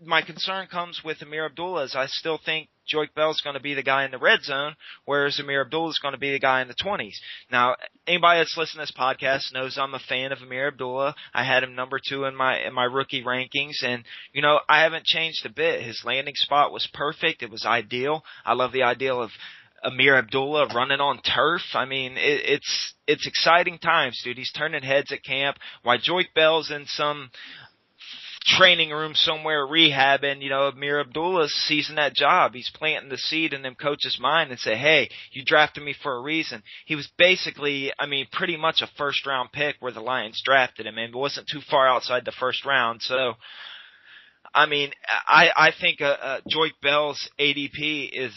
my 0.04 0.22
concern 0.22 0.66
comes 0.66 1.00
with 1.04 1.18
Ameer 1.22 1.46
Abdullah. 1.46 1.84
Is 1.84 1.94
I 1.94 2.06
still 2.06 2.38
think 2.44 2.68
Joique 2.92 3.14
Bell's 3.14 3.40
going 3.40 3.54
to 3.54 3.60
be 3.60 3.74
the 3.74 3.82
guy 3.82 4.04
in 4.04 4.10
the 4.10 4.18
red 4.18 4.42
zone, 4.42 4.74
whereas 5.04 5.38
Ameer 5.38 5.62
Abdullah 5.62 5.90
is 5.90 5.98
going 6.00 6.12
to 6.12 6.18
be 6.18 6.32
the 6.32 6.38
guy 6.38 6.62
in 6.62 6.68
the 6.68 6.74
20s. 6.74 7.14
Now, 7.50 7.76
anybody 8.06 8.40
that's 8.40 8.56
listening 8.56 8.84
to 8.84 8.92
this 8.92 8.98
podcast 8.98 9.52
knows 9.52 9.78
I'm 9.78 9.94
a 9.94 10.00
fan 10.00 10.32
of 10.32 10.38
Ameer 10.38 10.68
Abdullah. 10.68 11.14
I 11.32 11.44
had 11.44 11.62
him 11.62 11.74
number 11.74 12.00
two 12.06 12.24
in 12.24 12.34
my 12.34 12.58
in 12.66 12.74
my 12.74 12.84
rookie 12.84 13.22
rankings, 13.22 13.84
and 13.84 14.04
you 14.32 14.42
know 14.42 14.60
I 14.68 14.82
haven't 14.82 15.04
changed 15.04 15.46
a 15.46 15.52
bit. 15.52 15.82
His 15.82 16.02
landing 16.04 16.34
spot 16.34 16.72
was 16.72 16.88
perfect. 16.92 17.42
It 17.42 17.50
was 17.50 17.64
ideal. 17.64 18.24
I 18.44 18.54
love 18.54 18.72
the 18.72 18.82
idea 18.82 19.14
of 19.14 19.30
Ameer 19.84 20.16
Abdullah 20.18 20.68
running 20.74 21.00
on 21.00 21.20
turf. 21.22 21.62
I 21.74 21.84
mean, 21.84 22.12
it, 22.12 22.40
it's 22.44 22.94
it's 23.06 23.26
exciting 23.26 23.78
times, 23.78 24.20
dude. 24.22 24.38
He's 24.38 24.52
turning 24.52 24.82
heads 24.82 25.12
at 25.12 25.24
camp. 25.24 25.56
Why 25.82 25.98
Joique 25.98 26.34
Bell's 26.34 26.70
in 26.70 26.86
some 26.86 27.30
training 28.44 28.90
room 28.90 29.12
somewhere 29.14 29.66
rehabbing, 29.66 30.42
you 30.42 30.50
know, 30.50 30.70
Ameer 30.70 31.00
Abdullah 31.00 31.48
seizing 31.48 31.96
that 31.96 32.14
job. 32.14 32.54
He's 32.54 32.70
planting 32.74 33.10
the 33.10 33.18
seed 33.18 33.52
in 33.52 33.62
them 33.62 33.74
coach's 33.74 34.18
mind 34.20 34.50
and 34.50 34.58
say, 34.58 34.76
hey, 34.76 35.10
you 35.32 35.44
drafted 35.44 35.84
me 35.84 35.94
for 36.02 36.14
a 36.16 36.20
reason. 36.20 36.62
He 36.86 36.96
was 36.96 37.08
basically, 37.18 37.92
I 37.98 38.06
mean, 38.06 38.26
pretty 38.32 38.56
much 38.56 38.82
a 38.82 38.90
first 38.98 39.26
round 39.26 39.52
pick 39.52 39.76
where 39.80 39.92
the 39.92 40.00
Lions 40.00 40.42
drafted 40.44 40.86
him 40.86 40.98
and 40.98 41.14
wasn't 41.14 41.48
too 41.50 41.60
far 41.70 41.88
outside 41.88 42.24
the 42.24 42.32
first 42.32 42.64
round. 42.64 43.02
So, 43.02 43.34
I 44.54 44.66
mean, 44.66 44.90
I, 45.26 45.50
I 45.56 45.70
think 45.80 46.00
uh, 46.00 46.04
uh, 46.04 46.40
Joique 46.48 46.80
Bell's 46.82 47.28
ADP 47.38 48.10
is 48.12 48.32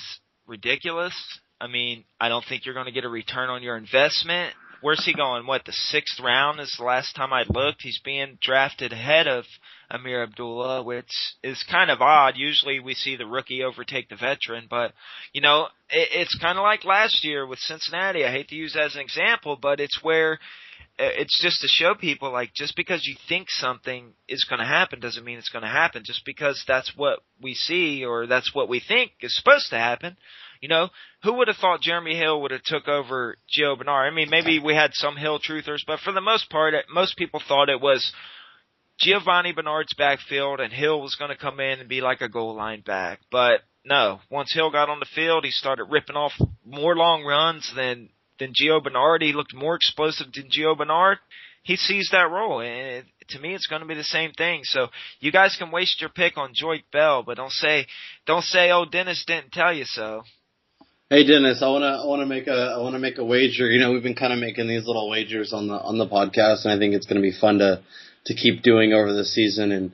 ridiculous. 0.47 1.13
I 1.59 1.67
mean, 1.67 2.03
I 2.19 2.29
don't 2.29 2.45
think 2.47 2.65
you're 2.65 2.73
going 2.73 2.85
to 2.85 2.91
get 2.91 3.05
a 3.05 3.09
return 3.09 3.49
on 3.49 3.63
your 3.63 3.77
investment. 3.77 4.53
Where's 4.85 5.03
he 5.03 5.15
going? 5.15 5.47
What 5.47 5.65
the 5.65 5.71
sixth 5.71 6.19
round 6.19 6.59
is 6.59 6.75
the 6.77 6.85
last 6.85 7.15
time 7.15 7.33
I 7.33 7.43
looked. 7.49 7.81
He's 7.81 7.99
being 8.05 8.37
drafted 8.39 8.93
ahead 8.93 9.27
of 9.27 9.45
Ameer 9.89 10.21
Abdullah, 10.21 10.83
which 10.83 11.11
is 11.41 11.65
kind 11.71 11.89
of 11.89 12.03
odd. 12.03 12.35
Usually 12.37 12.79
we 12.79 12.93
see 12.93 13.15
the 13.15 13.25
rookie 13.25 13.63
overtake 13.63 14.09
the 14.09 14.15
veteran, 14.15 14.67
but 14.69 14.93
you 15.33 15.41
know, 15.41 15.69
it, 15.89 16.09
it's 16.11 16.37
kind 16.39 16.59
of 16.59 16.61
like 16.61 16.85
last 16.85 17.25
year 17.25 17.47
with 17.47 17.57
Cincinnati. 17.57 18.25
I 18.25 18.31
hate 18.31 18.49
to 18.49 18.55
use 18.55 18.73
that 18.73 18.83
as 18.83 18.93
an 18.93 19.01
example, 19.01 19.57
but 19.59 19.79
it's 19.79 20.03
where 20.03 20.33
uh, 20.99 21.17
it's 21.17 21.41
just 21.41 21.61
to 21.61 21.67
show 21.67 21.95
people 21.95 22.31
like 22.31 22.53
just 22.53 22.75
because 22.75 23.07
you 23.07 23.15
think 23.27 23.49
something 23.49 24.13
is 24.27 24.45
going 24.47 24.59
to 24.59 24.67
happen 24.67 24.99
doesn't 24.99 25.25
mean 25.25 25.39
it's 25.39 25.49
going 25.49 25.65
to 25.65 25.67
happen. 25.67 26.03
Just 26.05 26.23
because 26.25 26.63
that's 26.67 26.93
what 26.95 27.21
we 27.41 27.55
see 27.55 28.05
or 28.05 28.27
that's 28.27 28.53
what 28.53 28.69
we 28.69 28.79
think 28.87 29.13
is 29.21 29.35
supposed 29.35 29.71
to 29.71 29.79
happen. 29.79 30.15
You 30.65 30.69
know, 30.69 30.89
who 31.21 31.33
would 31.33 31.47
have 31.47 31.57
thought 31.57 31.81
Jeremy 31.81 32.17
Hill 32.17 32.41
would 32.41 32.49
have 32.49 32.63
took 32.63 32.87
over 32.87 33.37
Gio 33.55 33.77
Bernard? 33.77 34.11
I 34.11 34.15
mean, 34.15 34.31
maybe 34.31 34.57
we 34.57 34.73
had 34.73 34.95
some 34.95 35.15
Hill 35.15 35.37
truthers, 35.37 35.81
but 35.85 35.99
for 35.99 36.11
the 36.11 36.21
most 36.21 36.49
part, 36.49 36.73
most 36.91 37.17
people 37.17 37.39
thought 37.47 37.69
it 37.69 37.79
was 37.79 38.11
Giovani 38.99 39.51
Bernard's 39.51 39.93
backfield 39.93 40.59
and 40.59 40.73
Hill 40.73 40.99
was 41.03 41.13
going 41.13 41.29
to 41.29 41.37
come 41.37 41.59
in 41.59 41.81
and 41.81 41.87
be 41.87 42.01
like 42.01 42.21
a 42.21 42.29
goal 42.29 42.55
line 42.55 42.81
back. 42.81 43.19
But 43.31 43.61
no, 43.85 44.21
once 44.31 44.55
Hill 44.55 44.71
got 44.71 44.89
on 44.89 44.99
the 44.99 45.05
field, 45.13 45.45
he 45.45 45.51
started 45.51 45.83
ripping 45.83 46.15
off 46.15 46.33
more 46.65 46.95
long 46.95 47.23
runs 47.23 47.71
than 47.75 48.09
than 48.39 48.51
Gio 48.59 48.83
Bernard. 48.83 49.21
He 49.21 49.33
looked 49.33 49.53
more 49.53 49.75
explosive 49.75 50.33
than 50.33 50.49
Gio 50.49 50.75
Bernard. 50.75 51.19
He 51.61 51.75
sees 51.75 52.09
that 52.11 52.31
role, 52.31 52.61
and 52.61 52.87
it, 52.87 53.05
to 53.29 53.39
me, 53.39 53.53
it's 53.53 53.67
going 53.67 53.81
to 53.83 53.87
be 53.87 53.93
the 53.93 54.03
same 54.03 54.31
thing. 54.31 54.61
So 54.63 54.87
you 55.19 55.31
guys 55.31 55.55
can 55.59 55.69
waste 55.69 56.01
your 56.01 56.09
pick 56.09 56.39
on 56.39 56.53
Joique 56.59 56.91
Bell, 56.91 57.21
but 57.21 57.37
don't 57.37 57.51
say 57.51 57.85
don't 58.25 58.43
say, 58.43 58.71
"Oh, 58.71 58.85
Dennis 58.85 59.23
didn't 59.27 59.51
tell 59.51 59.71
you 59.71 59.85
so." 59.85 60.23
Hey 61.07 61.23
Dennis, 61.23 61.61
I 61.61 61.67
wanna 61.67 62.01
I 62.01 62.05
wanna 62.07 62.25
make 62.25 62.47
a 62.47 62.73
I 62.75 62.79
wanna 62.79 62.97
make 62.97 63.19
a 63.19 63.23
wager. 63.23 63.69
You 63.69 63.79
know, 63.79 63.91
we've 63.91 64.01
been 64.01 64.15
kind 64.15 64.33
of 64.33 64.39
making 64.39 64.67
these 64.67 64.87
little 64.87 65.07
wagers 65.07 65.53
on 65.53 65.67
the 65.67 65.75
on 65.75 65.99
the 65.99 66.07
podcast, 66.07 66.65
and 66.65 66.73
I 66.73 66.79
think 66.79 66.95
it's 66.95 67.05
to 67.05 67.19
be 67.19 67.31
fun 67.31 67.59
to 67.59 67.83
to 68.25 68.33
keep 68.33 68.63
doing 68.63 68.91
over 68.91 69.13
the 69.13 69.23
season. 69.23 69.71
And 69.71 69.91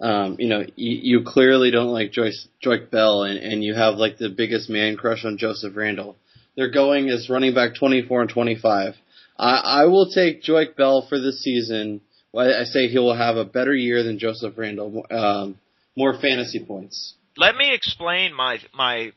um, 0.00 0.36
you 0.38 0.48
know, 0.48 0.60
you, 0.76 1.18
you 1.18 1.24
clearly 1.26 1.70
don't 1.70 1.92
like 1.92 2.12
Joyce 2.12 2.48
Joique 2.64 2.90
Bell, 2.90 3.24
and, 3.24 3.38
and 3.38 3.62
you 3.62 3.74
have 3.74 3.96
like 3.96 4.16
the 4.16 4.30
biggest 4.30 4.70
man 4.70 4.96
crush 4.96 5.26
on 5.26 5.36
Joseph 5.36 5.76
Randle. 5.76 6.16
They're 6.56 6.70
going 6.70 7.10
as 7.10 7.28
running 7.28 7.54
back 7.54 7.74
24 7.74 8.22
and 8.22 8.30
25. 8.30 8.94
I, 9.38 9.50
I 9.56 9.84
will 9.84 10.10
take 10.10 10.42
Joique 10.42 10.74
Bell 10.74 11.04
for 11.06 11.20
this 11.20 11.42
season. 11.42 12.00
I 12.34 12.64
say 12.64 12.88
he 12.88 12.98
will 12.98 13.14
have 13.14 13.36
a 13.36 13.44
better 13.44 13.74
year 13.74 14.02
than 14.02 14.18
Joseph 14.18 14.54
Randle, 14.56 15.04
um, 15.10 15.58
more 15.96 16.18
fantasy 16.18 16.64
points. 16.64 17.12
Let 17.36 17.56
me 17.56 17.74
explain 17.74 18.32
my 18.34 18.58
my 18.72 19.12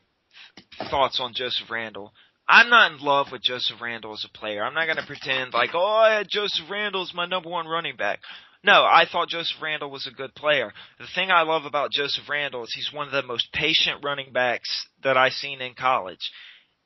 thoughts 0.90 1.20
on 1.20 1.34
Joseph 1.34 1.70
Randle. 1.70 2.12
I'm 2.48 2.68
not 2.68 2.92
in 2.92 2.98
love 2.98 3.28
with 3.32 3.42
Joseph 3.42 3.80
Randle 3.80 4.12
as 4.12 4.24
a 4.24 4.38
player. 4.38 4.62
I'm 4.62 4.74
not 4.74 4.84
going 4.84 4.98
to 4.98 5.06
pretend 5.06 5.54
like, 5.54 5.70
oh, 5.74 5.84
I 5.84 6.14
had 6.14 6.28
Joseph 6.28 6.70
Randle 6.70 7.02
as 7.02 7.14
my 7.14 7.26
number 7.26 7.48
one 7.48 7.66
running 7.66 7.96
back. 7.96 8.20
No, 8.62 8.82
I 8.82 9.06
thought 9.10 9.28
Joseph 9.28 9.60
Randle 9.62 9.90
was 9.90 10.06
a 10.06 10.14
good 10.14 10.34
player. 10.34 10.72
The 10.98 11.06
thing 11.14 11.30
I 11.30 11.42
love 11.42 11.64
about 11.64 11.90
Joseph 11.90 12.28
Randle 12.28 12.64
is 12.64 12.72
he's 12.74 12.92
one 12.92 13.06
of 13.06 13.12
the 13.12 13.22
most 13.22 13.52
patient 13.52 14.02
running 14.02 14.32
backs 14.32 14.86
that 15.02 15.16
I've 15.16 15.32
seen 15.32 15.60
in 15.60 15.74
college. 15.74 16.30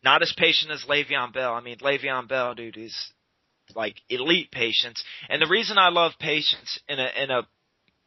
Not 0.04 0.22
as 0.22 0.34
patient 0.36 0.72
as 0.72 0.84
Le'Veon 0.88 1.32
Bell. 1.32 1.54
I 1.54 1.60
mean, 1.60 1.78
Le'Veon 1.78 2.28
Bell, 2.28 2.54
dude, 2.54 2.76
is 2.76 2.94
like 3.74 3.96
elite 4.08 4.50
patience. 4.50 5.02
And 5.28 5.42
the 5.42 5.48
reason 5.48 5.78
I 5.78 5.88
love 5.90 6.12
patience 6.18 6.80
in 6.88 6.98
a 6.98 7.10
in 7.22 7.30
a 7.30 7.42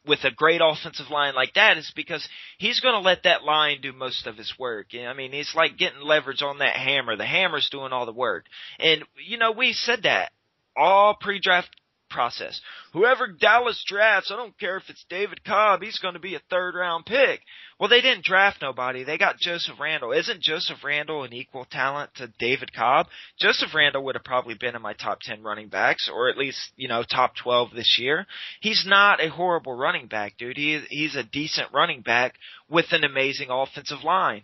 with 0.06 0.24
a 0.24 0.32
great 0.32 0.62
offensive 0.64 1.10
line 1.10 1.36
like 1.36 1.54
that 1.54 1.78
is 1.78 1.92
because 1.96 2.28
he's 2.58 2.80
going 2.80 2.96
to 2.96 3.00
let 3.00 3.24
that 3.24 3.44
line 3.44 3.82
do 3.82 3.94
most 3.94 4.26
of 4.26 4.38
his 4.38 4.54
work. 4.58 4.88
I 4.94 5.14
mean, 5.14 5.34
it's 5.34 5.56
like 5.56 5.78
getting 5.78 6.02
leverage 6.02 6.42
on 6.42 6.60
that 6.60 6.76
hammer. 6.76 7.16
The 7.16 7.26
hammer's 7.26 7.70
doing 7.70 7.92
all 7.92 8.06
the 8.06 8.14
work. 8.14 8.46
And 8.80 9.04
you 9.26 9.38
know, 9.38 9.52
we 9.52 9.74
said 9.74 10.04
that 10.04 10.32
all 10.76 11.16
pre-draft 11.20 11.70
process. 12.12 12.62
Whoever 12.94 13.28
Dallas 13.28 13.84
drafts, 13.88 14.32
I 14.32 14.36
don't 14.36 14.58
care 14.60 14.78
if 14.78 14.84
it's 14.90 15.06
David 15.10 15.44
Cobb, 15.44 15.82
he's 15.82 16.00
going 16.00 16.14
to 16.14 16.20
be 16.20 16.36
a 16.36 16.42
third 16.50 16.76
round 16.76 17.06
pick. 17.06 17.42
Well, 17.80 17.90
they 17.90 18.02
didn't 18.02 18.26
draft 18.26 18.62
nobody. 18.62 19.04
They 19.04 19.18
got 19.18 19.40
Joseph 19.40 19.80
Randle. 19.80 20.12
Isn't 20.12 20.42
Joseph 20.42 20.84
Randle 20.84 21.24
an 21.24 21.34
equal 21.34 21.66
talent 21.66 22.12
to 22.18 22.32
David 22.38 22.74
Cobb? 22.74 23.08
Joseph 23.40 23.74
Randle 23.74 24.04
would 24.04 24.16
have 24.16 24.24
probably 24.24 24.54
been 24.54 24.76
in 24.76 24.82
my 24.84 24.94
top 24.94 25.20
10 25.22 25.42
running 25.42 25.70
backs 25.70 26.10
or 26.14 26.30
at 26.30 26.38
least, 26.38 26.60
you 26.76 26.88
know, 26.88 27.04
top 27.04 27.34
12 27.42 27.70
this 27.74 27.98
year. 28.00 28.28
He's 28.60 28.86
not 28.86 29.20
a 29.20 29.30
horrible 29.30 29.74
running 29.74 30.06
back, 30.08 30.38
dude. 30.38 30.58
He 30.58 30.80
he's 30.90 31.16
a 31.16 31.24
decent 31.24 31.74
running 31.74 32.02
back 32.02 32.36
with 32.70 32.86
an 32.92 33.04
amazing 33.04 33.48
offensive 33.50 34.04
line. 34.04 34.44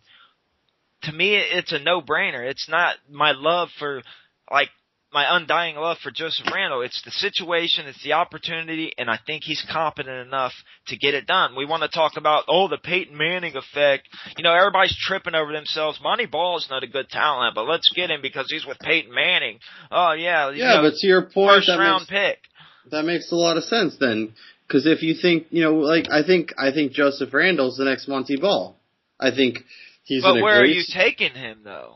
To 1.03 1.11
me, 1.11 1.35
it's 1.35 1.71
a 1.71 1.79
no-brainer. 1.79 2.49
It's 2.49 2.67
not 2.67 2.95
my 3.07 3.33
love 3.33 3.69
for 3.77 4.01
like 4.51 4.69
my 5.13 5.37
undying 5.37 5.75
love 5.75 5.97
for 6.03 6.11
Joseph 6.11 6.47
Randle. 6.53 6.81
It's 6.81 7.01
the 7.03 7.11
situation, 7.11 7.85
it's 7.85 8.03
the 8.03 8.13
opportunity, 8.13 8.91
and 8.97 9.09
I 9.09 9.17
think 9.25 9.43
he's 9.43 9.65
competent 9.71 10.27
enough 10.27 10.53
to 10.87 10.97
get 10.97 11.13
it 11.13 11.25
done. 11.25 11.55
We 11.55 11.65
want 11.65 11.83
to 11.83 11.89
talk 11.89 12.13
about, 12.17 12.43
oh, 12.49 12.67
the 12.67 12.77
Peyton 12.77 13.17
Manning 13.17 13.55
effect. 13.55 14.07
You 14.37 14.43
know, 14.43 14.53
everybody's 14.53 14.97
tripping 14.99 15.35
over 15.35 15.53
themselves. 15.53 15.99
Montee 16.03 16.25
Ball 16.25 16.57
is 16.57 16.67
not 16.69 16.83
a 16.83 16.87
good 16.87 17.09
talent, 17.09 17.55
but 17.55 17.67
let's 17.67 17.89
get 17.95 18.11
him 18.11 18.21
because 18.21 18.47
he's 18.49 18.65
with 18.65 18.79
Peyton 18.79 19.13
Manning. 19.13 19.59
Oh, 19.91 20.11
yeah. 20.11 20.51
Yeah, 20.51 20.75
know, 20.75 20.89
but 20.89 20.95
to 20.95 21.07
your 21.07 21.23
point, 21.23 21.63
first 21.63 21.69
round 21.69 22.01
makes, 22.01 22.09
pick. 22.09 22.39
That 22.91 23.03
makes 23.03 23.31
a 23.31 23.35
lot 23.35 23.57
of 23.57 23.63
sense 23.63 23.95
then. 23.99 24.33
Because 24.67 24.85
if 24.85 25.01
you 25.01 25.15
think, 25.15 25.47
you 25.49 25.63
know, 25.63 25.75
like, 25.75 26.11
I 26.11 26.23
think, 26.23 26.53
I 26.57 26.71
think 26.73 26.91
Joseph 26.91 27.33
Randle's 27.33 27.77
the 27.77 27.85
next 27.85 28.09
Montee 28.09 28.35
Ball. 28.35 28.75
I 29.17 29.31
think 29.31 29.59
he's 30.03 30.21
But 30.21 30.35
where 30.41 30.59
great... 30.59 30.71
are 30.71 30.73
you 30.73 30.83
taking 30.93 31.31
him, 31.31 31.61
though? 31.63 31.95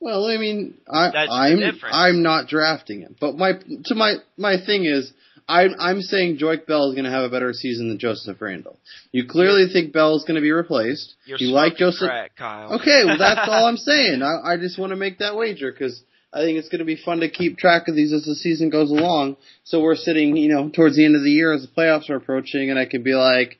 Well, 0.00 0.26
I 0.26 0.36
mean, 0.36 0.78
I, 0.88 1.08
I'm. 1.28 1.60
I'm 1.84 2.22
not 2.22 2.46
drafting 2.48 3.00
him, 3.00 3.16
but 3.20 3.36
my 3.36 3.52
to 3.86 3.94
my 3.94 4.16
my 4.36 4.56
thing 4.64 4.84
is 4.84 5.12
I'm 5.48 5.74
I'm 5.78 6.02
saying 6.02 6.38
Joique 6.38 6.66
Bell 6.66 6.88
is 6.90 6.94
going 6.94 7.06
to 7.06 7.10
have 7.10 7.24
a 7.24 7.30
better 7.30 7.52
season 7.52 7.88
than 7.88 7.98
Joseph 7.98 8.40
Randle. 8.40 8.78
You 9.12 9.26
clearly 9.26 9.62
You're, 9.62 9.70
think 9.70 9.92
Bell 9.92 10.14
is 10.16 10.24
going 10.24 10.34
to 10.34 10.42
be 10.42 10.52
replaced. 10.52 11.14
You're 11.24 11.38
you 11.38 11.48
like 11.48 11.76
Joseph? 11.76 12.08
Crack, 12.08 12.36
Kyle. 12.36 12.74
Okay, 12.74 13.04
well 13.06 13.18
that's 13.18 13.48
all 13.48 13.64
I'm 13.64 13.76
saying. 13.76 14.22
I 14.22 14.52
I 14.52 14.56
just 14.58 14.78
want 14.78 14.90
to 14.90 14.96
make 14.96 15.18
that 15.18 15.36
wager 15.36 15.72
because 15.72 16.02
I 16.32 16.42
think 16.42 16.58
it's 16.58 16.68
going 16.68 16.80
to 16.80 16.84
be 16.84 16.96
fun 16.96 17.20
to 17.20 17.30
keep 17.30 17.56
track 17.56 17.88
of 17.88 17.96
these 17.96 18.12
as 18.12 18.24
the 18.24 18.34
season 18.34 18.68
goes 18.68 18.90
along. 18.90 19.36
So 19.64 19.80
we're 19.80 19.96
sitting, 19.96 20.36
you 20.36 20.54
know, 20.54 20.68
towards 20.68 20.96
the 20.96 21.06
end 21.06 21.16
of 21.16 21.22
the 21.22 21.30
year 21.30 21.52
as 21.54 21.62
the 21.62 21.68
playoffs 21.68 22.10
are 22.10 22.16
approaching, 22.16 22.70
and 22.70 22.78
I 22.78 22.84
can 22.86 23.02
be 23.02 23.14
like. 23.14 23.58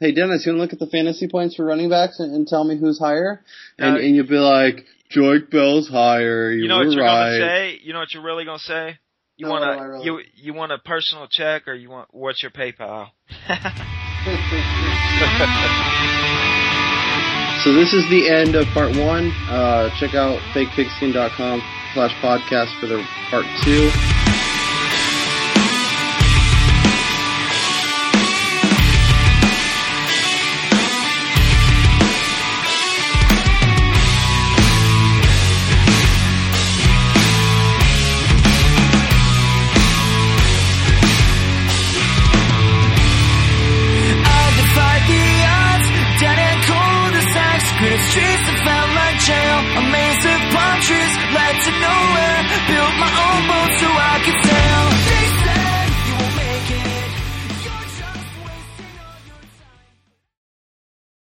Hey 0.00 0.12
Dennis, 0.12 0.46
you 0.46 0.52
want 0.52 0.58
to 0.58 0.62
look 0.62 0.72
at 0.72 0.78
the 0.78 0.86
fantasy 0.86 1.26
points 1.26 1.56
for 1.56 1.64
running 1.64 1.90
backs 1.90 2.20
and, 2.20 2.32
and 2.32 2.46
tell 2.46 2.62
me 2.62 2.78
who's 2.78 3.00
higher? 3.00 3.42
And, 3.80 3.96
Uh, 3.96 3.98
and 3.98 4.14
you'll 4.14 4.28
be 4.28 4.36
like, 4.36 4.84
Joique 5.14 5.50
Bell's 5.50 5.88
higher. 5.88 6.50
You, 6.50 6.62
You 6.62 6.68
know 6.68 6.78
were 6.78 6.86
what 6.86 6.94
you're 6.94 7.04
right. 7.04 7.38
gonna 7.38 7.46
say? 7.46 7.80
You 7.82 7.92
know 7.92 7.98
what 8.00 8.12
you're 8.14 8.22
really 8.22 8.44
gonna 8.44 8.58
say? 8.58 8.98
You 9.36 9.46
No, 9.46 9.52
want 9.52 9.64
what 9.64 9.72
am 9.72 9.78
I 9.78 9.82
to 9.82 9.88
really- 9.90 10.04
you 10.04 10.20
you 10.34 10.54
want 10.54 10.72
a 10.72 10.78
personal 10.78 11.26
check 11.30 11.68
or 11.68 11.74
you 11.74 11.90
want 11.90 12.08
what's 12.12 12.42
your 12.42 12.50
PayPal? 12.50 13.10
So 17.64 17.72
this 17.74 17.92
is 17.92 18.08
the 18.08 18.30
end 18.30 18.54
of 18.54 18.66
part 18.68 18.96
one. 18.96 19.32
Uh, 19.50 19.90
check 19.98 20.14
out 20.14 20.38
fakepigskin.com 20.54 21.60
slash 21.92 22.12
podcast 22.22 22.78
for 22.78 22.86
the 22.86 23.04
part 23.30 23.44
two. 23.64 23.90